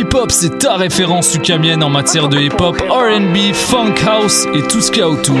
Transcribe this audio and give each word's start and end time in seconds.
Polypop, 0.00 0.32
c'est 0.32 0.58
ta 0.58 0.76
référence 0.76 1.34
ukamienne 1.34 1.82
en 1.82 1.90
matière 1.90 2.30
de 2.30 2.38
hip-hop, 2.38 2.80
RB, 2.88 3.52
funk 3.52 3.94
house 4.06 4.46
et 4.54 4.62
tout 4.62 4.80
ce 4.80 4.90
qu'il 4.90 5.00
y 5.00 5.02
a 5.02 5.08
autour. 5.08 5.36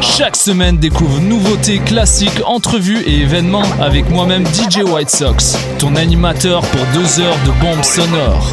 Chaque 0.00 0.34
semaine, 0.34 0.78
découvre 0.78 1.20
nouveautés, 1.20 1.78
classiques, 1.78 2.42
entrevues 2.44 3.02
et 3.06 3.20
événements 3.20 3.62
avec 3.80 4.10
moi-même 4.10 4.44
DJ 4.46 4.82
White 4.82 5.10
Sox, 5.10 5.56
ton 5.78 5.94
animateur 5.94 6.62
pour 6.62 6.80
deux 6.94 7.20
heures 7.20 7.38
de 7.46 7.60
bombes 7.60 7.84
sonores. 7.84 8.52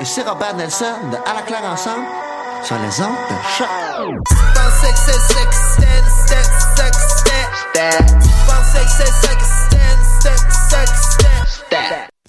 Et 0.00 0.04
c'est 0.04 0.22
Robert 0.22 0.56
Nelson 0.56 0.84
de 1.10 1.16
À 1.28 1.34
la 1.34 1.42
claire 1.42 1.64
ensemble 1.64 2.06
sur 2.64 2.76
les 2.76 3.00
ondes 3.02 3.12
de 3.28 3.34
choc. 3.58 3.68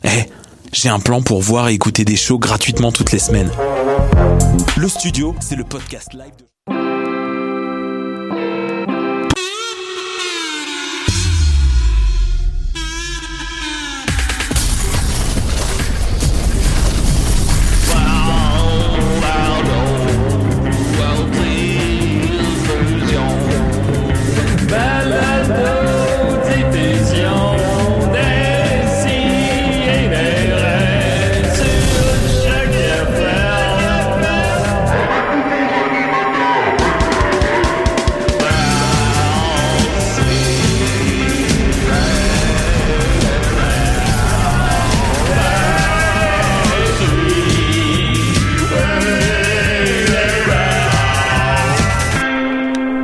Eh, 0.03 0.29
j'ai 0.73 0.89
un 0.89 0.99
plan 0.99 1.21
pour 1.21 1.41
voir 1.41 1.69
et 1.69 1.73
écouter 1.73 2.03
des 2.03 2.17
shows 2.17 2.39
gratuitement 2.39 2.91
toutes 2.91 3.11
les 3.11 3.19
semaines. 3.19 3.51
Le 4.75 4.89
studio, 4.89 5.35
c'est 5.39 5.55
le 5.55 5.63
podcast 5.63 6.13
live 6.13 6.35
de... 6.37 6.52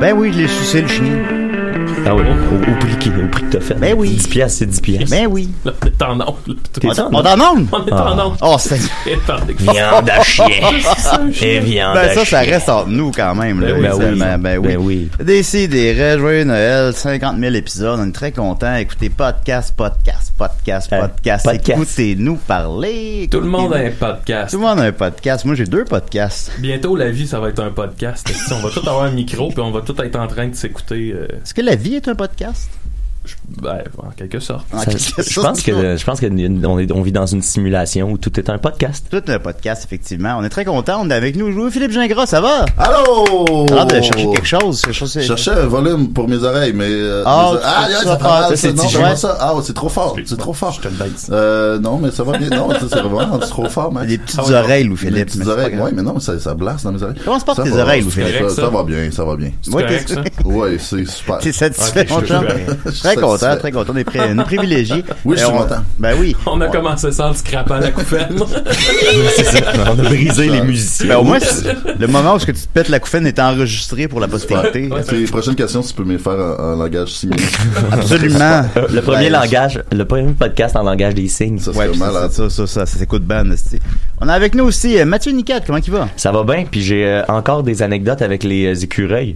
Ben 0.00 0.14
oui, 0.14 0.32
je 0.32 0.38
l'ai 0.38 0.48
sucé 0.48 0.80
le 0.80 0.88
chien. 0.88 1.29
Ah 2.06 2.14
oui, 2.14 2.22
au, 2.22 2.54
au 2.56 2.76
prix, 2.78 2.96
qui- 2.98 3.10
au 3.10 3.28
prix 3.28 3.42
que 3.44 3.52
t'as 3.56 3.60
fait. 3.60 3.74
Ben 3.74 3.94
oui. 3.96 4.10
10 4.10 4.28
piastres, 4.28 4.58
c'est 4.60 4.66
10 4.66 4.80
piastres. 4.80 5.10
Ben 5.10 5.26
oui. 5.28 5.50
Là, 5.64 5.72
on 5.82 5.86
est 5.86 6.02
en 6.02 6.12
onde. 6.14 6.36
là. 6.46 6.54
On 7.10 7.14
on 7.18 7.22
t'en 7.22 7.52
onde? 7.54 7.66
On 7.72 7.86
est 7.86 7.92
Ah. 7.92 8.12
en 8.14 8.26
onde. 8.30 8.36
Oh, 8.42 8.56
c'est... 8.58 8.76
Viande 9.58 10.08
à 10.10 10.22
chien. 10.22 10.46
Et 11.42 11.60
viande 11.60 11.94
Ben 11.94 12.08
à 12.08 12.14
ça, 12.14 12.24
ça 12.24 12.40
reste 12.40 12.68
entre 12.68 12.88
nous 12.88 13.10
quand 13.12 13.34
même. 13.34 13.60
Là, 13.60 13.74
Ben 13.74 13.92
oui. 13.94 14.18
ben 14.38 14.58
oui. 14.58 14.68
Ben 14.68 14.76
oui. 14.78 15.10
Des 15.22 15.68
des 15.68 15.92
raies, 15.92 16.18
joyeux 16.18 16.44
Noël, 16.44 16.92
50 16.94 17.38
000 17.38 17.54
épisodes, 17.54 17.98
on 18.00 18.08
est 18.08 18.12
très 18.12 18.32
contents. 18.32 18.74
Écoutez, 18.76 19.10
podcast, 19.10 19.74
podcast, 19.76 20.32
podcast, 20.36 20.90
Euh, 20.92 21.00
podcast. 21.02 21.44
podcast. 21.44 21.68
Écoutez-nous 21.78 22.36
parler. 22.36 23.28
Tout 23.30 23.40
le 23.40 23.46
monde 23.46 23.74
a 23.74 23.78
un 23.78 23.90
podcast. 23.90 24.50
Tout 24.52 24.56
le 24.60 24.66
monde 24.66 24.80
a 24.80 24.84
un 24.84 24.92
podcast. 24.92 25.44
Moi, 25.44 25.54
j'ai 25.54 25.66
deux 25.66 25.84
podcasts. 25.84 26.50
Bientôt, 26.58 26.96
la 26.96 27.10
vie, 27.10 27.26
ça 27.26 27.38
va 27.40 27.50
être 27.50 27.62
un 27.62 27.70
podcast. 27.70 28.26
On 28.52 28.56
va 28.66 28.70
tout 28.70 28.80
avoir 28.80 29.02
un 29.04 29.10
micro, 29.10 29.48
puis 29.50 29.60
on 29.60 29.70
va 29.70 29.80
tout 29.82 29.94
être 30.02 30.16
en 30.16 30.26
train 30.26 30.48
de 30.48 30.54
s'écouter. 30.54 31.12
euh, 31.14 31.26
Est-ce 31.42 31.54
que 31.54 31.60
la 31.62 31.76
vie 31.76 31.89
est 31.94 32.08
un 32.08 32.14
podcast? 32.14 32.79
Je- 33.24 33.34
ben, 33.62 33.78
en 33.98 34.10
quelque 34.16 34.40
sorte. 34.40 34.64
En 34.72 34.78
Ça- 34.78 34.86
quelque 34.86 34.98
je 35.30 35.40
pense 35.40 35.62
que 35.62 35.96
je 35.96 36.04
pense 36.04 36.20
que 36.20 36.26
on, 36.66 36.78
est- 36.78 36.92
on 36.92 37.02
vit 37.02 37.12
dans 37.12 37.26
une 37.26 37.42
simulation 37.42 38.10
où 38.10 38.18
tout 38.18 38.38
est 38.40 38.48
un 38.50 38.58
podcast. 38.58 39.06
Tout 39.10 39.22
un 39.28 39.38
podcast, 39.38 39.84
effectivement. 39.84 40.36
On 40.38 40.44
est 40.44 40.48
très 40.48 40.64
contents. 40.64 41.00
On 41.02 41.10
est 41.10 41.14
avec 41.14 41.36
nous 41.36 41.46
aujourd'hui 41.46 41.72
Philippe 41.72 41.92
Gingras, 41.92 42.26
ça 42.26 42.40
va? 42.40 42.64
Allô! 42.78 43.66
T'as 43.66 43.84
de 43.84 44.00
chercher 44.02 44.30
quelque 44.30 44.46
chose. 44.46 44.82
Je 44.90 45.20
cherchais 45.20 45.50
un 45.50 45.66
volume 45.66 46.12
pour 46.12 46.28
mes 46.28 46.42
oreilles, 46.42 46.72
mais... 46.74 46.88
euh, 46.88 47.22
Ah, 47.26 47.50
mes- 47.52 47.58
tu 47.58 47.64
ah, 47.66 47.86
yeah, 47.90 48.00
ça. 48.02 48.18
Ah, 48.22 48.48
c'est 48.54 49.16
ça? 49.16 49.36
Ah, 49.40 49.54
c'est 49.62 49.74
trop 49.74 49.88
fort. 49.88 50.16
C'est 50.24 50.38
trop 50.38 50.52
fort. 50.52 50.72
Je 50.72 50.80
te 50.80 50.88
le 50.88 50.94
baisse. 50.94 51.28
Euh, 51.30 51.78
non, 51.78 51.98
mais 51.98 52.10
ça 52.10 52.22
va 52.24 52.38
bien. 52.38 52.48
Non, 52.50 52.70
ça, 52.70 52.80
c'est 52.90 53.00
vraiment 53.00 53.38
trop 53.38 53.68
fort, 53.68 53.92
mec. 53.92 54.06
Des 54.06 54.18
petites 54.18 54.40
Ah 54.42 54.60
oreilles, 54.60 54.84
Louis 54.84 54.96
Les 55.02 55.08
Philippe. 55.10 55.26
petites 55.26 55.38
mais 55.40 55.44
c'est 55.44 55.50
pas 55.54 55.60
oreilles. 55.62 55.78
Ouais, 55.78 55.90
mais 55.94 56.02
non, 56.02 56.18
ça, 56.20 56.38
ça 56.40 56.54
blasse 56.54 56.82
dans 56.84 56.92
mes 56.92 57.02
oreilles. 57.02 57.16
Comment 57.24 57.38
se 57.38 57.44
portent 57.44 57.58
Ça 57.58 57.64
tes 57.64 57.70
va, 57.70 57.82
oreilles, 57.82 58.02
Louis 58.02 58.10
ça, 58.12 58.22
Philippe? 58.24 58.50
ça, 58.50 58.68
va 58.68 58.82
bien, 58.84 59.10
ça 59.10 59.24
va 59.24 59.36
bien. 59.36 59.50
Ouais, 60.44 60.76
c'est 60.78 61.04
super. 61.06 61.38
T'es 61.38 61.52
satisfait, 61.52 62.06
mon 62.10 62.20
Très 63.14 63.22
content, 63.22 63.56
très 63.58 63.72
content. 63.72 63.92
On 63.94 63.96
est, 63.96 64.06
on 64.18 64.38
est 64.38 64.44
privilégié. 64.44 65.04
Oui, 65.24 65.36
je 65.36 65.42
suis 65.44 65.50
Euh, 65.50 65.54
on- 65.54 65.62
content. 65.62 65.82
Ben 65.98 66.14
oui. 66.18 66.34
On 66.46 66.60
a 66.60 66.68
commencé 66.68 67.12
ça 67.12 67.28
en 67.28 67.34
scrapant 67.34 67.78
la 67.78 67.90
couffaine. 67.90 68.38
C'est 69.36 69.44
ça. 69.44 69.58
On 69.86 69.98
a 69.98 70.02
brisé 70.02 70.48
les 70.48 70.62
musiciens. 70.62 71.08
Ben 71.08 71.16
au 71.18 71.24
moins, 71.24 71.38
le 71.98 72.06
moment 72.06 72.34
où 72.34 72.38
ce 72.38 72.46
que 72.46 72.52
tu 72.52 72.62
te 72.62 72.68
pètes 72.68 72.88
la 72.88 73.00
couffaine 73.00 73.26
est 73.26 73.38
enregistré 73.38 74.08
pour 74.08 74.20
la 74.20 74.28
postérité. 74.28 74.88
Les 75.12 75.24
prochaines 75.26 75.54
questions, 75.54 75.82
tu 75.82 75.92
peux 75.94 76.04
me 76.04 76.12
les 76.12 76.18
faire 76.18 76.32
en, 76.34 76.62
en 76.72 76.76
langage 76.76 77.08
signé. 77.10 77.36
Absolument. 77.92 78.62
Le 78.92 79.00
premier 79.00 79.30
Ben, 79.30 79.40
langage, 79.40 79.82
le 79.92 80.04
premier 80.04 80.32
podcast 80.32 80.76
en 80.76 80.82
langage 80.82 81.14
des 81.14 81.28
signes. 81.28 81.58
Ça 81.58 81.70
Ouais, 81.72 81.90
ça, 81.94 82.28
ça, 82.30 82.50
ça, 82.50 82.66
ça, 82.66 82.86
s'écoute. 82.86 83.22
On 84.20 84.28
a 84.28 84.32
avec 84.32 84.54
nous 84.54 84.64
aussi 84.64 84.98
euh, 84.98 85.04
Mathieu 85.04 85.32
Nicat, 85.32 85.60
comment 85.66 85.78
il 85.78 85.92
va? 85.92 86.08
Ça 86.16 86.32
va 86.32 86.42
bien, 86.44 86.64
puis 86.70 86.82
j'ai 86.82 87.06
euh, 87.06 87.22
encore 87.28 87.62
des 87.62 87.82
anecdotes 87.82 88.22
avec 88.22 88.44
les 88.44 88.84
écureuils. 88.84 89.34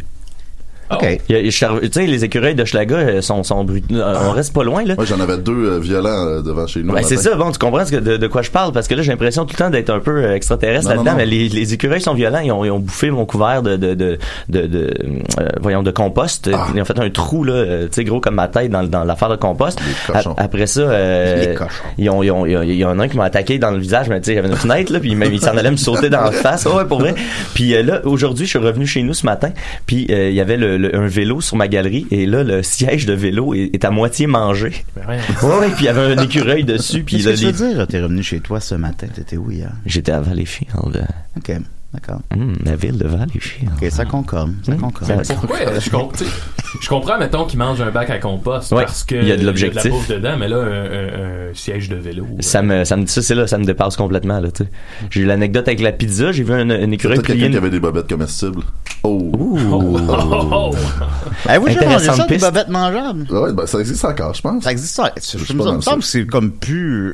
OK. 0.91 1.21
Tu 1.29 1.51
sais, 1.51 2.07
les 2.07 2.25
écureuils 2.25 2.55
de 2.55 2.65
Schlaga 2.65 2.97
euh, 2.97 3.21
sont, 3.23 3.43
sont 3.43 3.65
brut- 3.65 3.85
euh, 3.93 4.15
On 4.27 4.31
reste 4.33 4.53
pas 4.53 4.65
loin, 4.65 4.85
là. 4.85 4.95
Moi, 4.97 5.05
j'en 5.05 5.21
avais 5.21 5.39
deux 5.39 5.53
euh, 5.53 5.79
violents 5.79 6.41
devant 6.43 6.67
chez 6.67 6.83
nous. 6.83 6.93
Ben, 6.93 7.03
c'est 7.03 7.17
ça, 7.17 7.35
bon, 7.37 7.51
tu 7.51 7.59
comprends 7.59 7.85
ce 7.85 7.91
que- 7.93 7.97
de, 7.97 8.17
de 8.17 8.27
quoi 8.27 8.43
je 8.43 8.51
parle, 8.51 8.73
parce 8.73 8.87
que 8.89 8.95
là, 8.95 9.03
j'ai 9.03 9.11
l'impression 9.11 9.45
tout 9.45 9.55
le 9.59 9.65
temps 9.65 9.71
d'être 9.71 9.91
un 9.91 10.01
peu 10.01 10.33
extraterrestre 10.33 10.89
là-dedans, 10.89 11.15
mais 11.17 11.27
les, 11.27 11.49
les 11.49 11.75
écureuils 11.75 12.01
sont 12.01 12.15
violents, 12.15 12.41
ils 12.41 12.53
ont, 12.53 12.65
ils 12.65 12.71
ont 12.71 12.79
bouffé 12.79 13.11
mon 13.11 13.25
couvert 13.25 13.63
de, 13.63 13.77
de, 13.77 13.95
de, 13.95 14.19
de, 14.49 14.95
euh, 15.41 15.49
voyons, 15.61 15.83
de 15.83 15.91
compost. 15.91 16.51
Ah. 16.53 16.67
Ils 16.75 16.81
ont 16.81 16.85
fait 16.85 16.99
un 16.99 17.11
trou, 17.11 17.45
là, 17.45 17.65
tu 17.85 17.89
sais, 17.93 18.05
gros 18.05 18.21
comme 18.21 18.35
ma 18.35 18.49
tête 18.49 18.71
dans, 18.71 18.83
dans 18.85 19.05
l'affaire 19.05 19.31
de 19.31 19.37
compost. 19.37 19.79
cochons. 20.07 20.35
A- 20.37 20.43
après 20.45 20.67
ça, 20.67 20.81
euh, 20.81 21.47
Les 21.49 21.55
cochons. 21.55 21.71
ils 21.99 22.11
ont, 22.11 22.23
ils 22.23 22.31
ont, 22.31 22.47
ils 22.47 22.57
ont- 22.57 22.63
il 22.63 22.75
y 22.77 22.85
en 22.85 22.99
a 22.99 23.05
un 23.05 23.09
qui 23.09 23.17
m'a 23.17 23.25
attaqué 23.25 23.59
dans 23.59 23.71
le 23.71 23.79
visage, 23.79 24.09
mais 24.09 24.21
tu 24.21 24.27
sais, 24.27 24.33
il 24.33 24.37
y 24.37 24.39
avait 24.39 24.49
une 24.49 24.57
fenêtre, 24.57 24.93
là, 24.93 25.01
puis 25.01 25.13
il, 25.13 25.41
s'en 25.41 25.57
allait 25.57 25.71
me 25.71 25.77
sauter 25.77 26.11
dans 26.11 26.23
la 26.23 26.33
face. 26.33 26.67
Ouais, 26.67 26.85
pour 26.85 27.01
vrai. 27.01 27.15
Puis 27.55 27.75
euh, 27.75 27.83
là, 27.83 28.01
aujourd'hui, 28.05 28.45
je 28.45 28.51
suis 28.51 28.59
revenu 28.59 28.87
chez 28.87 29.03
nous 29.03 29.15
ce 29.15 29.25
matin, 29.27 29.51
puis 29.87 30.07
il 30.09 30.33
y 30.33 30.41
avait 30.41 30.57
le, 30.57 30.77
le- 30.89 30.97
un 30.97 31.07
vélo 31.07 31.41
sur 31.41 31.57
ma 31.57 31.69
galerie, 31.69 32.07
et 32.11 32.27
là, 32.27 32.43
le 32.45 32.63
siège 32.63 33.07
de 33.07 33.13
vélo 33.13 33.55
est, 33.55 33.71
est 33.75 33.85
à 33.85 33.91
moitié 33.91 34.27
mangé. 34.27 34.73
Ouais, 35.09 35.19
ouais, 35.59 35.69
puis 35.71 35.81
il 35.81 35.85
y 35.85 35.89
avait 35.89 36.15
un 36.15 36.23
écureuil 36.23 36.65
dessus, 36.65 37.03
puis 37.03 37.17
Qu'est-ce 37.17 37.29
que 37.29 37.35
tu 37.39 37.45
les- 37.47 37.53
veux 37.53 37.75
dire? 37.75 37.87
T'es 37.87 38.01
revenu 38.01 38.23
chez 38.23 38.41
toi 38.41 38.61
ce 38.61 38.75
matin. 38.75 39.07
T'étais 39.15 39.37
où 39.37 39.51
hier? 39.51 39.71
J'étais 39.87 40.13
à 40.13 40.21
Valleyfield. 40.21 40.71
OK, 41.37 41.53
d'accord. 41.95 42.21
Hum, 42.35 42.55
la 42.65 42.77
ville 42.77 42.99
de 42.99 43.07
Valleyfield. 43.07 43.71
OK, 43.81 43.89
ça 43.91 44.05
concorde. 44.05 44.53
Ça 44.67 44.73
Hum, 44.73 44.81
concorde. 44.81 45.25
ça- 45.25 45.35
Pourquoi? 45.35 45.59
euh, 45.61 45.81
je, 46.81 46.89
comprends, 46.89 47.19
mettons, 47.19 47.45
qu'ils 47.47 47.59
mangent 47.59 47.81
un 47.81 47.91
bac 47.91 48.11
à 48.11 48.19
compost 48.19 48.73
Ouais, 48.73 48.85
parce 48.85 49.05
que 49.05 49.15
il 49.15 49.29
y 49.29 49.33
a 49.33 49.37
de 49.37 49.41
la 49.43 49.47
l'objectif. 49.47 49.91
bouffe 49.91 50.09
dedans, 50.09 50.37
mais 50.39 50.49
là, 50.49 50.57
un, 50.57 50.63
un- 50.63 51.51
un 51.51 51.55
siège 51.55 51.89
de 51.89 51.97
vélo. 51.97 52.25
euh, 52.25 52.37
Ça 52.41 52.63
me, 52.63 52.85
ça 52.85 52.97
me, 52.97 53.07
ça, 53.07 53.23
c'est 53.23 53.35
là, 53.35 53.47
ça 53.47 53.59
me 53.59 53.65
dépasse 53.65 53.97
complètement, 53.97 54.41
là, 54.41 54.51
tu 54.51 54.65
sais. 54.65 54.71
J'ai 55.11 55.21
eu 55.21 55.25
l'anecdote 55.25 55.69
avec 55.69 55.81
la 55.81 55.93
pizza, 55.93 56.33
j'ai 56.33 56.43
vu 56.43 56.53
un, 56.53 56.69
un 56.69 56.91
écureuil 56.91 57.21
plier 57.21 57.47
une- 57.47 57.53
qui 57.53 57.59
avait 57.59 57.71
des 57.71 57.81
bobettes 57.81 58.09
comestibles. 58.09 58.63
Oh! 59.05 59.31
Oh, 59.35 59.97
oh, 60.09 60.49
oh. 60.53 60.71
Avez-vous 61.47 61.67
déjà 61.67 61.81
mangé 61.83 61.95
Intéressante 62.09 62.17
ça, 62.17 62.27
des 62.27 62.39
bobettes 62.39 62.69
mangeables? 62.69 63.27
Ouais, 63.31 63.53
ben, 63.53 63.67
ça 63.67 63.79
existe 63.79 64.05
encore, 64.05 64.35
je 64.35 64.41
pense. 64.43 64.65
Ça 64.65 64.73
existe 64.73 64.95
ça. 64.97 65.13
suis 65.21 65.39
Je 65.39 65.53
me 65.53 65.81
semble 65.81 66.01
que 66.01 66.05
c'est 66.07 66.27
comme 66.27 66.51
plus. 66.53 67.13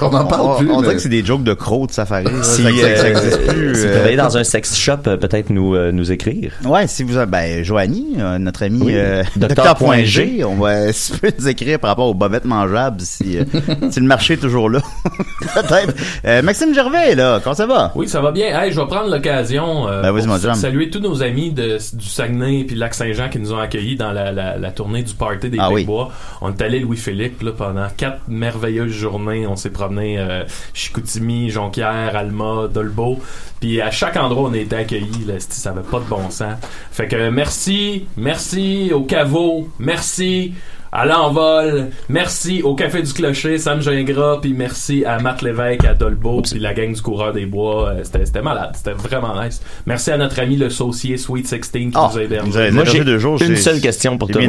On 0.00 0.06
en 0.06 0.24
parle 0.24 0.58
plus, 0.58 0.70
On 0.70 0.80
dirait 0.82 0.94
que 0.94 1.00
c'est 1.00 1.08
des 1.08 1.24
jokes 1.24 1.42
de 1.42 1.52
crocs 1.54 1.88
de 1.88 1.92
safari. 1.94 2.26
Ça- 2.42 2.62
euh, 2.62 3.10
existe 3.10 3.46
plus. 3.48 3.74
Dans 4.22 4.36
un 4.38 4.44
sex 4.44 4.76
shop, 4.76 4.98
euh, 5.06 5.16
peut-être 5.16 5.50
nous, 5.50 5.74
euh, 5.74 5.92
nous 5.92 6.12
écrire. 6.12 6.52
Ouais, 6.64 6.86
si 6.86 7.02
vous 7.02 7.16
avez, 7.16 7.30
ben, 7.30 7.64
Joanie, 7.64 8.16
euh, 8.18 8.38
notre 8.38 8.64
ami, 8.64 8.80
Oui. 8.82 8.92
euh, 8.94 9.22
Docteur 9.36 9.76
Point 9.76 10.04
G, 10.04 10.42
on 10.44 10.54
va, 10.56 10.92
si 10.92 11.12
tu 11.12 11.18
peux 11.18 11.32
nous 11.38 11.48
écrire 11.48 11.78
par 11.78 11.90
rapport 11.90 12.06
aux 12.08 12.14
bobettes 12.14 12.44
mangeables, 12.44 13.00
si, 13.00 13.38
euh, 13.38 13.44
si 13.90 14.00
le 14.00 14.06
marché 14.06 14.34
est 14.34 14.38
toujours 14.38 14.68
là. 14.70 14.80
Peut-être. 15.54 15.94
Euh, 16.24 16.42
Maxime 16.42 16.74
Gervais, 16.74 17.14
là, 17.14 17.40
comment 17.42 17.54
ça 17.54 17.66
va? 17.66 17.92
Oui, 17.94 18.08
ça 18.08 18.20
va 18.20 18.30
bien. 18.32 18.58
Hey, 18.60 18.72
je 18.72 18.80
vais 18.80 18.86
prendre 18.86 19.10
l'occasion 19.10 19.88
euh, 19.88 20.02
Ben, 20.02 20.10
vas-y, 20.12 20.26
pour 20.26 20.54
saluer 20.56 20.90
tous 20.90 21.00
nos 21.00 21.22
amis 21.22 21.50
de, 21.52 21.78
du 21.96 22.06
Saguenay 22.06 22.64
puis 22.64 22.76
Lac-Saint-Jean 22.76 23.28
qui 23.28 23.38
nous 23.38 23.52
ont 23.52 23.58
accueillis 23.58 23.96
dans 23.96 24.12
la, 24.12 24.32
la, 24.32 24.56
la 24.58 24.70
tournée 24.70 25.02
du 25.02 25.14
Party 25.14 25.50
des 25.50 25.58
Ah 25.60 25.70
oui. 25.70 25.84
Bois. 25.84 26.10
On 26.40 26.50
est 26.50 26.62
allé 26.62 26.80
Louis-Philippe 26.80 27.42
là, 27.42 27.52
pendant 27.56 27.86
quatre 27.96 28.20
merveilleuses 28.28 28.92
journées. 28.92 29.46
On 29.46 29.56
s'est 29.56 29.70
promené 29.70 30.18
euh, 30.18 30.44
Chicoutimi, 30.74 31.50
Jonquière, 31.50 32.16
Alma, 32.16 32.68
Dolbeau. 32.72 33.18
Puis 33.60 33.80
à 33.80 33.90
chaque 33.90 34.11
endroit 34.16 34.44
où 34.44 34.50
on 34.50 34.54
a 34.54 34.58
été 34.58 34.76
accueillis, 34.76 35.24
là, 35.26 35.34
ça 35.38 35.70
avait 35.70 35.82
pas 35.82 35.98
de 36.00 36.04
bon 36.04 36.30
sens. 36.30 36.54
Fait 36.90 37.08
que 37.08 37.30
merci, 37.30 38.06
merci 38.16 38.90
au 38.94 39.02
caveau, 39.02 39.68
merci 39.78 40.52
à 40.94 41.06
l'envol, 41.06 41.88
merci 42.10 42.60
au 42.62 42.74
Café 42.74 43.02
du 43.02 43.10
Clocher, 43.14 43.56
Sam 43.56 43.80
Gingras, 43.80 44.38
puis 44.42 44.52
merci 44.52 45.06
à 45.06 45.18
Matt 45.18 45.40
Lévesque, 45.40 45.86
à 45.86 45.94
Dolbeau, 45.94 46.42
puis 46.42 46.58
la 46.60 46.74
gang 46.74 46.92
du 46.92 47.00
Coureur 47.00 47.32
des 47.32 47.46
Bois. 47.46 47.88
Euh, 47.88 48.00
C'était 48.04 48.26
c'était 48.26 48.42
malade, 48.42 48.72
c'était 48.74 48.92
vraiment 48.92 49.42
nice. 49.42 49.62
Merci 49.86 50.10
à 50.10 50.18
notre 50.18 50.38
ami 50.38 50.56
le 50.56 50.68
saucier 50.68 51.16
Sweet 51.16 51.46
16 51.46 51.70
qui 51.70 51.90
Ah, 51.94 52.10
nous 52.44 52.58
a 52.58 52.70
Moi, 52.70 52.84
j'ai 52.84 53.04
deux 53.04 53.18
jours, 53.18 53.40
une 53.42 53.56
seule 53.56 53.80
question 53.80 54.18
pour 54.18 54.28
toi. 54.28 54.42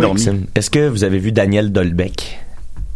Est-ce 0.55 0.69
que 0.69 0.87
vous 0.87 1.03
avez 1.05 1.17
vu 1.17 1.31
Daniel 1.31 1.71
Dolbeck? 1.71 2.39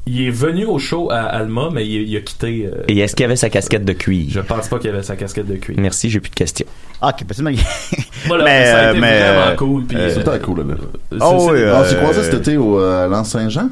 Il 0.07 0.21
est 0.27 0.31
venu 0.31 0.65
au 0.65 0.79
show 0.79 1.09
à 1.11 1.17
Alma, 1.23 1.69
mais 1.73 1.85
il, 1.85 2.07
il 2.09 2.15
a 2.17 2.21
quitté. 2.21 2.65
euh, 2.71 2.83
Et 2.87 2.97
est-ce 2.99 3.15
qu'il 3.15 3.25
avait 3.25 3.35
sa 3.35 3.49
casquette 3.49 3.83
de 3.85 3.93
cuir? 3.93 4.27
je 4.29 4.39
pense 4.39 4.67
pas 4.69 4.79
qu'il 4.79 4.89
avait 4.89 5.03
sa 5.03 5.15
casquette 5.15 5.47
de 5.47 5.55
cuir. 5.57 5.75
Merci, 5.79 6.09
j'ai 6.09 6.19
plus 6.21 6.29
de 6.29 6.35
questions. 6.35 6.65
Ah, 7.01 7.09
ok, 7.09 7.25
parce 7.27 7.41
que 7.41 7.45
Voilà, 8.27 8.43
Mais, 8.45 8.65
ça 8.65 8.77
a 8.77 8.83
euh, 8.85 8.91
été 8.91 8.99
mais, 9.01 9.19
vraiment 9.19 9.41
euh, 9.47 9.55
cool. 9.55 9.85
Puis, 9.85 9.97
euh, 9.99 10.31
à 10.33 10.39
cool, 10.39 10.59
là. 10.59 10.75
Oh, 11.21 11.49
oui, 11.51 11.59
Ah, 11.65 11.81
euh, 11.81 11.89
tu 11.89 11.95
croisais 11.97 12.23
cet 12.23 12.33
été 12.35 12.57
au 12.57 12.79
euh, 12.79 13.07
Lance 13.07 13.29
Saint-Jean? 13.29 13.69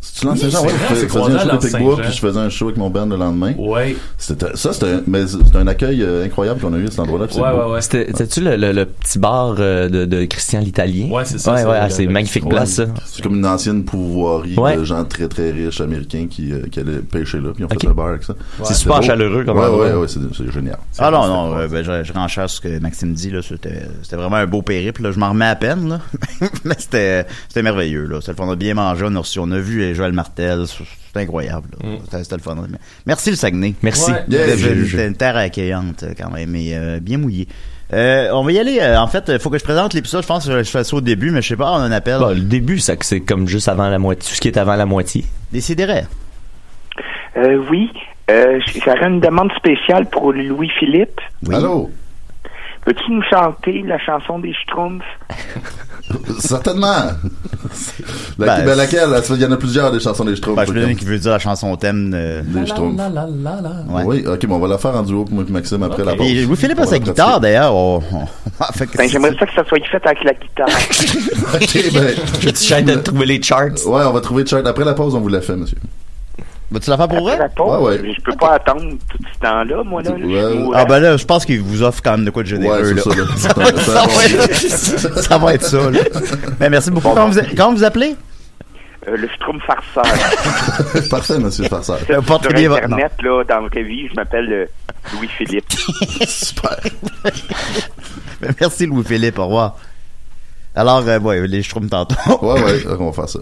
C'est-tu 0.00 0.26
Lance 0.26 0.42
Oui, 0.42 0.50
Saint-Jean? 0.50 0.66
Ouais, 0.66 0.72
je 0.90 1.06
faisais 1.06 1.18
un 1.32 1.36
à 1.36 1.38
show 1.44 1.50
avec 1.50 1.82
Bois, 1.82 1.96
puis 1.96 2.12
je 2.12 2.18
faisais 2.20 2.38
un 2.38 2.48
show 2.48 2.64
avec 2.66 2.76
mon 2.76 2.90
band 2.90 3.06
le 3.06 3.16
lendemain. 3.16 3.54
Ouais. 3.58 3.96
C'était, 4.18 4.54
ça, 4.54 4.72
c'était, 4.72 4.98
mais 5.06 5.26
c'était 5.26 5.56
un 5.56 5.66
accueil 5.66 6.02
euh, 6.02 6.24
incroyable 6.24 6.60
qu'on 6.60 6.72
a 6.74 6.78
eu 6.78 6.86
à 6.86 6.90
cet 6.90 7.00
endroit-là. 7.00 7.26
Ouais, 7.34 7.58
ouais, 7.64 7.72
ouais. 7.72 7.80
C'était, 7.82 8.06
c'était-tu 8.08 8.40
le, 8.42 8.56
le, 8.56 8.72
le 8.72 8.84
petit 8.86 9.18
bar 9.18 9.56
euh, 9.58 9.88
de, 9.88 10.04
de 10.04 10.24
Christian 10.26 10.60
l'Italien? 10.60 11.08
Ouais, 11.10 11.24
c'est 11.24 11.38
ça, 11.38 11.52
Ouais, 11.54 11.60
c'est 11.62 11.66
ouais, 11.66 11.84
le- 11.84 11.90
c'est 11.90 12.04
le 12.04 12.10
magnifique 12.12 12.48
place, 12.48 12.70
ça. 12.74 12.84
C'est 13.04 13.20
comme 13.22 13.34
une 13.36 13.46
ancienne 13.46 13.84
pouvoirie 13.84 14.56
Ouais. 14.56 14.76
de 14.76 14.84
gens 14.84 15.04
très 15.04 15.26
très 15.28 15.50
riches 15.50 15.80
américains 15.80 16.26
qui, 16.30 16.52
euh, 16.52 16.66
qui 16.70 16.80
allaient 16.80 16.98
pêcher 17.00 17.38
là, 17.40 17.50
puis 17.54 17.64
on 17.64 17.66
Ok. 17.66 17.80
fait 17.82 17.88
un 17.88 17.92
bar 17.94 18.08
avec 18.08 18.22
ça. 18.22 18.34
C'est 18.62 18.74
super 18.74 19.02
chaleureux 19.02 19.44
comme 19.44 19.58
Ouais, 19.58 19.66
ouais, 19.68 19.92
ouais, 19.94 20.06
c'est, 20.08 20.20
génial. 20.52 20.78
Ah 20.98 21.10
non, 21.10 21.26
non, 21.26 21.66
ben, 21.66 21.82
je, 21.82 22.04
je 22.04 22.12
renchère 22.12 22.48
ce 22.48 22.60
que 22.60 22.78
Maxime 22.78 23.12
dit, 23.12 23.30
là. 23.30 23.40
C'était, 23.42 23.82
c'était 24.02 24.16
vraiment 24.16 24.36
un 24.36 24.46
beau 24.46 24.62
périple, 24.62 25.02
là. 25.02 25.10
Je 25.10 25.18
m'en 25.18 25.30
remets 25.30 25.46
à 25.46 25.56
peine, 25.56 25.88
là. 25.88 26.00
Mais 26.64 26.74
c'était, 26.78 27.26
c'était 27.48 27.62
merveilleux, 27.62 28.04
là. 28.06 28.20
C'était 28.20 28.32
le 28.32 28.36
fun. 28.36 28.44
On 28.46 28.52
a 28.52 28.56
bien 28.56 28.74
mangé, 28.74 29.04
on 29.08 29.14
a 29.16 29.18
reçu, 29.18 29.38
on 29.40 29.50
a 29.50 29.58
vu 29.58 29.95
Joël 29.96 30.12
Martel. 30.12 30.66
C'était 30.66 31.20
incroyable, 31.20 31.68
là. 31.82 31.88
C'était, 32.04 32.22
c'était 32.22 32.36
le 32.36 32.42
fun. 32.42 32.56
Merci 33.06 33.30
le 33.30 33.36
Saguenay. 33.36 33.74
Merci. 33.82 34.12
Ouais. 34.12 34.24
Yeah, 34.28 34.56
C'était 34.56 35.06
une, 35.08 35.16
terre 35.16 35.36
accueillante, 35.36 36.02
euh, 36.02 36.12
quand 36.18 36.30
même, 36.30 36.50
mais 36.50 36.74
euh, 36.74 37.00
bien 37.00 37.18
mouillée. 37.18 37.48
Euh, 37.92 38.30
on 38.32 38.42
va 38.42 38.52
y 38.52 38.58
aller. 38.58 38.78
euh, 38.80 38.98
en 39.00 39.06
fait, 39.06 39.24
il 39.28 39.38
faut 39.38 39.48
que 39.50 39.58
je 39.58 39.64
présente 39.64 39.94
l'épisode. 39.94 40.22
Je 40.22 40.26
pense 40.26 40.46
que 40.46 40.62
je 40.62 40.70
fais 40.70 40.84
ça 40.84 40.96
au 40.96 41.00
début, 41.00 41.30
mais 41.30 41.40
je 41.42 41.48
sais 41.48 41.56
pas, 41.56 41.70
on 41.72 41.76
a 41.76 41.80
un 41.82 41.92
appel. 41.92 42.18
Bon, 42.18 42.28
le 42.34 42.40
début, 42.40 42.78
ça, 42.78 42.94
c'est 43.00 43.20
comme 43.20 43.46
juste 43.46 43.68
avant 43.68 43.88
la 43.88 43.98
moitié, 43.98 44.28
tout 44.28 44.34
ce 44.34 44.40
qui 44.40 44.48
est 44.48 44.58
avant 44.58 44.74
la 44.76 44.86
moitié. 44.86 45.24
Décidérez. 45.52 46.02
Euh, 47.36 47.62
oui, 47.70 47.90
euh, 48.30 48.58
j'aurais 48.84 49.06
une 49.08 49.20
demande 49.20 49.52
spéciale 49.52 50.06
pour 50.10 50.32
Louis-Philippe. 50.32 51.20
Oui. 51.46 51.54
Allô? 51.54 51.90
Peux-tu 52.84 53.10
nous 53.10 53.22
chanter 53.30 53.82
la 53.82 53.98
chanson 53.98 54.38
des 54.38 54.52
Schtroumpfs? 54.54 55.04
Certainement! 56.40 56.86
La- 58.38 58.58
Ben, 58.58 58.64
ben, 58.66 58.74
laquelle? 58.76 59.08
Il 59.30 59.40
y 59.40 59.44
en 59.46 59.52
a 59.52 59.56
plusieurs 59.56 59.90
des 59.90 59.98
chansons 60.00 60.24
des 60.24 60.36
Schtroumpfs. 60.36 60.56
Ben, 60.56 60.64
je 60.66 60.72
dire 60.72 60.96
qui 60.96 61.04
veut 61.04 61.18
dire 61.18 61.32
la 61.32 61.38
chanson 61.38 61.74
thème. 61.76 62.12
euh, 62.14 62.42
Des 62.42 62.66
Schtroumpfs. 62.66 62.96
Ouais. 63.88 64.02
Oui, 64.04 64.24
ok, 64.26 64.46
bon, 64.46 64.56
on 64.56 64.58
va 64.60 64.68
la 64.68 64.78
faire 64.78 64.94
en 64.94 65.02
duo 65.02 65.24
pour 65.24 65.34
moi 65.34 65.44
et 65.48 65.52
Maxime 65.52 65.82
après 65.82 66.04
la 66.04 66.14
pause. 66.14 66.26
Et 66.26 66.44
Louis-Philippe 66.44 66.78
a 66.78 66.86
sa 66.86 66.98
guitare, 66.98 67.40
d'ailleurs. 67.40 67.74
On- 67.74 68.00
Ben, 68.96 69.08
j'aimerais 69.08 69.34
ça 69.38 69.46
que 69.46 69.52
ça 69.54 69.64
soit 69.64 69.78
fait 69.90 70.06
avec 70.06 70.24
la 70.24 70.34
guitare. 70.34 70.68
ok, 71.54 71.92
ben. 71.94 72.14
J'essaie 72.40 72.82
de 72.82 72.94
trouver 72.96 73.26
les 73.26 73.42
charts. 73.42 73.64
Ouais, 73.86 74.02
on 74.04 74.12
va 74.12 74.20
trouver 74.20 74.42
le 74.44 74.48
chart. 74.48 74.64
Après 74.66 74.84
la 74.84 74.94
pause, 74.94 75.14
on 75.14 75.20
vous 75.20 75.28
la 75.28 75.40
fait, 75.40 75.56
monsieur. 75.56 75.78
Vas-tu 76.70 76.90
la 76.90 76.96
faire 76.96 77.08
pour 77.08 77.20
vrai? 77.22 77.38
pause, 77.54 77.80
Ouais, 77.82 78.00
ouais. 78.00 78.14
je 78.16 78.22
peux 78.22 78.36
pas 78.36 78.54
attendre 78.54 78.82
tout 79.08 79.18
ce 79.32 79.38
temps-là, 79.38 79.84
moi, 79.84 80.02
là. 80.02 80.10
Ouais. 80.10 80.70
Ah 80.74 80.84
ben 80.84 80.98
là, 80.98 81.16
je 81.16 81.24
pense 81.24 81.44
qu'il 81.46 81.60
vous 81.62 81.82
offre 81.82 82.02
quand 82.02 82.12
même 82.12 82.24
de 82.24 82.30
quoi 82.30 82.42
de 82.42 82.48
généreux, 82.48 82.82
Ouais, 82.82 82.94
là. 82.94 83.02
c'est 83.04 83.10
ça, 83.10 83.16
là. 83.16 83.26
ça, 85.22 85.38
va 85.38 85.54
être, 85.54 85.62
ça, 85.62 85.90
là. 85.90 86.00
Ben, 86.58 86.68
merci 86.70 86.90
beaucoup. 86.90 87.08
Comment 87.10 87.28
vous, 87.28 87.40
comment 87.56 87.72
vous 87.74 87.84
appelez? 87.84 88.16
Euh, 89.08 89.16
le 89.16 89.28
Schtroumpf 89.28 89.62
farceur. 89.64 90.04
Parfait, 91.10 91.38
monsieur 91.38 91.64
Farceur. 91.68 92.00
Sur 92.00 92.20
votre 92.22 92.48
Internet, 92.52 93.12
là, 93.22 93.44
dans 93.44 93.60
la 93.60 93.68
vraie 93.68 93.84
vie, 93.84 94.08
je 94.08 94.14
m'appelle 94.14 94.52
euh, 94.52 94.66
Louis-Philippe. 95.14 95.70
Super. 96.26 96.76
Ben, 98.40 98.52
merci 98.60 98.86
Louis-Philippe, 98.86 99.38
au 99.38 99.44
revoir. 99.44 99.76
Alors, 100.78 101.02
euh, 101.08 101.18
ouais, 101.20 101.46
les 101.48 101.62
Schtroumpfs 101.62 101.88
tantôt. 101.88 102.14
Ouais, 102.42 102.62
ouais, 102.62 102.82
on 103.00 103.06
va 103.06 103.12
faire 103.12 103.28
ça. 103.30 103.38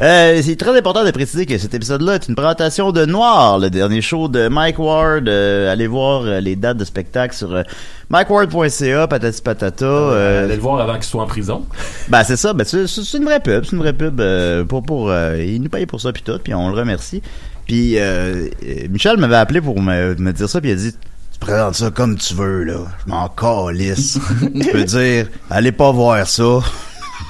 Euh, 0.00 0.40
c'est 0.42 0.56
très 0.56 0.76
important 0.78 1.04
de 1.04 1.10
préciser 1.10 1.44
que 1.44 1.58
cet 1.58 1.74
épisode-là 1.74 2.14
est 2.14 2.28
une 2.28 2.34
présentation 2.34 2.92
de 2.92 3.04
Noir, 3.04 3.58
le 3.58 3.68
dernier 3.68 4.00
show 4.00 4.26
de 4.28 4.48
Mike 4.48 4.78
Ward. 4.78 5.28
Euh, 5.28 5.70
allez 5.70 5.86
voir 5.86 6.22
euh, 6.22 6.40
les 6.40 6.56
dates 6.56 6.78
de 6.78 6.84
spectacle 6.86 7.34
sur 7.36 7.54
euh, 7.54 7.62
mikeward.ca, 8.08 9.06
patati 9.06 9.42
patata. 9.42 9.84
euh, 9.84 10.44
Allez 10.46 10.56
le 10.56 10.62
voir 10.62 10.80
avant 10.80 10.94
qu'il 10.94 11.04
soit 11.04 11.22
en 11.22 11.26
prison. 11.26 11.66
Ben 12.08 12.24
c'est 12.24 12.36
ça, 12.36 12.54
ben 12.54 12.64
c'est 12.64 12.86
c'est- 12.86 13.02
c'est 13.04 13.18
une 13.18 13.24
vraie 13.24 13.40
pub, 13.40 13.64
c'est 13.64 13.72
une 13.72 13.78
vraie 13.82 13.92
pub 13.92 14.18
euh, 14.20 14.64
pour 14.64 14.82
pour 14.82 15.10
euh, 15.10 15.36
il 15.44 15.60
nous 15.60 15.68
paye 15.68 15.84
pour 15.84 16.00
ça 16.00 16.10
puis 16.12 16.22
tout, 16.22 16.38
puis 16.42 16.54
on 16.54 16.68
le 16.70 16.74
remercie. 16.74 17.20
Puis 17.66 17.98
euh, 17.98 18.48
euh, 18.66 18.88
Michel 18.88 19.18
m'avait 19.18 19.36
appelé 19.36 19.60
pour 19.60 19.78
me, 19.82 20.14
me 20.14 20.32
dire 20.32 20.48
ça 20.48 20.58
puis 20.62 20.70
il 20.70 20.72
a 20.72 20.76
dit 20.76 20.94
tu 21.40 21.46
présentes 21.46 21.74
ça 21.74 21.90
comme 21.90 22.16
tu 22.16 22.34
veux 22.34 22.64
là, 22.64 22.80
je 23.04 23.10
m'en 23.10 23.28
calisse. 23.28 24.18
tu 24.40 24.70
peux 24.70 24.84
dire 24.84 25.28
allez 25.50 25.72
pas 25.72 25.92
voir 25.92 26.26
ça. 26.26 26.60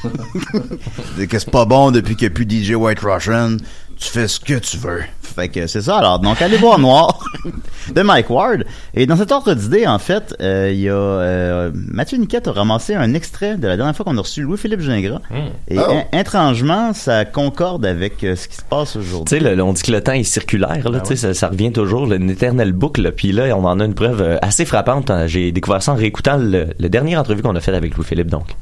Que 1.28 1.38
c'est 1.38 1.50
pas 1.50 1.64
bon 1.64 1.90
depuis 1.90 2.14
qu'il 2.14 2.28
n'y 2.28 2.32
a 2.32 2.34
plus 2.34 2.48
DJ 2.48 2.74
White 2.74 3.00
Russian. 3.00 3.56
Tu 3.96 4.08
fais 4.08 4.28
ce 4.28 4.38
que 4.38 4.54
tu 4.54 4.76
veux. 4.76 5.02
Fait 5.38 5.48
que 5.48 5.66
c'est 5.68 5.82
ça 5.82 5.98
alors. 5.98 6.18
Donc 6.18 6.42
allez 6.42 6.56
voir 6.56 6.78
Noir 6.80 7.22
de 7.94 8.02
Mike 8.02 8.28
Ward. 8.28 8.64
Et 8.92 9.06
dans 9.06 9.16
cet 9.16 9.30
ordre 9.30 9.54
d'idée, 9.54 9.86
en 9.86 10.00
fait, 10.00 10.34
euh, 10.40 10.70
il 10.72 10.80
y 10.80 10.88
a 10.88 10.94
euh, 10.94 11.70
Mathieu 11.74 12.18
Niquette 12.18 12.48
a 12.48 12.52
ramassé 12.52 12.96
un 12.96 13.14
extrait 13.14 13.56
de 13.56 13.68
la 13.68 13.76
dernière 13.76 13.94
fois 13.94 14.04
qu'on 14.04 14.18
a 14.18 14.20
reçu 14.20 14.42
Louis-Philippe 14.42 14.80
Gingras. 14.80 15.20
Et 15.68 15.78
Oh. 15.78 16.00
étrangement, 16.12 16.92
ça 16.92 17.24
concorde 17.24 17.86
avec 17.86 18.24
euh, 18.24 18.34
ce 18.34 18.48
qui 18.48 18.56
se 18.56 18.62
passe 18.62 18.92
Tu 18.94 18.98
aujourd'hui. 18.98 19.38
sais, 19.40 19.60
on 19.60 19.72
dit 19.72 19.82
que 19.82 19.92
le 19.92 20.02
temps 20.02 20.12
est 20.12 20.24
circulaire, 20.24 20.90
là, 20.90 21.04
sais, 21.04 21.14
ça, 21.14 21.34
ça 21.34 21.46
revient 21.48 21.70
toujours, 21.70 22.12
une 22.12 22.30
éternelle 22.30 22.72
boucle. 22.72 23.12
Puis 23.12 23.30
là, 23.30 23.56
on 23.56 23.64
en 23.64 23.78
a 23.78 23.84
une 23.84 23.94
preuve 23.94 24.38
assez 24.42 24.64
frappante. 24.64 25.10
hein. 25.10 25.28
J'ai 25.28 25.52
découvert 25.52 25.80
ça 25.82 25.92
en 25.92 25.96
réécoutant 25.96 26.36
le, 26.38 26.68
le 26.76 26.88
dernier 26.88 27.16
entrevue 27.16 27.42
qu'on 27.42 27.54
a 27.54 27.60
fait 27.60 27.74
avec 27.74 27.94
Louis-Philippe, 27.96 28.30
donc. 28.30 28.56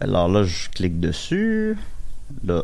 Alors 0.00 0.28
là, 0.28 0.42
je 0.44 0.68
clique 0.70 1.00
dessus. 1.00 1.76
Là. 2.46 2.62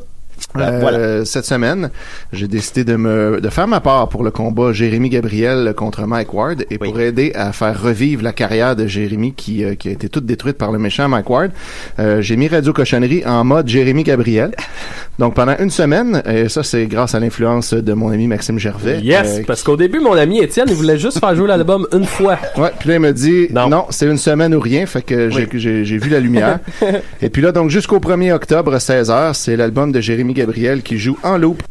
Euh, 0.57 0.79
voilà. 0.81 1.25
Cette 1.25 1.45
semaine, 1.45 1.91
j'ai 2.33 2.47
décidé 2.47 2.85
de 2.85 2.97
me 2.97 3.41
de 3.41 3.49
faire 3.49 3.67
ma 3.67 3.81
part 3.81 4.09
pour 4.09 4.23
le 4.23 4.31
combat 4.31 4.73
Jérémy 4.73 5.09
Gabriel 5.09 5.75
contre 5.77 6.07
Mike 6.07 6.33
Ward 6.33 6.65
et 6.71 6.79
pour 6.79 7.01
aider 7.01 7.33
à 7.35 7.53
faire 7.53 7.81
revivre 7.81 8.23
la 8.23 8.33
carrière 8.33 8.77
de 8.77 8.87
Jérémy 8.87 9.35
qui, 9.35 9.65
euh, 9.65 9.75
qui 9.75 9.89
a 9.89 9.93
été 9.93 10.09
toute 10.09 10.27
détruite 10.27 10.57
par 10.57 10.71
le 10.71 10.79
méchant 10.79 11.09
Mike 11.09 11.29
Ward. 11.29 11.51
euh, 11.99 12.21
j'ai 12.23 12.37
mis 12.37 12.49
Radio 12.49 12.73
Cochonnerie 12.73 13.25
en 13.27 13.43
mode 13.45 13.67
Jérémy 13.69 14.05
Gabriel. 14.05 14.53
Donc 15.19 15.35
pendant 15.35 15.57
une 15.59 15.71
semaine, 15.71 16.23
et 16.27 16.49
ça 16.49 16.63
c'est 16.63 16.87
grâce 16.87 17.15
à 17.15 17.21
l'influence 17.21 17.73
de 17.75 17.93
mon 17.93 18.11
ami 18.11 18.27
Maxime 18.27 18.59
Gervais. 18.59 19.01
Yes, 19.01 19.41
parce 19.47 19.63
qu'au 19.63 19.77
début, 19.77 20.01
mon 20.01 20.15
ami 20.15 20.41
Étienne, 20.41 20.67
il 20.69 20.75
voulait 20.75 20.99
juste 20.99 21.21
faire 21.21 21.35
jouer 21.35 21.49
l'album 21.49 21.87
une 21.93 22.05
fois. 22.05 22.39
Ouais, 22.57 22.71
puis 22.79 22.89
là, 22.89 22.95
il 22.95 23.01
me 23.01 23.13
dit, 23.13 23.49
non, 23.53 23.87
c'est 23.91 24.07
une 24.07 24.17
semaine 24.17 24.55
ou 24.55 24.61
rien, 24.61 24.87
fait 24.87 25.03
que 25.03 25.29
j'ai 25.31 25.99
vu 25.99 26.09
la 26.09 26.21
lumière. 26.21 26.61
Et 27.23 27.29
puis 27.29 27.43
là, 27.43 27.53
donc, 27.53 27.69
jusqu'au 27.71 27.99
1er 27.99 28.33
octobre, 28.33 28.77
16h, 28.77 29.35
c'est 29.35 29.57
l'album 29.57 29.91
de 29.93 30.01
Jérémy 30.01 30.24
Gabriel 30.33 30.83
qui 30.83 30.99
joue 30.99 31.19
en 31.23 31.37
loop. 31.39 31.63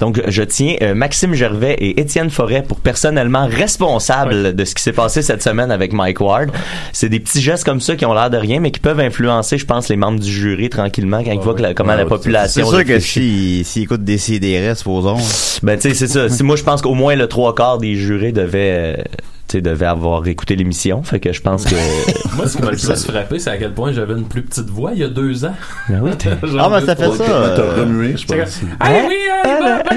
Donc, 0.00 0.20
je 0.26 0.42
tiens 0.42 0.74
euh, 0.82 0.94
Maxime 0.94 1.32
Gervais 1.34 1.74
et 1.74 2.00
Étienne 2.00 2.28
Forêt 2.28 2.62
pour 2.66 2.80
personnellement 2.80 3.46
responsables 3.46 4.54
de 4.54 4.64
ce 4.64 4.74
qui 4.74 4.82
s'est 4.82 4.92
passé 4.92 5.22
cette 5.22 5.42
semaine 5.42 5.70
avec 5.70 5.92
Mike 5.92 6.20
Ward. 6.20 6.50
C'est 6.92 7.08
des 7.08 7.20
petits 7.20 7.40
gestes 7.40 7.64
comme 7.64 7.80
ça 7.80 7.96
qui 7.96 8.04
ont 8.04 8.12
l'air 8.12 8.30
de 8.30 8.36
rien, 8.36 8.60
mais 8.60 8.72
qui 8.72 8.80
peuvent 8.80 9.00
influencer, 9.00 9.58
je 9.58 9.66
pense, 9.66 9.88
les 9.88 9.96
membres 9.96 10.18
du 10.20 10.30
jury 10.30 10.68
tranquillement 10.70 11.22
quand 11.22 11.30
ils 11.32 11.38
voient 11.40 11.54
que 11.54 11.62
la- 11.62 11.74
comment 11.74 11.94
la 11.94 12.04
population. 12.04 12.64
C'est 12.64 12.70
sûr 12.76 12.84
que 12.84 12.98
s'ils 12.98 13.64
s'ils 13.64 13.82
écoutent 13.84 14.04
des 14.04 14.18
CDR, 14.18 14.76
supposons. 14.76 15.16
Ben, 15.62 15.78
tu 15.78 15.88
sais, 15.90 15.94
c'est 15.94 16.08
ça. 16.08 16.28
Si 16.28 16.42
moi, 16.42 16.56
je 16.56 16.62
pense 16.64 16.82
qu'au 16.82 16.94
moins 16.94 17.14
le 17.14 17.26
trois 17.28 17.54
quarts 17.54 17.78
des 17.78 17.94
jurés 17.94 18.32
devaient, 18.32 18.96
euh, 18.98 19.02
tu 19.50 19.60
devaient 19.62 19.86
avoir 19.86 20.26
écouté 20.28 20.54
l'émission. 20.54 21.02
Fait 21.02 21.18
que 21.18 21.32
je 21.32 21.40
pense 21.40 21.64
que. 21.64 21.74
Moi, 22.36 22.46
ce 22.46 22.56
qui 22.56 22.62
m'a 22.62 22.70
le 22.70 22.76
plus 22.76 23.04
frappé, 23.04 23.38
c'est 23.40 23.50
à 23.50 23.56
quel 23.56 23.72
point 23.74 23.92
j'avais 23.92 24.14
une 24.14 24.24
plus 24.26 24.42
petite 24.42 24.70
voix 24.70 24.92
il 24.92 25.00
y 25.00 25.04
a 25.04 25.08
deux 25.08 25.44
ans. 25.44 25.54
Ben 25.88 26.00
oui, 26.02 26.10
Genre 26.48 26.60
Ah, 26.72 26.80
ben, 26.80 26.86
ça 26.86 26.94
deux, 26.94 27.10
fait 27.12 27.24
ça, 27.24 27.52
T'as 27.56 27.80
remué, 27.80 28.16
je 28.16 28.26
pense. 28.26 28.60
Ah 28.78 28.90
oui, 29.08 29.14
euh, 29.44 29.58
bon, 29.58 29.90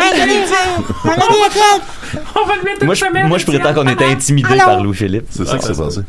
bon, 1.05 1.11
on 2.35 2.47
va 2.47 2.55
le 2.55 2.63
mettre 2.63 2.85
moi, 2.85 2.95
je, 2.95 3.27
moi, 3.27 3.37
je 3.37 3.45
prétends 3.45 3.73
qu'on 3.73 3.87
était 3.87 4.05
intimidés 4.05 4.57
par 4.57 4.81
Louis-Philippe. 4.83 5.25
C'est 5.29 5.45
ça 5.45 5.57
qui 5.57 5.65
s'est 5.67 5.73
passé. 5.73 6.01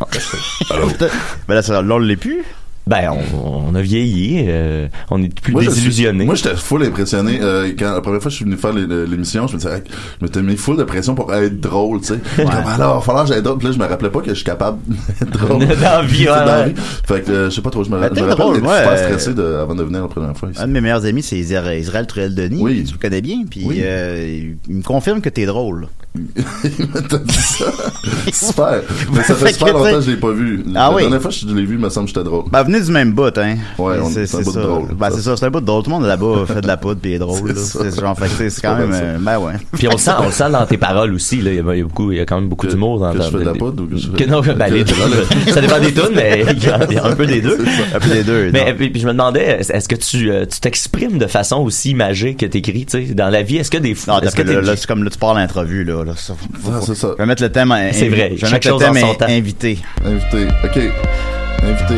Ben 1.46 1.54
là, 1.54 1.62
ça- 1.62 1.82
là, 1.82 1.94
on 1.94 1.98
l'est 1.98 2.16
plus. 2.16 2.42
Ben, 2.86 3.10
on, 3.34 3.70
on 3.70 3.74
a 3.74 3.80
vieilli, 3.80 4.44
euh, 4.46 4.88
on 5.10 5.22
est 5.22 5.32
plus 5.40 5.52
Moi, 5.52 5.62
suis- 5.62 5.70
désillusionnés. 5.70 6.26
Moi, 6.26 6.34
j'étais 6.34 6.54
full 6.54 6.82
impressionné. 6.82 7.38
Euh, 7.40 7.72
quand 7.78 7.94
la 7.94 8.02
première 8.02 8.20
fois 8.20 8.28
que 8.28 8.32
je 8.32 8.36
suis 8.36 8.44
venu 8.44 8.56
faire 8.58 8.74
l'émission, 8.74 9.46
je 9.46 9.54
me 9.54 9.58
disais, 9.58 9.76
hey, 9.76 9.82
je 10.20 10.24
m'étais 10.26 10.42
mis 10.42 10.56
full 10.56 10.76
de 10.76 10.84
pression 10.84 11.14
pour 11.14 11.32
être 11.34 11.58
drôle, 11.60 12.00
tu 12.02 12.08
sais. 12.08 12.18
Comme, 12.36 12.46
alors, 12.50 12.66
il 12.66 12.96
va 12.96 13.00
falloir 13.00 13.24
que 13.24 13.32
j'aille 13.32 13.42
drôle. 13.42 13.56
Puis 13.56 13.68
là, 13.68 13.72
je 13.72 13.78
me 13.78 13.86
rappelais 13.86 14.10
pas 14.10 14.20
que 14.20 14.28
je 14.28 14.34
suis 14.34 14.44
capable 14.44 14.78
d'être 15.20 15.30
drôle. 15.30 15.60
Dans 15.66 15.80
la 15.80 16.02
vie, 16.02 16.20
ouais, 16.20 16.26
Dans 16.26 16.44
la 16.44 16.58
ouais. 16.64 16.68
vie. 16.70 16.74
Fait 17.06 17.22
que, 17.24 17.30
euh, 17.30 17.50
je 17.50 17.54
sais 17.54 17.62
pas 17.62 17.70
trop, 17.70 17.84
je 17.84 17.88
me, 17.90 17.98
Ben, 17.98 18.08
je 18.10 18.14
t'es 18.16 18.20
me 18.22 18.26
rappelle 18.28 18.52
d'être 18.60 18.68
ouais, 18.70 18.78
super 18.78 18.92
euh, 18.92 18.96
stressé 19.08 19.32
de, 19.34 19.42
avant 19.62 19.74
de 19.74 19.82
venir 19.82 20.02
la 20.02 20.08
première 20.08 20.36
fois 20.36 20.50
ici. 20.50 20.60
Un 20.60 20.66
de 20.68 20.72
mes 20.72 20.80
meilleurs 20.82 21.06
amis, 21.06 21.22
c'est 21.22 21.38
Israël, 21.38 21.80
Israël 21.80 22.06
Truel-Denis. 22.06 22.58
Oui. 22.60 22.84
Tu 22.84 22.92
le 22.92 22.98
connais 22.98 23.22
bien. 23.22 23.44
Puis 23.50 23.62
Oui. 23.64 23.80
euh, 23.82 24.52
il 24.68 24.74
me 24.76 24.82
confirme 24.82 25.22
que 25.22 25.30
t'es 25.30 25.46
drôle. 25.46 25.88
T'as 27.08 27.18
dit 27.18 27.34
ça? 27.34 27.64
super. 28.32 28.82
Mais 29.12 29.22
ça 29.24 29.34
fait 29.34 29.52
super 29.52 29.72
longtemps 29.74 29.94
que 29.96 30.00
je 30.02 30.10
l'ai 30.12 30.16
pas 30.16 30.30
vu. 30.30 30.62
Ah 30.68 30.72
la 30.90 30.94
oui. 30.94 31.02
dernière 31.02 31.20
fois 31.20 31.30
que 31.32 31.36
je 31.36 31.46
l'ai 31.48 31.64
vu, 31.64 31.74
il 31.74 31.80
me 31.80 31.88
semble 31.88 32.06
que 32.06 32.14
j'étais 32.14 32.22
drôle. 32.24 32.44
Ben, 32.52 32.62
venez 32.62 32.80
du 32.80 32.92
même 32.92 33.12
bout, 33.12 33.36
hein. 33.36 33.56
Ouais, 33.78 33.96
on- 34.00 34.08
c'est 34.10 34.26
c'est 34.26 34.36
un 34.36 34.40
bout 34.42 34.52
drôle. 34.52 34.88
Ben, 34.96 35.08
c'est 35.12 35.22
ça, 35.22 35.36
c'est 35.36 35.44
un 35.46 35.50
bout 35.50 35.60
de 35.60 35.66
drôle. 35.66 35.82
Tout 35.82 35.90
le 35.90 35.96
monde 35.96 36.06
là-bas 36.06 36.44
fait 36.46 36.60
de 36.60 36.66
la 36.68 36.76
poudre 36.76 37.00
puis 37.00 37.14
est 37.14 37.18
drôle. 37.18 37.48
là. 37.48 37.54
C'est 37.56 37.98
genre, 38.00 38.16
fait 38.16 38.28
que 38.28 38.48
c'est- 38.48 38.60
quand 38.62 38.76
même, 38.76 38.90
euh, 38.92 39.18
ben 39.20 39.38
ouais. 39.40 39.54
Puis 39.72 39.88
on 39.88 39.92
le 39.92 39.98
sent, 39.98 40.12
on 40.20 40.26
le 40.26 40.30
sent 40.30 40.50
dans 40.50 40.64
tes 40.66 40.76
paroles 40.78 41.12
aussi. 41.14 41.40
Là. 41.40 41.50
Il, 41.52 41.56
y 41.56 41.68
a, 41.68 41.74
il 41.74 41.82
beaucoup, 41.82 42.12
il 42.12 42.18
y 42.18 42.20
a 42.20 42.26
quand 42.26 42.36
même 42.40 42.48
beaucoup 42.48 42.68
d'humour 42.68 43.00
dans 43.00 43.12
que 43.12 43.20
je 43.20 43.28
fais 43.30 43.38
de 43.38 43.42
la 43.44 43.54
poudre 43.54 43.82
ou 43.82 43.86
que 43.86 43.96
je 43.96 44.08
fais- 44.10 44.24
que 44.24 44.30
non, 44.30 44.40
ben, 44.40 44.72
les 44.72 44.84
deux. 44.84 44.94
ça 45.52 45.60
dépend 45.60 45.80
des 45.80 45.92
tunes, 45.92 46.04
mais 46.14 46.44
il 46.48 46.62
y, 46.62 46.68
a, 46.68 46.78
il 46.88 46.98
un 46.98 47.16
peu 47.16 47.26
des 47.26 47.40
deux. 47.40 47.58
Un 47.92 47.98
peu 47.98 48.08
des 48.10 48.22
deux. 48.22 48.50
Mais 48.52 48.70
non. 48.70 48.76
puis, 48.76 48.92
je 49.00 49.06
me 49.06 49.12
demandais, 49.12 49.58
est-ce 49.68 49.88
que 49.88 49.96
tu 49.96 50.30
euh, 50.30 50.46
tu 50.46 50.60
t'exprimes 50.60 51.18
de 51.18 51.26
façon 51.26 51.56
aussi 51.56 51.90
imagée 51.90 52.34
que 52.36 52.46
t'écris, 52.46 52.86
tu 52.86 53.04
sais, 53.08 53.14
dans 53.14 53.30
la 53.30 53.42
vie? 53.42 53.56
Est-ce 53.56 53.70
que 53.72 53.78
des 53.78 53.96
Non, 54.06 54.18
là, 54.20 54.30
c'est 54.76 54.86
comme 54.86 55.02
là, 55.02 55.10
tu 55.10 55.18
parles 55.18 55.38
l'entrevue, 55.38 55.82
là. 55.82 56.03
Là 56.04 56.12
ça, 56.16 56.34
faut- 56.34 56.70
Ah, 56.72 56.80
c'est 56.84 56.94
ça. 56.94 57.08
Je 57.12 57.22
vais 57.22 57.26
mettre 57.26 57.42
le 57.42 57.50
thème. 57.52 57.74
C'est 57.92 58.08
vrai, 58.08 58.32
Je 58.36 58.46
vais 58.46 58.52
mettre 58.52 58.68
le 58.70 58.78
thème 58.78 58.96
in- 58.96 59.14
temps. 59.14 59.26
invité. 59.28 59.78
Invité. 60.04 60.46
OK. 60.64 60.78
Invité. 61.62 61.94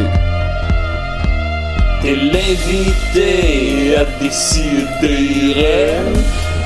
T'es 2.03 2.15
l'invité 2.17 3.97
à 3.97 4.05
décider. 4.23 5.95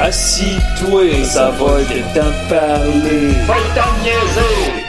Assis-toi, 0.01 1.25
ça 1.25 1.51
va 1.51 1.79
de 1.79 2.01
t'en 2.15 2.33
parler. 2.49 3.33
Va 3.47 3.55
t'en 3.75 4.03
niaiser! 4.03 4.85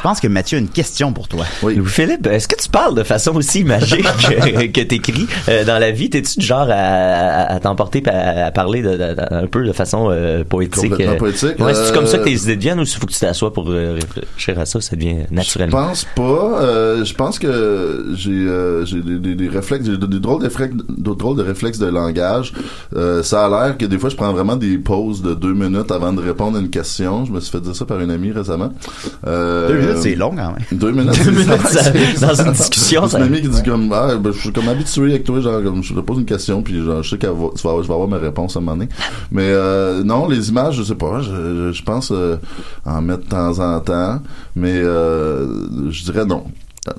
Je 0.00 0.02
pense 0.02 0.18
que 0.18 0.28
Mathieu 0.28 0.56
a 0.56 0.60
une 0.62 0.68
question 0.70 1.12
pour 1.12 1.28
toi. 1.28 1.44
Louis-Philippe, 1.62 2.26
est-ce 2.26 2.48
que 2.48 2.56
tu 2.56 2.70
parles 2.70 2.94
de 2.94 3.02
façon 3.02 3.36
aussi 3.36 3.64
magique 3.64 4.02
que, 4.72 4.80
t'écris 4.80 5.26
euh, 5.50 5.62
dans 5.66 5.78
la 5.78 5.90
vie? 5.90 6.08
T'es-tu 6.08 6.40
du 6.40 6.46
genre 6.46 6.68
à, 6.70 6.72
à, 6.72 7.54
à 7.56 7.60
t'emporter 7.60 8.02
à, 8.08 8.46
à 8.46 8.50
parler 8.50 8.80
de, 8.80 8.92
de- 8.92 8.96
de- 8.96 9.34
un 9.34 9.46
peu 9.46 9.62
de 9.62 9.72
façon 9.72 10.08
euh, 10.10 10.42
poétique? 10.42 10.88
Complètement 10.88 11.12
euh? 11.12 11.18
poétique, 11.18 11.58
Ouais, 11.58 11.74
c'est 11.74 11.90
euh, 11.90 11.92
comme 11.92 12.06
ça 12.06 12.16
que 12.16 12.24
tes 12.24 12.32
idées 12.32 12.56
deviennent 12.56 12.78
ou 12.80 12.84
il 12.84 12.88
faut 12.88 13.06
que 13.06 13.12
tu 13.12 13.18
t'assoies 13.20 13.52
pour 13.52 13.68
euh, 13.68 13.98
réfléchir 14.00 14.58
à 14.58 14.64
ça? 14.64 14.80
Ça 14.80 14.96
devient 14.96 15.16
Je 15.30 15.34
naturellement. 15.36 15.88
pense 15.88 16.06
pas. 16.16 16.62
Euh, 16.62 17.04
je 17.04 17.12
pense 17.12 17.38
que 17.38 18.06
j'ai 18.14 18.30
euh, 18.30 18.86
j'ai 18.86 19.02
des, 19.02 19.18
des, 19.18 19.34
des 19.34 19.48
réflexes, 19.48 19.84
j'ai 19.84 19.98
des, 19.98 20.06
des 20.06 20.18
drôles 20.18 20.38
de 20.40 20.44
réflexes, 20.44 20.76
de 20.88 21.14
drôles 21.14 21.36
de 21.36 21.42
réflexes 21.42 21.78
de 21.78 21.88
langage. 21.88 22.54
Euh, 22.96 23.22
ça 23.22 23.44
a 23.44 23.48
l'air 23.66 23.76
que 23.76 23.84
des 23.84 23.98
fois 23.98 24.08
je 24.08 24.16
prends 24.16 24.32
vraiment 24.32 24.56
des 24.56 24.78
pauses 24.78 25.20
de 25.20 25.34
deux 25.34 25.52
minutes 25.52 25.90
avant 25.90 26.14
de 26.14 26.22
répondre 26.22 26.56
à 26.56 26.60
une 26.62 26.70
question. 26.70 27.26
Je 27.26 27.32
me 27.32 27.40
suis 27.40 27.52
fait 27.52 27.60
dire 27.60 27.76
ça 27.76 27.84
par 27.84 28.00
une 28.00 28.10
amie 28.10 28.32
récemment. 28.32 28.72
Euh, 29.26 29.68
Deux 29.68 29.89
minutes, 29.90 30.02
c'est 30.02 30.14
long 30.16 30.30
quand 30.30 30.52
même. 30.52 30.56
Deux 30.72 30.92
minutes, 30.92 31.24
Deux 31.24 31.30
minutes, 31.30 31.66
ça- 31.68 31.90
dans 32.26 32.34
une 32.44 32.52
discussion, 32.52 33.08
C'est 33.08 33.16
une 33.18 33.22
amie 33.24 33.40
qui 33.42 33.48
dit 33.48 33.62
comme 33.62 33.92
ah 33.92 34.16
ben, 34.16 34.32
je 34.32 34.38
suis 34.40 34.52
comme 34.52 34.68
habitué 34.68 35.10
avec 35.10 35.24
toi 35.24 35.40
genre 35.40 35.62
comme 35.62 35.82
je 35.82 35.94
te 35.94 36.00
pose 36.00 36.18
une 36.18 36.24
question 36.24 36.62
puis 36.62 36.82
genre, 36.84 37.02
je 37.02 37.10
sais 37.10 37.16
va, 37.16 37.32
tu 37.56 37.62
vas, 37.62 37.70
avoir- 37.70 37.82
je 37.82 37.88
vais 37.88 37.94
avoir 37.94 38.08
ma 38.08 38.18
réponse 38.18 38.56
à 38.56 38.58
un 38.58 38.62
moment 38.62 38.76
donné. 38.76 38.88
Mais 39.30 39.42
euh, 39.44 40.02
non 40.04 40.28
les 40.28 40.48
images 40.48 40.76
je 40.76 40.82
sais 40.82 40.94
pas 40.94 41.20
je, 41.20 41.30
je, 41.30 41.72
je 41.72 41.82
pense 41.82 42.10
euh, 42.12 42.36
en 42.84 43.00
mettre 43.02 43.24
de 43.24 43.28
temps 43.28 43.58
en 43.58 43.80
temps 43.80 44.20
mais 44.56 44.72
euh, 44.74 45.46
je 45.90 46.04
dirais 46.04 46.24
non. 46.24 46.44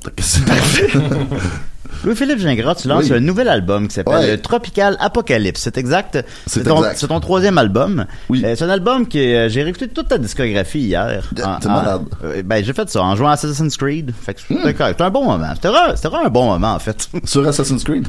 Louis-Philippe 2.04 2.40
Gingras, 2.40 2.76
tu 2.76 2.88
lances 2.88 3.06
Oui. 3.10 3.14
un 3.14 3.20
nouvel 3.20 3.48
album 3.48 3.88
qui 3.88 3.94
s'appelle 3.94 4.14
Ouais. 4.16 4.38
Tropical 4.38 4.98
Apocalypse. 5.00 5.62
C'est 5.62 5.78
exact. 5.78 6.24
C'est 6.48 6.64
ton, 6.64 7.20
troisième 7.20 7.58
album. 7.60 8.06
Euh, 8.32 8.56
c'est 8.56 8.64
un 8.64 8.70
album 8.70 9.08
que 9.08 9.18
euh, 9.20 9.50
j'ai 9.50 9.62
réécouté 9.62 9.88
toute 9.88 10.08
ta 10.08 10.18
discographie 10.18 10.80
hier. 10.80 11.30
En- 11.44 11.60
t'es 11.60 11.68
en- 11.68 11.72
malade. 11.74 12.02
euh, 12.24 12.42
ben, 12.44 12.64
j'ai 12.64 12.74
fait 12.74 12.90
ça 12.90 13.04
en 13.04 13.16
jouant 13.16 13.30
à 13.30 13.34
Assassin's 13.34 13.78
Creed. 13.78 14.14
Fait 14.20 14.34
que 14.34 14.42
c'était 14.42 14.74
correct. 14.74 14.94
C'était 14.94 15.04
un 15.04 15.10
bon 15.12 15.26
moment. 15.26 15.52
C'était 15.54 15.68
vraiment, 15.68 15.96
c'était 15.96 16.08
vraiment 16.08 16.26
un 16.26 16.32
bon 16.32 16.46
moment, 16.48 16.74
en 16.74 16.80
fait. 16.80 17.08
Sur 17.26 17.48
Assassin's 17.48 17.84
Creed? 17.84 18.08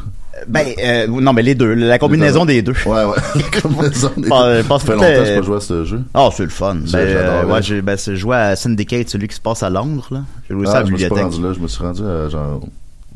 Ben, 0.49 0.67
euh, 0.83 1.07
non, 1.09 1.33
mais 1.33 1.43
les 1.43 1.55
deux. 1.55 1.75
La 1.75 1.99
combinaison 1.99 2.45
des 2.45 2.63
deux. 2.63 2.73
Ouais, 2.87 3.05
ouais. 3.05 3.17
La 3.53 3.61
combinaison 3.61 4.11
des 4.17 4.23
deux. 4.23 4.29
pas- 4.29 4.63
Ça 4.63 4.79
fait 4.79 4.93
longtemps 4.95 5.07
que 5.07 5.25
j'ai 5.25 5.37
pas 5.37 5.43
joué 5.43 5.57
à 5.57 5.61
ce 5.61 5.85
jeu. 5.85 6.01
Ah, 6.15 6.29
c'est 6.35 6.43
le 6.45 6.49
fun. 6.49 6.75
Ben, 6.75 6.87
j'adore, 6.87 7.35
euh, 7.35 7.45
ouais. 7.55 7.63
j'ai, 7.63 7.83
ben, 7.83 7.97
je 7.99 8.15
jouais 8.15 8.37
à 8.37 8.57
Syndicate, 8.57 9.09
celui 9.09 9.29
qui 9.29 9.37
se 9.37 9.41
passe 9.41 9.63
à 9.63 9.71
Londres, 9.71 10.09
là. 10.11 10.21
J'ai 10.49 10.55
joué 10.55 10.67
ça 10.67 10.73
à 10.73 10.77
Ah, 10.77 10.81
la 10.81 10.87
je 10.87 10.93
me 10.93 10.97
suis 10.97 11.05
bibliothèque. 11.09 11.33
rendu 11.33 11.43
là, 11.47 11.53
je 11.55 11.61
me 11.61 11.69
suis 11.69 11.83
rendu 11.83 12.03
à 12.03 12.29
genre 12.29 12.61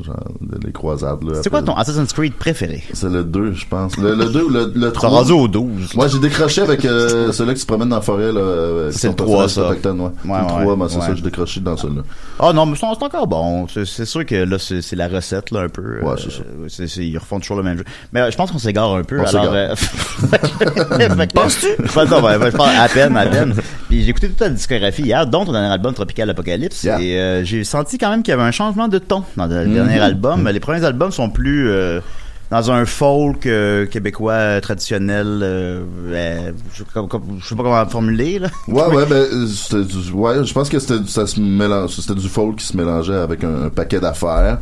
genre 0.04 0.16
les 0.64 0.72
croisades 0.72 1.22
là. 1.24 1.40
C'est 1.42 1.50
quoi 1.50 1.62
ton 1.62 1.74
Assassin's 1.74 2.12
Creed 2.12 2.34
préféré? 2.34 2.82
C'est 2.92 3.08
le 3.08 3.24
2, 3.24 3.52
je 3.52 3.66
pense. 3.66 3.96
Le, 3.96 4.14
le 4.14 4.26
2 4.26 4.42
ou 4.42 4.48
le, 4.50 4.72
le 4.74 4.92
3. 4.92 5.08
rendu 5.08 5.32
au 5.32 5.48
12. 5.48 5.94
Moi, 5.94 6.08
j'ai 6.08 6.18
décroché 6.18 6.60
avec 6.62 6.84
euh, 6.84 7.32
celui 7.32 7.54
qui 7.54 7.60
se 7.60 7.66
promène 7.66 7.88
dans 7.88 7.96
la 7.96 8.02
forêt. 8.02 8.32
là. 8.32 8.82
avec 8.84 8.92
C'est 8.92 9.08
le 9.08 9.14
3, 9.14 9.38
personnage 9.38 9.50
ça. 9.82 9.90
ouais. 9.90 9.94
Ouais, 9.96 10.10
le 10.24 10.30
ouais, 10.32 10.62
3, 10.62 10.76
moi, 10.76 10.88
c'est 10.88 11.00
ça, 11.00 11.14
j'ai 11.14 11.22
décroché 11.22 11.60
dans 11.60 11.76
celui-là. 11.76 12.02
Ah 12.38 12.52
non, 12.52 12.66
mais 12.66 12.76
c'est 12.76 12.86
c'est 12.86 13.04
encore 13.04 13.26
bon. 13.26 13.66
C'est 13.68 14.04
sûr 14.04 14.24
que 14.26 14.34
là, 14.34 14.58
c'est 14.58 14.94
la 14.96 15.08
recette, 15.08 15.50
là, 15.50 15.60
un 15.60 15.68
peu. 15.68 16.00
Ouais, 16.02 16.12
Euh, 16.12 16.16
c'est 16.68 16.86
ça. 16.88 16.92
c'est- 16.94 17.06
ils 17.06 17.16
refont 17.18 17.40
toujours 17.40 17.56
le 17.56 17.62
même 17.62 17.78
jeu. 17.78 17.84
Mais 18.12 18.20
euh, 18.20 18.30
je 18.30 18.36
pense 18.36 18.50
qu'on 18.52 18.58
s'égare 18.58 18.94
un 18.94 19.02
peu. 19.02 19.20
On 19.20 19.24
alors, 19.24 19.52
euh, 19.54 19.74
Penses-tu? 21.34 21.66
non, 22.10 22.20
ben, 22.22 22.38
ben, 22.38 22.50
je 22.50 22.56
parle 22.56 22.76
à 22.76 22.88
peine, 22.88 23.16
à 23.16 23.26
peine. 23.26 23.54
Puis 23.88 24.02
j'ai 24.02 24.10
écouté 24.10 24.28
toute 24.28 24.40
la 24.40 24.48
discographie 24.50 25.02
hier, 25.02 25.26
dont 25.26 25.44
ton 25.44 25.52
dernier 25.52 25.68
album, 25.72 25.94
Tropical 25.94 26.28
Apocalypse. 26.30 26.84
Et 26.84 27.18
euh, 27.18 27.44
j'ai 27.44 27.64
senti 27.64 27.98
quand 27.98 28.10
même 28.10 28.22
qu'il 28.22 28.32
y 28.32 28.34
avait 28.34 28.42
un 28.42 28.50
changement 28.50 28.88
de 28.88 28.98
ton 28.98 29.22
dans 29.36 29.46
le. 29.46 29.64
Les 29.86 30.60
premiers 30.60 30.84
albums 30.84 31.12
sont 31.12 31.30
plus... 31.30 31.70
dans 32.50 32.70
un 32.70 32.84
folk 32.84 33.46
euh, 33.46 33.86
québécois 33.86 34.32
euh, 34.32 34.60
traditionnel, 34.60 35.40
euh, 35.42 35.82
euh, 36.10 36.52
je, 36.72 36.84
comme- 36.84 37.08
comme- 37.08 37.38
je 37.40 37.46
sais 37.48 37.56
pas 37.56 37.62
comment 37.62 37.86
formuler 37.86 38.38
là. 38.38 38.48
Ouais, 38.68 38.86
ouais, 38.94 39.06
ben, 39.06 39.24
c'était 39.48 39.84
du, 39.84 40.10
ouais, 40.12 40.44
je 40.44 40.52
pense 40.52 40.68
que 40.68 40.78
c'était, 40.78 41.04
ça 41.06 41.26
se 41.26 41.40
mélange, 41.40 41.90
c'était 41.96 42.14
du 42.18 42.28
folk 42.28 42.56
qui 42.56 42.66
se 42.66 42.76
mélangeait 42.76 43.14
avec 43.16 43.42
un, 43.44 43.64
un 43.64 43.68
paquet 43.70 44.00
d'affaires, 44.00 44.58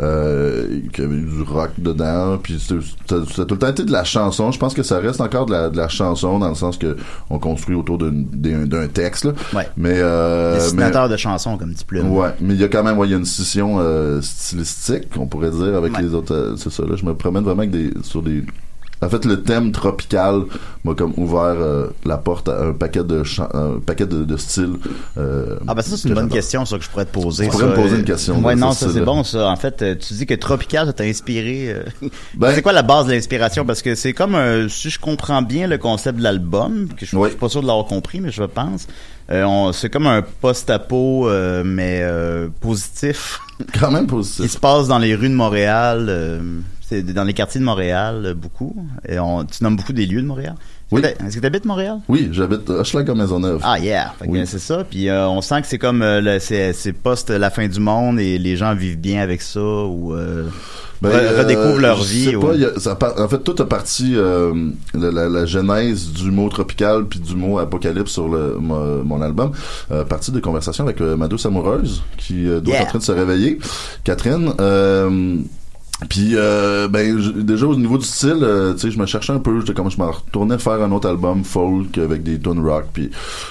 euh, 0.00 0.80
qui 0.92 1.00
avait 1.02 1.16
du 1.16 1.42
rock 1.42 1.70
dedans, 1.78 2.38
puis 2.42 2.58
c'était, 2.60 2.80
tout 3.06 3.54
le 3.54 3.58
temps 3.58 3.68
été 3.68 3.84
de 3.84 3.92
la 3.92 4.04
chanson. 4.04 4.50
Je 4.52 4.58
pense 4.58 4.74
que 4.74 4.82
ça 4.82 4.98
reste 4.98 5.20
encore 5.20 5.46
de 5.46 5.52
la, 5.52 5.70
de 5.70 5.76
la 5.76 5.88
chanson 5.88 6.38
dans 6.38 6.48
le 6.48 6.54
sens 6.54 6.76
que 6.76 6.96
on 7.30 7.38
construit 7.38 7.74
autour 7.76 7.98
d'un, 7.98 8.86
texte, 8.92 9.24
là. 9.24 9.32
Ouais. 9.54 9.68
Mais, 9.76 10.00
Dessinateur 10.54 11.08
de 11.08 11.16
chansons 11.16 11.56
comme 11.56 11.72
Plume. 11.86 12.10
Ouais, 12.12 12.28
mais 12.40 12.54
il 12.54 12.60
y 12.60 12.64
a 12.64 12.68
quand 12.68 12.82
même 12.84 12.98
ouais, 12.98 13.08
il 13.08 13.10
y 13.10 13.14
a 13.14 13.16
une 13.18 13.24
scission 13.24 13.78
stylistique, 14.20 15.08
on 15.18 15.26
pourrait 15.26 15.50
dire, 15.50 15.74
avec 15.76 15.94
Ouais. 15.96 16.02
les 16.02 16.14
autres. 16.14 16.54
c'est 16.56 16.70
ça, 16.70 16.82
là, 16.84 16.94
je 16.96 17.04
me 17.04 17.14
promène 17.22 17.44
vraiment 17.44 17.60
avec 17.60 17.70
des, 17.70 17.90
sur 18.02 18.22
des 18.22 18.42
en 19.04 19.08
fait, 19.08 19.24
le 19.24 19.42
thème 19.42 19.72
tropical 19.72 20.42
m'a 20.84 20.94
comme 20.94 21.12
ouvert 21.16 21.56
euh, 21.58 21.88
la 22.04 22.18
porte 22.18 22.48
à 22.48 22.66
un 22.66 22.72
paquet 22.72 23.02
de 23.02 23.24
un 23.52 23.80
paquet 23.84 24.06
de, 24.06 24.22
de 24.22 24.36
styles. 24.36 24.76
euh, 25.18 25.56
Ah 25.66 25.74
ben 25.74 25.82
ça 25.82 25.96
c'est 25.96 26.08
une 26.08 26.14
bonne 26.14 26.28
question 26.28 26.64
ça 26.64 26.78
que 26.78 26.84
je 26.84 26.88
pourrais 26.88 27.04
te 27.06 27.10
poser. 27.12 27.46
Tu 27.46 27.50
pourrais 27.50 27.66
me 27.66 27.74
poser 27.74 27.96
une 27.96 28.04
question, 28.04 28.38
Ouais 28.44 28.54
non 28.54 28.70
ça, 28.70 28.86
c'est 28.92 29.00
bon 29.00 29.24
ça. 29.24 29.48
En 29.48 29.56
fait 29.56 29.82
euh, 29.82 29.96
tu 29.96 30.14
dis 30.14 30.24
que 30.24 30.34
Tropical 30.34 30.86
ça 30.86 30.92
t'a 30.92 31.02
inspiré. 31.02 31.72
euh, 31.72 31.82
Ben- 32.34 32.52
c'est 32.54 32.62
quoi 32.62 32.72
la 32.72 32.82
base 32.82 33.06
de 33.06 33.12
l'inspiration? 33.12 33.64
Parce 33.64 33.82
que 33.82 33.96
c'est 33.96 34.12
comme 34.12 34.36
un, 34.36 34.68
si 34.68 34.88
je 34.88 35.00
comprends 35.00 35.42
bien 35.42 35.66
le 35.66 35.78
concept 35.78 36.18
de 36.18 36.22
l'album 36.22 36.86
que 36.96 37.04
je, 37.04 37.16
je 37.16 37.26
suis 37.28 37.36
pas 37.36 37.48
sûr 37.48 37.60
de 37.62 37.66
l'avoir 37.66 37.86
compris 37.86 38.20
mais 38.20 38.30
je 38.30 38.44
pense. 38.44 38.86
c'est 39.74 39.90
comme 39.90 40.06
un 40.06 40.22
post-apo 40.40 41.28
mais 41.64 42.04
positif. 42.60 43.40
Quand 43.80 43.90
même 43.90 44.06
positif. 44.06 44.40
Il 44.44 44.48
se 44.48 44.58
passe 44.58 44.86
dans 44.86 44.98
les 44.98 45.16
rues 45.16 45.28
de 45.28 45.34
Montréal. 45.34 46.40
Dans 47.00 47.24
les 47.24 47.32
quartiers 47.32 47.60
de 47.60 47.64
Montréal 47.64 48.22
euh, 48.26 48.34
beaucoup. 48.34 48.76
Et 49.08 49.18
on, 49.18 49.44
tu 49.46 49.64
nommes 49.64 49.76
beaucoup 49.76 49.92
des 49.94 50.04
lieux 50.04 50.20
de 50.20 50.26
Montréal. 50.26 50.54
Est-ce 50.58 50.94
Oui. 50.94 51.00
que 51.02 51.24
Est-ce 51.26 51.36
que 51.36 51.40
tu 51.40 51.46
habites 51.46 51.64
Montréal? 51.64 52.00
Oui, 52.08 52.28
j'habite 52.32 52.68
à 52.68 52.74
Hochelaga 52.74 53.14
Maisonneuve. 53.14 53.60
Ah 53.62 53.78
yeah, 53.78 54.12
Oui. 54.26 54.42
c'est 54.44 54.58
ça. 54.58 54.84
Puis 54.84 55.08
euh, 55.08 55.26
on 55.28 55.40
sent 55.40 55.62
que 55.62 55.68
c'est 55.68 55.78
comme 55.78 56.02
euh, 56.02 56.38
c'est 56.40 56.92
post 56.92 57.30
la 57.30 57.48
fin 57.48 57.66
du 57.66 57.80
monde 57.80 58.20
et 58.20 58.36
les 58.36 58.56
gens 58.56 58.74
vivent 58.74 58.98
bien 58.98 59.22
avec 59.22 59.40
ça 59.40 59.60
ou 59.60 60.12
euh, 60.14 60.48
Ben, 61.00 61.08
re- 61.08 61.38
redécouvrent 61.38 61.80
leur 61.80 61.96
je 62.02 62.12
vie. 62.12 62.24
sais 62.26 62.34
ou- 62.36 62.40
pas, 62.40 62.52
a- 62.54 62.78
ça 62.78 62.98
en 63.18 63.28
fait, 63.28 63.38
tout 63.38 63.54
a 63.62 63.66
parti 63.66 64.14
la, 64.94 65.46
genèse 65.46 66.12
du 66.12 66.30
mot 66.30 66.48
tropical 66.50 67.06
puis 67.06 67.20
du 67.20 67.34
mot 67.36 67.58
apocalypse 67.58 68.12
sur 68.12 68.28
le, 68.28 68.58
mon, 68.60 69.02
mon 69.02 69.22
album, 69.22 69.52
partie 70.10 70.30
de 70.30 70.40
conversations 70.40 70.84
avec 70.84 71.00
euh, 71.00 71.16
ma 71.16 71.26
douce 71.26 71.46
amoureuse 71.46 72.02
qui 72.18 72.44
doit 72.44 72.60
Yeah. 72.66 72.80
être 72.82 72.82
en 72.82 72.88
train 72.90 72.98
de 72.98 73.04
se 73.04 73.12
réveiller, 73.12 73.58
Catherine. 74.04 74.52
Puis 76.08 76.32
euh, 76.34 76.88
ben 76.88 77.18
je- 77.20 77.30
déjà 77.30 77.64
au 77.66 77.76
niveau 77.76 77.96
du 77.96 78.04
style, 78.04 78.38
euh, 78.42 78.72
tu 78.74 78.80
sais, 78.80 78.90
je 78.90 78.98
me 78.98 79.06
cherchais 79.06 79.32
un 79.32 79.38
peu, 79.38 79.60
j'étais 79.60 79.72
comme 79.72 79.88
je 79.88 79.98
me 80.00 80.06
retournais 80.06 80.58
faire 80.58 80.82
un 80.82 80.90
autre 80.90 81.08
album 81.08 81.44
folk 81.44 81.96
avec 81.96 82.24
des 82.24 82.40
tunes 82.40 82.58
rock 82.66 82.86
puis 82.92 83.10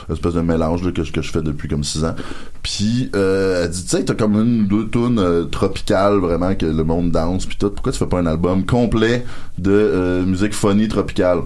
une 0.10 0.16
espèce 0.16 0.34
de 0.34 0.42
mélange 0.42 0.84
là, 0.84 0.92
que, 0.92 1.02
je- 1.04 1.14
que 1.14 1.22
je 1.22 1.32
fais 1.32 1.42
depuis 1.42 1.70
comme 1.70 1.86
six 1.86 2.04
ans. 2.04 2.14
Puis 2.62 3.10
euh, 3.16 3.64
elle 3.64 3.70
dit 3.72 3.84
tu 3.84 3.90
sais 3.90 4.04
t'as 4.04 4.16
comme 4.16 4.34
une 4.36 4.64
ou 4.64 4.84
deux 4.84 4.90
tunes 4.90 5.18
euh, 5.20 5.46
tropicales 5.46 6.18
vraiment 6.18 6.54
que 6.54 6.66
le 6.66 6.84
monde 6.84 7.12
danse 7.12 7.46
puis 7.46 7.56
tout. 7.58 7.70
Pourquoi 7.70 7.94
tu 7.94 8.00
fais 8.00 8.06
pas 8.08 8.20
un 8.20 8.26
album 8.26 8.66
complet 8.66 9.24
de 9.58 9.72
euh, 9.72 10.26
musique 10.26 10.54
funny 10.54 10.90
tropicale? 10.90 11.40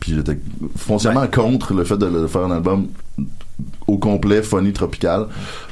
Puis 0.00 0.14
j'étais 0.14 0.38
foncièrement 0.76 1.26
contre 1.28 1.72
le 1.72 1.82
fait 1.84 1.96
de 1.96 2.26
faire 2.26 2.42
un 2.44 2.50
album 2.52 2.88
au 3.90 3.98
complet 3.98 4.42
funny 4.42 4.72
tropical 4.72 5.26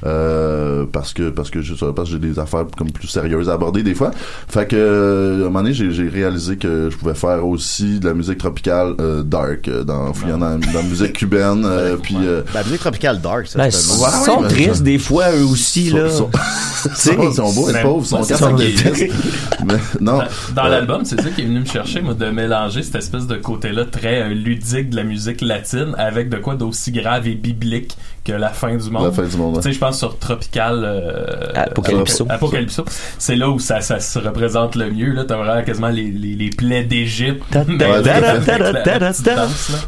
euh, 0.07 0.85
parce 0.93 1.13
que 1.13 1.31
parce 1.31 1.51
que 1.51 1.61
je 1.63 1.75
sais 1.75 1.85
pas, 1.87 1.93
parce 1.93 2.09
que 2.11 2.15
j'ai 2.21 2.21
des 2.29 2.39
affaires 2.39 2.65
comme 2.77 2.91
plus 2.91 3.09
sérieuses 3.09 3.49
à 3.49 3.55
aborder 3.55 3.83
des 3.83 3.95
fois 3.95 4.11
fait 4.49 4.67
que 4.69 4.77
euh, 4.77 5.35
à 5.35 5.47
un 5.47 5.51
moment 5.51 5.63
donné 5.63 5.75
j'ai 5.75 6.09
réalisé 6.09 6.57
que 6.57 6.89
je 6.91 6.97
pouvais 6.97 7.15
faire 7.15 7.47
aussi 7.47 7.99
de 8.01 8.07
la 8.09 8.15
musique 8.15 8.39
tropicale 8.39 8.95
euh, 9.01 9.23
dark 9.23 9.69
euh, 9.69 9.85
dans 9.85 10.13
fouillant 10.13 10.39
dans, 10.39 10.59
dans 10.59 10.73
la 10.73 10.83
musique 10.83 11.13
cubaine 11.19 11.65
euh, 11.65 11.97
puis 11.97 12.17
euh, 12.23 12.43
la 12.55 12.63
musique 12.65 12.81
tropicale 12.81 13.21
dark, 13.21 13.47
ça. 13.47 13.59
Ben, 13.59 13.71
sont 13.71 14.43
mais 14.43 14.49
tristes 14.49 14.83
des 14.83 14.99
fois, 14.99 15.31
eux 15.35 15.45
aussi, 15.45 15.91
Sont- 15.91 15.97
là. 15.97 16.11
sont- 16.11 16.31
ils 17.23 17.35
sont 17.35 17.53
beaux 17.53 17.69
et 17.71 17.83
pauvres, 17.83 18.05
ils 18.29 18.37
sont 18.37 18.55
ouais, 18.55 18.67
détresse. 18.73 19.05
Mais 19.67 19.75
non. 20.01 20.21
Dans 20.55 20.65
Euh, 20.65 20.69
l'album, 20.69 21.05
c'est 21.05 21.21
ça 21.21 21.29
qui 21.31 21.43
est 21.43 21.45
venu 21.45 21.61
me 21.61 21.65
chercher, 21.65 22.01
moi, 22.01 22.15
de 22.15 22.27
mélanger 22.31 22.83
cette 22.83 22.97
espèce 22.97 23.27
de 23.27 23.37
côté-là 23.37 23.85
très 23.85 24.23
euh, 24.23 24.29
ludique 24.29 24.91
de 24.91 24.97
la 24.97 25.05
musique 25.05 25.41
latine 25.41 25.95
avec 25.99 26.29
de 26.29 26.37
quoi 26.37 26.55
d'aussi 26.55 26.93
grave 26.93 27.27
et 27.27 27.35
biblique 27.35 27.97
que 28.25 28.33
la 28.33 28.51
fin 28.51 28.77
du 28.77 28.91
monde. 28.91 29.05
La 29.05 29.13
fin 29.13 29.23
du 29.23 29.37
monde. 29.37 29.57
Tu 29.57 29.63
sais, 29.63 29.73
je 29.73 29.79
pense 29.79 29.99
sur 29.99 30.19
Tropical 30.19 30.83
euh, 30.85 31.53
Apocalypso. 31.55 32.25
Apo- 32.25 32.33
Apocalypso. 32.33 32.85
C'est 33.19 33.37
là 33.37 33.49
où 33.49 33.59
ça, 33.59 33.81
ça 33.81 34.01
se 34.01 34.19
représente 34.19 34.75
le 34.77 34.91
mieux. 34.91 35.13
Là, 35.13 35.25
t'as 35.25 35.37
vraiment 35.37 35.63
quasiment 35.65 35.89
les, 35.89 36.11
les, 36.11 36.35
les 36.35 36.51
plaies 36.51 36.85
d'Égypte. 36.85 37.43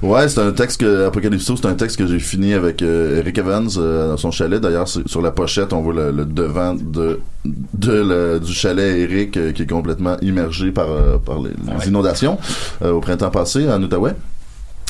Ouais, 0.02 0.28
c'est 0.28 0.40
un 0.40 0.52
texte 0.52 0.80
que 0.80 1.06
Apocalypso, 1.06 1.56
c'est 1.56 1.66
un 1.66 1.74
texte 1.74 1.98
que 1.98 2.06
j'ai 2.06 2.18
fini 2.18 2.54
avec 2.54 2.80
euh, 2.82 3.18
Eric 3.18 3.38
Evans 3.38 3.68
euh, 3.76 4.08
dans 4.08 4.16
son 4.16 4.30
chalet. 4.30 4.60
D'ailleurs, 4.60 4.88
sur 4.88 5.20
la 5.20 5.30
pochette, 5.32 5.72
on 5.72 5.82
voit 5.82 5.94
le, 5.94 6.10
le 6.10 6.24
devant 6.24 6.74
de 6.74 7.20
de 7.44 7.92
le- 7.92 8.40
du 8.40 8.52
chalet 8.52 8.98
Eric 8.98 9.36
euh, 9.36 9.52
qui 9.52 9.62
est 9.62 9.70
complètement 9.70 10.16
immergé 10.22 10.70
par 10.72 10.90
euh, 10.90 11.16
par 11.18 11.38
les, 11.40 11.50
les 11.50 11.88
inondations 11.88 12.38
euh, 12.82 12.92
au 12.92 13.00
printemps 13.00 13.30
passé 13.30 13.68
en 13.70 13.82
Outaouais. 13.82 14.14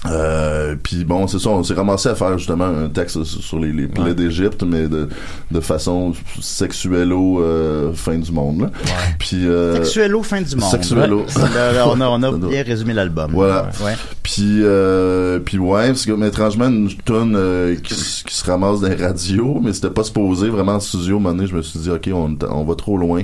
Euh, 0.07 0.77
puis 0.83 1.05
bon, 1.05 1.27
c'est 1.27 1.39
ça, 1.39 1.51
on 1.51 1.63
s'est 1.63 1.75
ramassé 1.75 2.09
à 2.09 2.15
faire 2.15 2.39
justement 2.39 2.65
un 2.65 2.89
texte 2.89 3.23
sur 3.25 3.59
les, 3.59 3.71
les 3.73 3.87
plaies 3.87 4.15
d'Égypte, 4.15 4.63
mais 4.63 4.89
de, 4.89 5.09
de 5.51 5.61
façon 5.61 6.15
sexuello 6.41 7.43
euh, 7.43 7.93
fin 7.93 8.17
du 8.17 8.33
monde. 8.33 8.63
Là. 8.63 8.71
Puis 9.19 9.47
euh, 9.47 9.75
Sexuello 9.77 10.23
fin 10.23 10.41
du 10.41 10.57
monde. 10.57 10.71
Sexuello. 10.71 11.19
Ouais. 11.21 11.83
On 11.87 12.01
a, 12.01 12.09
on 12.09 12.23
a 12.23 12.33
bien 12.49 12.63
résumé 12.63 12.95
l'album. 12.95 13.31
Voilà. 13.35 13.71
Ouais. 13.85 13.95
Puis, 14.23 14.61
euh, 14.63 15.39
puis 15.41 15.59
ouais, 15.59 15.89
parce 15.89 16.07
que 16.07 16.13
mais 16.13 16.29
étrangement, 16.29 16.69
une 16.69 16.89
tonne 17.05 17.35
euh, 17.37 17.75
qui, 17.77 17.95
se 17.95 18.45
ramasse 18.51 18.81
dans 18.81 18.89
les 18.89 18.95
radios, 18.95 19.61
mais 19.63 19.73
c'était 19.73 19.91
pas 19.91 20.05
supposé 20.05 20.49
vraiment 20.49 20.75
en 20.77 20.81
studio. 20.81 21.17
À 21.17 21.19
un 21.19 21.23
moment 21.23 21.35
donné, 21.35 21.47
je 21.49 21.55
me 21.57 21.63
suis 21.63 21.79
dit, 21.79 21.91
OK, 21.91 22.09
on, 22.15 22.37
on 22.51 22.65
va 22.65 22.75
trop 22.75 22.97
loin. 22.97 23.23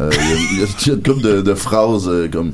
Euh, 0.00 0.10
Il 0.12 0.18
y, 0.18 0.32
a- 0.32 0.36
il 0.54 0.58
y 0.60 0.62
a- 0.62 0.66
il 0.82 0.88
y 0.88 0.90
a 0.90 0.94
une 0.94 1.02
couple 1.02 1.22
de, 1.22 1.40
de 1.42 1.54
phrases 1.54 2.08
euh, 2.08 2.28
comme 2.28 2.52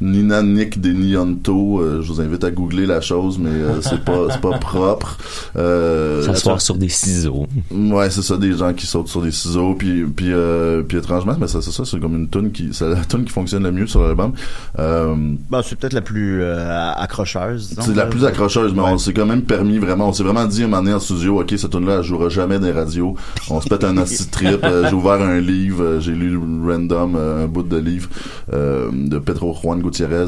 Nina 0.00 0.42
Nick 0.42 0.80
des 0.80 0.92
Nionto. 0.92 1.80
euh, 1.80 2.02
je 2.02 2.08
vous 2.12 2.20
invite 2.20 2.44
à 2.44 2.50
googler 2.50 2.86
la 2.86 2.99
chose, 3.00 3.38
mais 3.38 3.50
euh, 3.50 3.80
c'est 3.82 4.02
pas 4.04 4.26
c'est 4.30 4.40
pas 4.40 4.58
propre. 4.58 5.16
Euh, 5.56 6.22
S'asseoir 6.22 6.60
sur 6.60 6.76
des 6.76 6.88
ciseaux. 6.88 7.46
Ouais, 7.70 8.10
c'est 8.10 8.22
ça, 8.22 8.36
des 8.36 8.52
gens 8.52 8.72
qui 8.72 8.86
sautent 8.86 9.08
sur 9.08 9.22
des 9.22 9.30
ciseaux, 9.32 9.74
puis 9.74 10.04
puis 10.04 10.32
euh, 10.32 10.82
puis 10.82 10.98
étrangement, 10.98 11.36
mais 11.40 11.46
ça 11.48 11.60
c'est 11.62 11.70
ça, 11.72 11.84
c'est 11.84 11.98
comme 12.00 12.14
une 12.16 12.28
tune 12.28 12.52
qui, 12.52 12.68
c'est 12.72 12.88
la 12.88 13.04
tune 13.04 13.24
qui 13.24 13.32
fonctionne 13.32 13.62
le 13.62 13.72
mieux 13.72 13.86
sur 13.86 14.02
l'album. 14.02 14.32
Euh, 14.78 15.14
Ben, 15.50 15.62
c'est 15.64 15.76
peut-être 15.78 15.92
la 15.92 16.00
plus 16.02 16.42
euh, 16.42 16.92
accrocheuse. 16.96 17.74
c'est 17.80 17.88
la 17.94 18.04
là. 18.04 18.06
plus 18.10 18.24
accrocheuse, 18.24 18.72
mais 18.74 18.80
Ouais. 18.82 18.90
on 18.92 18.98
s'est 18.98 19.12
quand 19.12 19.26
même 19.26 19.42
permis 19.42 19.78
vraiment, 19.78 20.08
on 20.08 20.12
s'est 20.12 20.22
vraiment 20.22 20.46
dit 20.46 20.62
un 20.62 20.68
moment 20.68 20.82
donné 20.82 20.94
en 20.94 21.00
studio, 21.00 21.40
ok, 21.40 21.52
cette 21.56 21.70
tune-là, 21.70 21.96
elle 21.98 22.02
jouera 22.02 22.28
jamais 22.28 22.58
dans 22.58 22.66
les 22.66 22.72
radios. 22.72 23.14
On 23.50 23.60
se 23.60 23.68
pète 23.68 23.84
un 23.84 23.94
de 23.94 24.30
trip. 24.30 24.60
Euh, 24.64 24.88
j'ai 24.88 24.94
ouvert 24.94 25.20
un 25.20 25.38
livre, 25.40 25.82
euh, 25.82 26.00
j'ai 26.00 26.12
lu 26.12 26.38
random 26.66 27.14
euh, 27.16 27.44
un 27.44 27.46
bout 27.48 27.62
de 27.62 27.76
livre 27.76 28.08
euh, 28.52 28.88
de 28.92 29.18
Pedro 29.18 29.54
Juan 29.60 29.80
Gutiérrez. 29.80 30.26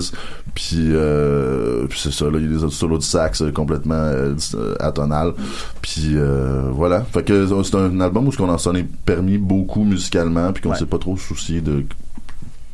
Puis, 0.54 0.76
euh, 0.90 1.86
puis 1.88 1.98
c'est 1.98 2.12
ça, 2.12 2.26
là, 2.26 2.32
il 2.38 2.44
y 2.44 2.54
a 2.54 2.58
des 2.58 2.61
solos 2.70 2.98
de 2.98 3.02
sax 3.02 3.42
euh, 3.42 3.50
complètement 3.50 3.94
euh, 3.94 4.34
atonal. 4.80 5.32
Puis 5.80 6.12
euh, 6.14 6.68
voilà. 6.72 7.02
Fait 7.02 7.22
que 7.22 7.46
c'est 7.64 7.74
un 7.76 8.00
album 8.00 8.26
où 8.28 8.32
ce 8.32 8.36
qu'on 8.38 8.48
en 8.48 8.58
s'en 8.58 8.74
est 8.74 8.86
permis 9.04 9.38
beaucoup 9.38 9.84
musicalement, 9.84 10.52
puis 10.52 10.62
qu'on 10.62 10.74
s'est 10.74 10.86
pas 10.86 10.98
trop 10.98 11.16
soucié 11.16 11.60
de 11.60 11.84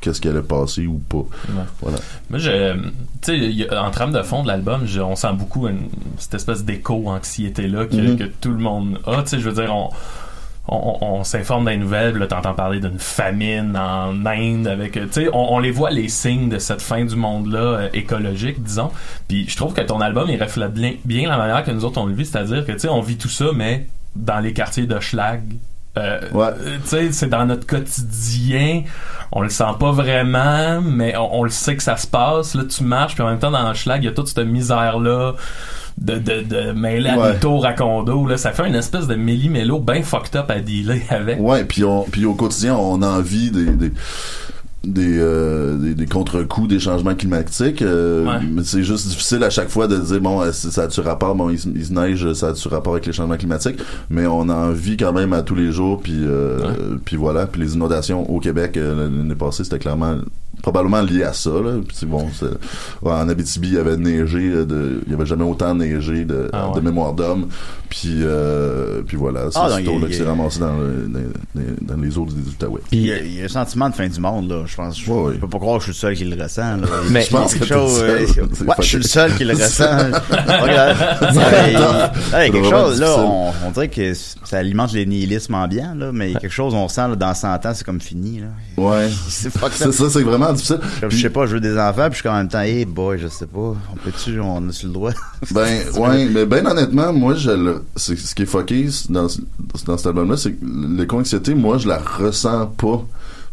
qu'est-ce 0.01 0.21
qui 0.21 0.29
allait 0.29 0.43
passer 0.43 0.87
ou 0.87 0.99
pas. 1.09 1.25
Voilà. 1.83 1.99
Moi, 2.31 2.39
je, 2.39 2.75
tu 3.21 3.61
sais, 3.63 3.69
a- 3.69 3.83
en 3.85 3.91
trame 3.91 4.13
de 4.13 4.23
fond 4.23 4.43
de 4.45 4.49
l'album, 4.49 4.83
on 5.03 5.17
sent 5.17 5.33
beaucoup 5.37 5.67
une, 5.67 5.89
cette 6.19 6.35
espèce 6.35 6.65
d'écho-anxiété-là 6.65 7.87
que, 7.87 7.97
Mhm. 7.97 8.17
que 8.17 8.25
tout 8.41 8.51
le 8.53 8.59
monde 8.59 8.99
a. 9.07 9.23
Tu 9.23 9.31
sais, 9.31 9.41
je 9.41 9.49
veux 9.49 9.61
dire, 9.61 9.75
on, 9.75 9.91
on, 10.69 10.99
on 11.01 11.25
s'informe 11.25 11.65
dans 11.65 11.71
les 11.71 11.79
nouvelles, 11.79 12.17
là, 12.17 12.27
t'entends 12.27 12.55
parler 12.55 12.79
d'une 12.79 12.99
famine 12.99 13.77
en 13.77 14.27
Inde 14.27 14.69
avec, 14.69 14.97
euh, 14.97 15.07
tu 15.07 15.25
sais, 15.25 15.29
on, 15.33 15.55
on 15.55 15.59
les 15.59 15.71
voit 15.71 15.91
les 15.91 16.09
signes 16.09 16.49
de 16.49 16.59
cette 16.59 16.83
fin 16.83 17.05
du 17.05 17.17
monde-là 17.17 17.59
euh, 17.59 17.89
écologique, 17.95 18.63
disons. 18.63 18.91
Puis 19.29 19.49
je 19.49 19.57
trouve 19.57 19.73
que 19.73 19.81
ton 19.81 20.01
album, 20.01 20.29
il 20.29 20.41
reflète 20.43 20.75
bien, 20.75 20.95
bien 21.05 21.29
la 21.29 21.39
manière 21.39 21.65
que 21.65 21.71
nous 21.71 21.85
autres 21.85 22.01
on 22.01 22.07
le 22.07 22.15
vit, 22.15 22.27
c'est-à-dire 22.27 22.67
que, 22.67 22.73
tu 22.73 22.81
sais, 22.81 22.89
on 22.89 23.01
vit 23.01 23.17
tout 23.17 23.29
ça, 23.29 23.47
mais 23.55 23.87
dans 24.15 24.41
les 24.41 24.53
quartiers 24.53 24.87
de 24.87 25.01
Schlag. 25.01 25.43
Euh, 25.97 26.21
euh, 26.35 26.79
tu 26.83 26.89
sais, 26.89 27.13
c'est 27.13 27.29
dans 27.29 27.47
notre 27.47 27.67
quotidien. 27.67 28.83
On 29.33 29.43
le 29.43 29.49
sent 29.49 29.65
pas 29.81 29.91
vraiment, 29.91 30.81
mais 30.81 31.17
on, 31.17 31.41
on 31.41 31.45
le 31.45 31.51
sait 31.51 31.77
que 31.77 31.83
ça 31.83 31.97
se 31.97 32.07
passe. 32.07 32.55
Là, 32.55 32.65
tu 32.65 32.85
marches, 32.85 33.15
puis 33.15 33.23
en 33.23 33.29
même 33.29 33.39
temps, 33.39 33.51
dans 33.51 33.69
le 33.69 33.75
schlag, 33.75 34.03
il 34.03 34.07
y 34.07 34.09
a 34.09 34.13
toute 34.13 34.29
cette 34.29 34.47
misère-là 34.47 35.35
de, 36.01 36.15
de, 36.15 36.43
de 36.43 36.73
mêler 36.73 37.11
à 37.11 37.19
Ouais. 37.19 37.33
des 37.35 37.39
tours 37.41 37.67
à 37.67 37.73
condo. 37.73 38.27
Là. 38.27 38.37
Ça 38.37 38.53
fait 38.53 38.67
une 38.69 38.75
espèce 38.77 39.07
de 39.07 39.15
méli-mélo 39.17 39.81
bien 39.81 40.03
fucked 40.03 40.37
up 40.37 40.51
à 40.51 40.61
dealer 40.61 41.01
avec. 41.11 41.39
Ouais, 41.41 41.65
puis 41.65 41.85
on, 41.85 42.05
puis 42.05 42.25
au 42.25 42.35
quotidien, 42.35 42.77
on 42.77 43.03
a 43.03 43.09
envie 43.09 43.51
des 43.51 43.67
des 43.67 43.93
des, 44.85 45.19
euh, 45.19 45.77
des, 45.77 45.95
des 45.95 46.07
contre-coups 46.07 46.69
des 46.69 46.79
changements 46.79 47.15
climatiques. 47.17 47.83
euh, 47.83 48.25
Ouais. 48.25 48.39
mais 48.49 48.63
C'est 48.65 48.85
juste 48.85 49.09
difficile 49.09 49.43
à 49.43 49.51
chaque 49.51 49.69
fois 49.69 49.89
de 49.89 49.97
dire 49.97 50.21
bon, 50.21 50.41
euh, 50.41 50.53
ça 50.53 50.85
a-tu 50.85 51.01
rapport, 51.01 51.35
bon, 51.35 51.51
il, 51.51 51.59
se- 51.59 51.69
il 51.69 51.85
se 51.85 51.93
neige, 51.93 52.33
ça 52.35 52.51
a-tu 52.51 52.69
rapport 52.69 52.93
avec 52.95 53.05
les 53.05 53.13
changements 53.13 53.37
climatiques, 53.37 53.81
mais 54.09 54.27
on 54.27 54.49
a 54.49 54.55
envie 54.55 54.97
quand 54.97 55.13
même 55.13 55.33
à 55.33 55.43
tous 55.43 55.57
les 55.57 55.73
jours, 55.73 56.01
puis 56.01 56.15
euh, 56.17 56.59
puis 57.05 57.17
voilà, 57.17 57.47
puis 57.47 57.61
les 57.61 57.75
inondations 57.75 58.31
au 58.31 58.39
Québec 58.39 58.77
l'année 58.77 59.35
passée, 59.35 59.65
c'était 59.65 59.81
clairement 59.81 60.19
probablement 60.63 61.01
lié 61.03 61.23
à 61.25 61.33
ça 61.33 61.51
là 61.51 61.73
puis 61.87 62.07
bon 62.07 62.27
ouais, 63.03 63.13
en 63.13 63.29
Abitibi 63.29 63.69
il 63.69 63.75
y 63.75 63.79
avait 63.79 63.97
neigé 63.97 64.51
euh, 64.51 64.65
de 64.65 65.01
il 65.07 65.13
y 65.13 65.15
avait 65.15 65.27
jamais 65.27 65.45
autant 65.45 65.75
neigé 65.75 66.25
de, 66.25 66.51
Ah 66.53 66.69
ouais. 66.71 66.77
de 66.77 66.81
mémoire 66.81 67.13
d'homme 67.15 67.49
puis 67.89 68.17
euh, 68.23 69.03
puis 69.07 69.17
voilà 69.17 69.47
c'est 69.51 69.59
Ah, 69.61 69.69
là 69.69 69.81
qui 69.81 70.15
s'est 70.15 70.25
ramassé 70.25 70.61
dans, 70.61 70.77
le- 70.77 71.09
dans, 71.09 71.21
dans- 71.55 71.95
dans 71.97 72.03
les 72.03 72.19
eaux 72.19 72.27
des 72.27 72.49
Outaouais 72.51 72.81
Il 72.93 73.01
y, 73.07 73.13
a, 73.13 73.19
il 73.21 73.35
y 73.39 73.43
a 73.43 73.45
un 73.45 73.49
sentiment 73.49 73.89
de 73.89 73.95
fin 73.95 74.09
du 74.09 74.21
monde, 74.21 74.49
là. 74.51 74.63
Je 74.67 74.77
pense. 74.77 74.99
Je, 74.99 75.05
je 75.05 75.39
peux 75.39 75.49
pas 75.49 75.59
croire 75.59 75.79
que 75.79 75.85
je 75.87 75.93
suis 75.93 76.07
le 76.07 76.09
seul 76.09 76.15
qui 76.17 76.25
le 76.25 76.43
ressent, 76.43 76.77
là. 76.77 76.87
Mais- 77.11 77.23
je 77.23 77.31
pense 77.31 77.55
que 77.55 77.65
seul. 77.65 78.27
C'est 78.29 78.41
ouais, 78.43 78.75
je 78.79 78.83
suis 78.85 78.97
le 78.99 79.03
seul 79.05 79.35
qui 79.37 79.45
le 79.45 79.55
ressent. 79.55 79.85
Regarde. 80.31 80.97
Ouais, 81.37 82.39
ouais, 82.39 82.51
quelque 82.51 82.69
chose, 82.71 83.01
là, 83.01 83.15
on, 83.19 83.53
on 83.67 83.71
dirait 83.71 83.89
que 83.89 84.13
ça 84.15 84.59
alimente 84.59 84.93
les 84.93 85.07
nihilismes 85.07 85.55
ambiants, 85.55 85.95
là, 85.97 86.11
mais 86.13 86.31
il 86.31 86.35
y 86.35 86.37
a 86.37 86.41
quelque 86.41 86.53
chose, 86.53 86.75
on 86.75 86.89
sent, 86.89 87.09
là, 87.09 87.17
dans 87.17 87.35
100 87.35 87.55
ans, 87.67 87.73
c'est 87.75 87.85
comme 87.85 88.01
fini, 88.01 88.41
là. 88.41 88.47
Ouais. 88.77 89.09
C'est 89.29 89.93
ça, 89.93 90.11
c'est 90.11 90.23
vraiment 90.23 90.48
vraiment 90.49 90.57
difficile. 90.57 90.81
Comme, 91.01 91.11
je 91.11 91.21
sais 91.21 91.31
pas, 91.31 91.47
je 91.47 91.55
veux 91.55 91.61
des 91.61 91.79
enfants, 91.79 92.07
puis 92.09 92.15
je 92.15 92.21
suis 92.21 92.29
en 92.29 92.35
même 92.37 92.49
temps, 92.49 92.61
hey 92.61 92.85
boy, 92.85 93.19
je 93.19 93.29
sais 93.29 93.47
pas, 93.47 93.59
on 93.93 93.97
peut-tu, 94.05 94.41
on 94.41 94.69
a-tu 94.69 94.87
le 94.87 94.93
droit? 94.93 95.13
Ben, 95.53 95.81
ouais, 95.99 96.27
mais 96.27 96.47
ben 96.47 96.67
honnêtement, 96.67 97.13
moi, 97.13 97.35
je 97.35 97.51
le, 97.51 97.83
ce 97.97 98.13
qui 98.35 98.43
est 98.43 98.47
fucké 98.47 98.89
dans, 99.09 99.27
dans 99.87 99.97
cet 99.97 100.07
album-là, 100.07 100.37
c'est 100.37 100.53
que 100.53 100.65
l'éco-anxiété, 100.97 101.55
moi, 101.55 101.79
je 101.79 101.89
la 101.89 101.99
ressens 101.99 102.67
pas. 102.79 103.05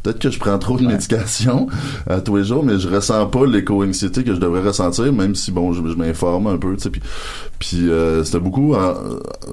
Peut-être 0.04 0.20
que 0.20 0.30
je 0.30 0.38
prends 0.38 0.60
trop 0.60 0.78
de 0.78 0.86
médication 0.86 1.68
à 2.08 2.22
tous 2.22 2.36
les 2.36 2.44
jours, 2.44 2.64
mais 2.64 2.78
je 2.78 2.88
ressens 2.88 3.26
pas 3.26 3.46
l'éco-anxiété 3.48 4.24
que 4.24 4.36
je 4.36 4.40
devrais 4.40 4.62
ressentir, 4.62 5.12
même 5.12 5.34
si, 5.34 5.52
bon, 5.52 5.74
je, 5.74 5.82
je 5.88 5.96
m'informe 5.96 6.46
un 6.48 6.58
peu, 6.58 6.76
tu 6.76 6.84
sais, 6.84 6.90
puis, 6.92 7.02
puis 7.58 7.90
euh, 7.90 8.24
c'était 8.24 8.40
beaucoup, 8.40 8.76
en- 8.76 8.94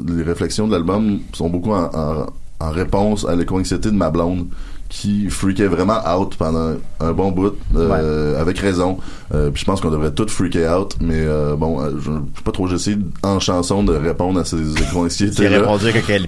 les 0.06 0.22
réflexions 0.22 0.66
de 0.66 0.72
l'album 0.72 1.20
sont 1.32 1.48
beaucoup 1.48 1.72
en, 1.72 1.90
en, 1.94 2.26
en 2.60 2.70
réponse 2.70 3.24
à 3.26 3.34
l'éco-anxiété 3.34 3.90
de 3.90 3.96
ma 3.96 4.10
blonde, 4.10 4.46
qui 4.92 5.30
freakait 5.30 5.66
vraiment 5.68 5.98
out 6.16 6.34
pendant 6.36 6.74
un 7.00 7.12
bon 7.12 7.30
bout, 7.32 7.54
euh, 7.74 8.38
avec 8.40 8.58
raison. 8.58 8.98
Euh, 9.34 9.48
puis 9.50 9.62
je 9.62 9.64
pense 9.64 9.80
qu'on 9.80 9.90
devrait 9.90 10.12
tous 10.12 10.28
freaker 10.28 10.78
out, 10.78 10.94
mais 11.00 11.14
euh, 11.16 11.56
bon, 11.56 11.80
je 11.98 11.98
je 11.98 12.10
sais 12.10 12.42
pas 12.44 12.52
trop, 12.52 12.66
j'ai 12.68 12.74
essayé 12.74 12.98
en 13.22 13.40
chanson 13.40 13.82
de 13.82 13.94
répondre 13.94 14.38
à 14.38 14.44
ces 14.44 14.58
éco-anxiétés. 14.74 15.44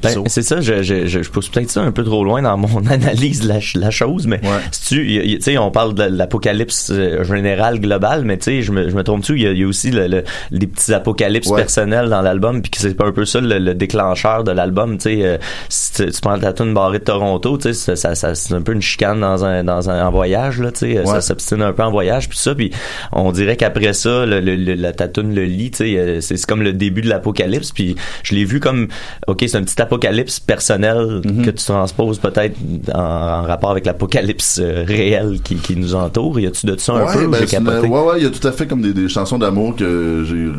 Ben, 0.00 0.24
c'est 0.28 0.42
ça, 0.42 0.62
je, 0.62 0.82
je, 0.82 1.06
je, 1.06 1.22
je 1.22 1.30
pousse 1.30 1.50
peut-être 1.50 1.70
ça 1.70 1.82
un 1.82 1.92
peu 1.92 2.02
trop 2.04 2.24
loin 2.24 2.40
dans 2.40 2.56
mon 2.56 2.86
analyse 2.90 3.40
de 3.42 3.48
la, 3.48 3.58
la 3.74 3.90
chose, 3.90 4.26
mais 4.26 4.40
si 4.72 4.94
tu, 4.94 5.06
y- 5.06 5.32
y- 5.32 5.36
tu 5.36 5.42
sais, 5.42 5.58
on 5.58 5.70
parle 5.70 5.92
de 5.94 6.04
l'apocalypse 6.04 6.90
euh, 6.90 7.22
général, 7.22 7.80
global, 7.80 8.24
mais 8.24 8.38
tu 8.38 8.44
sais, 8.44 8.62
je 8.62 8.72
me, 8.72 8.88
je 8.88 8.94
me 8.96 9.04
trompe-tu, 9.04 9.34
il 9.34 9.42
y, 9.42 9.46
a- 9.46 9.52
il 9.52 9.58
y 9.58 9.64
a 9.64 9.66
aussi 9.68 9.90
le, 9.90 10.06
le- 10.06 10.24
les 10.50 10.66
petits 10.66 10.94
apocalypses 10.94 11.48
Ouais. 11.50 11.60
personnels 11.60 12.08
dans 12.08 12.22
l'album, 12.22 12.62
puis 12.62 12.70
que 12.70 12.78
c'est 12.78 12.94
pas 12.94 13.04
un 13.06 13.12
peu 13.12 13.26
ça 13.26 13.40
le, 13.42 13.58
le 13.58 13.74
déclencheur 13.74 14.42
de 14.42 14.50
l'album, 14.52 14.96
tu 14.96 15.02
sais, 15.02 15.18
euh, 15.22 15.36
si 15.68 15.92
tu, 15.92 16.10
tu 16.10 16.20
prends 16.22 16.38
ta 16.38 16.54
tune 16.54 16.72
barrée 16.72 16.98
de 17.00 17.04
Toronto, 17.04 17.58
tu 17.58 17.74
sais, 17.74 17.96
ça, 17.96 18.14
ça, 18.14 18.34
ça- 18.34 18.53
c'est 18.54 18.58
un 18.60 18.62
peu 18.62 18.72
une 18.72 18.82
chicane 18.82 19.20
dans 19.20 19.44
un, 19.44 19.64
dans 19.64 19.90
un 19.90 20.06
en 20.06 20.10
voyage, 20.10 20.60
là, 20.60 20.70
tu 20.72 20.80
sais, 20.80 21.04
ça 21.04 21.20
s'obstine 21.20 21.62
un 21.62 21.72
peu 21.72 21.82
en 21.82 21.90
voyage, 21.90 22.28
puis 22.28 22.38
ça, 22.38 22.54
puis 22.54 22.70
on 23.12 23.32
dirait 23.32 23.56
qu'après 23.56 23.92
ça, 23.92 24.24
le, 24.26 24.40
le, 24.40 24.56
le- 24.56 24.74
la 24.74 24.92
ta 24.92 25.08
tune 25.08 25.34
le 25.34 25.44
lit, 25.44 25.70
tu 25.70 25.78
sais, 25.78 25.96
euh, 25.98 26.20
c'est 26.20 26.44
comme 26.46 26.62
le 26.62 26.72
début 26.72 27.02
de 27.02 27.08
l'apocalypse, 27.08 27.72
puis 27.72 27.96
je 28.22 28.34
l'ai 28.34 28.44
vu 28.44 28.60
comme, 28.60 28.88
ok, 29.26 29.44
c'est 29.46 29.56
un 29.56 29.62
petit 29.64 29.80
apocalypse 29.82 30.40
personnel 30.40 30.84
Mm-hmm. 30.94 31.44
que 31.44 31.50
tu 31.50 31.64
transposes 31.64 32.18
peut-être 32.18 32.56
en, 32.92 32.98
en 32.98 33.42
rapport 33.42 33.70
avec 33.70 33.86
l'apocalypse 33.86 34.60
euh, 34.62 34.84
réel 34.86 35.40
qui, 35.42 35.56
qui 35.56 35.76
nous 35.76 35.94
entoure. 35.94 36.38
Y 36.40 36.46
a-tu 36.46 36.66
de 36.66 36.76
ça 36.78 36.92
un 36.94 37.04
ouais, 37.06 37.12
peu? 37.14 37.26
ben, 37.28 37.46
capoté? 37.46 37.86
ouais, 37.88 38.00
ouais, 38.00 38.14
il 38.18 38.24
y 38.24 38.26
a 38.26 38.30
tout 38.30 38.46
à 38.46 38.52
fait 38.52 38.66
comme 38.66 38.82
des, 38.82 38.92
des 38.92 39.08
chansons 39.08 39.38
d'amour 39.38 39.74
que 39.76 40.24
j'ai 40.26 40.50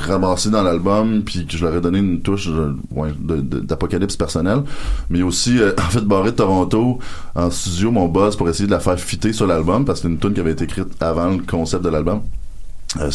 ramassées 0.00 0.50
dans 0.50 0.62
l'album, 0.62 1.22
puis 1.24 1.46
que 1.46 1.56
je 1.56 1.64
leur 1.64 1.76
ai 1.76 1.80
donné 1.80 1.98
une 1.98 2.20
touche 2.20 2.48
ouais, 2.94 3.10
d'apocalypse 3.20 4.16
personnel. 4.16 4.58
Mais 5.10 5.22
aussi, 5.22 5.58
euh, 5.60 5.72
en 5.78 5.90
fait, 5.90 6.00
Barré 6.04 6.30
de 6.32 6.36
Toronto, 6.36 6.98
en 7.34 7.50
studio, 7.50 7.90
mon 7.90 8.08
boss, 8.08 8.36
pour 8.36 8.48
essayer 8.48 8.66
de 8.66 8.70
la 8.72 8.80
faire 8.80 8.98
fitter 8.98 9.32
sur 9.32 9.46
l'album, 9.46 9.84
parce 9.84 10.00
que 10.00 10.08
c'est 10.08 10.12
une 10.12 10.18
tune 10.18 10.34
qui 10.34 10.40
avait 10.40 10.52
été 10.52 10.64
écrite 10.64 10.88
avant 11.00 11.30
le 11.30 11.42
concept 11.42 11.84
de 11.84 11.88
l'album. 11.88 12.22
Euh, 13.00 13.10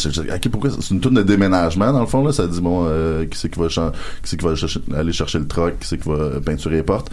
pourquoi 0.50 0.70
c'est 0.70 0.90
une 0.90 1.00
tune 1.00 1.14
de 1.14 1.22
déménagement 1.22 1.92
dans 1.92 2.00
le 2.00 2.06
fond 2.06 2.24
là? 2.24 2.32
Ça 2.32 2.48
dit 2.48 2.60
bon 2.60 2.86
euh, 2.88 3.26
qui 3.26 3.38
c'est 3.38 3.48
qui 3.48 3.60
va 3.60 3.68
qui 3.68 3.80
c'est 4.24 4.36
qui 4.36 4.44
va 4.44 4.56
chercher- 4.56 4.80
aller 4.92 5.12
chercher 5.12 5.38
le 5.38 5.46
truck 5.46 5.78
qui 5.78 5.86
c'est 5.86 5.98
qui 5.98 6.08
va 6.08 6.40
peinturer 6.44 6.76
les 6.78 6.82
portes. 6.82 7.12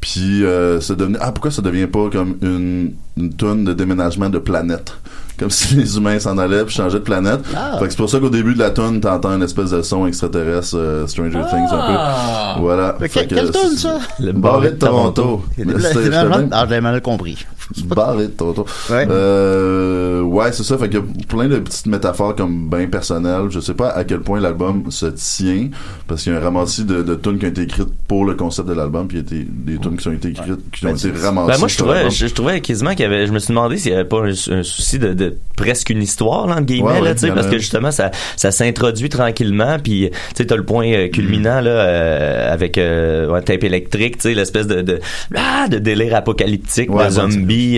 Puis 0.00 0.42
euh, 0.42 0.80
ça 0.80 0.94
devenait 0.94 1.18
ah 1.20 1.32
pourquoi 1.32 1.50
ça 1.50 1.60
devient 1.60 1.86
pas 1.86 2.08
comme 2.08 2.38
une 2.40 2.94
une 3.18 3.34
tune 3.34 3.64
de 3.64 3.74
déménagement 3.74 4.30
de 4.30 4.38
planète? 4.38 4.94
Comme 5.38 5.50
si 5.58 5.74
les 5.76 5.96
humains 5.96 6.18
s'en 6.18 6.36
allaient 6.38 6.64
puis 6.64 6.74
changeaient 6.74 6.98
de 6.98 7.04
planète 7.04 7.40
Ah. 7.56 7.76
fait 7.78 7.84
que 7.86 7.90
c'est 7.90 7.96
pour 7.96 8.10
ça 8.10 8.18
qu'au 8.20 8.30
début 8.30 8.54
de 8.54 8.58
la 8.58 8.70
tune 8.70 9.00
t'entends 9.00 9.34
une 9.36 9.42
espèce 9.42 9.70
de 9.70 9.82
son 9.82 10.06
extraterrestre 10.06 10.76
euh, 10.76 11.06
Stranger 11.06 11.40
Things 11.50 11.68
un 11.70 11.78
Ah. 11.80 12.54
peu 12.56 12.62
voilà 12.62 12.96
Fait 12.98 13.08
que 13.08 13.34
quelle 13.34 13.50
tune, 13.50 13.76
ça? 13.76 13.98
le 14.20 14.32
barré 14.32 14.70
de 14.72 14.76
Toronto 14.76 15.44
même- 15.56 16.48
Ah, 16.52 16.64
je 16.66 16.70
l'ai 16.74 16.80
mal 16.80 17.00
compris. 17.00 17.46
Barré 17.84 18.24
de 18.24 18.32
Toronto. 18.32 18.66
Euh, 18.90 20.22
ouais, 20.22 20.52
c'est 20.52 20.62
ça. 20.62 20.78
Fait 20.78 20.88
qu'il 20.88 20.98
y 20.98 21.02
a 21.02 21.04
plein 21.28 21.48
de 21.48 21.58
petites 21.58 21.86
métaphores 21.86 22.34
comme 22.34 22.68
bien 22.68 22.86
personnelles. 22.86 23.46
Je 23.50 23.60
sais 23.60 23.74
pas 23.74 23.88
à 23.90 24.04
quel 24.04 24.20
point 24.20 24.40
l'album 24.40 24.90
se 24.90 25.06
tient 25.06 25.68
parce 26.06 26.22
qu'il 26.22 26.32
y 26.32 26.36
a 26.36 26.38
un 26.38 26.42
ramassis 26.42 26.84
de, 26.84 27.02
de 27.02 27.14
tunes 27.14 27.38
qui 27.38 27.46
ont 27.46 27.48
été 27.48 27.62
écrites 27.62 27.88
pour 28.06 28.24
le 28.24 28.34
concept 28.34 28.68
de 28.68 28.74
l'album 28.74 29.06
puis 29.08 29.18
il 29.18 29.38
y 29.38 29.40
a 29.40 29.44
des 29.48 29.78
tunes 29.78 29.96
qui 29.96 30.08
ont 30.08 30.12
été 30.12 30.28
écrites 30.28 30.70
qui 30.72 30.86
ont 30.86 30.94
été 30.94 31.10
ramassées. 31.10 31.52
Ben, 31.52 31.58
moi, 31.58 31.68
je 31.68 31.76
trouvais, 31.78 32.10
je, 32.10 32.26
je 32.26 32.34
trouvais 32.34 32.60
quasiment 32.60 32.90
qu'il 32.90 33.00
y 33.00 33.04
avait, 33.04 33.26
je 33.26 33.32
me 33.32 33.38
suis 33.38 33.48
demandé 33.48 33.76
s'il 33.76 33.92
y 33.92 33.94
avait 33.94 34.04
pas 34.04 34.20
un, 34.22 34.30
un 34.30 34.62
souci 34.62 34.98
de, 34.98 35.12
de 35.14 35.36
presque 35.56 35.90
une 35.90 36.02
histoire, 36.02 36.46
là, 36.46 36.54
entre 36.54 36.62
guillemets, 36.66 36.88
Ouais, 36.88 37.00
ouais, 37.00 37.08
là, 37.08 37.14
tu 37.14 37.20
sais, 37.26 37.32
parce 37.32 37.48
que 37.48 37.58
justement, 37.58 37.90
ça, 37.90 38.10
ça 38.36 38.50
s'introduit 38.50 39.08
tranquillement, 39.08 39.76
puis, 39.82 40.08
tu 40.10 40.16
sais, 40.36 40.46
t'as 40.46 40.56
le 40.56 40.64
point 40.64 40.86
euh, 40.92 41.08
culminant, 41.08 41.60
là, 41.60 41.70
euh, 41.70 42.52
avec, 42.52 42.78
euh, 42.78 43.28
ouais, 43.30 43.42
tape 43.42 43.64
électrique, 43.64 44.16
tu 44.16 44.22
sais, 44.22 44.34
l'espèce 44.34 44.66
de, 44.66 44.80
de, 44.82 45.00
ah, 45.34 45.66
de 45.68 45.78
délire 45.78 46.14
apocalyptique, 46.14 46.88
Ouais, 46.90 46.96
de 46.96 47.02
ouais, 47.02 47.10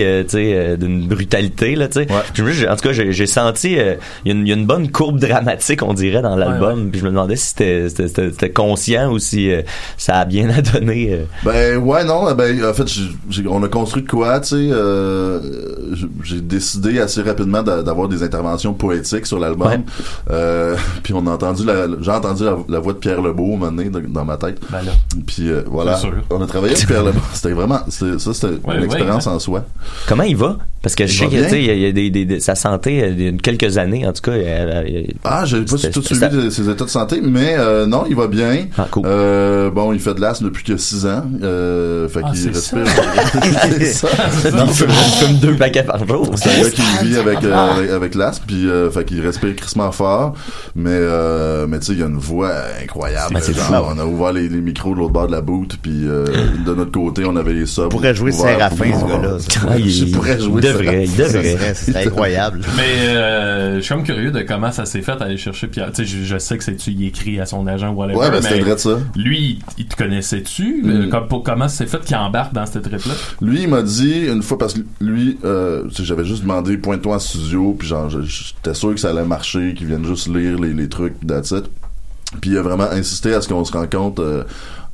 euh, 0.03 0.23
euh, 0.33 0.75
d'une 0.77 1.07
brutalité, 1.07 1.75
là. 1.75 1.87
Puis 1.89 2.67
en 2.67 2.75
tout 2.75 2.81
cas, 2.89 2.91
j'ai 2.93 3.27
senti, 3.27 3.77
euh, 3.79 3.95
il 4.25 4.31
y, 4.31 4.35
a 4.35 4.37
une- 4.37 4.45
il 4.47 4.49
y 4.49 4.53
a 4.53 4.55
une 4.55 4.65
bonne 4.65 4.91
courbe 4.91 5.19
dramatique, 5.19 5.81
on 5.83 5.93
dirait, 5.93 6.21
dans 6.21 6.35
l'album, 6.35 6.89
puis 6.91 6.99
je 6.99 7.05
me 7.05 7.09
demandais 7.11 7.35
si 7.35 7.53
c'était- 7.55 8.49
conscient 8.53 9.11
ou 9.11 9.19
si 9.19 9.49
ça 9.97 10.15
a 10.19 10.25
bien 10.25 10.49
à 10.57 10.61
donner. 10.61 11.25
Ben 11.43 11.77
ouais 11.77 12.03
non 12.03 12.31
ben 12.33 12.63
en 12.65 12.73
fait 12.73 12.85
on 13.47 13.63
a 13.63 13.67
construit 13.67 14.03
de 14.03 14.07
quoi 14.09 14.39
tu 14.39 14.49
sais 14.49 14.69
j'ai- 16.23 16.41
décidé 16.41 16.99
assez 16.99 17.21
rapidement 17.21 17.63
d'a- 17.63 17.81
d'avoir 17.83 18.07
des 18.07 18.23
interventions 18.23 18.73
poétiques 18.73 19.25
sur 19.25 19.39
l'album. 19.39 19.83
Puis 21.03 21.13
on 21.13 21.25
a 21.27 21.31
entendu 21.31 21.63
j'ai 22.01 22.11
entendu 22.11 22.43
la, 22.43 22.57
la 22.67 22.79
voix 22.79 22.93
de 22.93 22.97
Pierre 22.97 23.21
Lebeau 23.21 23.57
donné 23.57 23.89
dans, 23.89 24.25
ma 24.25 24.37
tête. 24.37 24.59
Ben 24.71 24.81
là. 24.83 24.91
puis 25.25 25.49
euh, 25.49 25.61
voilà. 25.67 25.99
On 26.29 26.41
a 26.41 26.45
travaillé 26.45 26.75
avec 26.75 26.87
Pierre 26.87 27.03
Lebeau. 27.03 27.19
C'était 27.33 27.51
vraiment 27.53 27.79
ça 27.89 28.05
c'était 28.33 28.47
Ouais, 28.47 28.75
une 28.75 28.79
ouais, 28.81 28.85
expérience 28.85 29.27
en 29.27 29.39
soi 29.39 29.65
Comment 30.07 30.23
il 30.23 30.35
va? 30.37 30.57
Parce 30.83 30.95
que 30.95 31.05
je 31.05 31.11
Il 31.13 31.15
sais 31.15 31.25
va 31.25 31.29
que, 31.29 31.35
tu 31.35 31.41
bien. 31.41 31.49
sais, 31.49 31.59
il 31.61 31.65
y 31.65 31.69
a, 31.69 31.73
il 31.75 31.81
y 31.81 31.85
a 31.85 31.91
des, 31.91 32.09
des- 32.09 32.25
des- 32.25 32.39
sa 32.39 32.55
santé, 32.55 33.03
euh, 33.03 33.09
il 33.15 33.21
y 33.23 33.27
a 33.27 33.31
quelques 33.33 33.77
années, 33.77 34.07
en 34.07 34.13
tout 34.13 34.21
cas. 34.23 34.31
elle- 34.31 34.83
elle- 34.87 35.13
Ah, 35.23 35.43
j'ai 35.45 35.61
pas 35.61 35.75
tout 35.93 36.01
suivi 36.01 36.27
de 36.29 36.49
ses 36.49 36.67
états 36.71 36.85
de 36.85 36.89
santé, 36.89 37.21
mais 37.23 37.53
euh, 37.55 37.85
non, 37.85 38.05
il 38.09 38.15
va 38.15 38.25
bien. 38.25 38.65
Ah, 38.79 38.87
Euh, 39.05 39.69
bon, 39.69 39.93
il 39.93 39.99
fait 39.99 40.15
de 40.15 40.21
l'asthme 40.21 40.45
depuis 40.45 40.63
que 40.63 40.77
6 40.77 41.05
ans. 41.05 41.23
Euh, 41.43 42.07
fait 42.09 42.21
Ah, 42.23 42.31
qu'il 42.31 42.39
c'est 42.39 42.47
respire. 42.49 42.87
ça. 42.87 43.03
c'est 43.77 43.85
ça. 43.93 44.07
Non, 44.55 44.65
il 44.67 44.73
fume- 44.73 45.39
deux 45.39 45.55
paquets 45.55 45.83
par 45.83 46.07
jour. 46.07 46.27
C'est 46.35 46.49
un 46.49 46.63
gars 46.63 46.69
qui 46.71 46.81
vit 47.05 47.17
avec, 47.17 47.37
Ah. 47.53 47.73
avec, 47.75 47.89
avec 47.91 48.15
l'asthme, 48.15 48.45
puis 48.47 48.67
euh, 48.67 48.89
fait 48.89 49.05
qu'il 49.05 49.21
respire 49.21 49.55
crissement 49.55 49.91
fort. 49.91 50.33
Mais, 50.75 50.89
euh, 50.93 51.67
mais 51.69 51.77
tu 51.79 51.87
sais, 51.87 51.93
il 51.93 51.99
y 51.99 52.03
a 52.03 52.07
une 52.07 52.17
voix 52.17 52.53
incroyable. 52.81 53.35
Ben, 53.35 53.41
Genre, 53.53 53.93
on 53.95 53.99
a 53.99 54.05
ouvert 54.05 54.33
les, 54.33 54.49
les 54.49 54.61
micros 54.61 54.95
de 54.95 54.99
l'autre 54.99 55.13
bord 55.13 55.27
de 55.27 55.31
la 55.33 55.41
boot, 55.41 55.77
puis 55.79 56.07
euh, 56.07 56.25
de 56.65 56.73
notre 56.73 56.91
côté, 56.91 57.23
on 57.25 57.35
avait 57.35 57.53
les 57.53 57.67
subs. 57.67 57.89
pourrait 57.89 58.15
jouer 58.15 58.31
Séraphin, 58.31 58.85
ce 58.99 59.05
gars-là. 59.05 59.37
Ah, 59.69 59.77
il- 59.77 59.89
Je 59.89 60.05
pourrais 60.13 60.35
il 60.35 60.41
jouer 60.43 60.61
devrait, 60.61 61.03
il 61.05 61.15
devrait. 61.15 61.43
Ça 61.57 61.57
serait- 61.57 61.73
C'est 61.75 62.07
incroyable. 62.07 62.61
Mais 62.77 63.09
euh, 63.09 63.75
je 63.77 63.81
suis 63.81 63.93
comme 63.93 64.03
curieux 64.03 64.31
de 64.31 64.41
comment 64.41 64.71
ça 64.71 64.85
s'est 64.85 65.01
fait 65.01 65.21
aller 65.21 65.37
chercher 65.37 65.67
Pierre. 65.67 65.91
Tu 65.93 66.05
sais, 66.05 66.05
je, 66.05 66.23
je 66.23 66.37
sais 66.37 66.57
que 66.57 66.63
c'est 66.63 66.75
tu 66.75 66.91
y 66.91 67.07
écrit 67.07 67.39
à 67.39 67.45
son 67.45 67.67
agent 67.67 67.91
ou 67.93 67.95
whatever. 67.97 68.17
Ouais, 68.19 68.29
ben, 68.29 68.37
mais 68.41 68.41
c'était 68.49 68.59
vrai 68.61 68.73
de 68.75 68.79
ça. 68.79 68.99
Lui, 69.15 69.39
il, 69.39 69.59
il 69.79 69.85
te 69.87 69.95
connaissait-tu? 69.95 70.81
Mm. 70.83 70.89
Euh, 70.89 71.07
comme- 71.09 71.27
pour- 71.27 71.43
comment 71.43 71.67
ça 71.67 71.77
s'est 71.77 71.87
fait 71.87 71.99
qu'il 72.03 72.15
embarque 72.15 72.53
dans 72.53 72.65
cette 72.65 72.83
trip-là? 72.83 73.13
Lui, 73.41 73.63
il 73.63 73.67
m'a 73.69 73.81
dit 73.81 74.27
une 74.27 74.41
fois 74.43 74.57
parce 74.57 74.73
que 74.73 74.79
lui, 74.99 75.37
euh, 75.45 75.83
tu 75.89 75.95
sais, 75.97 76.03
j'avais 76.05 76.25
juste 76.25 76.41
demandé 76.43 76.77
pointe-toi 76.77 77.15
en 77.15 77.19
studio, 77.19 77.75
puis 77.77 77.87
genre, 77.87 78.09
j'étais 78.09 78.73
sûr 78.73 78.93
que 78.93 78.99
ça 78.99 79.09
allait 79.09 79.23
marcher, 79.25 79.73
qu'il 79.75 79.87
vienne 79.87 80.05
juste 80.05 80.27
lire 80.27 80.59
les, 80.59 80.73
les 80.73 80.89
trucs, 80.89 81.15
that's 81.25 81.51
it. 81.51 81.65
Puis 82.39 82.51
il 82.51 82.57
a 82.57 82.61
vraiment 82.61 82.89
insisté 82.89 83.33
à 83.33 83.41
ce 83.41 83.49
qu'on 83.49 83.65
se 83.65 83.73
rencontre 83.73 84.21
euh, 84.21 84.43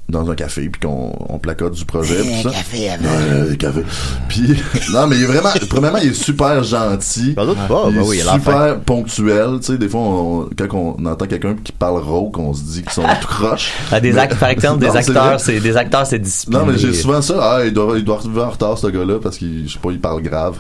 dans 0.10 0.30
un 0.32 0.36
café, 0.36 0.70
puis 0.70 0.80
qu'on 0.80 1.14
on 1.28 1.38
placote 1.38 1.74
du 1.74 1.84
projet, 1.84 2.22
puis 2.22 2.42
ça. 2.44 2.50
café 2.52 2.90
avant. 2.92 3.56
Café. 3.60 3.82
Puis 4.30 4.56
non, 4.94 5.06
mais 5.08 5.18
il 5.18 5.24
est 5.24 5.26
vraiment, 5.26 5.50
premièrement, 5.70 5.98
il 5.98 6.12
est 6.12 6.14
super 6.14 6.64
gentil. 6.64 7.34
Pas 7.34 7.46
d'autre 7.46 7.68
pas, 7.68 7.88
il 7.92 7.98
est 7.98 8.02
oui, 8.02 8.20
super 8.20 8.80
ponctuel. 8.86 9.58
Tu 9.60 9.66
sais, 9.74 9.78
des 9.78 9.90
fois, 9.90 10.00
on- 10.00 10.50
quand 10.58 10.96
on 10.98 11.06
entend 11.06 11.26
quelqu'un 11.26 11.56
qui 11.62 11.72
parle 11.74 12.00
rauque, 12.02 12.38
on 12.38 12.54
se 12.54 12.64
dit 12.64 12.84
qu'ils 12.84 12.92
sont 12.92 13.04
tout 13.22 13.28
croche. 13.28 13.72
Ah, 13.92 14.00
des 14.00 14.14
Mais- 14.14 14.28
par 14.40 14.50
exemple, 14.50 14.80
des 14.80 14.88
Non, 14.88 14.96
acteurs, 14.96 15.40
c'est 15.40 15.60
des 15.60 15.76
acteurs, 15.76 16.06
c'est 16.08 16.20
discipliné. 16.20 16.60
Non, 16.60 16.66
mais 16.66 16.78
j'ai 16.78 16.94
souvent 16.94 17.22
ça. 17.22 17.36
Ah, 17.42 17.66
il 17.66 17.74
doit, 17.74 17.98
il 17.98 18.04
doit 18.04 18.18
arriver 18.18 18.42
en 18.42 18.50
retard, 18.50 18.78
ce 18.78 18.88
gars-là, 18.88 19.20
parce 19.22 19.38
qu'il, 19.38 19.68
je 19.68 19.74
sais 19.74 19.80
pas, 19.80 19.92
il 19.92 20.00
parle 20.00 20.22
grave. 20.22 20.58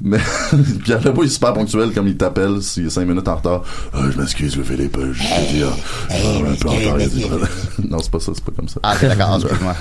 Mais, 0.00 0.18
Pierre 0.84 1.02
Lebeau, 1.04 1.22
il 1.22 1.26
est 1.26 1.30
super 1.30 1.52
ponctuel, 1.52 1.92
comme 1.92 2.08
il 2.08 2.16
t'appelle 2.16 2.62
s'il 2.62 2.86
est 2.86 2.90
5 2.90 3.06
minutes 3.06 3.28
en 3.28 3.36
retard. 3.36 3.62
Ah, 3.92 4.00
je 4.12 4.18
m'excuse, 4.18 4.56
le 4.56 4.64
Philippe, 4.64 4.98
je 5.12 5.22
te 5.22 5.52
dis, 5.52 5.62
ah, 5.62 6.14
un 6.14 6.54
peu 6.54 6.68
en 6.68 6.72
retard. 6.72 7.48
Non, 7.88 7.98
c'est 8.00 8.10
pas 8.10 8.20
ça, 8.20 8.32
c'est 8.34 8.44
pas 8.44 8.52
comme 8.56 8.68
ça. 8.68 8.80
Ah, 8.82 8.94
ok, 8.94 9.08
d'accord, 9.08 9.36
excuse-moi. 9.36 9.74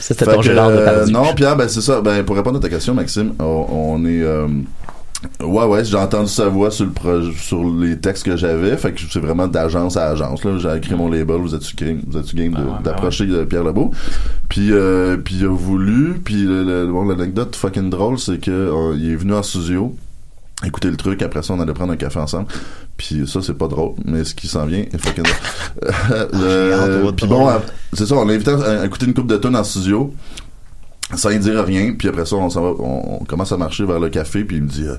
C'était 0.00 0.24
ton 0.24 0.36
que, 0.38 0.42
Gérard 0.42 0.68
euh. 0.68 1.06
Non, 1.06 1.32
Pierre, 1.34 1.56
ben 1.56 1.68
c'est 1.68 1.80
ça. 1.80 2.00
Ben, 2.00 2.24
pour 2.24 2.36
répondre 2.36 2.58
à 2.58 2.60
ta 2.60 2.68
question, 2.68 2.94
Maxime, 2.94 3.34
on, 3.38 3.66
on 3.70 4.04
est... 4.04 4.22
euh, 4.22 4.46
Ouais, 5.40 5.64
ouais, 5.64 5.84
j'ai 5.84 5.96
entendu 5.96 6.28
sa 6.30 6.48
voix 6.48 6.70
sur 6.70 6.84
le 6.84 6.92
projet, 6.92 7.32
sur 7.36 7.64
les 7.64 7.98
textes 7.98 8.24
que 8.24 8.36
j'avais. 8.36 8.76
Fait 8.76 8.92
que 8.92 9.00
c'est 9.10 9.18
vraiment 9.18 9.48
d'agence 9.48 9.96
à 9.96 10.10
agence. 10.10 10.44
Là, 10.44 10.58
j'ai 10.58 10.76
écrit 10.76 10.94
mon 10.94 11.08
label. 11.10 11.38
Vous 11.40 11.54
êtes-tu 11.56 11.74
game, 11.74 12.00
vous 12.06 12.16
êtes 12.18 12.32
game 12.34 12.52
de- 12.52 12.84
d'approcher 12.84 13.26
euh, 13.28 13.44
Pierre 13.44 13.64
Lebeau. 13.64 13.90
Puis, 14.48 14.68
euh, 14.72 15.16
puis 15.16 15.36
il 15.40 15.44
a 15.44 15.48
voulu. 15.52 16.20
Puis 16.24 16.42
le- 16.44 16.62
le- 16.62 16.86
bon, 16.86 17.04
l'anecdote 17.04 17.56
fucking 17.56 17.90
drôle, 17.90 18.18
c'est 18.18 18.38
que 18.38 18.50
euh, 18.50 18.94
il 18.96 19.10
est 19.10 19.16
venu 19.16 19.34
en 19.34 19.42
studio. 19.42 19.96
Écouter 20.64 20.90
le 20.90 20.96
truc, 20.96 21.22
après 21.22 21.42
ça 21.44 21.54
on 21.54 21.60
allait 21.60 21.72
prendre 21.72 21.92
un 21.92 21.96
café 21.96 22.18
ensemble. 22.18 22.46
Puis 22.96 23.28
ça 23.28 23.40
c'est 23.42 23.54
pas 23.54 23.68
drôle, 23.68 23.92
mais 24.04 24.24
ce 24.24 24.34
qui 24.34 24.48
s'en 24.48 24.66
vient 24.66 24.80
est 24.92 24.98
fucking 24.98 25.22
drôle. 25.24 25.92
Euh, 26.34 27.12
Puis 27.12 27.26
bon, 27.28 27.46
à- 27.48 27.62
c'est 27.92 28.06
ça, 28.06 28.16
on 28.16 28.24
l'a 28.24 28.34
invité 28.34 28.50
à, 28.50 28.80
à 28.82 28.86
écouter 28.86 29.06
une 29.06 29.14
coupe 29.14 29.28
de 29.28 29.36
tonnes 29.36 29.54
en 29.56 29.62
studio. 29.64 30.12
Sans 31.16 31.30
y 31.30 31.38
dire 31.38 31.64
rien 31.64 31.94
puis 31.98 32.08
après 32.08 32.26
ça 32.26 32.36
on, 32.36 32.48
va, 32.48 32.60
on, 32.60 33.18
on 33.20 33.24
commence 33.24 33.50
à 33.52 33.56
marcher 33.56 33.84
vers 33.86 33.98
le 33.98 34.10
café 34.10 34.44
puis 34.44 34.56
il 34.58 34.62
me 34.64 34.68
dit 34.68 34.84
euh, 34.86 34.96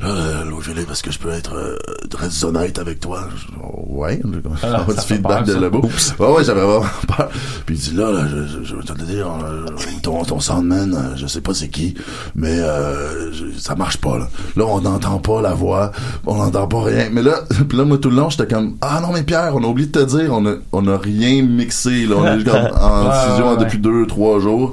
là 0.00 0.06
euh, 0.08 0.44
Louis-Philippe 0.44 0.86
parce 0.86 1.00
que 1.00 1.10
je 1.10 1.18
peux 1.18 1.30
être 1.30 1.54
euh, 1.54 1.76
très 2.10 2.44
honnête 2.44 2.78
avec 2.78 3.00
toi? 3.00 3.26
Je- 3.34 3.94
ouais 3.94 4.20
Ah, 4.62 4.84
on 4.88 4.92
ça 4.92 5.00
du 5.00 5.06
feedback 5.06 5.44
de. 5.46 5.54
Lebo 5.54 5.80
ouais 6.18 6.26
ouais 6.32 6.44
j'avais 6.44 6.60
vraiment 6.60 6.84
peur. 7.16 7.30
Puis 7.64 7.76
il 7.76 7.80
dit 7.80 7.96
là, 7.96 8.12
là 8.12 8.26
je, 8.28 8.62
je, 8.64 8.76
vais 8.76 8.82
te 8.82 8.92
le 8.92 9.04
dire 9.06 9.26
euh, 9.42 9.64
ton, 10.02 10.22
ton 10.24 10.38
soundman 10.38 10.94
euh, 10.94 11.16
je 11.16 11.26
sais 11.26 11.40
pas 11.40 11.54
c'est 11.54 11.68
qui 11.68 11.94
mais 12.34 12.58
euh, 12.60 13.32
je- 13.32 13.58
ça 13.58 13.74
marche 13.74 13.96
pas 13.98 14.18
là. 14.18 14.28
Là 14.56 14.64
on 14.66 14.80
n'entend 14.82 15.18
pas 15.18 15.40
la 15.40 15.54
voix 15.54 15.92
on 16.26 16.36
n'entend 16.36 16.66
pas 16.68 16.82
rien. 16.84 17.08
Mais 17.10 17.22
là 17.22 17.40
puis 17.68 17.78
là 17.78 17.84
moi 17.84 17.96
tout 17.98 18.10
le 18.10 18.16
long 18.16 18.28
j'étais 18.28 18.46
comme 18.52 18.76
ah 18.82 19.00
non 19.00 19.12
mais 19.14 19.22
Pierre 19.22 19.52
on 19.56 19.64
a 19.64 19.66
oublié 19.66 19.88
de 19.88 19.98
te 19.98 20.04
dire 20.04 20.30
on 20.32 20.44
a 20.46 20.54
on 20.72 20.86
a 20.88 20.98
rien 20.98 21.42
mixé 21.42 22.04
là. 22.06 22.16
On 22.18 22.26
est 22.26 22.34
juste 22.40 22.50
comme 22.50 22.68
en 22.80 23.08
Ouais, 23.08 23.14
studio 23.26 23.44
ouais, 23.46 23.50
ouais. 23.56 23.64
depuis 23.64 23.78
deux 23.78 24.06
trois 24.06 24.40
jours 24.40 24.72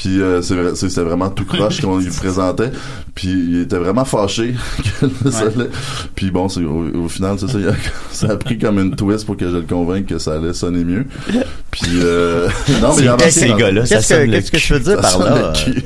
puis 0.00 0.20
euh, 0.22 0.40
c'était 0.42 1.00
vraiment 1.00 1.28
tout 1.28 1.44
croche 1.44 1.80
qu'on 1.80 1.98
lui 1.98 2.06
présentait 2.10 2.70
puis 3.16 3.30
il 3.30 3.60
était 3.62 3.78
vraiment 3.78 4.04
fâché 4.04 4.54
que 5.24 5.28
ça 5.32 5.46
allait 5.46 5.68
puis 6.14 6.30
bon 6.30 6.46
au, 6.46 6.98
au 7.04 7.08
final 7.08 7.34
c'est 7.36 7.48
ça 7.48 7.58
a- 7.58 7.74
ça 8.12 8.30
a 8.30 8.36
pris 8.36 8.58
comme 8.58 8.78
une 8.78 8.94
twist 8.94 9.26
pour 9.26 9.36
que 9.36 9.50
je 9.50 9.56
le 9.56 9.62
convainque 9.62 10.06
que 10.06 10.18
ça 10.18 10.34
allait 10.34 10.52
sonner 10.52 10.84
mieux 10.84 11.04
puis 11.72 11.90
euh, 11.96 12.48
non 12.80 12.94
mais 12.96 13.02
il 13.02 13.08
a 13.08 13.18
Ces 13.30 13.48
dans- 13.48 13.56
gars-là, 13.56 13.86
ça 13.86 13.96
Qu'est-ce 13.96 14.08
que- 14.08 14.14
sonne 14.20 14.30
le 14.30 14.36
qu'est-ce 14.36 14.52
que 14.52 14.58
je 14.58 14.74
veux 14.74 14.80
dire 14.80 15.02
Ça 15.04 15.18
par 15.18 15.18
là, 15.18 15.52
le 15.52 15.72
cul. 15.72 15.82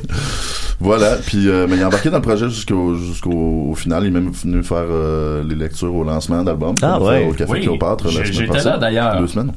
voilà 0.79 1.17
puis 1.25 1.49
euh, 1.49 1.67
mais 1.67 1.77
il 1.77 1.83
a 1.83 1.87
embarqué 1.87 2.11
dans 2.11 2.17
le 2.19 2.23
projet 2.23 2.51
jusqu'au 2.51 2.95
jusqu'au 2.97 3.69
au 3.71 3.75
final 3.75 4.03
il 4.05 4.09
est 4.09 4.11
même 4.11 4.31
venu 4.31 4.63
faire 4.63 4.85
euh, 4.91 5.43
les 5.49 5.55
lectures 5.55 5.95
au 5.95 6.05
lancement 6.05 6.43
d'album 6.43 6.75
Ah 6.83 7.01
ouais. 7.01 7.27
au 7.31 7.33
Café 7.33 7.51
Oui. 7.53 7.61
Cléopâtre 7.63 8.05
la 8.05 8.11
J'ai- 8.11 8.17
semaine 8.25 8.33
j'étais 8.35 8.47
passée. 8.53 8.69
là, 8.69 8.77
d'ailleurs. 8.77 9.21
deux 9.21 9.27
semaines 9.29 9.53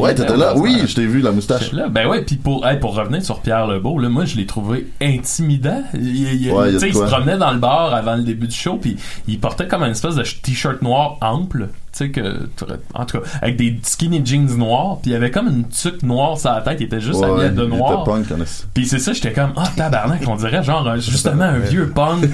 ouais 0.00 0.12
étais 0.12 0.22
t'étais 0.22 0.36
là. 0.36 0.56
Oui 0.56 0.82
je 0.86 0.94
t'ai 0.94 1.06
vu 1.06 1.20
la 1.20 1.32
moustache. 1.32 1.72
Là, 1.72 1.88
ben 1.88 2.06
ouais, 2.08 2.22
puis 2.22 2.36
pour, 2.36 2.66
hey, 2.66 2.78
pour 2.78 2.94
revenir 2.94 3.22
sur 3.24 3.40
Pierre 3.40 3.66
Lebeau, 3.66 3.98
là, 3.98 4.08
moi 4.08 4.24
je 4.24 4.36
l'ai 4.36 4.46
trouvé 4.46 4.86
intimidant. 5.00 5.82
Il, 5.94 6.16
il- 6.42 6.52
Ouais, 6.52 6.72
il 6.72 6.80
se 6.80 6.98
promenait 6.98 7.38
dans 7.38 7.52
le 7.52 7.58
bar 7.58 7.94
avant 7.94 8.16
le 8.16 8.22
début 8.22 8.46
du 8.48 8.54
show, 8.56 8.76
puis 8.80 8.96
il 9.28 9.38
portait 9.40 9.66
comme 9.68 9.82
une 9.82 9.92
espèce 9.92 10.16
de 10.16 10.22
t-shirt 10.42 10.82
noir 10.82 11.16
ample, 11.20 11.68
tu 11.92 11.98
sais 12.06 12.10
que, 12.10 12.48
en 12.94 13.04
tout 13.04 13.18
cas, 13.20 13.26
avec 13.42 13.56
des 13.56 13.78
skinny 13.82 14.22
jeans 14.24 14.46
noirs, 14.56 14.98
puis 15.02 15.10
il 15.10 15.14
avait 15.14 15.30
comme 15.30 15.48
une 15.48 15.68
tuque 15.68 16.02
noire 16.02 16.38
sur 16.38 16.50
la 16.50 16.60
tête, 16.62 16.78
il 16.80 16.84
était 16.86 17.00
juste 17.00 17.20
Ouais, 17.20 17.30
habillé 17.30 17.50
de 17.50 17.64
il 17.64 17.68
noir. 17.68 17.92
était 18.02 18.10
punk 18.10 18.38
en 18.38 18.42
esti. 18.42 18.64
Puis 18.72 18.86
c'est 18.86 18.98
ça, 18.98 19.12
j'étais 19.12 19.32
comme, 19.32 19.52
ah, 19.56 19.68
tabarnak, 19.76 20.22
on 20.26 20.36
dirait 20.36 20.62
genre, 20.62 20.86
euh, 20.88 20.96
justement, 20.96 21.44
un 21.44 21.58
vieux 21.58 21.90
punk 21.94 22.24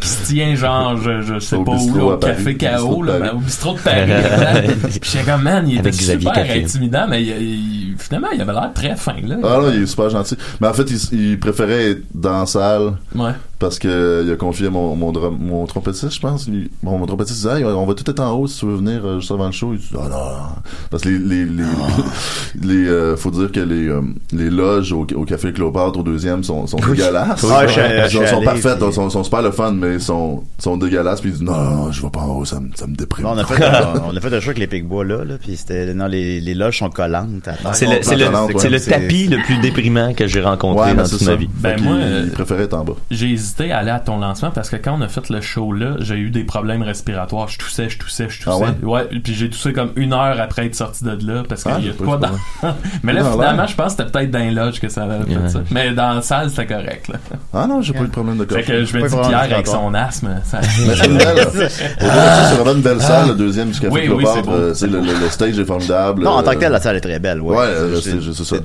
qui 0.00 0.08
se 0.08 0.26
tient 0.26 0.54
genre, 0.54 0.96
je, 0.96 1.20
je 1.20 1.38
sais 1.38 1.56
Au 1.56 1.64
pas 1.64 1.72
où, 1.72 1.94
là, 1.96 2.04
au. 2.04 2.16
Café 2.16 2.56
KO, 2.56 3.02
là, 3.02 3.18
ben, 3.18 3.30
au 3.34 3.38
bistrot 3.38 3.74
de 3.74 3.78
Paris. 3.80 4.10
Puis 5.00 5.10
j'étais 5.12 5.30
comme, 5.30 5.42
man, 5.42 5.68
il 5.68 5.78
était 5.78 5.92
super 5.92 6.38
intimidant, 6.38 7.06
mais 7.08 7.22
il- 7.22 7.28
il- 7.42 7.94
finalement, 7.98 8.28
il 8.34 8.40
avait 8.40 8.52
l'air 8.52 8.70
très 8.74 8.96
fin, 8.96 9.14
là. 9.24 9.36
Ah 9.44 9.58
non, 9.60 9.70
il 9.70 9.82
est 9.82 9.86
super 9.86 10.08
gentil. 10.10 10.36
Mais 10.60 10.68
en 10.68 10.72
fait, 10.72 10.90
il, 10.90 11.18
il 11.30 11.38
préférait 11.40 11.90
être 11.90 12.02
dans 12.14 12.40
la 12.40 12.46
salle 12.46 12.92
Ouais. 13.14 13.32
Parce 13.58 13.78
que 13.78 14.22
il 14.26 14.32
a 14.32 14.36
confié 14.36 14.68
mon 14.70 14.94
mon, 14.96 15.12
drum- 15.12 15.36
mon 15.40 15.66
trompettiste, 15.66 16.12
je 16.14 16.20
pense. 16.20 16.46
Il- 16.46 16.70
bon, 16.82 16.98
mon 16.98 17.06
trompettiste 17.06 17.38
disait, 17.42 17.58
Hey, 17.58 17.64
on 17.64 17.86
va 17.86 17.94
tout 17.94 18.08
être 18.10 18.20
en 18.20 18.32
haut 18.32 18.46
si 18.46 18.60
tu 18.60 18.66
veux 18.66 18.76
venir 18.76 19.00
euh, 19.04 19.18
juste 19.20 19.30
avant 19.32 19.46
le 19.46 19.52
show. 19.52 19.70
Il 19.72 19.78
dit, 19.78 19.86
ah 19.94 20.02
non, 20.04 20.08
non. 20.08 20.62
parce 20.90 21.02
que 21.02 21.08
les 21.08 21.18
les 21.18 21.44
les, 21.44 21.64
les 22.62 22.88
euh, 22.88 23.16
faut 23.16 23.30
dire 23.30 23.50
que 23.52 23.60
les 23.60 23.88
euh, 23.88 24.00
les 24.32 24.50
loges 24.50 24.92
au, 24.92 25.06
au 25.14 25.24
café 25.24 25.52
Cléopâtre 25.52 25.98
au 25.98 26.02
deuxième 26.02 26.42
sont 26.44 26.66
sont 26.66 26.76
dégueulasses. 26.78 27.44
Ah, 27.50 27.66
je- 27.66 27.80
Ils 27.80 28.04
je 28.10 28.16
sont, 28.18 28.24
suis 28.24 28.28
sont 28.36 28.42
parfaites, 28.42 28.78
puis- 28.78 28.92
sont, 28.92 29.10
sont 29.10 29.24
super 29.24 29.42
le 29.42 29.50
fun, 29.50 29.72
mais 29.72 29.94
ils 29.94 30.00
sont 30.00 30.42
sont 30.58 30.76
dégueulasses. 30.76 31.20
Puis 31.20 31.30
il 31.30 31.38
dit, 31.38 31.44
non, 31.44 31.52
non, 31.56 31.70
non, 31.86 31.92
je 31.92 32.02
vais 32.02 32.10
pas 32.10 32.20
en 32.20 32.36
haut, 32.36 32.44
ça 32.44 32.60
me 32.60 32.68
ça 32.74 32.86
me 32.86 32.94
déprime. 32.94 33.24
Bon, 33.24 33.32
on 33.34 33.38
a 33.38 33.44
fait 33.44 33.62
un, 33.64 34.02
on 34.10 34.16
a 34.16 34.20
fait 34.20 34.34
un 34.34 34.40
show 34.40 34.50
avec 34.50 34.58
les 34.58 34.66
Picbois 34.66 35.04
là, 35.04 35.24
là 35.24 35.34
puis 35.40 35.56
c'était 35.56 35.92
non 35.94 36.06
les, 36.06 36.40
les 36.40 36.54
loges 36.54 36.78
sont 36.78 36.90
collantes. 36.90 37.48
C'est 37.72 37.86
le, 37.86 37.96
c'est 38.02 38.16
le, 38.16 38.26
Plante, 38.26 38.50
ouais. 38.54 38.60
c'est 38.60 38.70
le 38.70 38.80
tapis 38.80 39.26
le 39.26 39.42
plus 39.44 39.58
déprimant 39.58 40.12
que 40.14 40.26
j'ai 40.26 40.40
rencontré 40.40 40.90
Ouais, 40.90 40.94
dans 40.94 41.08
toute 41.08 41.22
ma 41.22 41.34
vie. 41.34 41.48
Ben, 41.60 41.80
moi, 41.82 41.94
qu'il- 41.96 42.02
euh, 42.04 42.22
il 42.26 42.30
préférait 42.32 42.64
être 42.64 42.74
en 42.74 42.84
bas. 42.84 42.94
J'ai 43.10 43.36
hésité 43.48 43.72
à 43.72 43.78
aller 43.78 43.90
à 43.90 43.98
ton 44.00 44.18
lancement 44.18 44.50
parce 44.50 44.68
que 44.70 44.76
quand 44.76 44.96
on 44.98 45.00
a 45.00 45.08
fait 45.08 45.28
le 45.30 45.40
show 45.40 45.72
là, 45.72 45.96
j'ai 46.00 46.16
eu 46.16 46.30
des 46.30 46.44
problèmes 46.44 46.82
respiratoires. 46.82 47.48
Je 47.48 47.58
toussais, 47.58 47.88
je 47.88 47.98
toussais, 47.98 48.28
je 48.28 48.42
toussais. 48.42 48.50
Ah 48.82 48.86
ouais? 48.86 49.04
puis 49.22 49.34
j'ai 49.34 49.48
toussé 49.50 49.72
comme 49.72 49.90
une 49.96 50.12
heure 50.12 50.40
après 50.40 50.66
être 50.66 50.74
sorti 50.74 51.04
de 51.04 51.10
là 51.26 51.42
parce 51.48 51.62
qu'il 51.62 51.72
Ah, 51.74 51.80
y 51.80 51.88
a 51.88 51.92
quoi 51.92 52.16
dans. 52.18 52.28
Mais 53.02 53.12
là, 53.12 53.22
Ah, 53.24 53.32
finalement, 53.32 53.62
ouais. 53.62 53.68
je 53.68 53.74
pense 53.74 53.94
que 53.94 54.02
c'était 54.02 54.10
peut-être 54.10 54.30
dans 54.30 54.38
les 54.38 54.50
loges 54.50 54.80
que 54.80 54.88
ça 54.88 55.04
avait 55.04 55.24
fait 55.24 55.36
Ouais. 55.38 55.48
ça. 55.48 55.60
Mais 55.70 55.92
dans 55.92 56.14
la 56.14 56.22
salle, 56.22 56.50
c'était 56.50 56.66
correct, 56.66 57.08
là. 57.08 57.18
Ah 57.54 57.66
non, 57.66 57.80
j'ai 57.82 57.92
pas 57.92 58.00
eu 58.00 58.06
de 58.06 58.12
problème 58.12 58.36
de 58.36 58.44
Fait 58.44 58.54
gorge. 58.56 58.66
que 58.66 58.84
je 58.84 58.92
dis, 58.92 58.98
vraiment 59.04 59.28
Pierre, 59.28 59.38
avec 59.52 59.66
son 59.66 59.94
asthme, 59.94 60.40
ça. 60.44 60.60
Mais 60.86 60.94
c'est 60.94 61.06
une 61.06 61.16
belle. 61.18 61.28
Au-delà 61.48 61.64
de 61.64 61.68
ça, 61.68 62.44
c'est 62.50 62.54
vraiment 62.56 62.72
une 62.76 62.82
belle 62.82 63.00
salle, 63.00 63.28
le 63.28 63.34
deuxième 63.34 63.70
du 63.70 63.80
Café 63.80 63.92
Oui, 63.92 64.08
oui, 64.08 64.24
c'est. 64.34 64.48
Euh, 64.48 64.74
le, 64.82 65.00
le, 65.00 65.20
le 65.20 65.28
stage 65.30 65.58
est 65.58 65.64
formidable. 65.64 66.22
Non, 66.22 66.30
en 66.32 66.42
tant 66.42 66.50
que 66.52 66.56
Euh, 66.56 66.60
tel, 66.60 66.72
la 66.72 66.80
salle 66.80 66.96
est 66.96 67.00
très 67.00 67.18
belle. 67.18 67.40
Ouais, 67.40 67.56
Ouais, 67.56 67.66
C'est- 68.02 68.10
euh, 68.14 68.32
c'est 68.32 68.44
ça. 68.44 68.56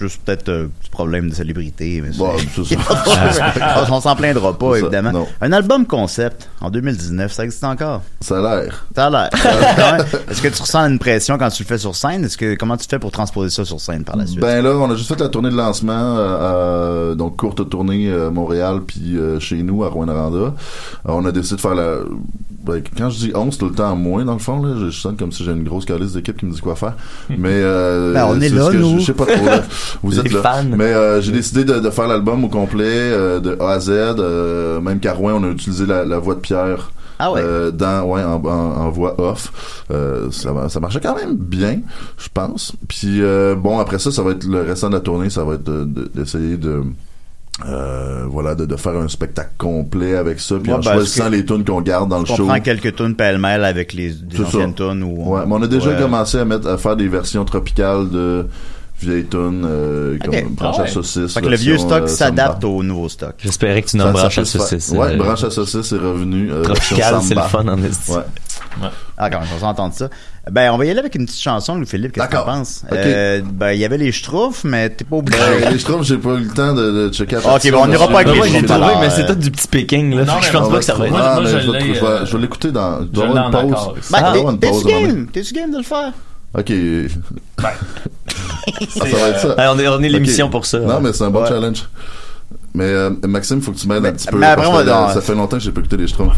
juste 0.00 0.20
peut-être 0.24 0.48
un 0.50 0.66
petit 0.80 0.90
problème 0.90 1.30
de 1.30 1.34
salubrité, 1.34 2.02
mais 2.04 2.10
Bon, 2.16 2.32
c'est- 2.38 2.64
c'est 2.64 2.78
ça. 2.78 3.84
on 3.90 4.00
s'en 4.00 4.14
plaindra 4.18 4.58
pas, 4.58 4.72
ça, 4.72 4.78
évidemment. 4.80 5.12
non. 5.12 5.26
Un 5.40 5.52
album 5.52 5.86
concept 5.86 6.48
en 6.60 6.70
2019, 6.70 7.32
ça 7.32 7.44
existe 7.44 7.64
encore? 7.64 8.02
Ça 8.20 8.38
a 8.38 8.42
l'air. 8.62 8.84
Ça 8.94 9.06
a 9.06 9.10
l'air. 9.10 9.30
Est-ce 10.30 10.42
que 10.42 10.48
tu 10.48 10.60
ressens 10.62 10.86
une 10.88 10.98
pression 10.98 11.38
quand 11.38 11.48
tu 11.48 11.62
le 11.62 11.68
fais 11.68 11.78
sur 11.78 11.94
scène? 11.96 12.24
Est-ce 12.24 12.36
que 12.36 12.54
comment 12.56 12.76
tu 12.76 12.86
fais 12.88 12.98
pour 12.98 13.10
transposer 13.12 13.50
ça 13.50 13.64
sur 13.64 13.80
scène 13.80 14.04
par 14.04 14.16
la 14.16 14.26
suite? 14.26 14.40
Ben 14.40 14.62
là, 14.62 14.70
on 14.76 14.90
a 14.90 14.94
juste 14.96 15.08
fait 15.08 15.20
la 15.20 15.28
tournée 15.28 15.50
de 15.50 15.56
lancement, 15.56 15.92
euh, 16.18 16.38
euh, 16.40 17.14
donc 17.14 17.36
courte 17.36 17.68
tournée 17.70 18.08
euh, 18.10 18.30
Montréal 18.30 18.80
puis 18.86 19.16
euh, 19.16 19.38
chez 19.40 19.62
nous 19.62 19.84
à 19.84 19.88
Rwanda. 19.88 20.08
Euh, 20.18 20.50
on 21.04 21.24
a 21.24 21.32
décidé 21.32 21.56
de 21.56 21.60
faire 21.60 21.74
la. 21.74 21.96
ben, 22.64 22.82
quand 22.96 23.10
je 23.10 23.18
dis 23.18 23.32
11, 23.34 23.52
c'est 23.52 23.58
tout 23.58 23.68
le 23.68 23.74
temps 23.74 23.94
moins 23.94 24.24
dans 24.24 24.32
le 24.32 24.38
fond 24.38 24.62
là. 24.62 24.74
Je, 24.78 24.90
je 24.90 25.00
sens 25.00 25.12
comme 25.18 25.30
si 25.32 25.44
j'ai 25.44 25.52
une 25.52 25.64
grosse 25.64 25.84
calice 25.84 26.12
d'équipe 26.14 26.36
qui 26.36 26.46
me 26.46 26.52
dit 26.52 26.60
quoi 26.60 26.74
faire. 26.76 26.94
Mais 27.30 27.48
euh, 27.52 28.12
Ben, 28.14 28.26
on 28.28 28.40
est 28.40 28.48
là, 28.48 28.64
ce 28.66 28.70
que 28.72 28.78
je- 28.78 28.82
nous. 28.82 28.98
Je 29.00 29.04
sais 29.06 29.12
pas 29.14 29.26
trop. 29.26 29.44
là. 29.46 29.62
Vous 30.02 30.10
Les 30.10 30.18
êtes 30.20 30.32
là. 30.32 30.42
fans. 30.42 30.64
Mais 30.76 30.84
euh, 30.84 31.20
j'ai 31.20 31.32
décidé 31.32 31.64
de, 31.64 31.78
de 31.78 31.90
faire 31.90 32.08
l'album 32.08 32.44
au 32.44 32.48
complet 32.48 32.84
euh, 32.88 33.38
de 33.40 33.56
A 33.60 33.72
à 33.72 33.80
Z. 33.80 33.90
euh, 34.18 34.80
même 34.80 35.00
qu'à 35.00 35.12
Rouen, 35.12 35.32
on 35.34 35.44
a 35.44 35.48
utilisé 35.48 35.86
la, 35.86 36.04
la 36.04 36.18
voix 36.18 36.34
de 36.34 36.40
Pierre. 36.40 36.90
Ah 37.20 37.32
ouais. 37.32 37.40
Euh, 37.42 37.70
dans 37.72 38.04
ouais 38.04 38.22
en, 38.22 38.34
en, 38.34 38.48
en 38.48 38.90
voix 38.90 39.20
off 39.20 39.84
Euh, 39.90 40.30
ça, 40.30 40.52
marchait 40.78 41.00
quand 41.00 41.16
même 41.16 41.34
bien 41.34 41.80
je 42.16 42.28
pense 42.32 42.74
puis 42.86 43.22
euh, 43.22 43.56
bon 43.56 43.80
après 43.80 43.98
ça 43.98 44.12
ça 44.12 44.22
va 44.22 44.30
être 44.30 44.44
le 44.44 44.60
restant 44.62 44.88
de 44.88 44.94
la 44.94 45.00
tournée 45.00 45.28
ça 45.28 45.42
va 45.42 45.54
être 45.54 45.64
de- 45.64 45.82
de- 45.84 46.08
d'essayer 46.14 46.56
de, 46.56 46.84
euh, 47.66 48.22
voilà 48.28 48.54
de, 48.54 48.66
de 48.66 48.76
faire 48.76 48.94
un 48.94 49.08
spectacle 49.08 49.50
complet 49.58 50.14
avec 50.14 50.38
ça 50.38 50.54
puis 50.62 50.70
Ouais, 50.70 50.78
en 50.78 50.80
ben, 50.80 50.92
choisissant 50.92 51.28
les 51.28 51.44
tunes 51.44 51.64
qu'on 51.64 51.80
garde 51.80 52.08
dans 52.08 52.18
le 52.18 52.30
on 52.30 52.36
show 52.36 52.46
prend 52.46 52.60
quelques 52.60 52.94
tunes 52.94 53.16
pêle-mêle 53.16 53.64
avec 53.64 53.94
les 53.94 54.12
des 54.12 54.36
C'est 54.36 54.44
anciennes 54.44 54.74
tunes 54.74 55.02
ou 55.02 55.32
ouais 55.34 55.40
mais 55.44 55.54
on 55.56 55.62
a 55.62 55.66
déjà 55.66 55.90
Ouais. 55.90 55.98
commencé 56.00 56.38
à 56.38 56.44
mettre 56.44 56.68
à 56.68 56.78
faire 56.78 56.94
des 56.94 57.08
versions 57.08 57.44
tropicales 57.44 58.08
de 58.10 58.46
vieilles 59.00 59.26
tunes 59.26 59.64
euh, 59.64 60.16
Ok. 60.16 60.24
comme 60.42 60.54
branche 60.54 60.76
Ah 60.78 60.80
à 60.80 60.84
ouais. 60.84 60.90
saucisse 60.90 61.34
Fait 61.34 61.40
que 61.40 61.46
le 61.48 61.56
vieux 61.56 61.78
stock 61.78 62.02
euh, 62.04 62.06
s'adapte 62.06 62.64
au 62.64 62.82
nouveau 62.82 63.08
stock. 63.08 63.34
J'espérais 63.38 63.82
que 63.82 63.88
tu 63.88 63.96
nommes 63.96 64.12
branche 64.12 64.38
à 64.38 64.44
saucisse. 64.44 64.90
ouais 64.90 65.12
euh, 65.12 65.16
branche 65.16 65.44
à 65.44 65.50
saucisse 65.50 65.92
est 65.92 65.96
revenu 65.98 66.50
euh, 66.50 66.62
Tropical, 66.62 67.16
c'est 67.22 67.34
le 67.34 67.40
fun 67.42 67.66
en 67.68 67.82
esti. 67.82 68.10
ouais 68.12 68.22
Ah, 69.16 69.30
quand 69.30 69.40
même, 69.40 69.48
on 69.56 69.60
s'entend 69.60 69.90
ça. 69.92 70.08
Ben, 70.50 70.70
on 70.72 70.78
va 70.78 70.86
y 70.86 70.90
aller 70.90 71.00
avec 71.00 71.14
une 71.14 71.26
petite 71.26 71.42
chanson, 71.42 71.74
Louis-Philippe, 71.74 72.12
qu'est-ce 72.12 72.26
que 72.26 72.30
t'en 72.32 72.38
D'accord. 72.38 72.54
penses? 72.54 72.82
Ok. 72.90 72.96
Euh, 72.96 73.42
ben, 73.44 73.72
il 73.72 73.78
y 73.80 73.84
avait 73.84 73.98
les 73.98 74.10
Schtroumpfs, 74.12 74.64
mais 74.64 74.88
t'es 74.88 75.04
pas 75.04 75.16
obligé. 75.16 75.38
Ben, 75.60 75.70
les 75.72 75.78
Schtroumpfs, 75.78 76.04
j'ai 76.06 76.16
pas 76.16 76.34
eu 76.36 76.44
le 76.44 76.48
temps 76.48 76.72
de, 76.72 76.90
de 77.08 77.12
checker 77.12 77.36
la 77.44 77.54
Ok, 77.56 77.70
bon, 77.70 77.82
on 77.82 77.86
n'ira 77.86 78.08
pas 78.08 78.20
avec 78.20 78.28
Ben, 78.28 78.32
les 78.32 78.38
moi, 78.38 78.46
j'ai 78.46 78.60
Schtroumpfs, 78.60 78.80
trouvé, 78.80 78.94
mais 79.06 79.10
c'est 79.10 79.26
tout 79.26 79.34
du 79.34 79.50
petit 79.50 79.68
Pékin, 79.68 80.10
là. 80.14 80.24
Non, 80.24 80.40
je 80.40 80.50
pense 80.50 80.66
on 80.68 80.70
pas 80.70 80.78
que 80.78 80.84
ça 80.84 80.94
va 80.94 81.04
être. 81.06 81.10
Moi, 81.10 81.20
Ah, 81.22 81.34
moi, 81.40 81.44
je 81.50 81.56
vais- 81.70 81.78
vais- 81.92 82.02
euh, 82.02 82.24
je 82.24 82.32
vais 82.36 82.42
l'écouter 82.42 82.72
dans. 82.72 82.94
En 82.94 83.02
une 83.02 83.50
pause. 83.50 83.92
Ben, 84.10 84.18
Ah, 84.22 84.32
t'es- 84.32 84.66
t'es-tu 84.70 84.86
à 84.94 85.00
game? 85.02 85.26
T'es-tu 85.26 85.52
game 85.54 85.70
de 85.70 85.76
le 85.78 85.82
faire? 85.82 86.12
Ok. 86.56 86.72
Ah, 89.00 89.06
ça 89.10 89.16
va 89.16 89.28
être 89.28 89.40
ça. 89.40 89.54
Ah, 89.58 89.72
on 89.74 89.78
est, 89.78 89.88
on 89.88 90.00
est 90.02 90.08
l'émission 90.08 90.48
pour 90.50 90.66
ça. 90.66 90.78
Non, 90.80 91.00
mais 91.00 91.12
c'est 91.12 91.24
un 91.24 91.30
bon 91.30 91.42
Ouais. 91.42 91.48
challenge. 91.48 91.88
Mais 92.74 92.84
euh, 92.84 93.10
Maxime, 93.26 93.60
faut 93.62 93.72
que 93.72 93.78
tu 93.78 93.88
m'aides 93.88 94.04
un 94.06 94.12
petit 94.12 94.26
peu. 94.28 94.36
mais 94.38 94.46
après, 94.46 94.64
parce 94.66 94.74
on 94.74 94.84
va 94.84 95.06
que, 95.08 95.14
ça 95.14 95.20
fait 95.20 95.34
longtemps 95.34 95.56
que 95.56 95.62
j'ai 95.62 95.72
pas 95.72 95.80
écouté 95.80 95.96
les 95.96 96.06
Schtroumpfs. 96.06 96.36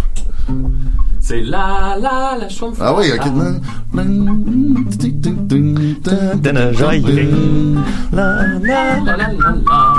c'est 1.21 1.41
la 1.43 1.97
la 2.01 2.37
la 2.41 2.49
chouette. 2.49 2.75
Ah 2.81 2.95
oui, 2.95 3.11
ok. 3.15 3.27
Joyeux. 6.73 7.77
La, 8.13 8.23
la, 8.23 9.01
La, 9.05 9.05
la, 9.05 9.17
la, 9.17 9.27
la. 9.27 9.95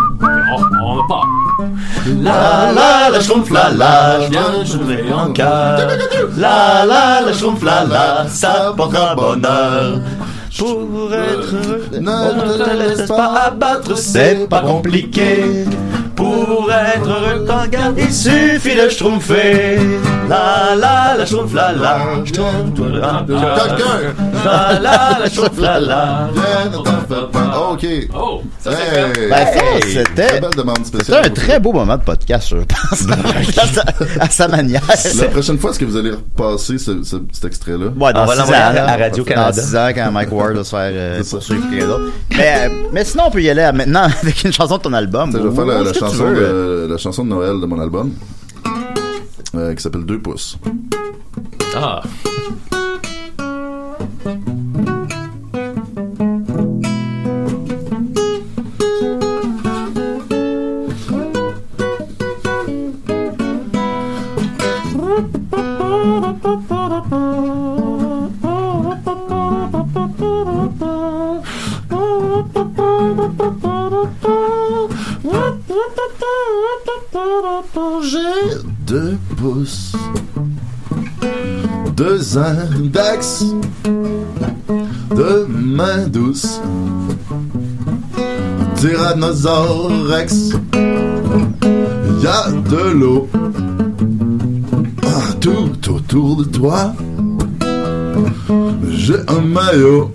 On, 0.53 0.83
on 0.83 0.95
va 0.95 1.01
pas. 1.07 1.21
la, 2.21 2.71
la, 2.73 3.09
la 3.11 3.19
schtroumpf, 3.21 3.49
la, 3.51 3.69
la, 3.71 4.21
je 4.21 4.29
viens 4.31 4.63
jouer 4.65 5.13
en 5.13 5.31
cœur. 5.31 5.87
La, 6.37 6.85
la, 6.85 7.21
la 7.25 7.33
schtroumpf, 7.33 7.63
la, 7.63 7.83
la, 7.85 8.27
ça 8.27 8.73
portera 8.75 9.15
bonheur. 9.15 9.99
Pour 10.57 11.13
être 11.13 11.53
heureux, 11.55 11.89
on 11.93 11.99
ne 11.99 12.63
te 12.63 12.77
laisse 12.77 13.07
pas 13.07 13.33
abattre, 13.47 13.97
c'est 13.97 14.47
pas 14.49 14.61
compliqué. 14.61 15.65
Pour 16.21 16.69
être 16.71 17.07
heureux 17.09 17.45
quand 17.47 17.67
garde, 17.69 17.95
il 17.97 18.13
suffit 18.13 18.75
de 18.75 18.87
schtroumpfer. 18.89 19.79
La 20.29 20.75
la 20.79 21.15
la 21.17 21.25
schtroumpf 21.25 21.53
la 21.53 21.71
la. 21.71 21.97
Schtroumpf, 22.25 22.79
la, 22.79 23.25
la 24.45 24.79
la 24.79 25.19
la 25.19 25.29
schtroumpf 25.29 25.59
la 25.59 25.79
la. 25.79 26.29
OK. 27.71 27.85
Oh, 28.13 28.41
ça 28.59 28.71
fait. 28.71 29.29
Ben, 29.29 29.35
ça, 29.47 29.61
Hey, 29.61 29.81
c'était. 29.93 30.27
très 30.27 30.39
belle 30.41 30.49
demande 30.55 30.77
C'était 30.83 31.15
un 31.15 31.29
très 31.29 31.59
beau 31.59 31.73
moment 31.73 31.97
de 31.97 32.03
podcast, 32.03 32.49
je 32.51 32.57
pense. 32.57 33.07
à, 33.57 33.65
sa, 33.67 33.83
à 34.19 34.29
sa 34.29 34.47
manière. 34.47 34.81
La 35.17 35.25
prochaine 35.29 35.57
fois, 35.57 35.71
est-ce 35.71 35.79
que 35.79 35.85
vous 35.85 35.97
allez 35.97 36.11
repasser 36.11 36.77
ce- 36.77 37.03
ce- 37.03 37.15
cet 37.31 37.45
extrait-là? 37.45 37.87
Ouais, 37.97 38.13
dans 38.13 38.23
On 38.23 38.25
va 38.25 38.33
6 38.35 38.39
ans, 38.41 38.43
l'envoyer 38.45 38.79
à- 38.79 38.97
Radio-Canada. 38.97 39.51
Dans 39.51 39.61
6 39.61 39.75
ans, 39.75 39.89
quand 39.95 40.11
Mike 40.11 40.31
Ward 40.31 40.53
va 40.55 40.63
se 40.63 40.69
faire 40.69 40.91
euh, 40.93 41.23
poursuivre 41.29 41.63
quelqu'un 41.69 41.87
d'autre. 41.87 42.03
Mais, 42.31 42.53
euh, 42.57 42.69
mais 42.91 43.05
sinon, 43.05 43.23
on 43.27 43.31
peut 43.31 43.41
y 43.41 43.49
aller 43.49 43.63
à 43.63 43.71
maintenant 43.71 44.03
avec 44.21 44.43
une 44.43 44.53
chanson 44.53 44.77
de 44.77 44.81
ton 44.83 44.93
album. 44.93 45.31
Je 45.33 45.37
vais 45.47 45.55
faire 45.55 45.65
la, 45.65 45.91
tu 45.91 45.99
chanson 46.11 46.25
veux. 46.25 46.35
de, 46.35 46.87
la 46.89 46.97
chanson 46.97 47.23
de 47.23 47.29
Noël 47.29 47.59
de 47.59 47.65
mon 47.65 47.79
album 47.79 48.11
euh, 49.55 49.73
qui 49.73 49.81
s'appelle 49.81 50.05
Deux 50.05 50.19
pouces. 50.19 50.57
Ah. 51.75 52.01
J'ai 78.03 78.57
deux 78.87 79.17
pouces, 79.37 79.93
deux 81.95 82.37
index, 82.37 83.45
deux 85.15 85.45
mains 85.47 86.07
douces, 86.07 86.59
Tyrannosaure 88.75 89.91
Rex, 90.07 90.49
y 92.21 92.27
a 92.27 92.49
de 92.51 92.91
l'eau. 92.91 93.29
Tout 95.39 95.91
autour 95.91 96.37
de 96.37 96.43
toi. 96.43 96.93
J'ai 98.91 99.17
un 99.27 99.41
maillot, 99.41 100.11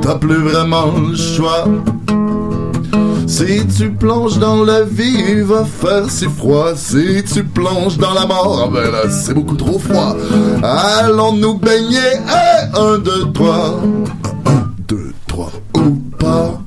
t'as 0.00 0.14
plus 0.14 0.42
vraiment 0.42 0.92
le 0.96 1.14
choix. 1.14 1.66
Si 3.28 3.66
tu 3.76 3.90
plonges 3.90 4.38
dans 4.38 4.64
la 4.64 4.84
vie, 4.84 5.22
il 5.28 5.42
va 5.44 5.62
faire 5.64 6.10
si 6.10 6.24
froid. 6.24 6.74
Si 6.74 7.22
tu 7.30 7.44
plonges 7.44 7.98
dans 7.98 8.14
la 8.14 8.26
mort, 8.26 8.64
ah 8.66 8.70
ben 8.72 8.90
là, 8.90 9.10
c'est 9.10 9.34
beaucoup 9.34 9.54
trop 9.54 9.78
froid. 9.78 10.16
Allons 10.62 11.34
nous 11.34 11.58
baigner. 11.58 12.16
Un, 12.74 12.98
deux, 12.98 13.30
trois. 13.32 13.82
Un, 14.46 14.72
deux, 14.88 15.12
trois. 15.26 15.52
Ou 15.74 15.90
pas. 16.18 16.58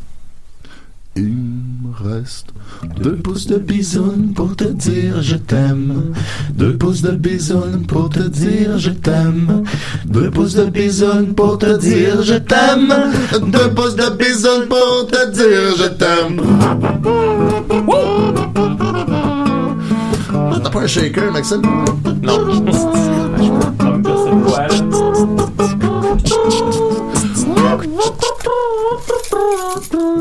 Il 1.16 1.34
me 1.34 2.10
reste 2.14 2.50
deux 3.02 3.16
pouces 3.18 3.48
de 3.48 3.58
bisoune 3.58 4.34
pour 4.36 4.56
dire 4.82 5.22
je 5.22 5.36
t'aime. 5.36 6.14
Deux 6.56 6.76
pouces 6.78 7.02
de 7.02 7.12
bisoune 7.12 7.86
pour 7.88 8.10
te 8.10 8.20
dire 8.20 8.78
je 8.78 8.90
t'aime. 8.90 9.64
Deux 10.06 10.32
pouces 10.32 10.56
de 10.56 10.66
bisoune 10.66 11.34
pour 11.36 11.58
te 11.58 11.78
dire 11.78 12.24
je 12.24 12.36
t'aime. 12.36 12.94
Deux 13.48 13.70
pouces 13.76 13.96
de 13.96 14.10
bisoune 14.22 14.66
pour 14.68 15.08
te 15.08 15.22
dire 15.32 15.76
je 15.78 15.88
t'aime. 16.02 16.42
T'as 20.64 20.70
pas 20.70 20.82
un 20.82 20.88
shaker, 20.88 21.32
Maxime? 21.32 21.62
Non. 22.24 22.40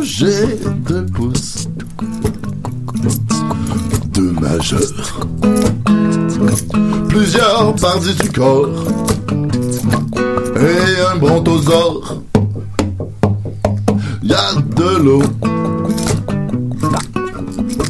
J'ai 0.02 0.46
deux 0.88 1.06
pouces, 1.06 1.39
plusieurs 7.08 7.74
parties 7.76 8.14
du 8.14 8.30
corps 8.30 8.68
et 10.56 11.00
un 11.12 11.16
brontosaure. 11.16 12.22
Y 14.22 14.34
a 14.34 14.54
de 14.76 14.98
l'eau 15.02 15.22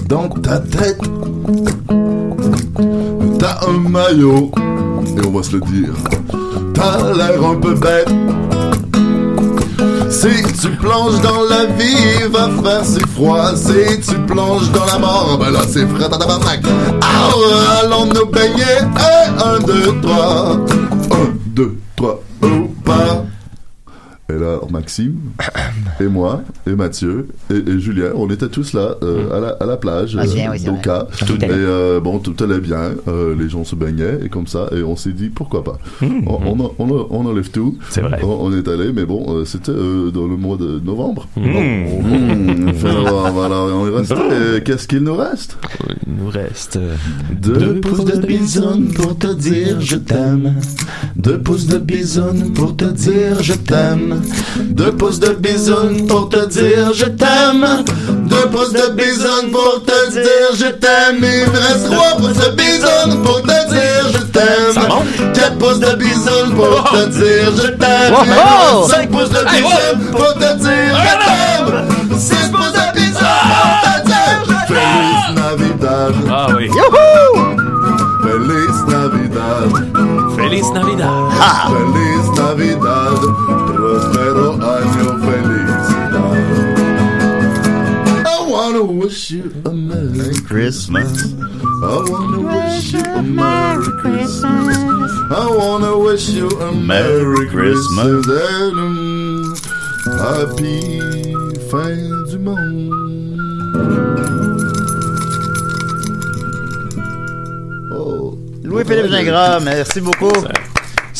dans 0.07 0.29
ta 0.29 0.59
tête. 0.61 1.01
T'as 3.39 3.67
un 3.67 3.89
maillot, 3.89 4.53
et 4.57 5.27
on 5.27 5.31
va 5.33 5.43
se 5.43 5.57
le 5.57 5.61
dire, 5.61 5.95
t'as 6.75 7.13
l'air 7.15 7.45
un 7.45 7.57
peu 7.57 7.75
bête. 7.75 8.09
Si 10.21 10.43
tu 10.61 10.69
plonges 10.77 11.19
dans 11.23 11.45
la 11.45 11.65
vie, 11.65 12.29
va 12.31 12.51
faire 12.63 12.85
si 12.85 13.01
froid. 13.15 13.57
Si 13.57 14.01
tu 14.01 14.19
plonges 14.27 14.71
dans 14.71 14.85
la 14.85 14.99
mort, 14.99 15.39
ben 15.41 15.51
là 15.51 15.61
c'est 15.67 15.87
frais 15.87 16.05
à 16.05 16.09
tabarnak. 16.11 16.61
Allons 17.83 18.05
nous 18.05 18.27
baigner. 18.27 18.65
Eh, 18.99 19.43
un, 19.43 19.59
deux, 19.61 19.99
trois. 20.03 20.59
Un, 21.11 21.31
deux, 21.47 21.79
trois. 21.97 22.20
Et 24.31 24.39
là, 24.39 24.61
Maxime, 24.71 25.17
et 26.01 26.05
moi, 26.07 26.43
et 26.67 26.73
Mathieu, 26.77 27.29
et, 27.51 27.57
et 27.57 27.81
Julien, 27.81 28.11
on 28.15 28.29
était 28.31 28.49
tous 28.49 28.73
là, 28.75 28.95
euh, 29.03 29.37
à, 29.37 29.41
la, 29.41 29.49
à 29.61 29.67
la 29.67 29.77
plage, 29.77 30.17
Ah, 30.19 30.25
bien, 30.25 30.51
oui, 30.53 30.59
vrai. 30.59 30.81
Tout 31.27 31.39
Et 31.41 31.45
allait. 31.45 31.55
euh, 31.55 32.01
bon, 32.01 32.19
tout 32.21 32.37
allait 32.45 32.61
bien, 32.61 32.93
euh, 33.09 33.35
les 33.39 33.49
gens 33.49 33.65
se 33.65 33.75
baignaient, 33.75 34.19
et 34.25 34.29
comme 34.29 34.47
ça, 34.47 34.69
et 34.77 34.83
on 34.83 34.95
s'est 34.97 35.13
dit, 35.13 35.31
pourquoi 35.31 35.65
pas. 35.65 35.79
On, 36.03 36.57
on, 36.79 37.27
enlève 37.27 37.51
tout. 37.51 37.77
C'est 37.91 38.03
vrai. 38.03 38.21
On, 38.23 38.47
on 38.47 38.53
est 38.57 38.69
allé, 38.69 38.93
mais 38.93 39.05
bon, 39.05 39.25
euh, 39.29 39.45
c'était 39.45 39.73
euh, 39.73 40.11
dans 40.11 40.27
le 40.29 40.37
mois 40.37 40.57
de 40.57 40.81
novembre. 40.85 41.27
Mmh. 41.37 42.87
Alors, 42.87 43.31
voilà, 43.33 43.57
on 43.63 43.87
est 43.89 43.97
resté. 43.97 44.15
Et 44.57 44.63
Qu'est-ce 44.63 44.87
qu'il 44.87 45.01
nous 45.01 45.17
reste? 45.17 45.57
Il 46.07 46.15
nous 46.15 46.31
reste 46.31 46.77
euh, 46.77 46.95
Deux 47.41 47.81
pouces 47.81 48.05
de 48.05 48.27
bison 48.27 48.83
pour 48.95 49.17
te 49.19 49.33
dire 49.33 49.81
je 49.81 49.97
t'aime. 49.97 50.55
Deux 51.17 51.41
pouces 51.41 51.67
de 51.67 51.79
bison 51.79 52.35
pour 52.55 52.77
te 52.77 52.85
dire 52.85 53.43
je 53.43 53.55
t'aime. 53.55 54.20
Deux 54.57 54.93
pouces 54.93 55.21
de 55.21 55.31
bison 55.35 56.07
pour 56.09 56.29
te 56.29 56.47
dire 56.47 56.93
je 56.95 57.07
t'aime. 57.07 57.85
Deux 58.29 58.47
pouces 58.51 58.73
de 58.73 58.91
bison 58.93 59.51
pour 59.53 59.83
te 59.85 60.11
dire 60.11 60.51
je 60.55 60.71
t'aime. 60.71 61.17
Il 61.23 61.51
me 61.51 61.59
reste 61.59 61.91
trois 61.91 62.17
pouces 62.17 62.39
de 62.45 62.51
bison 62.55 63.23
pour 63.23 63.43
te 63.43 63.71
dire 63.71 64.05
je 64.13 64.23
t'aime. 64.33 65.33
Quatre 65.35 65.59
pouces 65.59 65.81
de 65.81 65.95
bison 65.97 66.55
pour 66.57 66.91
te 66.91 67.07
dire 67.09 67.53
je 67.57 67.69
t'aime. 67.69 68.15
Cinq 68.89 69.11
pouces 69.11 69.31
de 69.31 69.45
bison 69.51 70.13
pour 70.13 70.35
te 70.35 70.57
dire 70.59 70.97
je 71.05 71.15
t'aime. 71.25 72.19
Six 72.19 72.51
pouces 72.51 72.73
de 72.73 72.87
bison 72.95 73.37
pour 73.51 73.81
te 73.83 73.95
dire 74.07 74.41
je 74.47 74.53
t'aime. 74.69 74.79
Feliz 74.79 75.25
Navidad. 75.37 76.15
Ah 76.31 76.47
oui. 76.57 76.71
Feliz 78.23 78.77
Navidad. 78.89 79.71
Feliz 80.37 80.71
Navidad. 80.73 81.11
Feliz 81.69 82.27
Navidad. 82.37 83.70
Año 84.61 85.19
felicidad. 85.25 86.37
I 88.27 88.47
wanna 88.49 88.83
wish 88.83 89.31
you 89.31 89.53
a 89.65 89.71
Merry 89.71 90.35
Christmas. 90.47 91.35
I 91.83 92.05
wanna 92.09 92.41
wish 92.41 92.93
you 92.93 93.05
a 93.05 93.23
Merry 93.23 93.91
Christmas. 94.01 94.79
I 95.31 95.47
wanna 95.51 95.97
wish 95.99 96.29
you 96.29 96.49
a 96.49 96.73
Merry 96.73 97.49
Christmas. 97.49 98.27
And 98.29 98.79
um, 98.79 99.55
happy 100.19 101.01
fin 101.71 102.25
du 102.31 102.39
monde. 102.39 102.91
Oh. 107.93 108.37
Louis-Philippe 108.63 109.09
Gingras, 109.09 109.61
merci 109.65 110.01
beaucoup. 110.01 110.70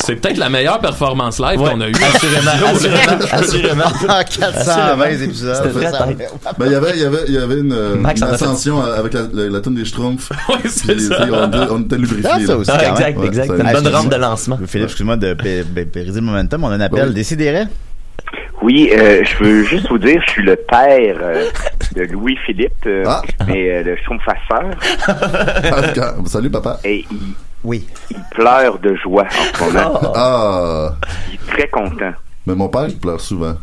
C'est 0.03 0.15
peut-être 0.15 0.37
la 0.37 0.49
meilleure 0.49 0.79
performance 0.79 1.39
live 1.39 1.57
qu'on 1.59 1.79
a 1.81 1.87
eue. 1.87 1.93
assurément, 1.93 2.51
assurément, 2.67 3.25
assurément. 3.31 3.83
Ah, 4.09 4.23
420 4.23 5.05
épisodes. 5.23 5.55
C'était 5.55 5.91
tight. 5.91 6.17
Ben, 6.57 6.65
il 6.65 6.71
y 6.71 6.75
avait, 6.75 6.91
il 6.95 7.01
y 7.01 7.05
avait, 7.05 7.17
il 7.27 7.33
y 7.33 7.37
avait 7.37 7.59
une, 7.59 7.73
euh, 7.73 7.95
Max 7.95 8.19
une 8.19 8.27
en 8.27 8.31
a 8.33 8.37
fait. 8.37 8.43
ascension 8.45 8.81
avec 8.81 9.13
la, 9.13 9.21
la, 9.33 9.49
la 9.49 9.61
tonne 9.61 9.75
des 9.75 9.85
Schtroumpfs. 9.85 10.31
Oui, 10.49 10.55
c'est 10.69 10.99
ça. 10.99 11.25
On, 11.31 11.47
était- 11.47 11.71
on 11.71 11.81
était 11.81 11.97
lubrifiés. 11.97 12.29
Ah, 12.31 12.39
ça 12.45 12.57
aussi, 12.57 12.71
Ah, 12.73 12.77
quand 12.83 12.91
exact, 12.95 13.17
même. 13.17 13.27
exact. 13.27 13.49
Une 13.57 13.65
Ah, 13.65 13.73
bonne 13.73 13.87
rampe 13.87 14.09
de 14.11 14.15
lancement. 14.17 14.59
Philippe, 14.67 14.87
excuse-moi 14.87 15.17
de 15.17 15.33
pé- 15.33 15.63
pé- 15.63 15.85
périser 15.85 16.19
le 16.19 16.25
momentum. 16.25 16.63
On 16.63 16.69
a 16.69 16.75
un 16.75 16.81
appel. 16.81 17.07
Oui. 17.09 17.13
Décidérez. 17.13 17.65
Oui, 18.61 18.91
euh, 18.95 19.23
je 19.23 19.43
veux 19.43 19.63
juste 19.63 19.87
vous 19.89 19.97
dire, 19.97 20.21
je 20.27 20.31
suis 20.33 20.43
le 20.43 20.55
père 20.55 21.15
euh, 21.21 21.47
de 21.95 22.03
Louis-Philippe, 22.03 22.73
euh, 22.85 23.03
Ah. 23.07 23.21
mais 23.47 23.71
euh, 23.71 23.83
le 23.83 23.95
Schtroumpfasseur, 23.97 24.69
Ah, 25.07 25.81
quand- 25.95 26.27
Salut, 26.27 26.49
papa. 26.51 26.79
et 26.83 27.05
il, 27.09 27.17
Oui. 27.63 27.87
il 28.09 28.23
pleure 28.31 28.79
de 28.79 28.95
joie 28.95 29.25
en 29.25 29.57
ce 29.57 29.63
moment. 29.63 30.01
Ah. 30.15 30.95
Il 31.29 31.35
est 31.35 31.47
très 31.47 31.67
content. 31.67 32.13
Mais 32.47 32.55
mon 32.55 32.69
père, 32.69 32.87
il 32.87 32.97
pleure 32.97 33.21
souvent. 33.21 33.55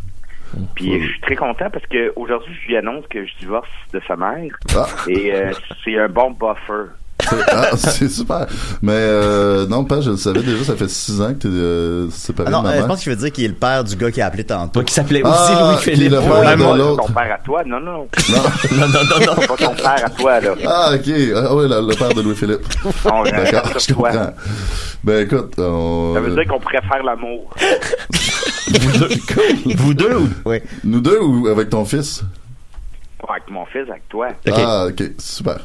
Puis 0.75 1.01
je 1.01 1.09
suis 1.09 1.21
très 1.21 1.37
content 1.37 1.69
parce 1.71 1.85
que 1.87 2.13
aujourd'hui 2.17 2.55
je 2.63 2.69
lui 2.69 2.77
annonce 2.77 3.07
que 3.09 3.25
je 3.27 3.33
divorce 3.39 3.69
de 3.93 4.01
sa 4.07 4.17
mère. 4.17 4.57
Ah. 4.75 4.87
Et 5.09 5.35
euh, 5.35 5.53
c'est 5.85 5.99
un 5.99 6.09
bon 6.09 6.31
buffer. 6.31 6.91
Ah, 7.51 7.77
c'est 7.77 8.09
super. 8.09 8.47
Mais 8.81 8.93
euh, 8.95 9.67
non, 9.67 9.85
pas, 9.85 10.01
je 10.01 10.11
le 10.11 10.17
savais 10.17 10.43
déjà, 10.43 10.65
ça 10.65 10.77
fait 10.77 10.89
six 10.89 11.21
ans 11.21 11.29
que 11.35 11.41
t'es 11.41 11.49
euh, 11.49 12.09
séparé 12.11 12.49
Ah 12.49 12.53
non, 12.53 12.63
de 12.63 12.69
euh, 12.69 12.81
je 12.83 12.87
pense 12.87 13.03
qu'il 13.03 13.11
veut 13.13 13.19
dire 13.19 13.33
qu'il 13.33 13.45
est 13.45 13.49
le 13.49 13.55
père 13.55 13.85
du 13.85 13.97
gars 13.97 14.11
qui 14.11 14.21
a 14.23 14.27
appelé 14.27 14.45
tantôt. 14.45 14.83
qui 14.83 14.95
s'appelait 14.95 15.23
Ah, 15.25 15.77
qui 15.83 15.91
est 15.91 15.97
le 15.97 16.11
père 16.11 16.39
Ouais, 16.41 16.57
de 16.57 16.79
l'autre. 16.79 17.07
ton 17.07 17.13
père 17.13 17.33
à 17.35 17.39
toi, 17.45 17.63
non, 17.67 17.81
non. 17.81 18.09
Non, 18.31 18.43
non, 18.73 18.87
non, 18.89 19.27
non. 19.27 19.35
Pas 19.47 19.57
ton 19.57 19.75
père 19.75 20.05
à 20.07 20.11
toi, 20.11 20.41
là. 20.41 20.55
Ah, 20.67 20.91
ok. 20.95 21.13
Ah, 21.35 21.55
oui, 21.55 21.69
le, 21.69 21.89
le 21.89 21.95
père 21.97 22.15
de 22.15 22.23
Louis-Philippe. 22.23 22.61
On 23.05 23.23
D'accord, 23.25 23.79
je 23.79 23.93
toi. 23.93 24.11
Ben 25.05 25.25
écoute, 25.27 25.55
on... 25.59 26.15
Ça 26.15 26.21
veut 26.21 26.35
dire 26.35 26.47
qu'on 26.49 26.61
pourrait 26.61 26.83
faire 26.83 27.03
l'amour. 27.05 27.51
Vous 29.77 29.95
deux 29.95 30.15
ou... 30.17 30.29
Oui. 30.45 30.59
Nous 30.85 31.01
deux 31.01 31.21
ou 31.21 31.49
avec 31.49 31.71
ton 31.71 31.85
fils? 31.85 32.23
Avec 33.29 33.51
mon 33.51 33.65
fils, 33.67 33.89
avec 33.91 34.09
toi. 34.09 34.29
Ah, 34.53 34.87
ok, 34.89 35.03
super. 35.19 35.59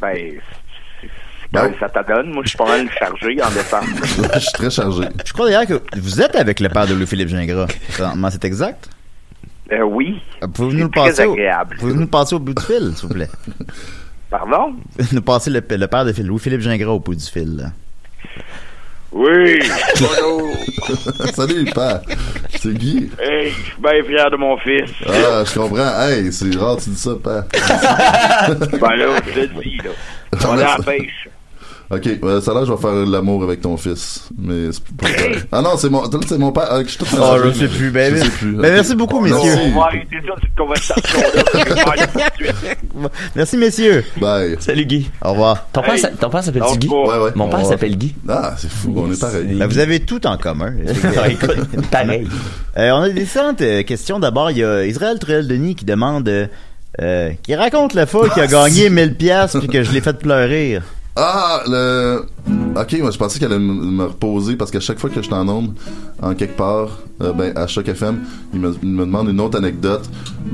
Ben, 0.00 0.32
c'est 1.02 1.58
comme 1.60 1.74
ça 1.80 1.88
t'adonne. 1.88 2.30
Moi, 2.32 2.42
je 2.44 2.50
suis 2.50 2.58
pas 2.58 2.66
mal 2.66 2.88
chargé 2.98 3.42
en 3.42 3.50
décembre. 3.50 3.86
je 4.34 4.38
suis 4.38 4.52
très 4.52 4.70
chargé. 4.70 5.04
Je 5.24 5.32
crois 5.32 5.46
d'ailleurs 5.50 5.66
que 5.66 5.98
vous 5.98 6.20
êtes 6.22 6.36
avec 6.36 6.60
le 6.60 6.68
père 6.68 6.86
de 6.86 6.94
Louis-Philippe 6.94 7.28
Gingras. 7.28 7.66
C'est 8.30 8.44
exact? 8.44 8.88
Euh, 9.72 9.82
oui. 9.82 10.20
Euh, 10.42 10.46
Pouvez-vous 10.48 10.76
nous 10.76 10.84
le 10.84 10.90
passer 10.90 11.24
au, 11.26 11.32
agréable. 11.32 11.76
pouvez-vous 11.78 11.98
nous 11.98 12.04
le 12.04 12.10
passer 12.10 12.34
au 12.34 12.38
bout 12.40 12.54
du 12.54 12.62
fil, 12.62 12.92
s'il 12.96 13.08
vous 13.08 13.14
plaît? 13.14 13.28
Pardon? 14.28 14.74
nous 15.12 15.22
passer 15.22 15.50
le, 15.50 15.60
le 15.68 15.86
père 15.86 16.04
de 16.04 16.12
Phil- 16.12 16.26
Louis-Philippe 16.26 16.60
Gingras 16.60 16.90
au 16.92 17.00
bout 17.00 17.14
du 17.14 17.24
fil. 17.24 17.56
là. 17.56 17.66
Oui. 19.12 19.58
Bonjour. 20.00 20.56
Salut, 21.34 21.64
père. 21.64 22.00
C'est 22.56 22.74
Guy. 22.74 23.10
Hey, 23.18 23.50
je 23.50 23.54
suis 23.54 23.80
bien 23.82 24.04
fier 24.04 24.30
de 24.30 24.36
mon 24.36 24.56
fils. 24.58 24.90
Ah, 25.06 25.42
je 25.44 25.58
comprends. 25.58 26.00
Hey, 26.00 26.32
c'est 26.32 26.54
rare 26.56 26.76
que 26.76 26.82
tu 26.82 26.90
dis 26.90 26.98
ça, 26.98 27.10
père. 27.22 27.44
Ben 28.80 28.96
là, 28.96 29.06
je 29.26 29.32
te 29.32 29.40
le 29.40 29.62
dis, 29.62 29.78
là. 29.78 29.90
On 30.48 30.58
est 30.58 30.62
à 30.62 30.78
la 30.78 30.84
pêche. 30.84 31.28
Ok, 31.92 32.08
euh, 32.22 32.40
ça 32.40 32.54
là, 32.54 32.64
je 32.64 32.70
vais 32.72 32.78
faire 32.80 32.92
l'amour 33.04 33.42
avec 33.42 33.60
ton 33.62 33.76
fils. 33.76 34.28
Mais 34.38 34.70
c'est 34.70 34.84
pas 34.96 35.08
vrai. 35.08 35.38
Ah 35.50 35.60
non, 35.60 35.70
c'est 35.76 35.90
mon, 35.90 36.04
c'est 36.26 36.38
mon 36.38 36.52
père. 36.52 36.66
Ah, 36.70 36.80
je 36.84 36.88
suis 36.88 36.98
tout 36.98 37.06
Oh, 37.20 37.36
je 37.44 37.50
sais 37.50 37.66
plus. 37.66 37.90
Ben, 37.90 38.14
Je 38.14 38.22
sais 38.22 38.30
plus. 38.30 38.52
ben, 38.52 38.72
merci 38.74 38.94
beaucoup, 38.94 39.18
messieurs. 39.20 39.54
On 39.74 39.78
va 39.80 39.86
arrêter 39.86 40.16
ça, 40.24 40.34
cette. 40.40 40.54
Merci, 43.34 43.56
messieurs. 43.56 44.04
Bye. 44.20 44.56
Salut 44.60 44.84
Guy. 44.86 45.10
Au 45.24 45.30
revoir. 45.32 45.66
Ton 45.72 45.82
père, 45.82 45.94
Hey. 45.94 46.02
ton 46.20 46.30
père 46.30 46.44
s'appelle 46.44 46.62
Guy? 46.78 46.88
pas. 46.88 46.94
Ouais, 46.94 47.24
ouais. 47.24 47.30
Mon 47.34 47.48
père 47.48 47.66
s'appelle 47.66 47.96
Guy. 47.96 48.14
Ah, 48.28 48.54
c'est 48.56 48.70
fou, 48.70 48.94
on 48.96 49.10
est 49.12 49.20
pareil. 49.20 49.54
Ben, 49.54 49.66
vous 49.66 49.78
avez 49.78 50.00
tout 50.00 50.24
en 50.26 50.36
commun. 50.36 50.72
Écoute, 51.28 51.56
pareil. 51.90 52.26
Euh, 52.76 52.90
on 52.92 53.02
a 53.02 53.08
des 53.08 53.20
différentes 53.20 53.60
euh, 53.62 53.82
questions. 53.82 54.18
D'abord, 54.20 54.50
il 54.50 54.58
y 54.58 54.64
a 54.64 54.84
Israël 54.84 55.18
Truel-Denis 55.18 55.74
qui 55.74 55.84
demande... 55.84 56.28
euh, 56.28 56.46
euh, 57.00 57.30
qui 57.44 57.54
raconte 57.54 57.94
la 57.94 58.04
fois 58.06 58.28
qu'il 58.30 58.42
a 58.42 58.46
gagné 58.48 58.90
1000 58.90 59.14
pièces 59.14 59.56
puis 59.58 59.68
que 59.68 59.82
je 59.84 59.92
l'ai 59.92 60.00
fait 60.00 60.18
pleurer. 60.18 60.80
Ah, 61.22 61.62
le. 61.66 62.24
Ok, 62.74 62.96
moi 63.00 63.10
je 63.10 63.18
pensais 63.18 63.38
qu'elle 63.38 63.52
allait 63.52 63.62
me 63.62 64.04
reposer 64.04 64.56
parce 64.56 64.70
qu'à 64.70 64.80
chaque 64.80 64.98
fois 64.98 65.10
que 65.10 65.20
je 65.20 65.28
t'en 65.28 65.46
en 65.46 66.34
quelque 66.34 66.56
part, 66.56 67.00
euh, 67.22 67.32
ben, 67.32 67.52
à 67.56 67.66
chaque 67.66 67.88
FM, 67.88 68.20
il 68.54 68.60
me, 68.60 68.74
il 68.82 68.88
me 68.90 69.04
demande 69.04 69.28
une 69.28 69.40
autre 69.40 69.58
anecdote. 69.58 70.02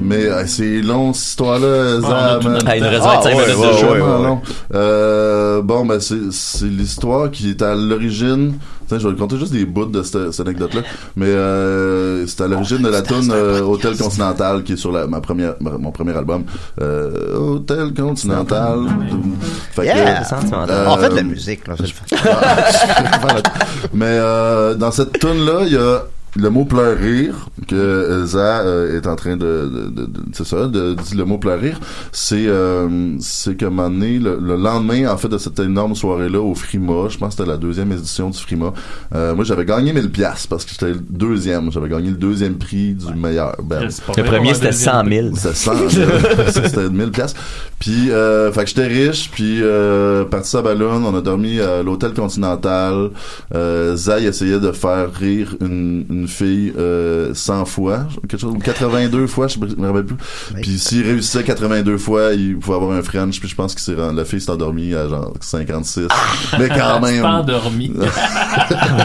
Mais 0.03 0.27
euh, 0.27 0.45
c'est 0.47 0.83
long 0.83 1.12
cette 1.12 1.29
histoire-là, 1.29 2.01
Zah, 2.01 2.39
man. 2.43 2.59
Ah, 2.67 2.77
il 2.77 2.83
nous 2.83 2.89
reste 2.91 3.03
Ah, 3.05 3.21
25 3.23 3.29
ouais, 3.37 3.47
minutes 3.47 3.57
de 3.57 3.67
ouais, 3.67 3.79
jeu. 3.81 3.87
ouais, 3.87 3.93
ouais, 4.01 4.23
long. 4.23 4.41
Euh, 4.75 5.62
bon, 5.62 5.87
ben 5.87 5.99
c'est 6.01 6.64
l'histoire 6.67 7.31
qui 7.31 7.51
est 7.51 7.62
à 7.62 7.75
l'origine. 7.75 8.55
Tiens, 8.89 8.99
je 9.01 9.09
vais 9.09 9.17
compter 9.17 9.37
juste 9.37 9.53
des 9.53 9.64
bouts 9.64 9.87
de 9.87 10.01
cette, 10.05 10.31
cette 10.33 10.47
anecdote-là. 10.47 10.83
Mais 11.17 11.27
euh, 11.27 12.25
c'est 12.29 12.41
à 12.43 12.47
l'origine 12.47 12.83
de 12.83 12.89
la 12.89 13.03
tune 13.03 13.33
euh, 13.33 13.61
Hôtel 13.62 13.97
Continental 13.97 14.62
qui 14.62 14.75
est 14.75 14.77
sur 14.77 14.93
la, 14.93 15.09
ma 15.09 15.21
première, 15.21 15.55
ma- 15.61 15.77
mon 15.77 15.91
premier 15.91 16.17
album. 16.17 16.45
Euh, 16.81 17.37
Hôtel 17.37 17.93
Continental. 17.95 18.81
Fait 19.73 19.83
que, 19.83 19.87
Yeah! 19.87 20.23
euh, 20.69 20.87
en 20.87 20.99
fait, 20.99 21.09
la 21.09 21.23
musique, 21.25 21.67
là, 21.67 21.75
mais 23.93 24.07
euh, 24.07 24.75
dans 24.75 24.91
cette 24.93 25.19
tune 25.19 25.45
là, 25.45 25.61
il 25.67 25.73
y 25.73 25.77
a 25.77 26.03
le 26.39 26.51
mot 26.51 26.64
pleur 26.64 26.97
rire 26.99 27.49
que 27.68 28.24
Za 28.26 28.61
euh, 28.61 28.97
est 28.97 29.07
en 29.07 29.16
train 29.16 29.37
de, 29.37 29.70
de, 29.72 29.89
de- 29.91 30.07
de- 30.07 30.20
c'est 30.32 30.47
ça 30.47 30.66
de 30.66 30.95
dire 30.95 31.16
le 31.18 31.24
mot 31.24 31.39
pleur 31.39 31.59
rire 31.61 31.80
c'est 32.12 32.47
euh, 32.47 33.16
c'est 33.20 33.57
que 33.57 33.64
un 33.66 33.70
moment 33.70 33.91
donné, 33.91 34.18
le, 34.18 34.39
le 34.41 34.57
lendemain 34.57 35.09
en 35.11 35.16
fait 35.16 35.28
de 35.28 35.39
cette 35.39 35.59
énorme 35.59 35.95
soirée 35.95 36.28
là 36.28 36.41
au 36.41 36.55
Frima 36.55 37.09
je 37.09 37.18
pense 37.18 37.34
que 37.34 37.39
c'était 37.43 37.51
la 37.51 37.57
deuxième 37.57 37.91
édition 37.93 38.30
du 38.30 38.39
Frima 38.39 38.72
euh, 39.14 39.34
moi 39.34 39.45
j'avais 39.45 39.64
gagné 39.64 39.93
1000 39.93 40.11
pièces 40.11 40.47
parce 40.47 40.64
que 40.64 40.70
j'étais 40.72 40.89
le 40.93 41.01
deuxième 41.09 41.72
j'avais 41.72 41.89
gagné 41.89 42.11
le 42.11 42.16
deuxième 42.16 42.55
prix 42.57 42.95
du 42.95 43.14
meilleur 43.14 43.57
pas 43.68 43.80
Le 44.16 44.22
premier, 44.24 44.55
c'était 44.55 44.72
100 44.72 45.05
deuxième. 45.05 45.34
000. 45.34 45.37
C'était 45.37 45.55
100, 45.55 45.72
euh, 45.72 46.47
ça, 46.51 46.68
c'était 46.68 46.89
1000 46.91 47.11
pièces. 47.11 47.34
Puis, 47.78 48.11
euh, 48.11 48.51
fait 48.53 48.62
que 48.64 48.68
j'étais 48.70 48.87
riche, 48.87 49.30
puis 49.32 49.61
euh, 49.62 50.24
parti 50.24 50.57
à 50.57 50.62
Ballon, 50.62 51.03
on 51.05 51.14
a 51.16 51.20
dormi 51.20 51.61
à 51.61 51.82
l'hôtel 51.82 52.12
Continental. 52.14 53.11
Euh, 53.55 53.97
Zay 53.97 54.24
essayait 54.24 54.61
de 54.61 54.72
faire 54.72 55.12
rire 55.12 55.55
une, 55.61 56.05
une 56.11 56.26
fille 56.29 56.72
euh, 56.79 57.35
100 57.35 57.64
fois, 57.64 58.07
quelque 58.29 58.41
chose, 58.41 58.53
ou 58.55 58.59
82 58.59 59.27
fois, 59.27 59.49
je 59.49 59.59
me 59.59 59.87
rappelle 59.87 60.05
plus. 60.05 60.16
Puis 60.62 60.79
s'il 60.79 61.03
réussissait 61.03 61.45
82 61.45 61.99
fois, 61.99 62.33
il 62.35 62.59
pouvait 62.59 62.77
avoir 62.77 62.97
un 62.97 63.03
French, 63.03 63.41
puis 63.41 63.49
je 63.49 63.55
pense 63.55 63.74
que 63.74 63.81
c'est 63.81 63.95
la 63.97 64.24
fille 64.24 64.41
s'est 64.41 64.51
endormie 64.51 64.95
à 64.95 65.09
genre 65.09 65.33
56. 65.41 66.09
Mais 66.59 66.68
quand 66.68 67.01
même. 67.03 67.22
pas 67.22 67.29
endormi. 67.41 67.93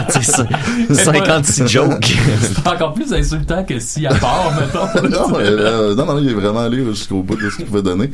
C'est 0.08 0.22
ça. 0.22 0.46
56 0.90 1.66
jokes. 1.68 2.12
C'est 2.40 2.66
encore 2.68 2.94
plus 2.94 3.12
insultant 3.12 3.64
que 3.64 3.78
si 3.78 4.06
à 4.06 4.14
part, 4.14 4.52
mettons. 4.58 5.08
non, 5.08 5.38
euh, 5.38 5.94
non, 5.94 6.06
non, 6.06 6.18
il 6.18 6.30
est 6.30 6.34
vraiment 6.34 6.60
allé 6.60 6.84
jusqu'au 6.84 7.22
bout 7.22 7.36
de 7.36 7.50
ce 7.50 7.56
qu'il 7.56 7.66
pouvait 7.66 7.82
donner. 7.82 8.10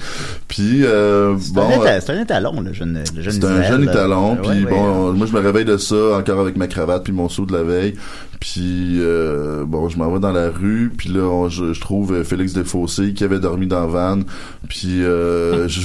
Puis, 0.46 0.84
euh, 0.84 1.36
C'est 1.38 1.52
bon... 1.52 1.62
un, 1.68 1.86
euh, 1.86 2.00
c'est 2.04 2.12
un 2.12 2.20
étalon, 2.22 2.61
le 2.61 2.72
jeune, 2.72 3.02
le 3.14 3.22
jeune 3.22 3.32
C'est 3.32 3.44
un 3.44 3.62
jeune 3.62 3.82
étalon, 3.84 4.36
puis 4.36 4.64
ouais, 4.64 4.70
bon, 4.70 5.12
moi 5.12 5.26
je 5.26 5.32
me 5.32 5.40
réveille 5.40 5.64
de 5.64 5.76
ça 5.76 5.96
encore 6.18 6.40
avec 6.40 6.56
ma 6.56 6.66
cravate 6.66 7.04
puis 7.04 7.12
mon 7.12 7.28
seau 7.28 7.46
de 7.46 7.52
la 7.52 7.62
veille, 7.62 7.94
puis 8.41 8.99
euh, 9.01 9.64
bon, 9.66 9.89
je 9.89 9.99
m'en 9.99 10.11
vais 10.12 10.20
dans 10.20 10.32
la 10.32 10.49
rue, 10.51 10.93
puis 10.97 11.09
là 11.09 11.22
on- 11.22 11.49
je, 11.49 11.72
je 11.72 11.80
trouve 11.80 12.12
euh, 12.12 12.24
Félix 12.24 12.53
Desfossés 12.53 13.12
qui 13.12 13.24
avait 13.24 13.39
dormi 13.41 13.66
dans 13.66 13.80
la 13.80 13.86
van, 13.86 14.18
puis 14.68 15.03
euh, 15.03 15.66
je, 15.68 15.80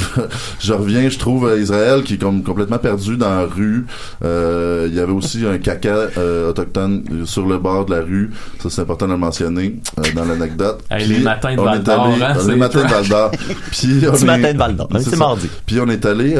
je 0.59 0.73
reviens, 0.73 1.09
je 1.09 1.17
trouve 1.17 1.51
Israël 1.59 2.03
qui 2.03 2.15
est 2.15 2.17
comme 2.17 2.43
complètement 2.43 2.77
perdu 2.77 3.17
dans 3.17 3.29
la 3.29 3.45
rue. 3.45 3.85
Euh, 4.23 4.85
il 4.89 4.95
y 4.95 4.99
avait 4.99 5.11
aussi 5.11 5.45
un 5.45 5.57
caca 5.57 5.95
euh, 6.17 6.49
autochtone 6.49 7.03
sur 7.25 7.45
le 7.47 7.57
bord 7.57 7.85
de 7.85 7.95
la 7.95 8.01
rue, 8.01 8.31
ça 8.59 8.69
c'est 8.69 8.81
important 8.81 9.07
de 9.07 9.11
le 9.13 9.17
mentionner 9.17 9.79
euh, 9.99 10.01
dans 10.15 10.25
l'anecdote. 10.25 10.81
Hey, 10.91 11.07
les 11.07 11.19
matins 11.19 11.55
de 11.55 11.59
on 11.59 11.63
Val 11.65 11.83
d'Or, 11.83 12.07
hein, 12.21 12.33
les 12.47 12.55
matins 12.55 12.83
de. 12.83 12.89
Val 12.89 13.07
d'Or. 13.07 13.31
Puis 13.71 14.03
on 14.07 14.13
est- 14.15 14.25
matin 14.25 14.53
de 14.53 14.57
Val 14.57 14.75
d'Or, 14.75 14.89
c'est 14.99 15.15
mardi. 15.17 15.49
Puis 15.65 15.79
on 15.79 15.87
est 15.89 16.05
allé, 16.05 16.35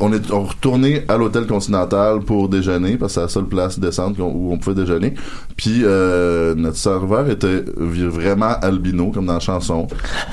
on 0.00 0.12
est 0.12 0.30
on 0.32 0.44
retourné 0.44 1.04
à 1.08 1.16
l'hôtel 1.16 1.46
Continental 1.46 2.20
pour 2.20 2.48
déjeuner 2.48 2.96
parce 2.96 3.12
que 3.14 3.20
c'est 3.20 3.20
la 3.22 3.28
seule 3.28 3.44
place 3.46 3.78
décente 3.78 4.18
où 4.18 4.50
on 4.52 4.58
pouvait 4.58 4.73
déjeuner. 4.74 5.14
Puis 5.56 5.82
euh, 5.84 6.54
notre 6.54 6.76
serveur 6.76 7.28
était 7.30 7.64
vraiment 7.76 8.54
albino 8.60 9.10
comme 9.10 9.26
dans 9.26 9.34
la 9.34 9.40
chanson. 9.40 9.86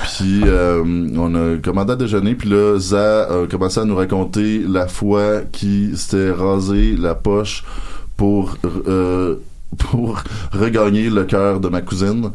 Puis 0.03 0.41
euh, 0.45 0.83
on 1.15 1.35
a 1.35 1.57
commandé 1.57 1.93
à 1.93 1.95
déjeuner. 1.95 2.35
Puis 2.35 2.49
là, 2.49 2.77
Za 2.79 3.23
a 3.23 3.47
commencé 3.47 3.79
à 3.79 3.85
nous 3.85 3.95
raconter 3.95 4.63
la 4.67 4.87
fois 4.87 5.41
qui 5.51 5.95
s'était 5.95 6.31
rasé 6.31 6.95
la 6.97 7.15
poche 7.15 7.63
pour 8.17 8.57
euh, 8.87 9.35
pour 9.78 10.22
regagner 10.51 11.09
le 11.09 11.24
cœur 11.24 11.59
de 11.59 11.69
ma 11.69 11.82
cousine 11.82 12.30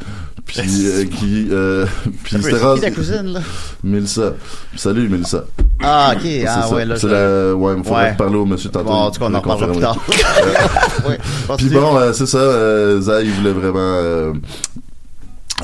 puis 0.47 0.61
euh, 0.87 1.05
qui 1.07 1.49
euh, 1.51 1.85
puis 2.23 2.37
c'était 2.41 2.57
c'est 2.59 2.81
ta 2.81 2.91
cousine, 2.93 3.33
là? 3.33 3.41
Mélissa 3.83 4.33
salut 4.77 5.09
Mélissa 5.09 5.45
Ah, 5.83 6.15
ok. 6.17 6.23
Ah, 6.47 6.71
ouais, 6.73 6.85
là. 6.85 6.97
C'est 6.97 7.09
la... 7.09 7.55
Ouais, 7.55 7.75
il 7.77 7.83
faudrait 7.85 8.11
Ouais. 8.11 8.17
parler 8.17 8.37
au 8.37 8.47
monsieur 8.47 8.71
tantôt. 8.71 8.87
Bon, 8.87 8.93
en 8.95 9.11
tout 9.11 9.19
cas, 9.21 9.27
on 9.29 9.35
en 9.35 9.41
reparlera 9.41 9.73
plus 9.73 9.81
tard. 9.81 9.97
Ouais, 11.09 11.19
Puis 11.59 11.69
bon, 11.69 11.97
euh, 11.97 12.13
c'est 12.13 12.27
ça, 12.27 12.39
euh, 12.39 13.01
Zay, 13.01 13.25
il 13.27 13.33
voulait 13.33 13.53
vraiment 13.53 13.79
euh, 13.79 14.33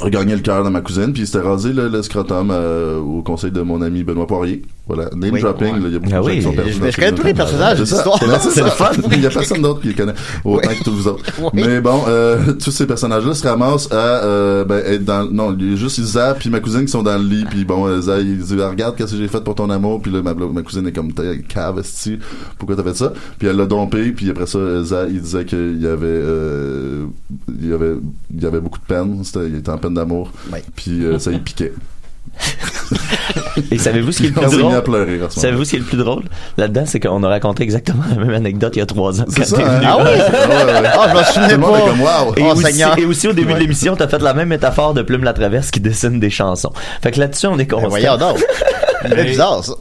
regagner 0.01 0.35
le 0.35 0.41
cœur 0.43 0.64
de 0.64 0.68
ma 0.68 0.81
cousine, 0.81 1.12
puis 1.12 1.23
il 1.23 1.27
s'était 1.27 1.41
rasé 1.47 1.73
le, 1.73 1.89
le 1.89 2.03
scrotum 2.03 2.51
euh, 2.51 2.99
au 2.99 3.23
conseil 3.23 3.51
de 3.51 3.61
mon 3.62 3.83
ami 3.83 4.03
Benoît 4.05 4.27
Poirier. 4.27 4.62
Voilà, 4.95 5.09
name 5.16 5.32
Oui. 5.32 5.40
dropping, 5.40 5.74
là, 5.74 5.88
il 5.88 5.93
y 5.93 5.97
a 5.97 5.99
beaucoup 5.99 6.12
Ah 6.14 6.18
de 6.18 6.22
gens 6.22 6.28
oui, 6.28 6.36
qui 6.36 6.43
sont 6.43 6.51
je- 6.53 6.57
perdus 6.57 6.72
je- 6.90 6.97
connais 6.97 7.12
tous 7.12 7.22
les 7.24 7.34
personnages 7.34 7.76
C'est 7.78 7.82
de 7.82 7.86
ça. 7.86 7.97
l'histoire. 7.97 8.18
C'est 8.40 8.61
le 8.62 8.70
fun, 8.70 8.90
il 9.12 9.20
y 9.22 9.26
a 9.26 9.30
personne 9.30 9.62
d'autre 9.62 9.80
qui 9.80 9.88
les 9.88 9.95
connaît, 9.95 10.12
autant 10.45 10.68
que 10.68 10.84
tous 10.84 10.90
vous 10.93 11.09
autres. 11.09 11.24
Mais 11.55 11.80
bon, 11.80 12.03
euh, 12.09 12.53
tous 12.62 12.70
ces 12.70 12.86
personnages-là 12.86 13.34
se 13.34 13.47
ramassent 13.49 13.90
à 13.90 13.95
euh, 14.24 14.64
ben, 14.64 14.82
être 14.84 15.05
dans... 15.05 15.24
Non, 15.30 15.57
il 15.59 15.70
y 15.70 15.72
a 15.72 15.76
juste 15.76 15.99
Isa 15.99 16.34
puis 16.38 16.51
ma 16.51 16.61
cousine 16.61 16.82
qui 16.84 16.88
sont 16.93 17.03
dans 17.03 17.16
le 17.16 17.24
lit, 17.24 17.45
puis 17.49 17.64
bon, 17.64 17.86
euh, 17.86 18.01
Zay, 18.03 18.20
il 18.22 18.38
dit 18.38 18.57
«Regarde 18.61 18.97
qu'est-ce 18.97 19.12
que 19.12 19.18
j'ai 19.18 19.28
fait 19.28 19.43
pour 19.43 19.55
ton 19.55 19.70
amour», 19.70 20.01
puis 20.03 20.12
là, 20.12 20.20
ma, 20.22 20.34
ma 20.34 20.62
cousine 20.62 20.86
est 20.86 20.93
comme 20.93 21.12
«T'es 21.14 21.40
cave, 21.49 21.82
pourquoi 22.59 22.76
t'as 22.76 22.82
fait 22.84 22.97
ça?» 22.97 23.12
Puis 23.38 23.49
elle 23.49 23.57
l'a 23.57 23.66
dompé, 23.66 24.12
puis 24.12 24.28
après 24.30 24.47
ça, 24.47 24.59
Zay, 24.82 25.07
il 25.11 25.20
disait 25.22 25.45
qu'il 25.45 25.80
y 25.82 25.86
avait... 25.86 26.07
Euh, 26.07 27.05
il 27.61 27.68
y 27.70 27.72
avait 27.72 27.95
il 28.34 28.43
y 28.43 28.47
avait 28.47 28.61
beaucoup 28.61 28.78
de 28.78 28.84
peine, 28.84 29.20
c'était, 29.24 29.47
il 29.49 29.57
était 29.57 29.70
en 29.70 29.78
peine 29.78 29.95
d'amour, 29.95 30.30
puis 30.76 31.05
euh, 31.05 31.18
ça 31.18 31.30
y 31.32 31.38
piquait. 31.38 31.72
Et 33.70 33.78
savez-vous 33.78 34.12
ce 34.12 34.18
qui 34.18 34.26
est 34.26 34.28
le 34.35 34.49
plus 34.49 34.59
drôle? 34.59 35.30
Savez-vous 35.30 35.64
ce 35.64 35.70
qui 35.70 35.76
est 35.76 35.80
le 35.80 35.85
plus 35.85 35.97
drôle? 35.97 36.22
Là-dedans, 36.57 36.85
c'est 36.87 37.01
qu'on 37.01 37.22
a 37.22 37.28
raconté 37.28 37.62
exactement 37.62 38.03
la 38.11 38.16
même 38.24 38.35
anecdote 38.35 38.72
il 38.76 38.80
y 38.80 38.83
a 38.83 38.87
trois 38.87 39.20
ans. 39.20 39.24
C'est 39.28 39.41
quand 39.41 39.45
ça, 39.47 39.57
t'es 39.57 39.62
hein? 39.62 39.68
venu. 39.78 39.87
Ah 39.89 39.97
oui? 39.99 40.11
Ah 40.20 40.49
ouais, 40.49 40.72
ouais. 40.72 40.89
Ah, 40.95 41.07
je 41.09 41.14
m'en 41.14 41.24
souvenais 41.24 41.49
Tout 41.49 41.55
le 41.55 41.59
monde 41.59 41.72
pas. 41.72 41.78
est 41.78 41.89
comme, 41.89 42.01
wow. 42.01 42.35
Et, 42.37 42.43
Oh, 42.45 42.53
aussi, 42.57 42.83
et 42.99 43.05
aussi, 43.05 43.28
au 43.28 43.33
début 43.33 43.49
Ouais. 43.49 43.55
de 43.55 43.61
l'émission, 43.61 43.97
t'as 43.97 44.09
fait 44.09 44.20
la 44.20 44.35
même 44.35 44.49
métaphore 44.49 44.95
de 44.95 45.03
Plume 45.03 45.24
la 45.24 45.33
Traverse 45.33 45.70
qui 45.70 45.80
dessine 45.80 46.18
des 46.20 46.30
chansons. 46.30 46.72
Fait 47.03 47.11
que 47.12 47.20
là-dessus, 47.20 47.47
on 47.47 47.59
est 47.59 47.66
constant. 47.66 47.89
Voyons 47.89 48.16
donc. 48.16 48.39
C'est 49.09 49.24
bizarre, 49.24 49.64
ça. 49.64 49.72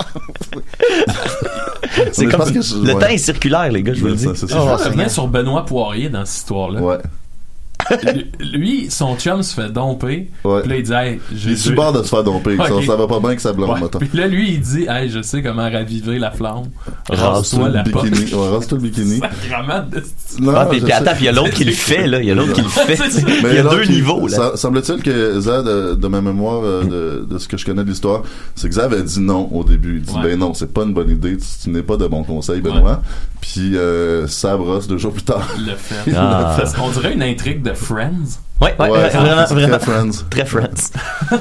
C'est 2.12 2.26
comme, 2.26 2.52
que 2.52 2.62
je- 2.62 2.76
le 2.76 2.94
ouais. 2.94 3.00
temps 3.00 3.08
est 3.08 3.18
circulaire, 3.18 3.70
les 3.72 3.84
gars, 3.84 3.94
je 3.94 4.02
vous 4.02 4.08
le 4.08 4.16
dis. 4.16 4.24
Ça, 4.26 4.36
ça. 4.36 4.46
veux 4.48 4.54
Oh, 4.58 4.64
revenir 4.66 4.80
Seigneur. 4.92 5.10
sur 5.12 5.28
Benoît 5.28 5.66
Poirier 5.66 6.10
dans 6.10 6.26
cette 6.26 6.38
histoire-là. 6.38 6.82
Ouais. 6.82 6.98
Lui, 8.54 8.90
son 8.90 9.16
chum 9.18 9.44
se 9.44 9.54
fait 9.54 9.70
domper. 9.70 10.30
Ouais. 10.44 10.62
Puis 10.62 10.70
là, 10.70 10.76
il 10.78 10.84
dit, 10.84 10.94
hey, 10.94 11.20
Il 11.32 11.38
j'ai 11.38 11.52
est 11.52 11.72
bord 11.74 11.94
de 11.94 12.04
se 12.04 12.10
faire 12.10 12.24
domper. 12.24 12.58
Ça, 12.58 12.68
ça 12.86 12.96
va 12.96 13.08
pas 13.08 13.20
bien 13.20 13.36
que 13.36 13.42
ça 13.42 13.54
blonde, 13.54 13.70
Ouais. 13.82 13.88
Puis 14.00 14.18
là, 14.18 14.28
lui, 14.28 14.52
il 14.54 14.62
dit, 14.62 14.86
hey, 14.90 15.10
je 15.10 15.22
sais 15.22 15.42
comment 15.42 15.70
raviver 15.70 16.20
la 16.20 16.32
flamme. 16.32 16.66
Rase-toi 17.10 17.28
Rase-toi 17.30 17.68
le 17.70 17.74
la 17.76 17.84
bikini. 17.84 18.34
Ouais, 18.34 18.50
rase-toi 18.50 18.78
le 18.78 18.84
bikini. 18.84 19.20
Sacrement 19.20 19.86
de 19.90 20.04
Non, 20.40 20.54
Ah, 20.56 20.66
puis, 20.66 20.80
je 20.80 20.86
attends, 20.92 21.12
puis 21.12 21.22
il 21.22 21.26
y 21.26 21.30
a 21.30 21.32
l'autre 21.32 21.52
qui 21.54 21.64
le 21.64 21.72
fait, 21.72 22.08
là. 22.08 22.20
Il 22.22 22.28
y 22.28 22.32
a 22.32 22.36
l'autre 22.36 22.54
qui 22.54 22.62
le 22.62 22.68
fait. 22.70 22.98
Il 23.50 23.54
y 23.56 23.58
a 23.58 23.64
deux 23.64 23.86
niveaux, 23.86 24.28
là. 24.28 24.36
ça- 24.38 24.58
Semble-t-il 24.58 25.02
que 25.02 25.40
Zad, 25.40 25.68
euh, 25.68 25.96
de 25.96 26.08
ma 26.08 26.22
mémoire, 26.22 26.62
euh, 26.64 27.24
de, 27.24 27.34
de 27.34 27.38
ce 27.38 27.48
que 27.48 27.58
je 27.58 27.66
connais 27.66 27.84
de 27.84 27.90
l'histoire, 27.90 28.24
c'est 28.56 28.68
que 28.70 28.76
Zad 28.76 28.94
avait 28.94 29.04
dit 29.04 29.20
non 29.20 29.48
au 29.52 29.64
début. 29.64 29.98
Il 29.98 30.02
dit, 30.04 30.14
Ouais. 30.14 30.24
ben 30.32 30.40
non, 30.40 30.54
c'est 30.54 30.72
pas 30.74 30.84
une 30.84 30.94
bonne 30.94 31.10
idée, 31.10 31.38
tu, 31.38 31.46
tu 31.64 31.70
n'es 31.70 31.82
pas 31.84 31.98
de 31.98 32.08
bon 32.08 32.24
conseil, 32.24 32.62
Benoît. 32.62 33.02
Puis, 33.40 33.76
euh, 33.76 34.28
ça 34.28 34.56
brosse 34.58 34.88
deux 34.88 34.98
jours 34.98 35.14
plus 35.14 35.24
tard. 35.24 35.48
le 35.58 35.76
fait. 35.76 36.12
Ah. 36.16 36.58
Qu'on 36.78 36.90
dirait 36.90 37.14
une 37.14 37.24
intrigue 37.24 37.62
de 37.64 37.74
Friends? 37.82 38.40
Ouais, 38.62 38.76
ouais, 38.80 38.90
Ouais, 38.90 39.10
c'est- 39.12 39.18
vraiment, 39.18 39.46
c'est 39.48 39.54
vraiment. 39.56 39.78
très 39.80 39.86
Friends. 39.92 40.12
Très 40.30 40.46
Friends. 40.46 40.92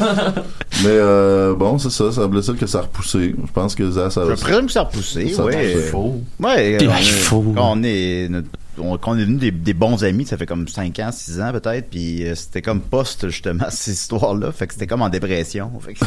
Mais 0.83 0.89
euh, 0.89 1.55
bon, 1.55 1.79
c'est 1.79 1.91
ça, 1.91 2.11
semble-t-il 2.13 2.57
que 2.57 2.67
ça 2.67 2.79
a 2.79 2.83
repoussé. 2.83 3.35
Je 3.47 3.53
pense 3.53 3.75
que 3.75 3.91
Zad, 3.91 4.11
ça 4.11 4.23
Je 4.29 4.41
présume 4.41 4.67
que 4.67 4.73
ça 4.73 4.81
a 4.81 4.85
repoussé, 4.85 5.29
Ça 5.29 5.45
ouais. 5.45 5.57
repoussé. 5.73 5.87
Faux. 5.89 6.23
Ouais, 6.41 6.79
on 6.81 6.85
est- 6.85 7.03
il 7.03 7.11
faut. 7.11 7.43
quand 7.55 7.73
on 7.77 7.83
est, 7.83 8.29
notre- 8.31 8.49
on- 8.79 8.97
quand 8.97 9.11
on 9.13 9.17
est 9.17 9.21
devenus 9.21 9.39
des, 9.41 9.51
des 9.51 9.75
bons 9.75 10.03
amis, 10.05 10.25
ça 10.25 10.39
fait 10.39 10.47
comme 10.47 10.67
5 10.67 10.99
ans, 11.01 11.11
6 11.13 11.39
ans 11.43 11.53
peut-être, 11.53 11.91
puis 11.91 12.25
euh, 12.27 12.35
c'était 12.35 12.63
comme 12.63 12.81
post 12.81 13.29
justement 13.29 13.65
ces 13.71 13.93
histoires-là, 13.93 14.51
fait 14.53 14.67
que 14.69 14.73
c'était 14.73 14.87
comme 14.87 15.03
en 15.03 15.11
dépression. 15.11 15.71
Fait 15.81 15.93
que 15.93 16.01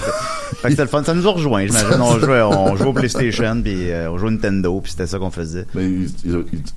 c'était 0.67 0.81
le 0.81 0.87
fun, 0.87 1.03
ça 1.03 1.13
nous 1.13 1.27
a 1.27 1.31
rejoint, 1.31 1.67
j'imagine. 1.67 2.01
On 2.01 2.17
jouait, 2.17 2.41
on 2.41 2.75
jouait 2.75 2.87
au 2.87 2.93
PlayStation, 2.93 3.61
puis 3.61 3.91
euh, 3.91 4.09
on 4.09 4.17
jouait 4.17 4.29
au 4.29 4.31
Nintendo, 4.31 4.79
puis 4.81 4.91
c'était 4.91 5.05
ça 5.05 5.19
qu'on 5.19 5.29
faisait. 5.29 5.67
Mais 5.75 5.91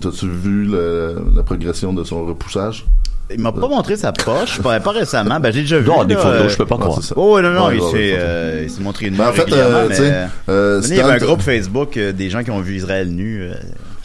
t'as-tu 0.00 0.28
vu 0.28 0.66
le- 0.66 1.22
la 1.34 1.42
progression 1.42 1.94
de 1.94 2.04
son 2.04 2.26
repoussage? 2.26 2.84
Il 3.28 3.40
m'a 3.40 3.50
pas 3.50 3.66
montré 3.66 3.96
sa 3.96 4.12
poche, 4.12 4.60
pas, 4.62 4.78
pas 4.78 4.92
récemment, 4.92 5.40
ben 5.40 5.52
j'ai 5.52 5.62
déjà 5.62 5.78
vu. 5.80 5.86
Non, 5.88 6.04
des 6.04 6.14
là, 6.14 6.20
photos, 6.20 6.40
euh, 6.42 6.48
je 6.48 6.56
peux 6.56 6.66
pas 6.66 6.76
croire. 6.78 7.00
Oh 7.16 7.40
non, 7.40 7.50
non, 7.50 7.66
Ouais, 7.66 7.76
il 7.76 7.80
ouais, 7.82 7.90
s'est 7.90 7.96
ouais, 7.96 8.18
euh, 8.18 8.60
il 8.64 8.70
s'est 8.70 8.82
montré 8.82 9.10
nu 9.10 9.16
Ben, 9.16 9.28
en 9.28 9.32
fait, 9.32 9.52
euh, 9.52 9.86
mais, 9.88 9.96
tu 9.96 10.02
sais, 10.02 10.12
euh, 10.12 10.26
euh, 10.48 10.82
il 10.88 10.94
y 10.94 11.00
avait 11.00 11.12
un 11.14 11.18
groupe 11.18 11.42
Facebook 11.42 11.96
euh, 11.96 12.12
des 12.12 12.30
gens 12.30 12.44
qui 12.44 12.52
ont 12.52 12.60
vu 12.60 12.76
Israël 12.76 13.08
nu. 13.08 13.42
euh, 13.42 13.54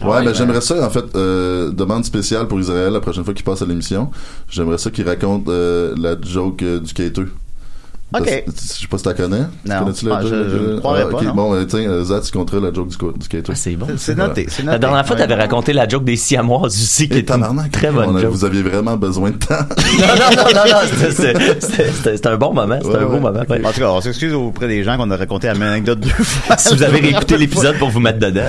Ouais, 0.03 0.17
ben 0.19 0.25
ben, 0.25 0.33
j'aimerais 0.33 0.61
ça 0.61 0.83
en 0.83 0.89
fait 0.89 1.05
euh, 1.15 1.69
demande 1.71 2.03
spéciale 2.03 2.47
pour 2.47 2.59
Israël 2.59 2.91
la 2.91 2.99
prochaine 2.99 3.23
fois 3.23 3.35
qu'il 3.35 3.45
passe 3.45 3.61
à 3.61 3.65
l'émission. 3.67 4.09
J'aimerais 4.49 4.79
ça 4.79 4.89
qu'il 4.89 5.07
raconte 5.07 5.47
euh, 5.49 5.93
la 5.99 6.15
joke 6.19 6.63
euh, 6.63 6.79
du 6.79 6.91
quêteux. 6.91 7.31
Ok. 8.13 8.43
Je 8.45 8.51
sais 8.81 8.87
pas 8.87 8.97
si 8.97 9.03
t'as 9.05 9.13
connais. 9.13 9.43
Tu 9.63 9.71
Non. 9.71 9.79
connais-tu 9.79 10.05
la 10.05 10.15
Ah, 10.17 10.21
joke? 10.21 10.31
je- 10.33 10.49
je 10.49 10.57
ne 10.73 10.79
croirais 10.79 11.03
Ah, 11.07 11.11
pas, 11.15 11.21
non. 11.23 11.33
Bon, 11.33 11.53
euh, 11.55 11.63
tiens, 11.65 11.79
euh, 11.89 12.03
Zad, 12.03 12.23
tu 12.23 12.31
compteras 12.31 12.59
la 12.59 12.73
joke 12.73 12.89
du, 12.89 12.97
du. 12.97 13.43
Ah, 13.47 13.55
c'est 13.55 13.71
bon. 13.77 13.87
C'est 13.95 14.17
noté, 14.17 14.47
c'est 14.49 14.63
noté. 14.63 14.73
La 14.73 14.79
dernière 14.79 15.07
fois, 15.07 15.15
t'avais 15.15 15.35
raconté 15.35 15.71
la 15.71 15.87
joke 15.87 16.03
des 16.03 16.17
siamoises 16.17 16.73
aussi, 16.75 17.07
qui 17.07 17.15
Et 17.15 17.19
est 17.19 17.31
une 17.31 17.69
très 17.71 17.89
on 17.89 17.93
bonne 17.93 18.19
joke. 18.19 18.31
Vous 18.31 18.43
aviez 18.45 18.63
vraiment 18.63 18.97
besoin 18.97 19.31
de 19.31 19.37
temps. 19.37 19.55
Non, 20.01 20.07
non, 20.07 20.35
non, 20.35 20.43
non, 20.53 20.71
non, 20.71 21.09
c'était- 21.91 22.27
un 22.29 22.37
bon 22.37 22.53
moment, 22.53 22.77
c'était 22.81 22.89
Ouais, 22.95 23.01
un 23.03 23.05
beau 23.05 23.13
ouais. 23.13 23.19
moment. 23.19 23.39
En 23.39 23.71
tout 23.71 23.79
cas, 23.79 23.89
on 23.91 24.01
s'excuse 24.01 24.33
auprès 24.33 24.67
des 24.67 24.83
gens 24.83 24.97
qu'on 24.97 25.09
a 25.11 25.15
raconté 25.17 25.47
la 25.47 25.53
même 25.53 25.69
anecdote 25.69 25.99
deux 25.99 26.09
fois. 26.09 26.57
Si 26.57 26.73
vous 26.75 26.83
avez 26.83 26.99
réécouté 26.99 27.37
l'épisode 27.37 27.77
pour 27.77 27.89
vous 27.89 27.99
mettre 27.99 28.19
dedans. 28.19 28.41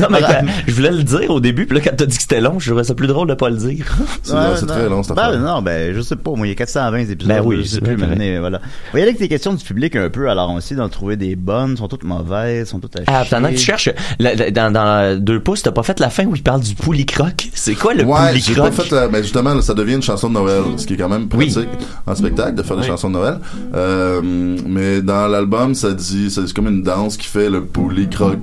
Non, 0.00 0.06
mais 0.10 0.20
je 0.66 0.72
voulais 0.74 0.90
le 0.90 1.02
dire 1.02 1.30
au 1.30 1.40
début, 1.40 1.66
puis 1.66 1.76
là, 1.78 1.84
quand 1.84 1.96
t'as 1.96 2.06
dit 2.06 2.16
que 2.16 2.22
c'était 2.22 2.40
long, 2.40 2.58
je 2.58 2.68
trouvais 2.70 2.84
ça 2.84 2.94
plus 2.94 3.06
drôle 3.06 3.28
de 3.28 3.34
pas 3.34 3.50
le 3.50 3.56
dire. 3.56 3.84
C'est 4.22 4.66
très 4.66 4.88
long, 4.88 5.02
cette 5.02 5.16
Ben, 5.16 5.22
affaire. 5.24 5.40
non, 5.40 5.62
ben, 5.62 5.94
je 5.94 6.00
sais 6.00 6.16
pas. 6.16 6.30
Moi, 6.34 6.46
il 6.46 6.50
y 6.50 6.52
a 6.52 6.56
420 6.56 6.98
épisodes. 7.10 7.26
Ben 7.28 7.42
oui, 7.44 7.56
je 7.58 7.62
sais 7.62 7.80
c'est 7.84 7.89
plus 7.96 8.06
maintenant, 8.06 8.40
voilà. 8.40 8.60
Y 8.92 8.96
aller 8.96 9.02
avec 9.02 9.18
des 9.18 9.28
questions 9.28 9.54
du 9.54 9.64
public 9.64 9.96
un 9.96 10.08
peu. 10.10 10.28
Alors, 10.30 10.50
on 10.50 10.58
essaie 10.58 10.74
d'en 10.74 10.88
trouver 10.88 11.16
des 11.16 11.36
bonnes. 11.36 11.76
sont 11.76 11.88
toutes 11.88 12.04
mauvaises, 12.04 12.68
sont 12.68 12.78
toutes 12.80 12.96
à 12.96 13.00
Ah, 13.06 13.22
chier. 13.24 13.30
pendant 13.36 13.48
que 13.48 13.54
tu 13.54 13.60
cherches, 13.60 13.90
la- 14.18 14.34
la- 14.34 14.50
dans, 14.50 14.70
dans 14.72 15.18
deux 15.20 15.40
pouces, 15.40 15.62
t'as 15.62 15.72
pas 15.72 15.82
fait 15.82 15.98
la 16.00 16.10
fin 16.10 16.24
où 16.26 16.34
il 16.36 16.42
parle 16.42 16.60
du 16.60 16.74
poulicroc? 16.74 17.48
C'est 17.54 17.74
quoi 17.74 17.94
le 17.94 18.04
Ouais, 18.04 18.36
j'ai 18.36 18.54
pas 18.54 18.70
fait 18.70 18.90
la, 18.90 19.08
mais 19.08 19.22
justement, 19.22 19.54
là, 19.54 19.62
ça 19.62 19.74
devient 19.74 19.94
une 19.94 20.02
chanson 20.02 20.28
de 20.28 20.34
Noël, 20.34 20.62
ce 20.76 20.86
qui 20.86 20.94
est 20.94 20.96
quand 20.96 21.08
même 21.08 21.28
pratique 21.28 21.68
en 22.06 22.14
spectacle 22.14 22.54
de 22.54 22.62
faire 22.62 22.76
des 22.76 22.86
chansons 22.86 23.08
de 23.08 23.14
Noël. 23.14 23.38
Euh, 23.74 24.20
mais 24.22 25.00
dans 25.02 25.28
l'album, 25.28 25.74
ça 25.74 25.92
dit, 25.92 26.30
c'est 26.30 26.52
comme 26.52 26.68
une 26.68 26.82
danse 26.82 27.16
qui 27.16 27.26
fait 27.26 27.48
le 27.50 27.64
poulicroc. 27.64 28.38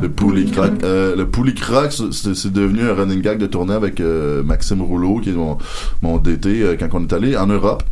Le 0.00 0.08
poulicroc. 0.08 0.70
Euh, 0.84 1.16
le 1.16 1.26
poulicroc, 1.26 1.92
c'est 2.12 2.34
c'est 2.34 2.52
devenu 2.52 2.82
un 2.88 2.94
running 2.94 3.20
gag 3.20 3.38
de 3.38 3.46
tournée 3.46 3.74
avec 3.74 4.00
euh, 4.00 4.42
Maxime 4.42 4.82
Rouleau, 4.82 5.20
qui 5.20 5.30
est 5.30 5.34
mon, 5.34 5.58
mon 6.02 6.18
DT 6.18 6.62
euh, 6.62 6.76
quand 6.88 7.00
on 7.00 7.06
est 7.06 7.12
allé 7.12 7.36
en 7.36 7.46
Europe. 7.46 7.82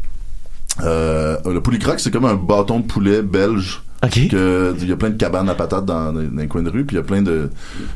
Euh, 0.82 1.36
le 1.44 1.60
poulicroc, 1.60 1.98
c'est 2.00 2.10
comme 2.10 2.24
un 2.24 2.34
bâton 2.34 2.80
de 2.80 2.86
poulet 2.86 3.22
belge. 3.22 3.82
Que, 4.28 4.74
il 4.80 4.88
y 4.88 4.92
a 4.92 4.96
plein 4.96 5.10
de 5.10 5.16
cabanes 5.16 5.48
à 5.48 5.54
patates 5.54 5.84
dans, 5.84 6.12
dans 6.12 6.20
les 6.36 6.46
coins 6.46 6.62
de 6.62 6.70
rue, 6.70 6.84
puis 6.84 6.94
il 6.96 7.00
y 7.00 7.02
a 7.02 7.04
plein 7.04 7.20
de, 7.22 7.50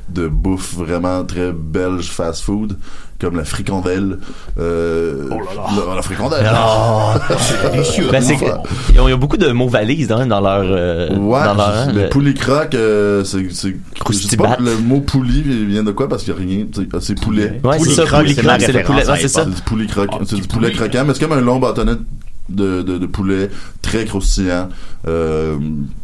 de 0.09 0.27
bouffe 0.27 0.75
vraiment 0.75 1.23
très 1.25 1.53
belge 1.53 2.11
fast 2.11 2.43
food, 2.43 2.77
comme 3.21 3.37
la 3.37 3.45
fricandelle. 3.45 4.19
Euh, 4.59 5.29
oh 5.31 5.35
là 5.35 5.45
là! 5.55 5.87
La, 5.91 5.95
la 5.95 6.03
fricandelle! 6.03 6.45
Ah. 6.53 7.15
c'est 7.39 7.71
délicieux! 7.71 8.09
Ben, 8.11 8.21
c'est 8.21 8.35
que- 8.37 8.45
ils 8.93 8.99
ont, 9.01 9.07
ils 9.09 9.15
ont 9.15 9.19
beaucoup 9.19 9.37
de 9.37 9.53
mots 9.53 9.69
valises 9.69 10.11
hein, 10.11 10.27
dans 10.27 10.41
leur. 10.41 10.63
euh, 10.65 11.09
Ouais, 11.17 11.45
dans 11.45 11.55
leur 11.55 11.87
le 11.87 11.93
le- 12.03 12.09
euh, 12.75 13.23
c'est, 13.23 13.39
c'est, 13.53 13.69
je 13.69 13.73
sais 13.73 13.77
Croustibat. 14.01 14.49
pas 14.49 14.57
le 14.61 14.77
mot 14.79 15.01
poulie 15.01 15.43
vient 15.43 15.85
de 15.85 15.93
quoi 15.93 16.09
parce 16.09 16.25
qu'il 16.25 16.35
y 16.35 16.37
a 16.37 16.41
rien, 16.41 16.67
ah, 16.95 16.97
c'est 17.01 17.21
poulet. 17.21 17.61
Ouais, 17.63 17.79
c'est 17.79 17.91
ça, 17.91 18.03
c'est 18.07 18.67
c'est 18.67 18.73
le 18.73 18.83
poulet. 18.83 18.99
référence 18.99 19.09
Ouais, 19.09 19.19
c'est 19.21 19.29
ça. 19.29 19.45
C'est 19.45 19.55
du 19.55 19.63
poulet 19.63 19.87
croquant, 19.87 20.19
Ah, 20.21 20.25
c'est 20.29 20.35
du 20.35 20.43
poulet 20.49 20.71
poulet. 20.73 20.89
croquant, 20.89 21.05
mais 21.07 21.15
c'est 21.15 21.21
comme 21.25 21.39
un 21.39 21.41
long 21.41 21.61
bâtonnet 21.61 21.93
de, 22.49 22.83
de, 22.83 22.99
de 22.99 23.07
poulet 23.07 23.51
très 23.81 24.05
croustillant, 24.05 24.69
euh, 25.09 25.59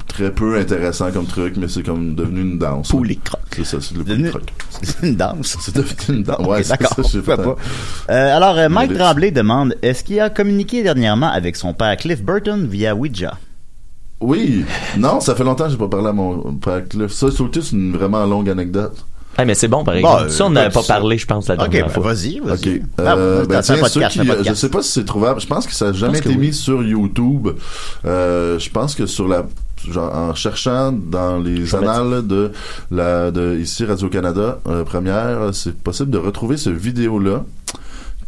très 0.07 0.31
peu 0.33 0.57
intéressant 0.59 1.11
comme 1.13 1.27
truc, 1.27 1.55
mais 1.57 1.69
c'est 1.69 1.83
comme 1.83 2.15
devenu 2.15 2.41
une 2.43 2.59
danse. 2.59 2.89
Poulicroc. 2.89 3.41
C'est 3.55 3.65
ça, 3.65 3.79
c'est 3.81 3.97
le 3.97 4.05
Devenu- 4.05 4.31
poulicroc. 4.31 4.53
C'est 4.83 5.03
une 5.07 5.17
danse. 5.17 5.57
C'est 5.61 5.75
devenu 5.77 6.19
une 6.19 6.23
danse. 6.23 6.47
Ouais, 6.47 6.63
d'accord. 6.63 6.95
ça, 6.97 7.03
je 7.03 7.09
sais 7.09 7.19
pourquoi 7.19 7.37
pas. 7.37 7.55
pas. 8.07 8.13
Euh, 8.15 8.37
alors, 8.37 8.57
euh, 8.57 8.69
Mike. 8.69 8.95
Tremblay 8.95 9.31
demande 9.31 9.75
est-ce 9.83 10.05
qu'il 10.05 10.21
a 10.21 10.31
communiqué 10.31 10.83
dernièrement 10.83 11.29
avec 11.31 11.57
son 11.57 11.75
père 11.75 11.97
Cliff 11.97 12.23
Burton 12.23 12.67
via 12.67 12.95
Ouija? 12.95 13.37
Oui, 14.21 14.65
non, 14.97 15.21
ça 15.21 15.35
fait 15.37 15.45
longtemps 15.45 15.65
que 15.67 15.71
j'ai 15.71 15.77
pas 15.77 15.87
parlé 15.89 16.09
à 16.09 16.13
mon 16.13 16.55
père 16.55 16.83
Cliff. 16.89 17.13
Ça, 17.13 17.31
surtout, 17.31 17.63
c'est 17.63 17.77
une 17.77 17.93
vraiment 17.97 18.25
longue 18.27 18.49
anecdote. 18.51 19.05
Ah, 19.41 19.45
mais 19.45 19.55
c'est 19.55 19.69
bon, 19.69 19.85
par 19.85 19.95
exemple. 19.95 20.31
ça, 20.31 20.47
on 20.47 20.51
n'avait 20.51 20.69
pas 20.71 20.83
ça- 20.83 20.95
parlé, 20.95 21.17
je 21.17 21.27
pense, 21.27 21.47
la 21.49 21.57
dernière 21.57 21.91
fois. 21.93 22.03
vas-y, 22.13 22.41
vas-y. 22.41 22.77
Ok. 22.79 22.83
Ah, 22.99 23.15
Euh, 23.17 23.47
ben, 23.47 23.61
tiens, 23.63 23.77
podcast, 23.79 24.21
qui, 24.21 24.29
je 24.45 24.55
sais 24.55 24.69
pas 24.69 24.83
si 24.83 24.91
c'est 24.91 25.05
trouvable. 25.05 25.41
Je 25.41 25.47
pense 25.47 25.65
que 25.67 25.73
ça 25.73 25.87
n'a 25.87 25.93
jamais 25.93 26.19
été 26.19 26.31
oui. 26.31 26.37
mis 26.39 26.53
sur 26.53 26.83
YouTube. 26.83 27.49
Euh, 28.05 28.59
je 28.59 28.69
pense 28.71 28.97
que 28.97 29.07
sur 29.07 29.29
la, 29.29 29.47
genre, 29.89 30.13
en 30.13 30.35
cherchant 30.35 30.91
dans 30.93 31.39
les 31.39 31.75
annales 31.77 32.27
de 32.27 32.51
la, 32.91 33.31
de 33.31 33.57
ici 33.59 33.85
Radio 33.85 34.09
Canada 34.09 34.59
euh, 34.67 34.83
première, 34.85 35.51
c'est 35.55 35.75
possible 35.77 36.11
de 36.11 36.19
retrouver 36.19 36.57
ce 36.57 36.71
vidéo 36.71 37.21
là 37.21 37.45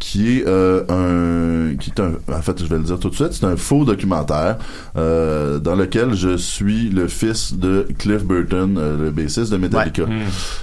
qui 0.01 0.39
est 0.39 0.47
euh, 0.47 0.81
un 0.89 1.75
qui 1.77 1.91
est 1.91 1.99
un 2.01 2.13
en 2.35 2.41
fait 2.41 2.59
je 2.59 2.65
vais 2.65 2.77
le 2.79 2.83
dire 2.83 2.97
tout 2.99 3.09
de 3.09 3.15
suite 3.15 3.33
c'est 3.33 3.45
un 3.45 3.55
faux 3.55 3.85
documentaire 3.85 4.57
euh, 4.97 5.59
dans 5.59 5.75
lequel 5.75 6.15
je 6.15 6.37
suis 6.37 6.89
le 6.89 7.07
fils 7.07 7.53
de 7.53 7.87
Cliff 7.99 8.23
Burton 8.25 8.77
euh, 8.79 8.97
le 9.03 9.11
bassiste 9.11 9.51
de 9.51 9.57
Metallica 9.57 10.01
Hmm. 10.07 10.21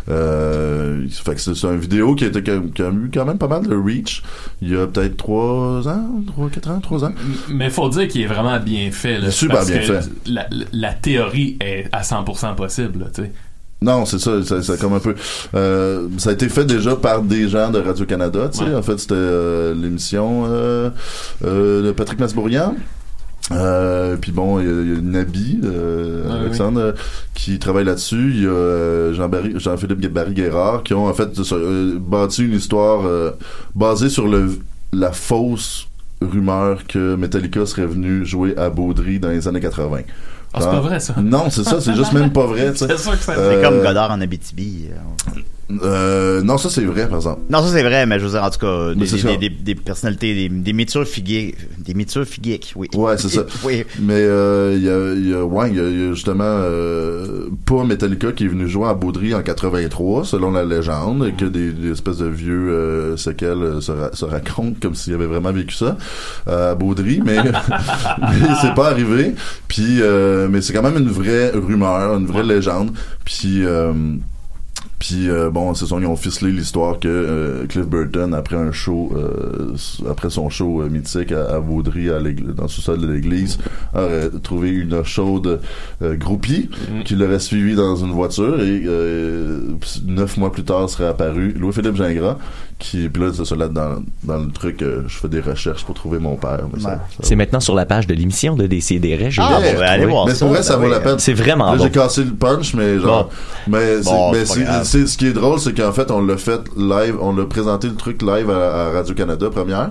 euh, 0.08 1.06
fait 1.08 1.34
que 1.36 1.40
c'est 1.40 1.54
c'est 1.54 1.66
une 1.68 1.78
vidéo 1.78 2.14
qui 2.16 2.24
a, 2.24 2.26
été, 2.28 2.42
qui, 2.42 2.50
a, 2.50 2.58
qui 2.74 2.82
a 2.82 2.88
eu 2.90 3.10
quand 3.14 3.24
même 3.24 3.38
pas 3.38 3.46
mal 3.48 3.66
de 3.66 3.76
reach 3.76 4.22
il 4.60 4.70
y 4.70 4.76
a 4.76 4.86
peut-être 4.88 5.16
trois 5.16 5.86
ans 5.88 6.10
trois 6.26 6.48
quatre 6.50 6.70
ans 6.70 6.80
trois 6.80 7.04
ans 7.04 7.12
Mais 7.48 7.70
faut 7.70 7.88
dire 7.88 8.08
qu'il 8.08 8.22
est 8.22 8.26
vraiment 8.26 8.58
bien 8.58 8.90
fait. 8.90 9.18
Là, 9.18 9.30
Super 9.30 9.58
parce 9.58 9.70
bien 9.70 9.78
que 9.80 9.84
fait. 10.00 10.10
La, 10.26 10.46
la 10.72 10.92
théorie 10.94 11.56
est 11.60 11.86
à 11.92 12.02
100% 12.02 12.54
possible. 12.56 13.10
Tu 13.14 13.22
sais. 13.22 13.32
Non, 13.80 14.04
c'est 14.06 14.18
ça, 14.18 14.42
ça, 14.42 14.60
ça 14.62 14.76
comme 14.76 14.94
un 14.94 14.98
peu. 14.98 15.14
euh, 15.54 16.08
ça 16.18 16.30
a 16.30 16.32
été 16.32 16.48
fait 16.48 16.64
déjà 16.64 16.96
par 16.96 17.22
des 17.22 17.48
gens 17.48 17.70
de 17.70 17.78
Radio 17.78 18.04
Canada, 18.06 18.48
tu 18.52 18.58
sais. 18.58 18.64
Ouais. 18.64 18.74
En 18.74 18.82
fait, 18.82 18.98
c'était 18.98 19.14
euh, 19.14 19.72
l'émission 19.74 20.44
euh, 20.48 20.90
euh, 21.44 21.86
de 21.86 21.92
Patrick 21.92 22.18
Masbourian. 22.18 22.74
Euh, 23.50 24.16
puis 24.20 24.30
bon, 24.32 24.58
il 24.60 24.66
y 24.66 24.68
a, 24.68 24.72
il 24.82 24.94
y 24.94 24.96
a 24.98 25.00
Nabi, 25.00 25.60
euh, 25.64 26.24
Ah. 26.28 26.34
Alexandre, 26.40 26.94
qui 27.34 27.58
travaille 27.58 27.84
là-dessus. 27.84 28.32
Il 28.34 28.42
y 28.42 28.46
a 28.46 28.50
euh, 28.50 29.14
Jean-Barry- 29.14 29.58
Jean-Philippe 29.58 30.12
Barry 30.12 30.34
Guérard, 30.34 30.82
qui 30.82 30.92
ont 30.94 31.06
en 31.06 31.14
fait 31.14 31.28
bâti 31.98 32.44
une 32.44 32.54
histoire 32.54 33.06
euh, 33.06 33.30
basée 33.74 34.08
sur 34.10 34.26
le 34.28 34.50
la 34.92 35.12
fausse 35.12 35.86
rumeur 36.20 36.86
que 36.86 37.14
Metallica 37.14 37.64
serait 37.64 37.86
venu 37.86 38.26
jouer 38.26 38.56
à 38.56 38.70
Baudry 38.70 39.18
dans 39.20 39.28
les 39.28 39.46
années 39.46 39.60
80. 39.60 39.98
Ah, 40.54 40.58
c'est 40.60 40.66
pas 40.66 40.80
vrai, 40.80 40.98
ça. 41.00 41.14
Non, 41.20 41.50
c'est 41.50 41.64
ça, 41.64 41.80
c'est 41.80 41.94
juste 41.96 42.12
même 42.12 42.32
pas 42.32 42.46
vrai. 42.46 42.72
tu 42.72 42.78
sais. 42.78 42.86
C'est 42.88 42.98
sûr 42.98 43.12
que 43.12 43.18
ça- 43.18 43.34
C'est 43.34 43.40
Euh, 43.40 43.62
comme 43.62 43.80
Godard 43.82 44.10
en 44.10 44.20
Abitibi. 44.20 44.86
Euh, 45.70 46.38
Euh, 46.38 46.42
non, 46.42 46.56
ça 46.58 46.70
c'est 46.70 46.84
vrai, 46.84 47.06
par 47.08 47.16
exemple. 47.18 47.40
Non, 47.50 47.62
ça 47.62 47.72
c'est 47.72 47.82
vrai, 47.82 48.06
mais 48.06 48.18
je 48.18 48.24
veux 48.24 48.30
dire, 48.30 48.42
en 48.42 48.50
tout 48.50 48.58
cas, 48.60 48.94
des, 48.94 49.06
des, 49.06 49.36
des, 49.36 49.48
des 49.50 49.74
personnalités, 49.74 50.34
des, 50.34 50.48
des 50.48 50.72
mitures 50.72 51.06
figuiques, 51.06 51.56
des 51.78 51.94
mitures 51.94 52.24
figuiques, 52.24 52.72
oui. 52.76 52.88
Ouais, 52.94 53.18
c'est 53.18 53.28
ça. 53.28 53.42
oui. 53.64 53.84
Mais 54.00 54.14
euh, 54.16 54.74
il 54.76 54.82
y 54.84 54.88
a, 54.88 55.36
y 55.36 55.40
a, 55.40 55.44
ouais, 55.44 55.70
il 55.70 55.76
y 55.76 55.80
a, 55.80 55.88
y 55.88 56.08
a 56.10 56.12
justement 56.14 56.44
euh, 56.44 57.48
pas 57.66 57.84
Metallica 57.84 58.32
qui 58.32 58.44
est 58.44 58.48
venu 58.48 58.68
jouer 58.68 58.88
à 58.88 58.94
Baudry 58.94 59.34
en 59.34 59.42
83, 59.42 60.24
selon 60.24 60.52
la 60.52 60.64
légende, 60.64 61.26
et 61.26 61.32
que 61.32 61.44
des, 61.44 61.72
des 61.72 61.90
espèces 61.92 62.18
de 62.18 62.28
vieux 62.28 62.70
euh, 62.70 63.16
séquelles 63.16 63.62
euh, 63.62 63.80
se, 63.80 63.92
ra- 63.92 64.10
se 64.12 64.24
racontent 64.24 64.76
comme 64.80 64.94
s'il 64.94 65.14
avait 65.14 65.26
vraiment 65.26 65.52
vécu 65.52 65.74
ça 65.74 65.96
euh, 66.48 66.72
à 66.72 66.74
Baudry, 66.74 67.20
mais, 67.24 67.36
mais 67.42 68.48
c'est 68.62 68.74
pas 68.74 68.88
arrivé. 68.88 69.34
Puis, 69.68 70.00
euh, 70.00 70.48
mais 70.50 70.60
c'est 70.62 70.72
quand 70.72 70.82
même 70.82 70.96
une 70.96 71.10
vraie 71.10 71.50
rumeur, 71.50 72.16
une 72.16 72.26
vraie 72.26 72.42
légende. 72.44 72.92
Puis 73.24 73.64
euh, 73.64 73.92
puis 74.98 75.28
euh, 75.30 75.50
bon, 75.50 75.74
c'est 75.74 75.86
ça, 75.86 75.96
ils 76.00 76.06
ont 76.06 76.16
ficelé 76.16 76.50
l'histoire 76.50 76.98
que 76.98 77.08
euh, 77.08 77.66
Cliff 77.68 77.86
Burton, 77.86 78.34
après 78.34 78.56
un 78.56 78.72
show, 78.72 79.12
euh, 79.16 79.76
après 80.10 80.28
son 80.30 80.50
show 80.50 80.82
euh, 80.82 80.88
mythique 80.88 81.30
à, 81.32 81.54
à 81.54 81.58
Vaudry, 81.58 82.10
à 82.10 82.18
dans 82.20 82.62
le 82.64 82.68
sous-sol 82.68 82.98
de 83.00 83.06
l'église, 83.06 83.58
aurait 83.94 84.30
trouvé 84.42 84.70
une 84.70 85.04
chaude 85.04 85.60
euh, 86.02 86.16
groupie 86.16 86.68
qui 87.04 87.14
l'aurait 87.14 87.38
suivi 87.38 87.74
dans 87.76 87.96
une 87.96 88.10
voiture 88.12 88.60
et 88.60 88.82
euh, 88.86 89.60
neuf 90.04 90.36
mois 90.36 90.50
plus 90.52 90.64
tard 90.64 90.88
serait 90.90 91.06
apparu 91.08 91.54
Louis-Philippe 91.58 91.96
Gingras, 91.96 92.36
qui, 92.78 93.08
puis 93.08 93.22
là, 93.22 93.30
c'est 93.34 93.44
ça, 93.44 93.56
là, 93.56 93.66
dans, 93.68 94.02
dans 94.22 94.38
le 94.38 94.50
truc, 94.52 94.82
euh, 94.82 95.02
je 95.08 95.18
fais 95.18 95.28
des 95.28 95.40
recherches 95.40 95.84
pour 95.84 95.94
trouver 95.96 96.18
mon 96.20 96.36
père. 96.36 96.60
ça- 96.78 96.90
ça- 96.90 97.00
C'est 97.22 97.34
maintenant 97.34 97.58
sur 97.60 97.74
la 97.74 97.86
page 97.86 98.06
de 98.06 98.14
l'émission 98.14 98.54
de 98.54 98.66
Décideret. 98.68 99.30
j'ai 99.32 99.42
ah, 99.44 99.58
vu. 99.60 99.76
bon, 99.76 99.82
allez 99.82 100.06
voir 100.06 100.26
Mais 100.26 100.34
pour 100.34 100.48
vrai, 100.48 100.62
ça 100.62 100.76
vaut 100.76 100.88
la 100.88 101.00
peine. 101.00 101.18
C'est 101.18 101.32
vraiment 101.32 101.72
Là, 101.72 101.76
bon. 101.78 101.84
j'ai 101.84 101.90
cassé 101.90 102.22
le 102.24 102.30
punch, 102.34 102.74
mais 102.74 102.98
genre, 103.00 103.30
mais, 103.66 104.00
c'est- 104.02 104.04
Bon, 104.10 104.30
mais 104.32 104.44
ce 104.88 105.16
qui 105.16 105.26
est 105.26 105.32
drôle, 105.32 105.58
c'est 105.60 105.74
qu'en 105.74 105.92
fait, 105.92 106.10
on 106.10 106.24
l'a 106.24 106.36
fait 106.36 106.60
live, 106.76 107.16
on 107.20 107.34
l'a 107.34 107.44
présenté 107.44 107.88
le 107.88 107.96
truc 107.96 108.22
live 108.22 108.50
à, 108.50 108.90
Radio-Canada 108.90 109.50
première. 109.50 109.90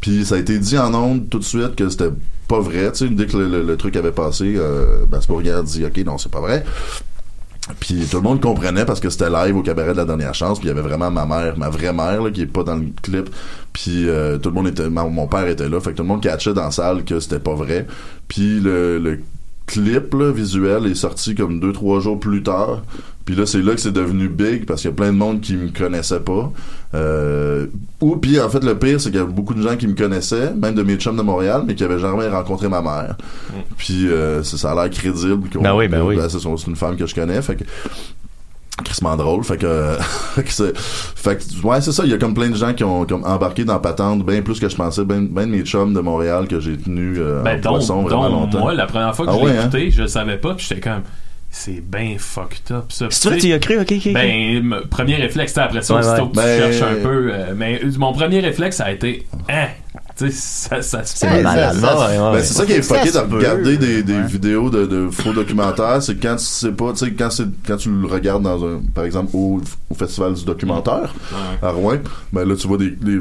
Puis 0.00 0.24
ça 0.24 0.36
a 0.36 0.38
été 0.38 0.58
dit 0.58 0.78
en 0.78 0.94
ondes 0.94 1.28
tout 1.28 1.38
de 1.38 1.44
suite 1.44 1.74
que 1.74 1.88
c'était 1.88 2.10
pas 2.48 2.60
vrai, 2.60 2.92
tu 2.92 3.08
sais, 3.08 3.08
dès 3.08 3.26
que 3.26 3.36
le, 3.36 3.62
le- 3.62 3.76
truc 3.76 3.96
avait 3.96 4.12
passé, 4.12 4.54
euh, 4.56 5.04
ben, 5.08 5.20
Spurrier 5.20 5.52
a 5.52 5.62
dit, 5.62 5.84
ok, 5.84 5.96
non, 6.04 6.18
c'est 6.18 6.30
pas 6.30 6.40
vrai. 6.40 6.64
Puis 7.80 8.06
tout 8.08 8.18
le 8.18 8.22
monde 8.22 8.40
comprenait 8.40 8.84
parce 8.84 9.00
que 9.00 9.10
c'était 9.10 9.30
live 9.30 9.56
au 9.56 9.62
cabaret 9.62 9.92
de 9.92 9.96
la 9.96 10.04
dernière 10.04 10.34
chance. 10.34 10.60
Puis 10.60 10.68
il 10.68 10.70
y 10.70 10.72
avait 10.78 10.86
vraiment 10.86 11.10
ma 11.10 11.26
mère, 11.26 11.58
ma 11.58 11.68
vraie 11.68 11.92
mère 11.92 12.22
là, 12.22 12.30
qui 12.30 12.42
est 12.42 12.46
pas 12.46 12.62
dans 12.62 12.76
le 12.76 12.86
clip. 13.02 13.28
Puis 13.72 14.08
euh, 14.08 14.38
tout 14.38 14.50
le 14.50 14.54
monde 14.54 14.68
était, 14.68 14.88
mon 14.88 15.26
père 15.26 15.48
était 15.48 15.68
là. 15.68 15.80
Fait 15.80 15.90
que 15.90 15.96
tout 15.96 16.02
le 16.04 16.08
monde 16.08 16.22
catchait 16.22 16.54
dans 16.54 16.64
la 16.64 16.70
salle 16.70 17.04
que 17.04 17.18
c'était 17.18 17.40
pas 17.40 17.54
vrai. 17.54 17.86
Puis 18.28 18.60
le, 18.60 18.98
le 18.98 19.18
clip 19.66 20.14
là, 20.14 20.30
visuel 20.32 20.86
est 20.86 20.94
sorti 20.94 21.34
comme 21.34 21.60
deux 21.60 21.72
trois 21.72 22.00
jours 22.00 22.18
plus 22.20 22.42
tard. 22.42 22.82
Puis 23.24 23.34
là 23.34 23.44
c'est 23.46 23.60
là 23.60 23.74
que 23.74 23.80
c'est 23.80 23.90
devenu 23.92 24.28
big 24.28 24.66
parce 24.66 24.82
qu'il 24.82 24.90
y 24.90 24.94
a 24.94 24.96
plein 24.96 25.12
de 25.12 25.16
monde 25.18 25.40
qui 25.40 25.56
me 25.56 25.68
connaissait 25.76 26.20
pas. 26.20 26.52
Euh, 26.94 27.66
ou 28.00 28.16
puis 28.16 28.38
en 28.40 28.48
fait 28.48 28.62
le 28.62 28.78
pire 28.78 29.00
c'est 29.00 29.10
qu'il 29.10 29.18
y 29.18 29.22
a 29.22 29.26
beaucoup 29.26 29.52
de 29.54 29.60
gens 29.62 29.76
qui 29.76 29.88
me 29.88 29.94
connaissaient, 29.94 30.54
même 30.54 30.74
de 30.76 30.82
mes 30.84 30.94
chums 30.96 31.16
de 31.16 31.22
Montréal, 31.22 31.64
mais 31.66 31.74
qui 31.74 31.82
avaient 31.82 31.98
jamais 31.98 32.28
rencontré 32.28 32.68
ma 32.68 32.80
mère. 32.82 33.16
Puis 33.76 34.08
euh, 34.08 34.44
ça, 34.44 34.56
ça 34.56 34.70
a 34.70 34.74
l'air 34.76 34.90
crédible. 34.90 35.48
qu'on- 35.50 35.60
Ben 35.62 35.74
oui, 35.74 35.88
ben 35.88 36.02
oui. 36.02 36.16
c'est 36.28 36.38
c'est 36.38 36.66
une 36.68 36.76
femme 36.76 36.96
que 36.96 37.06
je 37.06 37.14
connais. 37.16 37.42
Fait 37.42 37.56
que 37.56 37.64
crissement 38.84 39.16
drôle 39.16 39.42
fait 39.44 39.56
que, 39.56 39.96
fait 40.34 40.42
que 40.44 40.50
c'est 40.50 40.76
fait 40.76 41.36
que, 41.36 41.66
ouais 41.66 41.80
c'est 41.80 41.92
ça 41.92 42.02
il 42.04 42.10
y 42.10 42.14
a 42.14 42.18
comme 42.18 42.34
plein 42.34 42.50
de 42.50 42.56
gens 42.56 42.72
qui 42.74 42.84
ont 42.84 43.04
comme 43.06 43.24
embarqué 43.24 43.64
dans 43.64 43.78
patente 43.78 44.24
bien 44.24 44.42
plus 44.42 44.60
que 44.60 44.68
je 44.68 44.76
pensais 44.76 45.04
ben, 45.04 45.26
ben 45.30 45.46
de 45.46 45.50
mes 45.56 45.62
chums 45.64 45.94
de 45.94 46.00
Montréal 46.00 46.46
que 46.46 46.60
j'ai 46.60 46.76
tenu 46.76 47.14
euh, 47.18 47.42
Ben, 47.42 47.52
en 47.58 47.60
donc, 47.60 47.72
poisson 47.72 48.02
vraiment 48.02 48.28
donc, 48.30 48.40
longtemps 48.52 48.58
moi, 48.60 48.74
la 48.74 48.86
première 48.86 49.14
fois 49.16 49.26
que 49.26 49.30
Ah 49.30 49.34
je 49.34 49.38
l'ai 49.40 49.44
ouais, 49.52 49.58
hein? 49.58 49.62
écouté, 49.62 49.90
je 49.90 50.02
le 50.02 50.08
savais 50.08 50.36
pas, 50.36 50.54
puis 50.54 50.66
j'étais 50.68 50.80
comme, 50.82 51.02
c'est 51.50 51.80
bien 51.80 52.16
fucked 52.18 52.70
up, 52.76 52.84
ça. 52.90 53.06
C'est 53.08 53.28
vrai, 53.30 53.38
tu 53.38 53.46
y 53.46 53.52
as 53.54 53.58
cru, 53.58 53.78
ok, 53.80 53.90
ok. 53.92 54.12
Ben, 54.12 54.80
premier 54.90 55.16
réflexe, 55.16 55.56
après 55.56 55.80
ça, 55.80 55.94
Ouais, 55.94 56.00
aussitôt 56.00 56.22
ouais. 56.24 56.28
que 56.28 56.32
tu 56.32 56.36
Ben- 56.36 56.72
cherches 56.72 56.92
un 56.92 57.02
peu, 57.02 57.30
euh, 57.32 57.54
mais 57.56 57.80
euh, 57.82 57.90
mon 57.96 58.12
premier 58.12 58.40
réflexe, 58.40 58.76
ça 58.76 58.84
a 58.84 58.92
été, 58.92 59.26
hein, 59.48 59.68
tu 60.16 60.30
sais, 60.30 60.36
ça, 60.70 60.82
ça 60.82 61.04
se 61.04 61.16
C'est 61.16 61.26
fait. 61.28 61.42
ouais, 61.98 62.32
ben, 62.32 62.42
c'est 62.42 62.54
ça 62.54 62.64
qui 62.66 62.72
est 62.72 62.82
fucké 62.82 63.10
de 63.12 63.18
regarder 63.36 63.76
des, 63.76 64.02
des 64.02 64.22
vidéos 64.22 64.70
de, 64.70 64.86
de 64.86 65.10
faux 65.10 65.32
documentaires, 65.32 66.02
c'est 66.02 66.16
quand 66.16 66.36
tu 66.36 66.44
sais 66.44 66.72
pas, 66.72 66.92
tu 66.92 66.98
sais, 67.04 67.12
quand 67.12 67.30
c'est, 67.30 67.46
quand 67.66 67.76
tu 67.76 67.90
le 67.90 68.06
regardes 68.06 68.42
dans 68.42 68.64
un, 68.64 68.80
par 68.94 69.04
exemple, 69.04 69.30
au, 69.34 69.60
au 69.90 69.94
festival 69.94 70.34
du 70.34 70.44
documentaire, 70.44 71.14
à 71.62 71.70
Rouen, 71.70 71.98
ben 72.32 72.48
là, 72.48 72.56
tu 72.56 72.66
vois 72.66 72.78
des, 72.78 72.90
des, 72.90 73.20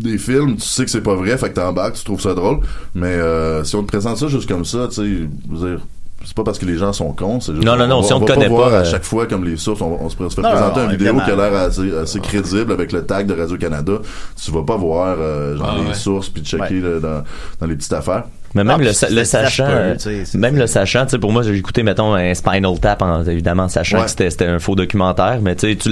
des 0.00 0.18
films, 0.18 0.56
tu 0.56 0.62
sais 0.66 0.84
que 0.84 0.90
c'est 0.90 1.00
pas 1.00 1.14
vrai, 1.14 1.38
fait 1.38 1.48
que 1.50 1.54
t'embarques, 1.54 1.94
tu 1.94 2.04
trouves 2.04 2.20
ça 2.20 2.34
drôle, 2.34 2.58
mais 2.94 3.06
euh, 3.06 3.64
si 3.64 3.76
on 3.76 3.82
te 3.82 3.88
présente 3.88 4.18
ça 4.18 4.26
juste 4.28 4.48
comme 4.48 4.64
ça, 4.64 4.88
tu 4.88 4.94
sais, 4.96 5.04
je 5.04 5.54
veux 5.56 5.68
dire, 5.70 5.86
c'est 6.26 6.34
pas 6.34 6.42
parce 6.42 6.58
que 6.58 6.66
les 6.66 6.76
gens 6.76 6.92
sont 6.92 7.12
cons, 7.12 7.40
c'est 7.40 7.52
juste 7.54 7.64
Non, 7.64 7.76
non, 7.76 7.86
non, 7.86 7.98
on, 7.98 8.02
si 8.02 8.12
on 8.12 8.18
va 8.18 8.26
te 8.26 8.32
connaît 8.32 8.48
voir 8.48 8.70
pas, 8.70 8.78
à 8.78 8.80
euh, 8.80 8.84
chaque 8.84 9.04
fois 9.04 9.26
comme 9.26 9.44
les 9.44 9.56
sources, 9.56 9.80
on, 9.80 9.96
on 10.00 10.08
se, 10.10 10.16
fait 10.16 10.42
Non, 10.42 10.50
présenter 10.50 10.80
une 10.80 10.90
vidéo 10.90 11.14
qui 11.24 11.30
a 11.30 11.36
l'air 11.36 11.54
assez, 11.54 11.96
assez 11.96 12.18
crédible 12.20 12.72
avec 12.72 12.90
le 12.90 13.06
tag 13.06 13.26
de 13.26 13.34
Radio-Canada, 13.34 14.00
tu 14.44 14.50
vas 14.50 14.62
pas 14.64 14.76
voir 14.76 15.16
euh, 15.20 15.56
genre 15.56 15.70
Ah, 15.70 15.80
les 15.80 15.88
ouais. 15.88 15.94
sources 15.94 16.28
puis 16.28 16.42
checker 16.42 16.82
dans 17.00 17.66
les 17.66 17.76
petites 17.76 17.92
affaires. 17.92 18.24
Mais 18.56 18.64
même 18.64 18.78
Ah, 18.80 18.84
le, 19.10 19.24
sachant, 19.24 19.68
même 20.34 20.56
le 20.56 20.66
sachant, 20.66 21.04
tu 21.04 21.10
sais, 21.10 21.18
pour 21.18 21.30
moi, 21.30 21.42
j'ai 21.42 21.54
écouté, 21.54 21.82
mettons, 21.82 22.14
un 22.14 22.32
Spinal 22.32 22.80
Tap, 22.80 23.02
en, 23.02 23.22
évidemment, 23.24 23.68
sachant 23.68 23.98
Ouais. 23.98 24.04
que 24.06 24.30
c'était, 24.30 24.46
un 24.46 24.58
faux 24.58 24.74
documentaire, 24.74 25.40
mais 25.42 25.54
tu 25.56 25.68
sais, 25.72 25.76
tu 25.76 25.90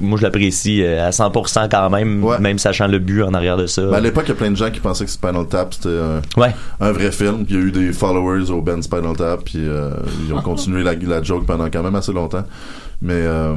moi, 0.00 0.18
je 0.18 0.22
l'apprécie 0.22 0.84
euh, 0.84 1.08
à 1.08 1.10
100% 1.10 1.68
quand 1.68 1.90
même, 1.90 2.22
Ouais. 2.22 2.38
même 2.38 2.58
sachant 2.58 2.86
le 2.86 3.00
but 3.00 3.24
en 3.24 3.34
arrière 3.34 3.56
de 3.56 3.66
ça. 3.66 3.82
Ben, 3.82 3.94
à 3.94 4.00
l'époque, 4.00 4.24
il 4.26 4.28
y 4.28 4.32
a 4.32 4.36
plein 4.36 4.52
de 4.52 4.56
gens 4.56 4.70
qui 4.70 4.78
pensaient 4.78 5.04
que 5.04 5.10
Spinal 5.10 5.48
Tap 5.48 5.74
c'était 5.74 5.88
un, 5.88 6.40
Ouais. 6.40 6.54
un 6.80 6.92
vrai 6.92 7.10
film. 7.10 7.44
Il 7.48 7.54
y 7.56 7.58
a 7.58 7.60
eu 7.62 7.72
des 7.72 7.92
followers 7.92 8.50
au 8.52 8.62
band 8.62 8.80
Spinal 8.80 9.16
Tap, 9.16 9.40
puis 9.44 9.54
euh, 9.58 9.90
ils 10.28 10.32
ont 10.32 10.40
continué 10.42 10.84
la, 10.84 10.94
la 10.94 11.22
joke 11.24 11.44
pendant 11.44 11.68
quand 11.70 11.82
même 11.82 11.96
assez 11.96 12.12
longtemps. 12.12 12.44
Mais 13.02 13.14
euh, 13.14 13.52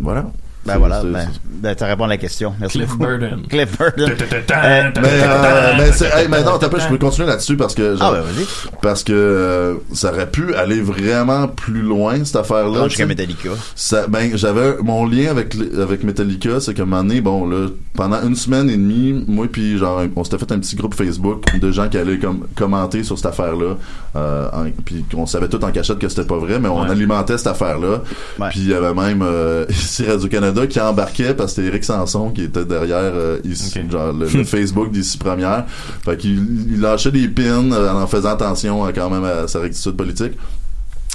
voilà. 0.00 0.26
Ben 0.66 0.78
voilà, 0.78 1.02
ben, 1.02 1.28
ben, 1.44 1.74
t'as 1.74 1.86
répondu 1.86 2.04
à 2.10 2.14
la 2.14 2.16
question. 2.18 2.54
Merci 2.60 2.78
Cliff 2.78 2.90
beaucoup. 2.90 3.04
Burton. 3.04 3.42
Cliff 3.48 3.78
Burton. 3.78 4.10
Euh, 4.10 4.90
Mais, 5.00 5.08
euh, 5.22 5.72
mais, 5.78 6.20
hey, 6.22 6.28
mais 6.28 6.42
non, 6.42 6.58
t'as 6.58 6.68
pas, 6.68 6.78
je 6.78 6.88
peux 6.88 6.98
continuer 6.98 7.28
là-dessus 7.28 7.56
parce 7.56 7.74
que, 7.74 7.96
genre, 7.96 8.14
Ah, 8.16 8.20
ben, 8.20 8.22
vas-y. 8.22 8.46
parce 8.82 9.04
que 9.04 9.12
euh, 9.12 9.74
ça 9.92 10.12
aurait 10.12 10.30
pu 10.30 10.54
aller 10.54 10.80
vraiment 10.80 11.48
plus 11.48 11.82
loin 11.82 12.24
cette 12.24 12.36
affaire-là. 12.36 12.82
Tu 12.84 12.88
jusqu'à. 12.90 13.06
Metallica. 13.06 13.50
Ça, 13.74 14.06
ben, 14.08 14.36
j'avais 14.36 14.76
mon 14.82 15.06
lien 15.06 15.30
avec 15.30 15.54
avec 15.80 16.02
Metallica, 16.04 16.60
c'est 16.60 16.74
qu'à 16.74 16.82
un 16.82 16.86
moment 16.86 17.02
donné, 17.02 17.20
bon 17.20 17.48
là, 17.48 17.68
pendant 17.94 18.20
une 18.22 18.34
semaine 18.36 18.68
et 18.68 18.76
demie, 18.76 19.24
moi 19.28 19.46
puis 19.50 19.78
genre, 19.78 20.02
on 20.16 20.24
s'était 20.24 20.38
fait 20.38 20.52
un 20.52 20.58
petit 20.58 20.76
groupe 20.76 20.94
Facebook 20.94 21.44
de 21.58 21.70
gens 21.70 21.88
qui 21.88 21.98
allaient 21.98 22.18
comme 22.18 22.46
commenter 22.56 23.02
sur 23.04 23.16
cette 23.16 23.26
affaire-là, 23.26 23.76
euh, 24.16 24.48
puis 24.84 25.04
on 25.16 25.26
savait 25.26 25.48
tout 25.48 25.62
en 25.64 25.70
cachette 25.70 25.98
que 25.98 26.08
c'était 26.08 26.24
pas 26.26 26.36
vrai, 26.38 26.58
mais 26.58 26.68
on 26.68 26.82
Ouais. 26.82 26.90
alimentait 26.90 27.38
cette 27.38 27.46
affaire-là. 27.46 28.02
Puis 28.50 28.60
il 28.60 28.68
y 28.68 28.74
avait 28.74 28.92
même 28.94 29.22
euh, 29.22 29.64
ici 29.70 30.04
Radio 30.06 30.28
Canada 30.56 30.66
qui 30.66 30.80
embarquait 30.80 31.34
parce 31.34 31.52
que 31.52 31.56
c'était 31.56 31.68
Eric 31.68 31.84
Sanson 31.84 32.30
qui 32.30 32.44
était 32.44 32.64
derrière 32.64 32.98
euh, 33.02 33.38
ici, 33.44 33.78
genre 33.90 34.12
le, 34.12 34.26
le 34.26 34.44
Facebook 34.44 34.90
d'ici 34.90 35.18
première. 35.18 35.66
Fait 36.04 36.16
qu'il 36.16 36.70
il 36.70 36.80
lâchait 36.80 37.10
des 37.10 37.28
pins 37.28 37.70
euh, 37.72 37.92
en 37.92 38.06
faisant 38.06 38.30
attention 38.30 38.86
euh, 38.86 38.92
quand 38.94 39.10
même 39.10 39.24
à 39.24 39.48
sa 39.48 39.60
rectitude 39.60 39.96
politique. 39.96 40.32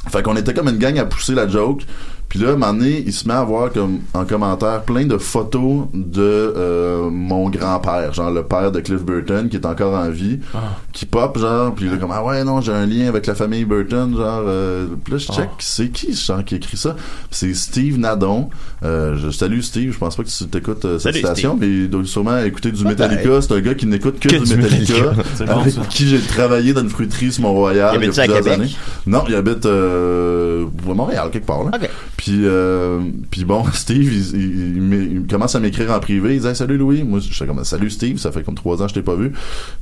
Fait 0.10 0.24
qu'on 0.24 0.36
était 0.36 0.54
comme 0.54 0.68
une 0.68 0.78
gang 0.78 0.98
à 0.98 1.06
pousser 1.06 1.34
la 1.34 1.48
joke. 1.48 1.84
Puis 2.32 2.40
là, 2.40 2.48
à 2.48 2.52
un 2.52 2.54
moment 2.56 2.74
donné, 2.74 3.04
il 3.06 3.12
se 3.12 3.28
met 3.28 3.34
à 3.34 3.44
voir 3.44 3.74
comme 3.74 4.00
en 4.14 4.24
commentaire 4.24 4.84
plein 4.84 5.04
de 5.06 5.18
photos 5.18 5.88
de 5.94 6.22
euh, 6.22 7.10
mon 7.12 7.50
grand-père, 7.50 8.14
genre 8.14 8.32
le 8.32 8.44
père 8.44 8.72
de 8.72 8.80
Cliff 8.80 9.04
Burton, 9.04 9.50
qui 9.50 9.58
est 9.58 9.66
encore 9.66 9.94
en 9.94 10.10
vie, 10.10 10.40
Ah. 10.54 10.78
qui 10.94 11.06
pop, 11.06 11.38
genre, 11.38 11.76
puis 11.76 11.88
il 11.88 11.94
est 11.94 11.98
comme 11.98 12.12
ah 12.14 12.24
ouais 12.24 12.46
non, 12.46 12.62
j'ai 12.62 12.72
un 12.72 12.86
lien 12.86 13.10
avec 13.10 13.28
la 13.28 13.36
famille 13.36 13.66
Burton, 13.66 14.16
genre. 14.16 14.44
euh, 14.48 14.88
puis 15.04 15.12
là, 15.12 15.18
je 15.20 15.26
check, 15.28 15.50
Ah. 15.52 15.56
c'est 15.60 15.90
qui, 15.90 16.14
genre, 16.16 16.42
qui 16.46 16.56
écrit 16.56 16.78
ça? 16.78 16.96
C'est 17.32 17.54
Steve 17.54 18.00
Nadon. 18.00 18.50
Euh, 18.84 19.18
je 19.18 19.30
salue 19.30 19.60
Steve. 19.60 19.92
Je 19.92 19.98
pense 19.98 20.16
pas 20.16 20.24
que 20.24 20.30
tu 20.30 20.46
t'écoutes 20.48 20.86
euh, 20.86 21.00
cette 21.00 21.14
Salut, 21.14 21.26
station, 21.26 21.58
mais 21.60 21.68
il 21.68 21.90
doit 21.90 22.06
sûrement 22.06 22.38
écouter 22.38 22.72
du. 22.72 22.86
Metallica. 22.86 23.42
C'est 23.42 23.54
un 23.54 23.60
gars 23.60 23.76
qui 23.76 23.88
n'écoute 23.88 24.20
que, 24.20 24.30
Que 24.30 24.38
du 24.38 24.44
du 24.46 24.56
Metallica, 24.56 24.94
Metallica. 24.94 25.24
C'est 25.36 25.46
bon, 25.48 25.60
avec 25.60 25.88
qui 25.90 26.08
j'ai 26.08 26.20
travaillé 26.22 26.72
dans 26.72 26.82
une 26.82 26.90
fruiterie 26.90 27.32
sur 27.34 27.44
Mont-Royal 27.44 27.92
Il 27.96 28.02
il 28.04 28.06
y 28.06 28.10
a 28.10 28.24
plusieurs 28.24 28.48
années. 28.48 28.72
Non, 29.06 29.24
il 29.28 29.36
habite 29.36 29.66
euh, 29.66 30.66
à 30.90 30.94
Montréal, 30.94 31.30
quelque 31.32 31.46
part. 31.46 31.66
Là. 31.66 31.72
Ok. 31.76 31.90
Puis, 32.24 32.42
euh, 32.46 33.00
puis 33.32 33.46
bon, 33.46 33.64
Steve, 33.74 34.14
il, 34.14 34.36
il- 34.36 35.12
il 35.14 35.28
commence 35.28 35.56
à 35.56 35.60
m'écrire 35.60 35.90
en 35.92 36.00
privé. 36.00 36.36
Il 36.36 36.42
dit 36.42 36.48
Hey, 36.48 36.56
Salut 36.56 36.78
Louis. 36.78 37.04
Moi, 37.04 37.20
je 37.20 37.34
fais 37.34 37.48
comme 37.48 37.64
Salut 37.64 37.90
Steve, 37.90 38.20
ça 38.20 38.32
fait 38.32 38.44
comme 38.44 38.54
trois 38.54 38.80
ans 38.80 38.84
que 38.86 38.90
je 38.90 38.94
t'ai 38.94 39.02
pas 39.02 39.16
vu. 39.16 39.32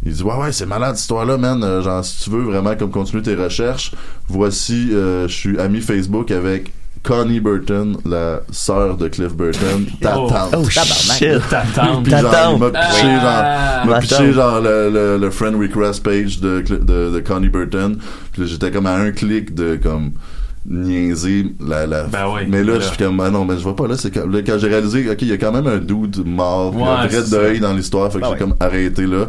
Il 0.05 0.13
dit 0.13 0.23
Ouais, 0.23 0.35
ouais, 0.35 0.53
c'est 0.53 0.65
malade 0.65 0.95
cette 0.95 1.01
histoire-là, 1.01 1.37
man. 1.37 1.61
Euh, 1.65 1.81
Genre, 1.81 2.03
si 2.05 2.23
tu 2.23 2.29
veux 2.29 2.43
vraiment 2.43 2.75
comme 2.77 2.91
continuer 2.91 3.23
tes 3.23 3.35
recherches, 3.35 3.91
voici, 4.29 4.89
euh, 4.93 5.27
je 5.27 5.33
suis 5.33 5.59
ami 5.59 5.81
Facebook 5.81 6.31
avec 6.31 6.71
Connie 7.03 7.41
Burton, 7.41 7.97
la 8.05 8.39
sœur 8.51 8.95
de 8.95 9.09
Cliff 9.09 9.33
Burton, 9.35 9.85
ta 10.01 10.17
Oh. 10.17 10.29
tante. 10.29 10.55
Oh 10.57 10.69
shit! 10.69 11.41
Ta 11.49 11.63
tante. 11.75 12.03
Puis 12.03 12.11
genre, 12.11 12.53
il 12.53 12.59
m'a 12.59 12.69
pitché, 12.69 13.03
Ah. 13.03 13.81
genre, 13.83 13.91
m'a 13.93 13.99
pitché, 13.99 14.31
genre, 14.31 14.61
le, 14.61 14.89
le, 14.89 15.17
le 15.17 15.29
friend 15.29 15.55
request 15.59 16.03
page 16.03 16.39
de, 16.39 16.61
de, 16.61 17.11
de 17.11 17.19
Connie 17.19 17.49
Burton. 17.49 17.97
Puis 18.31 18.41
là, 18.43 18.47
j'étais 18.47 18.71
comme 18.71 18.85
à 18.85 18.95
un 18.95 19.11
clic 19.11 19.53
de, 19.53 19.77
comme, 19.81 20.11
niaiser 20.69 21.47
la, 21.65 21.85
la, 21.87 22.03
Ben 22.03 22.25
oui, 22.33 22.41
mais 22.47 22.63
là, 22.63 22.73
là. 22.73 22.79
je 22.79 22.85
suis 22.87 22.97
comme, 22.97 23.19
ah 23.21 23.29
non, 23.29 23.43
mais 23.45 23.57
je 23.57 23.63
vois 23.63 23.75
pas, 23.75 23.87
là, 23.87 23.95
c'est 23.97 24.11
quand, 24.11 24.21
quand 24.45 24.57
j'ai 24.59 24.67
réalisé, 24.67 25.09
ok, 25.09 25.17
il 25.21 25.27
y 25.29 25.33
a 25.33 25.37
quand 25.37 25.51
même 25.51 25.67
un 25.67 25.77
dude 25.79 26.23
mort, 26.25 26.71
puis 26.71 26.81
un 26.83 27.01
Ouais, 27.01 27.07
vrai 27.07 27.21
deuil 27.29 27.59
dans 27.59 27.73
l'histoire, 27.73 28.11
fait 28.11 28.19
que 28.19 28.23
Ben 28.23 28.27
j'ai 28.27 28.33
ouais. 28.33 28.39
comme 28.39 28.55
arrêté 28.59 29.05
là. 29.07 29.25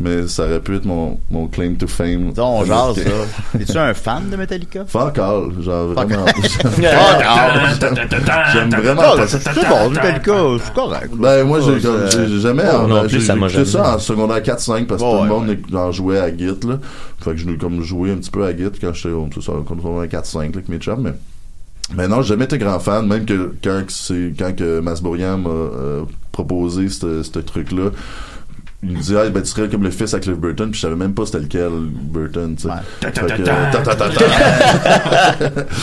mais 0.00 0.26
ça 0.26 0.44
aurait 0.44 0.60
pu 0.60 0.74
être 0.76 0.84
mon, 0.86 1.18
mon 1.30 1.46
claim 1.46 1.74
to 1.78 1.86
fame. 1.86 2.32
On 2.36 2.64
jase, 2.64 2.96
ça. 3.04 3.58
Es-tu 3.60 3.78
un 3.78 3.94
fan 3.94 4.30
de 4.30 4.36
Metallica? 4.36 4.84
Fuck 4.86 5.18
all, 5.18 5.52
genre 5.60 5.94
Fuck 5.94 6.08
vraiment. 6.08 6.24
all. 6.24 6.42
Fuck 6.42 6.84
all. 7.24 8.50
J'aime 8.52 8.70
vraiment 8.70 9.02
pas 9.02 9.26
c'est 9.28 9.38
c'est 9.42 9.68
bon, 9.68 9.90
Metallica, 9.90 10.32
c'est 10.64 10.74
correct. 10.74 11.10
Ben, 11.14 11.44
moi, 11.44 11.60
j'ai, 11.60 11.78
j'ai 11.80 12.28
j'ai 12.28 12.40
jamais, 12.40 12.64
non 12.64 13.02
j'ai- 13.06 13.16
plus, 13.18 13.26
ça 13.26 13.34
j'ai 13.48 13.64
ça 13.64 13.94
en 13.94 13.98
secondaire 13.98 14.38
4-5 14.42 14.86
parce 14.86 15.00
que 15.02 15.06
Ouais, 15.06 15.18
tout 15.18 15.24
le 15.24 15.30
ouais, 15.32 15.56
monde 15.56 15.56
en 15.74 15.92
jouait 15.92 16.18
à 16.18 16.36
Git, 16.36 16.46
là. 16.66 16.78
Fait 17.22 17.32
que 17.32 17.36
je 17.36 17.46
l'ai 17.46 17.56
comme 17.58 17.82
joué 17.82 18.12
un 18.12 18.16
petit 18.16 18.30
peu 18.30 18.44
à 18.44 18.56
Git 18.56 18.70
quand 18.80 18.94
j'étais, 18.94 19.10
ça, 19.42 19.52
comme 19.66 19.78
secondaire 19.80 20.20
4-5, 20.22 20.38
là, 20.38 20.44
avec 20.54 20.68
mes 20.68 20.79
mais. 20.86 21.14
Mais 21.96 22.06
non, 22.06 22.22
j'ai 22.22 22.28
jamais 22.28 22.44
été 22.44 22.56
grand 22.56 22.78
fan, 22.78 23.06
même 23.06 23.24
que 23.24 23.52
quand 23.62 23.84
c'est 23.88 24.32
quand 24.38 24.54
que 24.54 24.78
Masbourian 24.78 25.38
m'a 25.38 25.50
euh, 25.50 26.04
proposé 26.30 26.88
ce 26.88 27.38
truc-là, 27.38 27.90
il 28.82 28.92
me 28.92 28.96
disait 28.96 29.16
ah, 29.18 29.28
ben 29.28 29.42
tu 29.42 29.48
serais 29.48 29.68
comme 29.68 29.82
le 29.82 29.90
fils 29.90 30.14
à 30.14 30.20
Cliff 30.20 30.38
Burton, 30.38 30.70
puis 30.70 30.80
je 30.80 30.86
savais 30.86 30.96
même 30.96 31.12
pas 31.12 31.26
c'était 31.26 31.40
lequel 31.40 31.68
Burton, 31.70 32.56
tu 32.56 32.62
sais. 32.62 32.68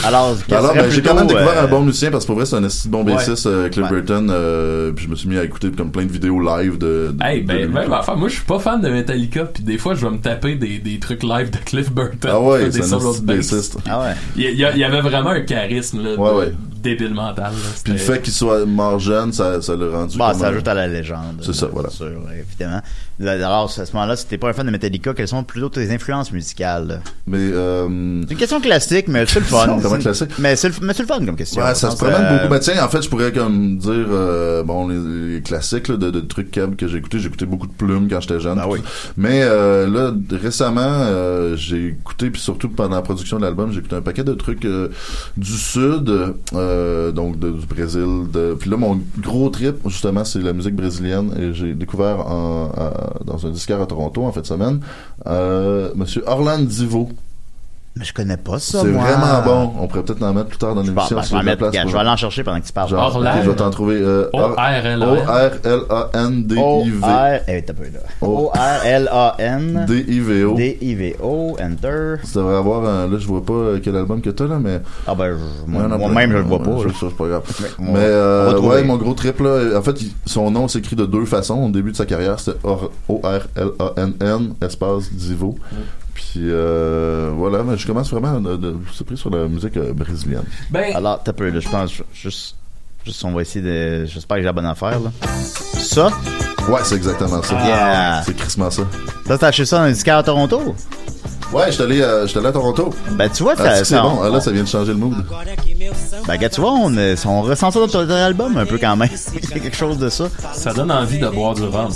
Alors, 0.04 0.36
Alors, 0.50 0.74
ben, 0.74 0.90
j'ai 0.90 1.04
quand 1.04 1.14
même 1.14 1.28
découvert 1.28 1.60
euh, 1.60 1.66
un 1.66 1.68
bon 1.68 1.82
musicien 1.82 2.10
parce 2.10 2.24
que 2.26 2.28
pour 2.28 2.38
vrai, 2.38 2.48
c'est 2.48 2.56
un 2.56 2.64
esti 2.64 2.90
bon 2.90 3.04
bassiste, 3.04 3.46
euh, 3.46 3.70
Cliff. 3.70 3.88
Burton. 3.88 4.30
euh, 4.32 4.92
puis 4.94 5.06
je 5.06 5.12
me 5.12 5.16
suis 5.16 5.30
mis 5.30 5.38
à 5.38 5.44
écouter 5.44 5.70
comme 5.72 5.92
plein 5.92 6.06
de 6.06 6.12
vidéos 6.12 6.40
live 6.40 6.80
de. 6.80 7.16
Hey, 7.22 7.42
ben, 7.42 7.72
enfin, 7.92 8.16
moi, 8.16 8.30
je 8.30 8.36
suis 8.36 8.46
pas 8.46 8.58
fan 8.58 8.82
de 8.82 8.90
Metallica, 8.90 9.46
puis 9.46 9.64
des 9.64 9.78
fois, 9.78 9.94
je 9.94 10.04
vais 10.04 10.12
me 10.12 10.20
taper 10.20 10.56
des, 10.56 10.80
des 10.80 10.98
trucs 10.98 11.22
live 11.22 11.52
de 11.52 11.58
Cliff 11.58 11.92
Burton. 11.92 12.32
Ah 12.34 12.42
ouais, 12.42 12.72
c'est 12.72 12.94
un 12.94 12.98
bassiste. 13.22 13.78
Ah 13.88 14.02
ouais. 14.02 14.14
Il 14.36 14.56
y, 14.56 14.84
avait 14.84 15.02
vraiment 15.02 15.30
un 15.30 15.42
charisme, 15.42 16.02
là, 16.04 16.16
Ouais, 16.16 16.32
ouais. 16.32 16.54
Débile 16.78 17.14
mental, 17.14 17.52
là. 17.54 17.70
Puis 17.84 17.94
le 17.94 18.00
fait 18.00 18.22
qu'il 18.22 18.34
soit 18.34 18.66
mort 18.66 19.00
jeune, 19.00 19.34
ça, 19.34 19.62
ça 19.62 19.76
l'a 19.76 19.90
rendu. 19.90 20.18
Bah, 20.18 20.30
comme 20.32 20.40
ça 20.42 20.48
un- 20.48 20.52
ajoute 20.52 20.68
à 20.68 20.74
la 20.74 20.88
légende. 20.88 21.42
C'est 21.44 21.54
ça, 21.54 21.68
voilà. 21.68 21.90
Sûr, 21.90 22.08
évidemment. 22.38 22.82
Alors, 23.20 23.66
à 23.66 23.86
ce 23.86 23.92
moment-là, 23.94 24.16
si 24.16 24.28
t'es 24.28 24.38
pas 24.38 24.50
un 24.50 24.54
fan 24.54 24.66
de 24.68 24.72
Metallica, 24.72 25.14
quelles 25.16 25.28
sont 25.28 25.44
plutôt 25.44 25.70
tes 25.70 25.92
influences 25.92 26.32
musicales? 26.32 27.02
Mais, 27.26 27.40
euh, 27.40 27.88
C'est 28.28 28.34
une 28.34 28.38
question 28.40 28.62
classique, 28.62 29.08
mais 29.08 29.26
c'est 29.26 29.40
le 29.40 29.46
fun. 29.46 29.80
C'est 29.82 29.98
classique. 30.00 30.30
Mais 30.38 30.56
c'est 30.56 30.70
le, 30.70 30.76
mais 30.82 30.94
le 30.98 31.06
fun 31.06 31.26
comme 31.26 31.36
question. 31.36 31.64
Ouais, 31.64 31.74
ça 31.74 31.90
se 31.90 31.96
promène 31.98 32.22
euh, 32.22 32.38
beaucoup. 32.38 32.50
Ben 32.50 32.60
tiens, 32.60 32.86
en 32.86 32.90
fait, 32.90 33.02
je 33.02 33.10
pourrais 33.10 33.32
comme 33.32 33.78
dire, 33.80 33.92
euh, 34.12 34.62
bon, 34.64 34.88
les, 34.88 35.34
les 35.36 35.42
classiques 35.42 35.88
là, 35.88 35.98
de, 35.98 36.12
de 36.12 36.20
trucs 36.20 36.52
cab 36.52 36.76
que 36.76 36.88
j'ai 36.88 36.98
écouté. 37.00 37.18
J'ai 37.20 37.28
écouté 37.28 37.46
beaucoup 37.48 37.66
de 37.68 37.74
plumes 37.74 38.08
quand 38.08 38.22
j'étais 38.22 38.40
jeune. 38.40 38.56
Ben 38.58 38.68
oui. 38.70 38.80
Mais 39.18 39.42
euh, 39.44 39.88
là, 39.88 40.14
récemment, 40.40 40.82
euh, 40.84 41.56
j'ai 41.56 41.88
écouté, 41.88 42.30
puis 42.30 42.40
surtout 42.42 42.70
pendant 42.70 42.98
la 42.98 43.02
production 43.02 43.38
de 43.38 43.42
l'album, 43.44 43.72
j'ai 43.72 43.80
écouté 43.80 43.96
un 43.96 44.02
paquet 44.02 44.24
de 44.24 44.34
trucs 44.34 44.66
euh, 44.66 44.90
du 45.38 45.54
sud, 45.54 46.14
euh, 46.54 47.12
donc 47.12 47.40
de- 47.40 47.52
du 47.52 47.66
Brésil. 47.66 48.26
De... 48.32 48.56
Puis 48.60 48.70
là, 48.70 48.78
mon 48.78 49.02
gros 49.20 49.50
trip, 49.50 49.76
justement, 49.88 50.24
c'est 50.24 50.40
la 50.40 50.54
musique 50.54 50.76
brésilienne. 50.76 51.32
Et 51.40 51.54
j'ai 51.54 51.74
découvert 51.74 52.20
en, 52.28 52.72
à- 52.78 53.07
dans 53.26 53.46
un 53.46 53.50
disquaire 53.50 53.82
à 53.82 53.86
Toronto 53.86 54.24
en 54.24 54.32
fin 54.32 54.42
de 54.42 54.46
semaine, 54.46 54.82
euh, 55.28 55.92
Monsieur 55.96 56.24
Orlando 56.28 56.66
Divo. 56.66 57.10
Mais 57.98 58.06
je 58.06 58.14
connais 58.14 58.38
pas 58.38 58.60
ça, 58.60 58.82
C'est 58.82 58.88
moi. 58.90 59.04
vraiment 59.04 59.42
bon. 59.44 59.74
On 59.80 59.88
pourrait 59.88 60.04
peut-être 60.04 60.22
en 60.24 60.34
mettre 60.34 60.48
plus 60.50 60.58
tard 60.58 60.76
dans 60.76 60.82
l'émission. 60.82 60.96
ben, 60.96 61.06
je 61.10 61.16
vais 61.16 61.20
en 61.20 61.24
j'ai 61.24 61.30
de 61.32 61.36
la 61.38 61.44
mettre- 61.44 61.58
place 61.58 61.70
regarde, 61.72 61.84
pour- 61.86 61.92
je 61.92 61.96
vais 61.96 62.02
aller 62.02 62.10
en 62.10 62.16
chercher 62.18 62.44
pendant 62.44 62.60
que 62.62 62.66
tu 62.68 62.74
parles. 62.74 62.90
Genre, 62.90 63.24
je 63.44 63.50
vais 63.50 63.56
t'en 63.56 63.70
trouver. 63.72 63.96
Euh, 64.00 64.30
O-R-L-A-N. 64.34 65.04
O-R-L-A-N-D-I-V. 66.52 67.04
O-R-L-A-N... 68.22 69.86
D-I-V-O. 69.88 70.56
D-I-V-O, 70.56 71.58
Enter. 71.62 72.16
Ça 72.24 72.40
devrait 72.40 72.56
avoir 72.58 72.86
un, 72.86 73.08
là, 73.08 73.18
je 73.18 73.28
vois 73.28 73.44
pas 73.44 73.54
euh, 73.54 73.80
quel 73.84 73.96
album 73.96 74.22
que 74.22 74.30
t'as, 74.30 74.46
là, 74.48 74.60
mais. 74.60 74.80
Ah 75.08 75.16
ben, 75.16 75.36
je- 75.38 75.72
moi- 75.72 75.84
Ouais, 75.84 75.88
non, 75.90 75.98
moi-même, 75.98 76.32
je 76.32 76.38
le 76.38 76.44
vois 76.44 76.60
pas, 76.60 76.78
ça, 76.80 76.90
c'est 77.00 77.16
pas 77.18 77.28
grave. 77.28 77.44
Mais, 77.80 77.94
euh, 77.98 78.60
ouais, 78.60 78.84
mon 78.84 78.98
gros 78.98 79.14
trip, 79.14 79.40
là, 79.40 79.78
en 79.78 79.82
fait, 79.82 79.96
son 80.26 80.52
nom 80.52 80.68
s'écrit 80.68 80.96
de 80.96 81.06
deux 81.06 81.26
façons. 81.26 81.64
Au 81.66 81.70
début 81.70 81.92
de 81.92 81.96
sa 81.98 82.06
carrière, 82.06 82.40
c'était 82.40 82.58
Or- 82.64 82.92
O-R-L-A-N-N, 83.08 84.54
espace 84.62 85.12
Divo. 85.12 85.56
Puis, 86.18 86.50
euh, 86.50 87.30
voilà, 87.36 87.62
mais 87.62 87.78
je 87.78 87.86
commence 87.86 88.12
vraiment 88.12 88.40
de, 88.42 88.58
de, 88.58 88.76
se 88.92 89.04
pris 89.04 89.16
sur 89.16 89.30
la 89.30 89.48
musique 89.48 89.78
euh, 89.78 89.94
brésilienne. 89.94 90.46
Ben, 90.72 90.96
Alors, 90.96 91.22
t'as 91.24 91.32
peu, 91.32 91.48
là, 91.50 91.60
je 91.60 91.70
pense, 91.70 91.92
juste... 92.12 92.56
Juste, 93.06 93.24
on 93.24 93.32
va 93.34 93.44
essayer 93.44 93.64
de... 93.64 94.06
J'espère 94.06 94.38
que 94.38 94.42
j'ai 94.42 94.48
la 94.48 94.54
bonne 94.54 94.66
affaire, 94.66 95.00
là. 95.00 95.12
Ça? 95.78 96.10
Ouais, 96.68 96.80
c'est 96.84 96.96
exactement 96.96 97.42
ça. 97.44 97.54
Yeah. 97.54 98.24
C'est 98.26 98.36
crissement 98.36 98.72
ça. 98.72 98.82
Ça, 99.28 99.38
t'as 99.38 99.48
acheté 99.48 99.66
ça 99.66 99.78
dans 99.78 99.84
un 99.84 99.92
disquaire 99.92 100.18
à 100.18 100.24
Toronto? 100.24 100.76
Ouais, 101.54 101.82
allé, 101.82 102.02
euh, 102.02 102.28
j'étais 102.28 102.40
allé 102.40 102.50
à 102.50 102.52
Toronto. 102.52 102.94
Ben, 103.12 103.30
tu 103.30 103.44
vois, 103.44 103.54
Ah, 103.58 103.64
ça... 103.64 103.76
c'est 103.78 103.86
ça- 103.96 104.02
bon. 104.02 104.20
Ah, 104.22 104.30
là, 104.30 104.42
ça 104.42 104.52
vient 104.52 104.64
de 104.64 104.68
changer 104.68 104.92
le 104.92 104.98
mood. 104.98 105.14
Ben, 106.28 106.36
gars, 106.38 106.50
tu 106.50 106.60
vois, 106.60 106.72
on, 106.74 106.94
on 107.26 107.42
ressent 107.42 107.72
ça 107.72 107.80
dans 107.80 107.88
ton 107.88 108.06
dernier 108.06 108.22
album 108.24 108.58
un 108.58 108.66
peu 108.66 108.78
quand 108.78 108.96
même. 108.98 109.08
Il 109.34 109.50
y 109.50 109.54
a 109.54 109.60
quelque 109.60 109.78
chose 109.78 109.98
de 109.98 110.10
ça. 110.10 110.26
ça 110.54 110.74
donne 110.74 110.92
envie 110.92 111.20
de 111.20 111.28
boire 111.30 111.54
du 111.56 111.64
rhum. 111.64 111.90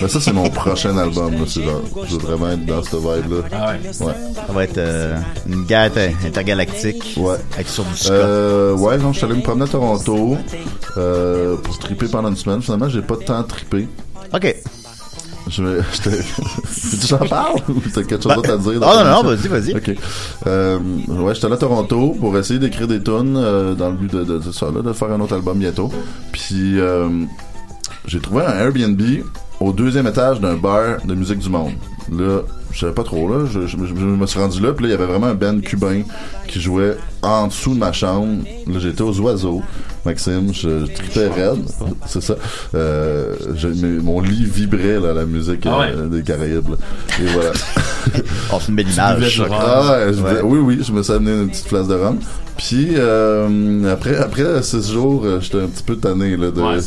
Mais 0.00 0.08
ça, 0.08 0.18
c'est 0.20 0.32
mon 0.32 0.48
prochain 0.48 0.96
album, 0.96 1.32
là. 1.34 1.40
C'est 1.46 1.62
genre, 1.62 1.82
je 2.08 2.14
veux 2.16 2.20
vraiment 2.20 2.50
être 2.52 2.64
dans 2.64 2.82
cette 2.82 2.94
vibe-là. 2.94 3.42
Ah 3.52 3.72
ouais. 3.72 4.06
Ouais. 4.06 4.14
Ça 4.34 4.52
va 4.52 4.64
être 4.64 4.78
euh, 4.78 5.16
une 5.46 5.64
guerre 5.64 5.90
inter- 5.90 6.16
intergalactique. 6.24 7.14
Ouais. 7.18 7.36
Avec 7.54 7.68
sur 7.68 7.84
du. 7.84 7.90
Euh, 8.10 8.74
ouais, 8.76 8.96
non, 8.98 9.12
je 9.12 9.18
suis 9.18 9.26
allé 9.26 9.34
me 9.36 9.42
promener 9.42 9.64
à 9.64 9.68
Toronto 9.68 10.36
euh, 10.96 11.56
pour 11.56 11.78
triper 11.78 12.06
pendant 12.08 12.28
une 12.30 12.36
semaine. 12.36 12.62
Finalement, 12.62 12.88
j'ai 12.88 13.02
pas 13.02 13.16
de 13.16 13.24
temps 13.24 13.38
à 13.40 13.44
triper. 13.44 13.88
OK. 14.34 14.56
Je 15.48 15.62
me, 15.62 15.80
j'étais, 15.92 16.18
tu 17.00 17.06
j'en 17.06 17.18
parles 17.18 17.60
ou 17.68 17.80
t'as 17.94 18.02
quelque 18.02 18.22
chose 18.22 18.34
d'autre 18.34 18.52
à 18.52 18.56
dire? 18.56 18.80
ah, 18.82 19.04
non, 19.04 19.22
non, 19.22 19.30
vas-y, 19.30 19.48
vas-y. 19.48 19.74
Ok. 19.76 19.96
Euh, 20.46 20.78
ouais, 21.08 21.34
j'étais 21.34 21.52
à 21.52 21.56
Toronto 21.56 22.16
pour 22.18 22.36
essayer 22.36 22.58
d'écrire 22.58 22.88
des 22.88 23.00
tunes 23.02 23.36
euh, 23.36 23.74
dans 23.74 23.90
le 23.90 23.96
but 23.96 24.12
de, 24.12 24.24
de, 24.24 24.38
de 24.38 24.52
ça, 24.52 24.66
là, 24.74 24.82
de 24.82 24.92
faire 24.92 25.12
un 25.12 25.20
autre 25.20 25.34
album 25.34 25.58
bientôt. 25.58 25.90
Puis, 26.32 26.80
euh, 26.80 27.08
j'ai 28.06 28.18
trouvé 28.20 28.44
un 28.44 28.58
Airbnb 28.58 29.00
au 29.60 29.72
deuxième 29.72 30.06
étage 30.08 30.40
d'un 30.40 30.54
bar 30.56 30.98
de 31.04 31.14
musique 31.14 31.38
du 31.38 31.48
monde. 31.48 31.72
Là, 32.10 32.40
je 32.76 32.80
savais 32.82 32.92
pas 32.92 33.04
trop, 33.04 33.26
là. 33.32 33.46
Je, 33.50 33.62
je- 33.62 33.68
je- 33.78 33.86
je 33.86 33.94
me 34.04 34.26
suis 34.26 34.38
rendu 34.38 34.60
là, 34.60 34.72
puis 34.74 34.84
là, 34.84 34.88
il 34.90 34.92
y 34.92 34.94
avait 34.94 35.06
vraiment 35.10 35.28
un 35.28 35.34
band 35.34 35.58
cubain 35.60 36.02
qui 36.46 36.60
jouait 36.60 36.94
en 37.22 37.46
dessous 37.46 37.72
de 37.74 37.78
ma 37.78 37.90
chambre. 37.92 38.42
Là, 38.66 38.78
j'étais 38.78 39.00
aux 39.00 39.18
oiseaux. 39.20 39.62
Maxime, 40.04 40.52
je, 40.52 40.80
je 40.84 40.92
tripais 40.92 41.28
raide. 41.28 41.64
C'est 42.06 42.22
ça. 42.22 42.36
Euh, 42.74 43.34
mais 43.76 43.88
mon 44.02 44.20
lit 44.20 44.44
vibrait, 44.44 45.00
là, 45.00 45.14
la 45.14 45.24
musique 45.24 45.64
Ah 45.64 45.78
ouais. 45.80 45.86
euh, 45.96 46.06
des 46.08 46.22
Caraïbes, 46.22 46.68
là. 46.68 46.76
Et 47.20 47.26
voilà. 47.32 47.52
C'est 48.60 48.68
une 48.68 48.76
belle 48.76 48.86
buvais 48.86 48.94
image. 48.94 49.34
du 49.34 49.40
rhum. 49.42 49.50
Ah 49.52 49.90
ouais, 50.06 50.12
je- 50.14 50.22
Ouais. 50.22 50.40
oui, 50.42 50.58
oui, 50.58 50.80
je 50.86 50.92
me 50.92 51.02
suis 51.02 51.12
amené 51.12 51.32
une 51.42 51.48
petite 51.48 51.68
place 51.68 51.88
de 51.88 51.94
rhum. 51.94 52.18
Puis 52.56 52.92
euh, 52.94 53.92
après, 53.92 54.16
après 54.16 54.62
six 54.62 54.90
jours, 54.90 55.22
euh, 55.26 55.40
j'étais 55.42 55.58
un 55.60 55.66
petit 55.66 55.82
peu 55.82 55.94
tanné 55.96 56.38
là. 56.38 56.50
De, 56.50 56.58
Ouais, 56.62 56.78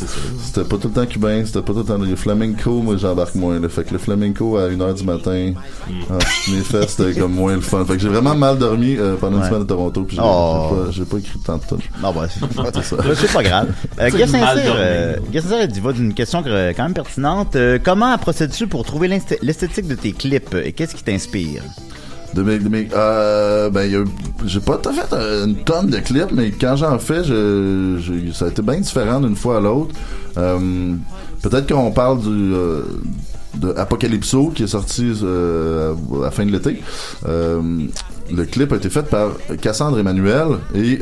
c'était 0.42 0.64
pas 0.68 0.76
tout 0.78 0.88
le 0.88 0.94
temps 0.94 1.06
cubain, 1.06 1.42
c'était 1.46 1.62
pas 1.62 1.72
tout 1.72 1.78
le 1.78 1.84
temps 1.84 1.96
le 1.96 2.16
flamenco. 2.16 2.82
Moi, 2.82 2.96
j'embarque 2.96 3.36
moins. 3.36 3.60
Là, 3.60 3.68
fait 3.68 3.84
que 3.84 3.92
le 3.92 3.98
flamenco 3.98 4.56
à 4.56 4.68
1h 4.68 4.94
du 4.94 5.04
matin, 5.04 5.52
Hmm. 5.88 5.92
ah, 6.10 6.18
mes 6.50 6.62
fesses, 6.62 6.96
c'était 6.96 7.18
comme 7.20 7.34
moins 7.34 7.54
le 7.54 7.60
fun. 7.60 7.84
Fait 7.84 7.92
que 7.94 8.00
j'ai 8.00 8.08
vraiment 8.08 8.34
mal 8.34 8.58
dormi 8.58 8.96
euh, 8.98 9.14
pendant 9.14 9.36
une 9.36 9.42
Ouais. 9.44 9.48
semaine 9.48 9.62
à 9.62 9.64
Toronto. 9.64 10.02
Puis 10.02 10.16
j'ai, 10.16 10.22
Oh. 10.24 10.70
j'ai 10.70 10.76
pas, 10.76 10.90
j'ai 10.90 11.04
pas 11.04 11.16
écrit 11.18 11.38
tant 11.38 11.56
de 11.58 11.62
touches. 11.62 11.88
Non, 12.02 12.12
ben, 12.12 12.26
C'est 12.28 12.82
ça. 12.82 12.96
c'est 13.04 13.14
c'est 13.14 13.32
pas 13.32 13.42
grave. 13.44 13.68
Euh, 14.00 14.08
Guy 14.10 14.26
Sincère, 14.26 14.74
euh, 14.76 15.16
va 15.82 15.92
d'une 15.92 16.14
question 16.14 16.42
quand 16.42 16.82
même 16.82 16.94
pertinente. 16.94 17.54
Euh, 17.54 17.78
comment 17.82 18.16
procèdes-tu 18.18 18.66
pour 18.66 18.84
trouver 18.84 19.06
l'esthétique 19.08 19.86
de 19.86 19.94
tes 19.94 20.12
clips? 20.12 20.54
Et 20.64 20.72
qu'est-ce 20.72 20.94
qui 20.96 21.04
t'inspire? 21.10 21.62
Euh, 22.36 23.70
ben, 23.70 24.06
j'ai 24.46 24.60
pas 24.60 24.76
tout 24.76 24.92
fait 24.92 25.12
euh, 25.12 25.46
une 25.46 25.56
tonne 25.56 25.88
de 25.88 25.98
clips, 25.98 26.30
mais 26.32 26.52
quand 26.52 26.76
j'en 26.76 26.98
fais, 26.98 27.22
ça 27.24 28.44
a 28.44 28.48
été 28.48 28.62
bien 28.62 28.80
différent 28.80 29.20
d'une 29.20 29.36
fois 29.36 29.56
à 29.56 29.60
l'autre. 29.60 29.94
Euh, 30.38 30.94
peut-être 31.42 31.72
qu'on 31.72 31.90
parle 31.90 32.20
du, 32.20 32.54
euh, 32.54 32.82
de 33.56 33.74
Apocalypso 33.76 34.52
qui 34.54 34.62
est 34.62 34.68
sorti 34.68 35.12
à 35.22 36.22
la 36.22 36.30
fin 36.30 36.46
de 36.46 36.52
l'été. 36.52 36.80
Le 38.32 38.44
clip 38.44 38.72
a 38.72 38.76
été 38.76 38.90
fait 38.90 39.02
par 39.02 39.30
Cassandre 39.60 39.98
Emmanuel 39.98 40.58
et 40.74 41.00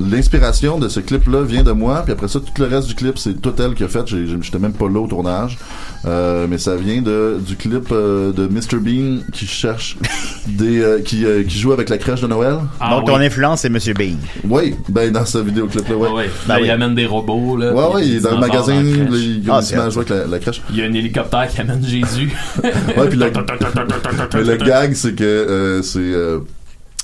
l'inspiration 0.00 0.78
de 0.78 0.88
ce 0.88 1.00
clip-là 1.00 1.42
vient 1.42 1.62
de 1.62 1.72
moi, 1.72 2.02
puis 2.04 2.12
après 2.12 2.28
ça, 2.28 2.38
tout 2.40 2.52
le 2.62 2.66
reste 2.68 2.88
du 2.88 2.94
clip, 2.94 3.18
c'est 3.18 3.40
tout 3.40 3.52
elle 3.58 3.74
qui 3.74 3.84
a 3.84 3.88
fait. 3.88 4.06
J'étais 4.06 4.58
même 4.58 4.72
pas 4.72 4.88
là 4.88 5.00
au 5.00 5.06
tournage, 5.06 5.58
Euh, 6.06 6.46
mais 6.48 6.58
ça 6.58 6.76
vient 6.76 7.02
de 7.02 7.38
du 7.44 7.56
clip 7.56 7.88
euh, 7.90 8.32
de 8.32 8.46
Mr 8.46 8.78
Bean 8.80 9.18
qui 9.32 9.46
cherche 9.46 9.96
des 10.46 10.80
euh, 10.80 11.00
qui 11.00 11.24
euh, 11.26 11.42
qui 11.42 11.58
joue 11.58 11.72
avec 11.72 11.88
la 11.88 11.98
crèche 11.98 12.20
de 12.20 12.28
Noël. 12.28 12.58
Ah 12.78 12.90
Donc, 12.90 13.08
oui. 13.08 13.14
ton 13.14 13.20
influence, 13.20 13.62
c'est 13.62 13.68
Monsieur 13.68 13.94
Bean. 13.94 14.14
Oui, 14.48 14.76
ben 14.88 15.10
dans 15.12 15.24
ce 15.26 15.38
vidéoclip-là, 15.38 15.96
ouais. 15.96 16.08
Ouais, 16.08 16.14
ouais. 16.14 16.30
Ben 16.46 16.54
Là, 16.54 16.60
oui. 16.60 16.66
il 16.68 16.70
amène 16.70 16.94
des 16.94 17.04
robots, 17.06 17.56
là. 17.56 17.72
Ouais, 17.72 17.94
ouais, 17.96 18.06
il 18.06 18.16
est 18.16 18.20
dans 18.20 18.30
le 18.30 18.38
magasin, 18.38 18.74
la 18.80 18.80
là, 18.80 19.16
il 19.16 19.42
Ah, 19.50 19.56
a 19.56 19.60
une 19.62 19.68
image 19.72 19.96
avec 19.96 20.08
la, 20.10 20.26
la 20.26 20.38
crèche. 20.38 20.62
Il 20.70 20.76
y 20.76 20.82
a 20.82 20.84
un 20.84 20.92
hélicoptère 20.92 21.48
qui 21.48 21.60
amène 21.60 21.84
Jésus. 21.84 22.30
Ouais, 22.62 23.08
puis 23.08 23.18
le, 23.18 23.26
mais 24.34 24.44
le 24.44 24.56
gag, 24.56 24.94
c'est 24.94 25.14
que 25.14 25.24
euh, 25.24 25.82
c'est 25.82 25.98
euh, 25.98 26.38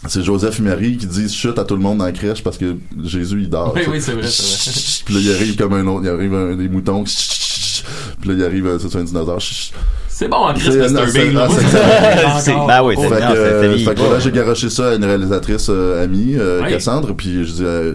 c'est 0.08 0.22
Joseph 0.22 0.58
et 0.60 0.62
Marie 0.62 0.96
qui 0.96 1.06
disent 1.06 1.34
chut 1.34 1.58
à 1.58 1.64
tout 1.64 1.74
le 1.74 1.80
monde 1.80 1.98
dans 1.98 2.04
la 2.04 2.12
crèche 2.12 2.42
parce 2.42 2.58
que 2.58 2.76
Jésus 3.02 3.42
il 3.42 3.50
dort. 3.50 3.72
Oui, 3.74 3.82
oui, 3.90 4.00
c'est 4.00 4.12
vrai, 4.12 4.26
c'est 4.28 4.70
vrai. 4.70 5.02
Puis 5.04 5.14
là 5.14 5.20
il 5.20 5.32
arrive 5.32 5.56
comme 5.56 5.72
un 5.74 5.86
autre, 5.86 6.04
il 6.04 6.10
arrive 6.10 6.34
un, 6.34 6.56
des 6.56 6.68
moutons. 6.68 7.04
Puis 7.04 8.28
là 8.28 8.34
il 8.34 8.44
arrive 8.44 8.66
euh, 8.66 8.78
c'est 8.78 8.96
un 8.96 9.04
dinosaure. 9.04 9.40
C'est 10.16 10.28
bon, 10.28 10.36
en 10.36 10.54
Chris, 10.54 10.70
C'est- 10.70 10.78
Mr. 10.78 10.92
non, 10.92 11.00
c'est- 11.08 11.26
Bean, 11.26 11.34
là. 11.34 11.48
ah. 11.48 12.66
Ben 12.68 12.82
oui, 12.84 12.94
c'est 12.96 13.08
Fait 13.08 13.14
que, 13.20 13.34
c'est 13.34 13.68
fini. 13.68 13.84
fait 13.84 13.94
que 13.96 14.00
là, 14.00 14.18
j'ai 14.20 14.30
garoché 14.30 14.70
ça 14.70 14.90
à 14.90 14.94
une 14.94 15.04
réalisatrice 15.04 15.66
euh, 15.70 16.04
amie, 16.04 16.36
euh. 16.38 16.62
Cassandre, 16.68 17.14
puis 17.16 17.44
je 17.44 17.52
dis, 17.52 17.64
euh, 17.64 17.94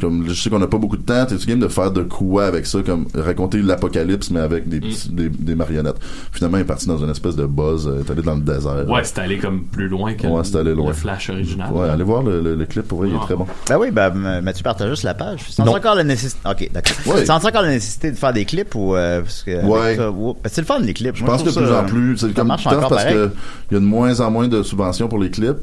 comme, 0.00 0.24
je 0.28 0.32
sais 0.34 0.48
qu'on 0.48 0.58
n'a 0.58 0.66
pas 0.66 0.78
beaucoup 0.78 0.96
de 0.96 1.02
temps, 1.02 1.26
t'es-tu 1.26 1.46
game 1.46 1.58
de 1.60 1.68
faire 1.68 1.90
de 1.90 2.02
quoi 2.02 2.46
avec 2.46 2.64
ça, 2.64 2.78
comme 2.84 3.04
raconter 3.14 3.58
l'apocalypse, 3.60 4.30
mais 4.30 4.40
avec 4.40 4.66
des, 4.66 4.80
petits- 4.80 5.10
des, 5.10 5.28
des 5.28 5.54
marionnettes? 5.54 5.96
Finalement, 6.32 6.56
il 6.56 6.62
est 6.62 6.64
parti 6.64 6.86
dans 6.86 6.96
une 6.98 7.10
espèce 7.10 7.36
de 7.36 7.44
buzz, 7.44 7.86
euh, 7.86 8.02
est 8.02 8.10
allé 8.10 8.22
dans 8.22 8.34
le 8.36 8.40
désert. 8.40 8.88
Ouais, 8.88 9.02
c'est 9.04 9.18
allé 9.18 9.36
comme 9.36 9.64
plus 9.64 9.88
loin 9.88 10.14
que 10.14 10.26
Ouais, 10.26 10.40
c'est 10.44 10.56
allé 10.56 10.74
loin. 10.74 10.88
le 10.88 10.94
Flash 10.94 11.28
original. 11.28 11.70
Ouais, 11.72 11.88
allez 11.90 12.02
voir 12.04 12.22
le, 12.22 12.40
le, 12.40 12.54
le 12.54 12.64
clip, 12.64 12.88
pour 12.88 13.00
vrai, 13.00 13.08
il 13.08 13.14
est 13.14 13.18
Ah. 13.20 13.24
très 13.26 13.34
bon. 13.36 13.46
Ben 13.68 13.76
oui, 13.78 13.90
ben, 13.90 14.06
M- 14.14 14.40
Mathieu 14.42 14.62
partage 14.64 14.88
juste 14.88 15.02
la 15.02 15.12
page. 15.12 15.40
Non. 15.58 15.74
encore 15.74 15.96
la 15.96 16.04
nécessité. 16.04 16.40
Ok, 16.50 16.70
d'accord. 16.72 17.18
Sens 17.26 17.44
encore 17.44 17.60
la 17.62 17.68
nécessité 17.68 18.10
de 18.10 18.16
faire 18.16 18.32
des 18.32 18.46
clips 18.46 18.74
ou 18.74 18.94
euh, 18.96 19.20
parce 19.20 19.42
que 19.42 19.62
Ouais. 19.66 19.96
Ben, 19.98 20.14
c'est 20.46 20.62
le 20.62 20.66
fun 20.66 20.78
les 20.80 20.94
clips. 20.94 21.16
Je 21.16 21.24
pense 21.24 21.42
que 21.42 21.57
de 21.60 21.66
plus 21.66 21.74
en 21.74 21.84
plus, 21.84 22.16
c'est 22.18 22.34
comme 22.34 22.48
marche 22.48 22.66
encore 22.66 22.88
parce 22.88 23.04
pareil. 23.04 23.14
que 23.14 23.30
il 23.70 23.74
y 23.74 23.76
a 23.76 23.80
de 23.80 23.84
moins 23.84 24.20
en 24.20 24.30
moins 24.30 24.48
de 24.48 24.62
subventions 24.62 25.08
pour 25.08 25.18
les 25.18 25.30
clips. 25.30 25.58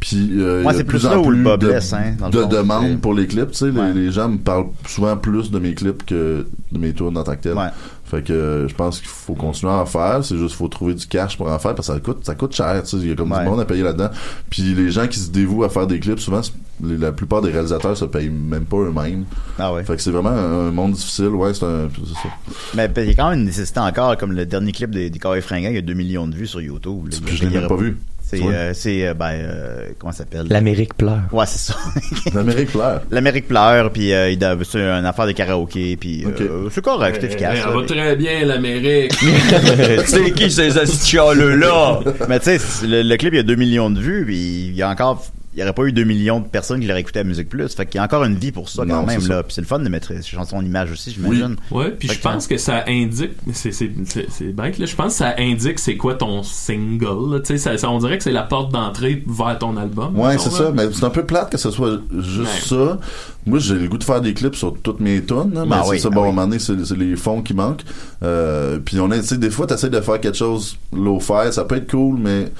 Puis 0.00 0.32
euh, 0.38 0.60
il 0.62 0.66
y 0.66 0.68
a 0.68 0.72
de 0.72 0.82
plus 0.82 0.98
plus 0.98 1.06
en 1.06 1.16
où 1.16 1.30
le 1.30 1.42
plus 1.42 1.50
de, 1.52 1.56
blesse, 1.56 1.92
hein, 1.94 2.28
de 2.30 2.40
fond, 2.42 2.48
demandes 2.48 3.00
pour 3.00 3.14
les 3.14 3.26
clips. 3.26 3.52
Tu 3.52 3.58
sais, 3.58 3.70
les- 3.94 4.10
gens 4.12 4.28
me 4.28 4.36
parlent 4.38 4.66
souvent 4.86 5.16
plus 5.16 5.50
de 5.50 5.58
mes 5.58 5.72
clips 5.74 6.04
que 6.04 6.46
de 6.72 6.78
mes 6.78 6.92
tours 6.92 7.08
en 7.16 7.22
tant 7.22 7.34
que 7.36 7.40
tel. 7.42 7.54
Ouais. 7.54 7.68
Fait 8.14 8.22
que 8.22 8.32
euh, 8.32 8.68
je 8.68 8.74
pense 8.74 9.00
qu'il 9.00 9.08
faut 9.08 9.34
continuer 9.34 9.72
à 9.72 9.76
en 9.76 9.86
faire. 9.86 10.24
C'est 10.24 10.36
juste 10.36 10.54
faut 10.54 10.68
trouver 10.68 10.94
du 10.94 11.06
cash 11.06 11.36
pour 11.36 11.50
en 11.50 11.58
faire 11.58 11.74
parce 11.74 11.88
que 11.88 11.94
ça 11.94 12.00
coûte 12.00 12.24
ça 12.24 12.34
coûte 12.36 12.54
cher. 12.54 12.80
Tu 12.84 12.90
sais, 12.90 12.96
il 12.98 13.08
y 13.08 13.12
a 13.12 13.16
comme 13.16 13.32
Ouais. 13.32 13.42
du 13.42 13.50
monde 13.50 13.60
à 13.60 13.64
payer 13.64 13.82
là-dedans. 13.82 14.10
Puis 14.50 14.62
les 14.62 14.90
gens 14.90 15.08
qui 15.08 15.18
se 15.18 15.30
dévouent 15.30 15.64
à 15.64 15.68
faire 15.68 15.86
des 15.88 15.98
clips, 15.98 16.20
souvent 16.20 16.40
la 16.82 17.12
plupart 17.12 17.42
des 17.42 17.50
réalisateurs 17.50 17.96
se 17.96 18.04
payent 18.04 18.30
même 18.30 18.66
pas 18.66 18.76
eux-mêmes. 18.76 19.24
Ah 19.58 19.72
ouais. 19.72 19.84
Fait 19.84 19.96
que 19.96 20.02
c'est 20.02 20.10
vraiment 20.10 20.30
un, 20.30 20.70
monde 20.70 20.92
difficile. 20.92 21.26
Ouais, 21.28 21.54
c'est 21.54 21.64
un 21.64 21.88
ça. 21.88 22.28
Mais 22.74 22.88
il 22.96 23.06
y 23.06 23.10
a 23.10 23.14
quand 23.14 23.30
même 23.30 23.40
une 23.40 23.46
nécessité 23.46 23.80
encore, 23.80 24.16
comme 24.16 24.32
le 24.32 24.46
dernier 24.46 24.72
clip 24.72 24.90
des, 24.90 25.10
des 25.10 25.18
Carrés 25.18 25.40
Fringants, 25.40 25.70
il 25.70 25.74
y 25.74 25.78
a 25.78 25.82
2 25.82 25.92
millions 25.94 26.28
de 26.28 26.34
vues 26.34 26.46
sur 26.46 26.60
YouTube. 26.60 27.08
là. 27.10 27.18
Je 27.26 27.44
l'ai 27.44 27.58
même 27.58 27.68
pas 27.68 27.76
vu. 27.76 27.96
C'est, 28.26 28.42
euh, 28.42 28.72
c'est, 28.74 29.06
euh, 29.06 29.14
ben, 29.14 29.32
euh, 29.32 29.88
comment 29.98 30.12
ça 30.12 30.18
s'appelle? 30.18 30.46
L'Amérique 30.48 30.94
pleure. 30.94 31.22
Ouais, 31.30 31.44
c'est 31.46 31.72
ça. 31.72 31.78
L'Amérique 32.34 32.70
pleure. 32.70 33.02
L'Amérique 33.10 33.48
pleure, 33.48 33.90
puis 33.90 34.12
euh, 34.14 34.30
il 34.30 34.38
c'est 34.64 34.78
une 34.78 35.04
affaire 35.04 35.26
de 35.26 35.32
karaoké, 35.32 35.96
puis 35.96 36.24
euh, 36.24 36.68
c'est 36.70 36.82
correct, 36.82 37.18
c'est 37.20 37.26
efficace. 37.26 37.60
Ça 37.60 37.68
là. 37.68 37.76
va 37.76 37.82
très 37.86 38.16
bien, 38.16 38.44
l'Amérique. 38.46 39.12
c'est 40.06 40.32
qui 40.32 40.50
ces 40.50 40.78
asticholes-là? 40.78 42.00
Mais 42.28 42.40
tu 42.40 42.58
sais, 42.58 42.86
le, 42.86 43.02
le 43.02 43.16
clip, 43.16 43.34
il 43.34 43.36
y 43.36 43.40
a 43.40 43.44
2 43.44 43.54
millions 43.56 43.90
de 43.90 44.00
vues, 44.00 44.24
puis 44.24 44.66
il 44.68 44.74
y 44.74 44.82
a 44.82 44.88
encore, 44.88 45.24
il 45.54 45.60
y 45.60 45.62
aurait 45.62 45.72
pas 45.72 45.84
eu 45.84 45.92
2 45.92 46.04
millions 46.04 46.40
de 46.40 46.46
personnes 46.48 46.80
qui 46.80 46.86
l'auraient 46.86 47.00
écouté 47.00 47.20
à 47.20 47.24
Musique 47.24 47.48
Plus. 47.48 47.74
Fait 47.74 47.86
qu'il 47.86 47.98
y 47.98 48.00
a 48.00 48.04
encore 48.04 48.24
une 48.24 48.34
vie 48.34 48.50
pour 48.52 48.68
ça, 48.68 48.82
quand 48.82 48.88
Non, 49.02 49.06
même, 49.06 49.20
c'est 49.20 49.28
là. 49.28 49.36
ça. 49.36 49.42
Puis 49.44 49.54
c'est 49.54 49.60
le 49.60 49.66
fun 49.66 49.78
de 49.78 49.88
mettre 49.88 50.08
ces 50.08 50.22
chansons 50.22 50.56
en 50.56 50.64
image 50.64 50.90
aussi, 50.92 51.12
j'imagine. 51.12 51.56
Ouais, 51.70 51.90
puis 51.90 52.08
Fait 52.08 52.14
je 52.14 52.18
que- 52.18 52.22
pense 52.24 52.46
que 52.46 52.56
ça 52.56 52.84
indique, 52.88 53.32
c'est 53.52 53.72
c'est 53.72 53.90
c'est 54.06 54.26
c'est 54.30 54.52
bête 54.52 54.78
là, 54.78 54.86
je 54.86 54.94
pense 54.96 55.12
que 55.12 55.18
ça 55.18 55.34
indique 55.38 55.78
c'est 55.78 55.96
quoi 55.96 56.14
ton 56.14 56.42
single, 56.42 57.32
là. 57.34 57.40
tu 57.40 57.46
sais, 57.46 57.58
ça, 57.58 57.78
ça- 57.78 57.90
on 57.90 57.98
dirait 57.98 58.18
que 58.18 58.24
c'est 58.24 58.32
la 58.32 58.42
porte 58.42 58.72
d'entrée 58.72 59.22
vers 59.26 59.58
ton 59.58 59.76
album. 59.76 60.18
Ouais, 60.18 60.36
c'est 60.38 60.50
ça. 60.50 60.72
Mais 60.74 60.84
c'est 60.92 61.04
un 61.04 61.10
peu 61.10 61.24
plate 61.24 61.50
que 61.50 61.58
ce 61.58 61.70
soit 61.70 62.00
juste 62.18 62.66
ça. 62.66 62.98
Moi, 63.46 63.58
j'ai 63.58 63.74
le 63.74 63.88
goût 63.88 63.98
de 63.98 64.04
faire 64.04 64.20
des 64.20 64.32
clips 64.34 64.54
sur 64.56 64.74
toutes 64.82 65.00
mes 65.00 65.22
tunes. 65.22 65.50
Mais 65.52 65.66
Ben 65.66 65.82
c'est 65.84 65.90
oui, 65.90 66.00
ça, 66.00 66.08
ben 66.08 66.14
bon, 66.16 66.22
à 66.22 66.24
un 66.24 66.28
oui. 66.30 66.34
moment 66.34 66.46
donné, 66.48 66.58
c'est 66.58 66.96
les 66.96 67.14
fonds 67.16 67.42
qui 67.42 67.52
manquent. 67.54 67.82
Euh, 68.22 68.78
puis 68.84 68.98
on 69.00 69.10
a, 69.10 69.18
tu 69.18 69.24
sais, 69.26 69.36
des 69.38 69.50
fois, 69.50 69.66
t'essaies 69.66 69.90
de 69.90 70.00
faire 70.00 70.18
quelque 70.20 70.36
chose 70.38 70.78
low-fi. 70.92 71.52
Ça 71.52 71.64
peut 71.64 71.76
être 71.76 71.90
cool, 71.90 72.18
mais 72.18 72.50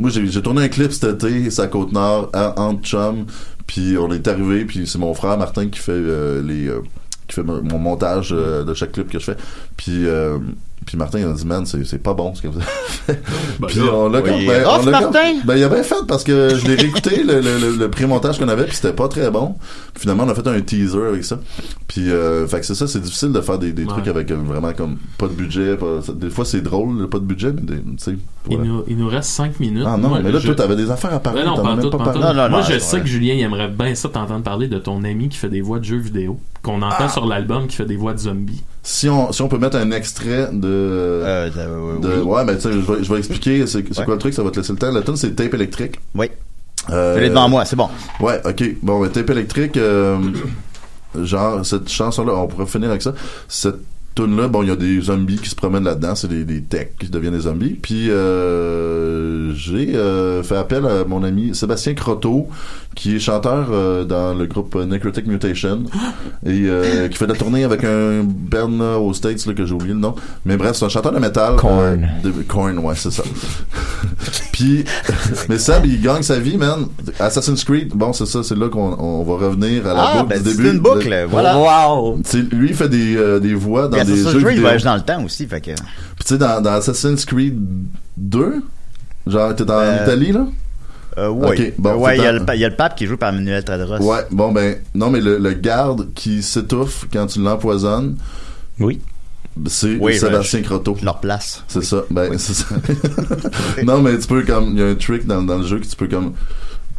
moi, 0.00 0.10
j'ai 0.10 0.42
tourné 0.42 0.62
un 0.64 0.68
clip 0.68 0.92
cet 0.92 1.22
été, 1.22 1.50
c'est 1.50 1.62
à 1.62 1.66
Côte-Nord, 1.68 2.30
à- 2.32 2.58
entre 2.60 2.82
chum. 2.82 3.26
Puis 3.66 3.96
on 3.98 4.10
est 4.12 4.26
arrivé, 4.26 4.64
puis 4.64 4.86
c'est 4.86 4.98
mon 4.98 5.14
frère 5.14 5.38
Martin 5.38 5.68
qui 5.68 5.78
fait 5.78 5.92
euh, 5.92 6.42
les... 6.42 6.66
euh, 6.68 6.80
qui 7.28 7.36
fait 7.36 7.44
mon 7.44 7.62
mon 7.62 7.78
montage 7.78 8.30
euh, 8.32 8.64
de 8.64 8.74
chaque 8.74 8.92
clip 8.92 9.08
que 9.10 9.18
je 9.18 9.24
fais. 9.24 9.36
Puis... 9.76 10.06
puis 10.90 10.98
Martin 10.98 11.20
il 11.20 11.24
a 11.24 11.32
dit 11.32 11.46
man 11.46 11.64
c'est 11.66 12.02
pas 12.02 12.14
bon 12.14 12.34
ce 12.34 12.42
que 12.42 12.48
vous 12.48 12.56
avez 12.58 12.66
fait 13.06 13.20
puis 13.68 13.78
là, 13.78 13.92
on 13.94 14.08
l'a 14.08 14.20
oui, 14.20 14.28
comme- 14.28 14.38
il 14.40 14.44
est 14.44 14.46
ben, 14.48 14.64
on 14.68 14.76
comme- 14.80 14.90
Martin. 14.90 15.34
ben 15.44 15.56
il 15.56 15.62
a 15.62 15.68
bien 15.68 15.82
fait 15.84 15.94
parce 16.08 16.24
que 16.24 16.56
je 16.56 16.66
l'ai 16.66 16.74
réécouté 16.74 17.22
le, 17.22 17.40
le, 17.40 17.58
le, 17.58 17.76
le 17.76 17.90
pré-montage 17.90 18.40
qu'on 18.40 18.48
avait 18.48 18.64
puis 18.64 18.74
c'était 18.74 18.92
pas 18.92 19.06
très 19.06 19.30
bon 19.30 19.54
Puis 19.94 20.00
finalement 20.02 20.24
on 20.24 20.28
a 20.28 20.34
fait 20.34 20.46
un 20.48 20.60
teaser 20.60 21.06
avec 21.08 21.22
ça 21.24 21.38
puis 21.86 22.10
euh, 22.10 22.46
fait 22.48 22.58
que 22.60 22.66
c'est 22.66 22.74
ça 22.74 22.88
c'est 22.88 23.00
difficile 23.00 23.30
de 23.32 23.40
faire 23.40 23.58
des, 23.58 23.72
des 23.72 23.86
trucs 23.86 24.08
avec 24.08 24.30
euh, 24.32 24.36
vraiment 24.36 24.72
comme 24.72 24.96
pas 25.16 25.28
de 25.28 25.32
budget 25.34 25.76
pas- 25.76 26.00
des 26.12 26.30
fois 26.30 26.44
c'est 26.44 26.60
drôle 26.60 27.08
pas 27.08 27.18
de 27.20 27.24
budget 27.24 27.52
mais 27.52 27.76
tu 27.76 27.82
sais 27.98 28.14
Il, 28.50 28.58
nous, 28.58 28.82
il 28.88 28.96
nous 28.96 29.08
reste 29.08 29.30
5 29.30 29.60
minutes. 29.60 29.84
ah 29.86 29.96
non 29.96 30.08
Moi, 30.08 30.20
mais 30.24 30.32
là 30.32 30.40
je- 30.40 30.46
toi 30.46 30.54
t'avais 30.56 30.74
des 30.76 30.90
affaires 30.90 31.14
à 31.14 31.20
parler 31.20 31.42
Ben 31.42 31.46
non, 31.50 31.56
pas 31.62 31.76
tout, 31.80 31.90
pas 31.90 31.98
pas 31.98 32.04
parlé 32.04 32.20
tout. 32.20 32.26
Non, 32.26 32.34
non, 32.34 32.50
Moi, 32.50 32.62
je 32.62 32.72
ouais. 32.72 32.80
sais 32.80 33.00
que 33.00 33.06
Julien, 33.06 33.34
il 33.34 33.40
aimerait 33.42 33.68
bien 33.68 33.94
ça 33.94 34.08
t'entendre 34.08 34.42
parler 34.42 34.66
de 34.66 34.78
ton 34.78 35.04
ami 35.04 35.28
qui 35.28 35.36
fait 35.38 35.48
des 35.50 35.60
voix 35.60 35.78
de 35.78 35.84
jeux 35.84 35.98
vidéo, 35.98 36.40
qu'on 36.62 36.82
entend 36.82 36.96
Ah! 37.00 37.08
sur 37.08 37.26
l'album, 37.26 37.66
qui 37.66 37.76
fait 37.76 37.84
des 37.84 37.96
voix 37.96 38.12
de 38.14 38.18
zombies. 38.18 38.62
Si 38.82 39.08
on 39.08 39.30
si 39.32 39.42
on 39.42 39.48
peut 39.48 39.58
mettre 39.58 39.76
un 39.76 39.90
extrait 39.90 40.48
de 40.52 40.68
Euh, 40.68 41.50
de- 42.00 42.08
oui. 42.20 42.22
ouais 42.22 42.44
mais 42.44 42.56
tu 42.56 42.62
sais 42.62 42.72
je 42.72 42.78
vais, 42.78 43.04
je 43.04 43.12
vais 43.12 43.18
expliquer 43.18 43.66
c'est 43.66 43.78
Ouais. 43.98 44.04
quoi 44.04 44.14
le 44.14 44.18
truc 44.20 44.32
ça 44.34 44.42
va 44.42 44.50
te 44.50 44.58
laisser 44.58 44.72
le 44.72 44.78
temps 44.78 44.90
la 44.90 45.02
tune 45.02 45.16
c'est 45.16 45.34
tape 45.36 45.54
électrique 45.54 46.00
Oui. 46.14 46.30
Euh, 46.88 47.16
Je 47.16 47.20
l'ai 47.20 47.28
devant 47.28 47.46
moi, 47.48 47.66
c'est 47.66 47.76
bon. 47.76 47.88
Ouais, 48.20 48.40
ok. 48.42 48.64
Bon, 48.82 49.00
ben, 49.02 49.10
tape 49.10 49.28
électrique, 49.30 49.76
euh, 49.76 50.16
genre, 51.22 51.64
cette 51.64 51.90
chanson-là, 51.90 52.32
on 52.34 52.46
pourrait 52.46 52.64
finir 52.66 52.88
avec 52.88 53.02
ça. 53.02 53.12
Cette 53.48 53.76
tune 54.24 54.36
là 54.36 54.48
bon, 54.48 54.62
il 54.62 54.68
y 54.68 54.72
a 54.72 54.76
des 54.76 55.00
zombies 55.00 55.36
qui 55.38 55.48
se 55.50 55.54
promènent 55.54 55.84
là-dedans, 55.84 56.14
c'est 56.14 56.28
des, 56.28 56.44
des 56.44 56.60
techs 56.62 56.96
qui 56.98 57.08
deviennent 57.08 57.34
des 57.34 57.40
zombies. 57.40 57.76
Puis, 57.80 58.10
euh, 58.10 59.52
j'ai 59.54 59.94
euh, 59.96 60.42
fait 60.42 60.56
appel 60.56 60.84
à 60.86 61.04
mon 61.04 61.22
ami 61.24 61.54
Sébastien 61.54 61.94
Croteau, 61.94 62.48
qui 62.94 63.16
est 63.16 63.18
chanteur 63.18 63.68
euh, 63.72 64.04
dans 64.04 64.34
le 64.34 64.46
groupe 64.46 64.74
Necrotic 64.76 65.26
Mutation, 65.26 65.84
et 66.44 66.64
euh, 66.66 67.08
qui 67.08 67.16
fait 67.18 67.26
de 67.26 67.32
la 67.32 67.38
tournée 67.38 67.64
avec 67.64 67.84
un 67.84 68.22
band 68.24 68.96
aux 69.00 69.12
States, 69.14 69.46
là, 69.46 69.54
que 69.54 69.64
j'ai 69.64 69.74
oublié 69.74 69.94
le 69.94 70.00
nom. 70.00 70.14
Mais 70.44 70.56
bref, 70.56 70.76
c'est 70.76 70.84
un 70.84 70.88
chanteur 70.88 71.12
de 71.12 71.18
métal. 71.18 71.56
Korn. 71.56 72.08
euh, 72.24 72.28
de- 72.28 72.42
Korn, 72.42 72.78
ouais, 72.78 72.94
c'est 72.96 73.10
ça. 73.12 73.22
Puis, 74.60 74.84
mais 75.48 75.58
Seb, 75.58 75.86
il 75.86 76.00
gagne 76.02 76.22
sa 76.22 76.38
vie, 76.38 76.56
man. 76.58 76.86
Assassin's 77.18 77.64
Creed, 77.64 77.88
bon, 77.94 78.12
c'est 78.12 78.26
ça, 78.26 78.42
c'est 78.42 78.56
là 78.58 78.68
qu'on 78.68 78.92
on 78.98 79.22
va 79.22 79.46
revenir 79.46 79.86
à 79.86 79.94
la 79.94 80.02
Ah, 80.02 80.16
boucle 80.22 80.28
ben, 80.34 80.42
du 80.42 80.50
c'est 80.50 80.56
début. 80.58 80.70
une 80.70 80.78
boucle, 80.80 81.08
de- 81.10 81.24
voilà. 81.30 81.56
Wow! 81.58 82.20
Lui, 82.52 82.68
il 82.70 82.74
fait 82.74 82.88
des, 82.88 83.16
euh, 83.16 83.40
des 83.40 83.54
voix 83.54 83.88
dans 83.88 83.96
Puis 83.96 84.06
des 84.06 84.12
Assassin's 84.12 84.32
jeux 84.32 84.38
Creed, 84.40 84.48
vidéo. 84.50 84.62
voyage 84.62 84.84
dans 84.84 84.94
le 84.96 85.00
temps 85.00 85.24
aussi, 85.24 85.46
fait 85.46 85.60
que. 85.60 85.70
Puis 85.70 86.24
tu 86.24 86.26
sais, 86.28 86.38
dans, 86.38 86.60
dans 86.60 86.72
Assassin's 86.72 87.24
Creed 87.24 87.58
2, 88.18 88.62
genre, 89.26 89.54
t'es 89.54 89.70
en 89.70 89.74
Euh, 89.78 90.02
Italie, 90.04 90.32
là? 90.32 90.46
Euh, 91.18 91.28
bon, 91.28 91.42
Euh, 91.44 91.48
ouais, 91.96 92.12
c'est 92.12 92.18
il 92.18 92.22
y, 92.22 92.26
a 92.26 92.32
le 92.32 92.44
pa- 92.44 92.54
il 92.54 92.60
y 92.60 92.64
a 92.64 92.68
le 92.68 92.76
pape 92.76 92.96
qui 92.96 93.06
joué 93.06 93.16
par 93.16 93.32
Manuel 93.32 93.64
Tadros. 93.64 93.98
Ouais, 93.98 94.20
bon, 94.30 94.52
ben, 94.52 94.76
non, 94.94 95.10
mais 95.10 95.20
le, 95.20 95.38
le 95.38 95.52
garde 95.54 96.12
qui 96.14 96.42
s'étouffe 96.42 97.06
quand 97.12 97.26
tu 97.26 97.40
l'empoisonnes, 97.40 98.16
Oui. 98.78 99.00
C'est 99.66 99.96
Oui, 99.96 100.16
Sébastien 100.16 100.62
Croteau. 100.62 100.96
Leur 101.02 101.20
place. 101.20 101.64
C'est 101.68 101.84
ça, 101.84 102.04
ben, 102.10 102.38
c'est 102.38 102.54
ça. 102.54 102.66
non, 103.84 104.00
mais 104.00 104.18
tu 104.18 104.26
peux 104.26 104.42
comme, 104.42 104.70
il 104.72 104.78
y 104.78 104.82
a 104.82 104.86
un 104.86 104.94
trick 104.94 105.26
dans, 105.26 105.42
dans 105.42 105.58
le 105.58 105.66
jeu 105.66 105.78
que 105.78 105.86
tu 105.86 105.96
peux 105.96 106.08
comme 106.08 106.34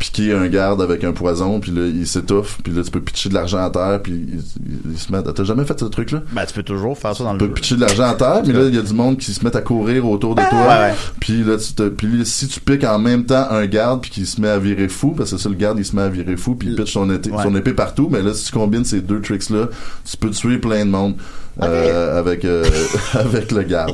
piquer 0.01 0.33
un 0.33 0.47
garde 0.47 0.81
avec 0.81 1.03
un 1.03 1.11
poison, 1.11 1.59
puis 1.59 1.69
là, 1.71 1.81
il 1.85 2.07
s'étouffe, 2.07 2.57
puis 2.63 2.73
là, 2.73 2.81
tu 2.83 2.89
peux 2.89 3.01
pitcher 3.01 3.29
de 3.29 3.35
l'argent 3.35 3.59
à 3.63 3.69
terre, 3.69 3.99
puis 4.01 4.13
il, 4.13 4.39
il- 4.39 4.91
il 4.93 4.97
se 4.97 5.11
met... 5.11 5.19
T'as 5.21 5.43
jamais 5.43 5.63
fait 5.63 5.79
ce 5.79 5.85
truc-là? 5.85 6.23
Ben, 6.31 6.43
tu 6.47 6.55
peux 6.55 6.63
toujours 6.63 6.97
faire 6.97 7.15
ça 7.15 7.23
dans 7.23 7.33
le 7.33 7.37
Tu 7.39 7.47
peux 7.47 7.53
pitcher 7.53 7.75
de 7.75 7.81
l'argent 7.81 8.05
à 8.09 8.15
terre, 8.15 8.41
mais 8.45 8.51
là, 8.53 8.63
il 8.67 8.73
y 8.73 8.79
a 8.79 8.81
du 8.81 8.93
monde 8.93 9.17
qui 9.19 9.31
se 9.31 9.45
met 9.45 9.55
à 9.55 9.61
courir 9.61 10.09
autour 10.09 10.33
de 10.33 10.41
toi. 10.41 10.59
Ouais, 10.59 10.67
ouais. 10.89 10.93
Puis 11.19 11.43
là, 11.43 11.55
tu 11.57 11.73
te, 11.73 11.87
puis 11.89 12.07
là, 12.07 12.25
si 12.25 12.47
tu 12.47 12.59
piques 12.59 12.83
en 12.83 12.97
même 12.97 13.25
temps 13.25 13.45
un 13.51 13.67
garde, 13.67 14.01
puis 14.01 14.09
qu'il 14.09 14.25
se 14.25 14.41
met 14.41 14.49
à 14.49 14.57
virer 14.57 14.87
fou, 14.87 15.11
parce 15.15 15.29
que 15.29 15.37
c'est 15.37 15.43
ça, 15.43 15.49
le 15.49 15.55
garde, 15.55 15.77
il 15.77 15.85
se 15.85 15.95
met 15.95 16.01
à 16.01 16.09
virer 16.09 16.35
fou, 16.35 16.55
puis 16.55 16.69
il 16.69 16.75
pitch 16.75 16.93
son, 16.93 17.07
épée- 17.11 17.29
Ouais. 17.31 17.43
son 17.43 17.55
épée 17.55 17.73
partout, 17.73 18.09
mais 18.11 18.23
là, 18.23 18.33
si 18.33 18.45
tu 18.45 18.51
combines 18.53 18.83
ces 18.85 19.01
deux 19.01 19.21
tricks-là, 19.21 19.67
tu 20.09 20.17
peux 20.17 20.31
tuer 20.31 20.57
plein 20.57 20.83
de 20.83 20.89
monde. 20.89 21.13
euh, 21.61 22.17
avec 22.17 22.45
euh, 22.45 22.63
avec 23.13 23.51
le 23.51 23.63
garde. 23.63 23.93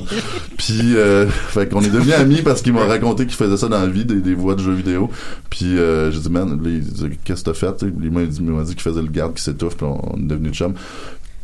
Puis 0.57 0.95
euh, 0.95 1.25
fait 1.27 1.67
qu'on 1.67 1.81
est 1.81 1.89
devenus 1.89 2.13
amis 2.13 2.41
parce 2.43 2.61
qu'il 2.61 2.71
m'a 2.71 2.85
raconté 2.85 3.25
qu'il 3.25 3.35
faisait 3.35 3.57
ça 3.57 3.67
dans 3.67 3.79
la 3.81 3.87
vie 3.87 4.05
des, 4.05 4.21
des 4.21 4.35
voix 4.35 4.53
de 4.53 4.61
jeux 4.61 4.73
vidéo. 4.73 5.09
Puis 5.49 5.75
euh, 5.97 6.11
j'ai 6.11 6.19
dit 6.19 6.29
man, 6.29 6.49
là, 6.49 6.69
il 6.69 6.81
dit, 6.81 7.17
qu'est-ce 7.23 7.43
que 7.43 7.51
t'as 7.51 7.53
fait 7.53 7.85
Il 8.01 8.11
m'a 8.11 8.23
dit, 8.25 8.75
qu'il 8.75 8.81
faisait 8.81 9.01
le 9.01 9.07
garde 9.07 9.33
qui 9.33 9.43
s'étouffe, 9.43 9.77
puis 9.77 9.85
on, 9.85 10.13
on 10.13 10.17
est 10.17 10.27
devenus 10.27 10.53
chum. 10.53 10.73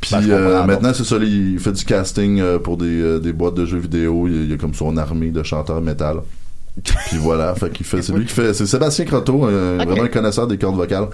Puis 0.03 0.11
Ben, 0.11 0.29
euh, 0.31 0.65
maintenant 0.65 0.93
c'est 0.93 1.05
ça, 1.05 1.15
il 1.17 1.57
fait 1.59 1.71
du 1.71 1.85
casting 1.85 2.41
euh, 2.41 2.59
pour 2.59 2.75
des, 2.75 3.01
euh, 3.01 3.19
des 3.19 3.31
boîtes 3.31 3.55
de 3.55 3.65
jeux 3.65 3.77
vidéo. 3.77 4.27
Il, 4.27 4.49
il 4.49 4.53
a 4.53 4.57
comme 4.57 4.73
son 4.73 4.97
armée 4.97 5.31
de 5.31 5.43
chanteurs 5.43 5.81
métal. 5.81 6.17
Puis 6.83 7.17
voilà, 7.17 7.55
fait 7.55 7.69
qu'il 7.71 7.85
fait, 7.85 8.01
c'est 8.01 8.13
lui 8.13 8.25
qui 8.25 8.33
fait, 8.33 8.53
c'est 8.53 8.65
Sébastien 8.65 9.05
Croteau, 9.05 9.37
vraiment 9.37 10.03
un 10.03 10.07
connaisseur 10.07 10.47
des 10.47 10.57
cordes 10.57 10.75
vocales, 10.75 11.07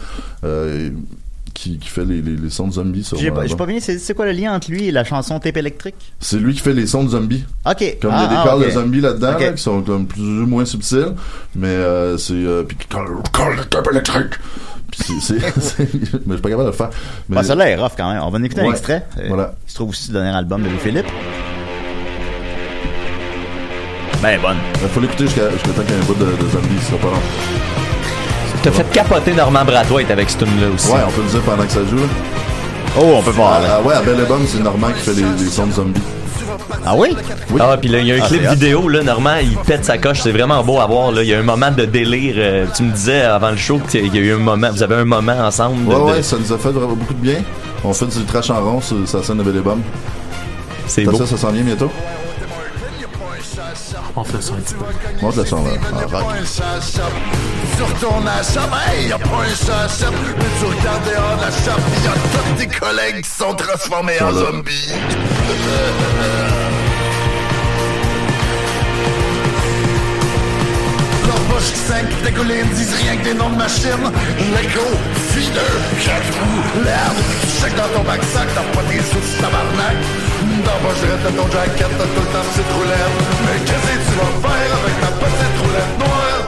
qui, 1.61 1.77
qui 1.77 1.89
fait 1.89 2.05
les, 2.05 2.21
les, 2.21 2.37
les 2.37 2.49
sons 2.49 2.67
de 2.67 2.73
zombies 2.73 3.03
sur. 3.03 3.17
J'ai 3.17 3.31
pas, 3.31 3.37
j'ai 3.45 3.51
album. 3.51 3.57
pas 3.57 3.65
bien, 3.65 3.79
c'est 3.81 3.99
c'est 3.99 4.13
quoi 4.13 4.25
le 4.25 4.31
lien 4.31 4.53
entre 4.53 4.71
lui 4.71 4.85
et 4.87 4.91
la 4.91 5.03
chanson 5.03 5.37
Tape 5.39 5.57
électrique? 5.57 5.95
C'est 6.19 6.37
lui 6.37 6.53
qui 6.53 6.61
fait 6.61 6.71
les 6.73 6.87
sons 6.87 7.03
de 7.03 7.09
zombies. 7.09 7.43
Ok. 7.65 7.97
Comme 8.01 8.11
Ah, 8.13 8.17
il 8.19 8.23
y 8.23 8.25
a 8.25 8.27
des 8.43 8.49
ah, 8.49 8.55
ok. 8.57 8.65
de 8.65 8.69
zombies 8.71 9.01
là-dedans, 9.01 9.37
là, 9.37 9.51
qui 9.53 9.61
sont 9.61 9.81
comme 9.81 10.07
plus 10.07 10.21
ou 10.21 10.47
moins 10.47 10.63
subtils, 10.63 11.13
mais 11.55 11.67
euh, 11.67 12.17
c'est 12.17 12.33
euh, 12.33 12.63
puis 12.63 12.77
colle 12.89 13.07
le 13.57 13.65
tape 13.65 13.87
électrique. 13.91 14.35
Puis 14.89 15.03
c'est, 15.21 15.35
mais 15.35 15.41
je 15.43 16.33
suis 16.33 16.41
pas 16.41 16.49
capable 16.49 16.63
de 16.63 16.67
le 16.67 16.71
faire. 16.71 16.89
Mais 17.27 17.35
Bah, 17.35 17.43
celle-là 17.43 17.69
est 17.69 17.75
rough 17.75 17.91
quand 17.97 18.09
même. 18.11 18.21
On 18.23 18.29
va 18.29 18.37
en 18.39 18.43
écouter 18.43 18.61
un 18.61 18.69
extrait. 18.71 19.05
euh, 19.19 19.25
Voilà. 19.27 19.53
Qui 19.65 19.71
se 19.71 19.75
trouve 19.75 19.89
aussi 19.89 20.07
le 20.11 20.19
dernier 20.19 20.35
album 20.37 20.63
de 20.63 20.69
Louis-Philippe. 20.69 21.07
Ben, 24.21 24.39
bonne. 24.41 24.57
il 24.81 24.87
faut 24.89 24.99
l'écouter 24.99 25.25
jusqu'à, 25.27 25.49
jusqu'à 25.51 25.69
temps 25.71 25.81
qu'il 25.81 25.91
y 25.91 25.97
ait 25.97 26.01
un 26.01 26.05
bout 26.05 26.13
de, 26.15 26.25
de 26.25 26.49
zombies, 26.49 26.79
ce 26.81 26.85
sera 26.87 26.97
pas 26.97 27.07
long. 27.07 27.21
T'as 28.61 28.71
fait 28.71 28.91
capoter 28.91 29.33
Normand 29.33 29.63
Brathwaite 29.63 30.11
avec 30.11 30.29
cette 30.29 30.39
tune-là 30.39 30.67
aussi. 30.73 30.89
Ouais, 30.91 30.99
on 31.07 31.11
peut 31.11 31.21
le 31.21 31.29
dire 31.29 31.41
pendant 31.41 31.63
que 31.63 31.71
ça 31.71 31.79
joue. 31.89 31.97
Oh, 32.99 33.13
on 33.17 33.21
peut 33.21 33.31
voir. 33.31 33.61
Ah, 33.63 33.77
ah 33.77 33.87
ouais, 33.87 33.93
à 33.93 34.01
Belle 34.01 34.19
et 34.19 34.25
Bonne, 34.25 34.45
c'est 34.47 34.59
Normand 34.61 34.87
qui 34.91 34.99
fait 35.01 35.13
les, 35.13 35.23
les 35.43 35.49
sons 35.49 35.67
de 35.67 35.71
zombies. 35.73 36.01
Ah 36.85 36.93
oui? 36.95 37.15
Ah, 37.59 37.77
puis 37.79 37.89
là, 37.89 37.99
il 37.99 38.07
y 38.07 38.11
a 38.11 38.15
un 38.15 38.19
Ah, 38.23 38.27
clip 38.27 38.41
vidéo, 38.49 38.89
là, 38.89 39.01
Normand, 39.03 39.35
il 39.41 39.55
pète 39.57 39.85
sa 39.85 39.97
coche, 39.97 40.19
c'est 40.21 40.31
vraiment 40.31 40.61
beau 40.63 40.79
à 40.79 40.87
voir, 40.87 41.11
là. 41.11 41.23
Il 41.23 41.29
y 41.29 41.33
a 41.33 41.39
un 41.39 41.43
moment 41.43 41.71
de 41.71 41.85
délire. 41.85 42.35
euh, 42.37 42.65
tu 42.75 42.83
me 42.83 42.91
disais 42.91 43.21
avant 43.21 43.51
le 43.51 43.57
show 43.57 43.79
qu'il 43.89 44.13
y 44.13 44.17
a 44.17 44.21
eu 44.21 44.33
un 44.33 44.37
moment, 44.37 44.69
vous 44.71 44.83
avez 44.83 44.95
un 44.95 45.05
moment 45.05 45.37
ensemble. 45.39 45.85
de- 45.85 45.89
Ouais, 45.91 45.95
de- 45.95 46.01
ouais, 46.17 46.23
ça 46.23 46.35
nous 46.37 46.51
a 46.51 46.57
fait 46.57 46.69
vraiment 46.71 46.93
beaucoup 46.95 47.13
de 47.13 47.19
bien. 47.21 47.35
On 47.85 47.93
fait 47.93 48.07
du 48.07 48.23
trash 48.25 48.49
en 48.49 48.61
rond 48.61 48.81
sur 48.81 48.97
sa 49.05 49.23
scène 49.23 49.37
de 49.37 49.43
Vélébum. 49.43 49.81
C'est 50.87 51.03
beau. 51.05 51.11
beau. 51.11 51.17
Ça, 51.19 51.25
ça 51.27 51.37
s'en 51.37 51.51
vient 51.51 51.63
bientôt. 51.63 51.91
On 54.15 54.23
fait 54.23 54.41
ça 54.41 54.53
un 54.53 54.57
petit 54.57 54.73
peu. 54.73 54.85
Monte 55.21 55.37
le 55.37 55.45
son, 55.45 55.63
là. 55.63 55.71
Ah. 56.13 56.23
Tu 57.75 57.83
retournes 57.83 58.27
à 58.27 58.37
la 58.37 58.43
shop, 58.43 58.69
hey, 58.91 59.07
y'a 59.07 59.17
pas 59.17 59.27
un 59.27 59.55
chat. 59.55 59.87
Mais 60.37 60.45
tu 60.59 60.65
regardes 60.65 61.05
dehors 61.05 61.37
de 61.37 61.41
la 61.41 61.51
shop, 61.51 61.81
y'a 62.03 62.13
tous 62.33 62.55
tes 62.57 62.67
collègues 62.67 63.21
qui 63.21 63.29
sont 63.29 63.53
transformés 63.53 64.21
en 64.21 64.31
zombies. 64.31 64.93
Leur 71.25 71.39
bouche 71.47 71.71
qui 71.71 71.79
saigne, 71.79 72.07
qui 72.07 72.23
dégouline, 72.23 72.69
disent 72.73 72.95
rien 72.95 73.17
que 73.17 73.23
des 73.23 73.33
noms 73.33 73.49
de 73.49 73.57
machines. 73.57 74.11
Lego, 74.51 74.87
feeder, 75.29 75.73
quatre 76.03 76.33
roues, 76.39 76.83
l'herbe. 76.83 77.17
Tu 77.41 77.47
chèques 77.61 77.75
dans 77.75 77.89
ton 77.97 78.03
backsack, 78.03 78.47
t'as 78.53 78.63
pas 78.75 78.83
tes 78.89 78.99
sous, 78.99 79.41
tabarnak. 79.41 79.97
Dans 80.65 80.71
la 80.71 80.77
poche 80.79 81.01
de 81.01 81.37
ton 81.37 81.47
jacket, 81.51 81.87
t'as 81.97 82.03
tout 82.03 82.19
le 82.19 82.27
temps 82.27 82.45
petite 82.51 82.71
roulette. 82.73 83.15
Mais 83.45 83.57
qu'est-ce 83.65 83.87
que 83.87 83.97
tu 84.05 84.13
vas 84.17 84.33
faire 84.49 84.71
avec 84.79 84.95
ta 84.99 85.07
petite 85.07 85.55
roulette 85.61 85.93
noire? 85.99 86.41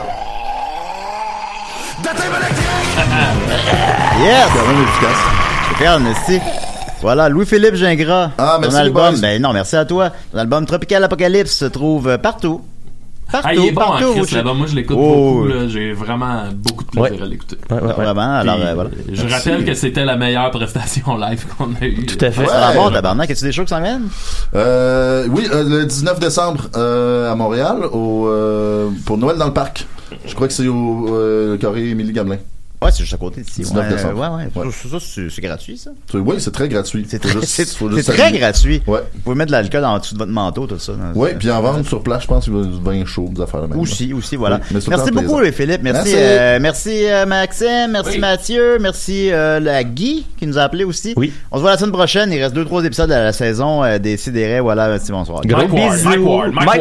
De 1.98 2.08
tape 2.08 2.36
électrique! 2.40 2.94
Yes! 4.20 4.48
C'est 4.52 4.58
quand 4.58 4.66
même 4.68 4.82
efficace. 4.82 5.22
C'est 5.68 5.76
clair, 5.76 6.00
merci. 6.00 6.40
Voilà, 7.00 7.28
Louis-Philippe 7.28 7.74
Gingras. 7.74 8.30
Ah, 8.38 8.58
merci, 8.60 8.76
Ton 8.76 8.82
album, 8.82 9.20
ben 9.20 9.42
non, 9.42 9.52
merci 9.52 9.74
à 9.76 9.84
toi. 9.84 10.10
Ton 10.30 10.38
album 10.38 10.66
Tropical 10.66 11.02
Apocalypse 11.02 11.52
se 11.56 11.64
trouve 11.64 12.08
euh, 12.08 12.18
partout. 12.18 12.60
Partout, 13.32 13.48
Ah, 13.50 13.54
il 13.54 13.64
est 13.66 13.72
bon, 13.72 13.80
partout. 13.80 14.04
hein, 14.08 14.12
Chris, 14.16 14.26
Je- 14.30 14.36
là-bas. 14.36 14.52
Moi, 14.54 14.66
je 14.68 14.74
l'écoute 14.76 14.96
Oh, 15.00 15.14
beaucoup. 15.14 15.46
là. 15.48 15.66
J'ai 15.68 15.92
vraiment 15.92 16.42
beaucoup 16.54 16.84
de 16.84 16.90
plaisir 16.90 17.22
à 17.22 17.26
l'écouter. 17.26 17.56
Vraiment, 17.68 18.34
alors 18.36 18.56
Puis, 18.56 18.64
euh, 18.66 18.74
voilà. 18.74 18.90
Je 19.12 19.26
rappelle 19.26 19.64
que 19.64 19.74
c'était 19.74 20.04
la 20.04 20.16
meilleure 20.16 20.50
prestation 20.50 21.16
live 21.16 21.46
qu'on 21.56 21.70
a 21.80 21.84
eue. 21.86 22.04
Tout 22.06 22.24
à 22.24 22.30
fait. 22.30 22.46
Ça 22.46 22.60
va 22.60 22.74
bon, 22.74 22.90
tabarnak. 22.90 23.30
As-tu 23.30 23.44
des 23.44 23.52
shows 23.52 23.62
qui 23.64 23.70
s'en 23.70 23.80
viennent? 23.80 24.08
Euh, 24.54 25.26
oui, 25.30 25.46
euh, 25.52 25.64
le 25.66 25.86
19 25.86 26.20
décembre 26.20 26.68
euh, 26.76 27.32
à 27.32 27.34
Montréal, 27.34 27.78
au, 27.92 28.26
euh, 28.28 28.90
pour 29.06 29.16
Noël 29.18 29.36
dans 29.38 29.46
le 29.46 29.52
parc. 29.54 29.86
Je 30.26 30.34
crois 30.34 30.46
que 30.46 30.52
c'est 30.52 30.68
au 30.68 31.08
euh, 31.16 31.56
Carré 31.56 31.88
Émilie 31.88 32.12
Gamelin. 32.12 32.36
Ouais, 32.84 32.90
c'est 32.90 32.98
juste 33.02 33.14
à 33.14 33.16
côté 33.16 33.40
d'ici. 33.42 33.62
19 33.62 33.84
Ouais, 33.88 33.94
décembre. 33.96 34.20
ouais, 34.54 34.62
ouais. 34.64 34.70
Ça, 34.72 34.88
ça, 34.90 34.96
c'est 35.00 35.30
c'est 35.30 35.40
gratuit, 35.42 35.76
ça. 35.78 35.90
Oui, 36.14 36.36
c'est 36.38 36.50
très 36.52 36.68
gratuit. 36.68 37.06
C'est 37.08 37.22
Faut 37.22 37.28
très, 37.28 37.40
juste- 37.40 37.52
c'est- 37.52 37.76
faut 37.76 37.90
juste 37.90 38.10
c'est 38.10 38.16
très 38.16 38.32
gratuit. 38.32 38.82
Ouais. 38.86 39.00
Vous 39.14 39.20
pouvez 39.20 39.36
mettre 39.36 39.48
de 39.48 39.56
l'alcool 39.56 39.84
en 39.84 39.98
dessous 39.98 40.14
de 40.14 40.18
votre 40.18 40.32
manteau, 40.32 40.66
tout 40.66 40.78
ça. 40.78 40.92
Oui, 41.14 41.30
puis 41.38 41.50
en 41.50 41.60
vendre 41.62 41.84
sur 41.86 42.02
place, 42.02 42.22
je 42.22 42.28
pense 42.28 42.44
qu'il 42.44 42.52
va 42.52 42.60
y 42.60 42.62
avoir 42.62 42.78
du 42.78 42.84
vin 43.00 43.04
chaud, 43.06 43.28
des 43.32 43.40
affaires 43.40 43.62
de 43.62 43.66
même. 43.68 43.78
Aussi, 43.78 44.12
aussi, 44.12 44.36
voilà. 44.36 44.56
Oui, 44.56 44.62
mais 44.72 44.80
c'est 44.80 44.84
tout 44.86 44.90
merci 44.90 45.10
le 45.10 45.14
temps 45.16 45.22
beaucoup, 45.22 45.38
plaisant. 45.38 45.56
Philippe. 45.56 45.82
Merci, 45.82 46.12
Merci. 46.12 46.14
euh, 46.16 46.58
merci 46.60 47.06
euh, 47.06 47.26
Maxime, 47.26 47.90
merci 47.92 48.18
Mathieu, 48.18 48.78
merci 48.80 49.30
euh, 49.32 49.60
la 49.60 49.84
Guy 49.84 50.26
qui 50.38 50.46
nous 50.46 50.58
a 50.58 50.62
appelé 50.62 50.84
aussi. 50.84 51.14
Oui. 51.16 51.32
On 51.50 51.56
se 51.56 51.62
voit 51.62 51.70
la 51.72 51.78
semaine 51.78 51.92
prochaine. 51.92 52.32
Il 52.32 52.42
reste 52.42 52.54
deux, 52.54 52.64
trois 52.64 52.84
épisodes 52.84 53.10
à 53.12 53.22
la 53.22 53.32
saison 53.32 53.82
euh, 53.84 53.98
des 53.98 54.16
Sidérés. 54.16 54.60
Voilà, 54.60 54.88
merci, 54.88 55.12
bonsoir. 55.12 55.42
Gros 55.44 55.58
Mike 55.68 55.72
Ward. 55.72 55.98
Mike. 56.04 56.20
Ward. 56.66 56.78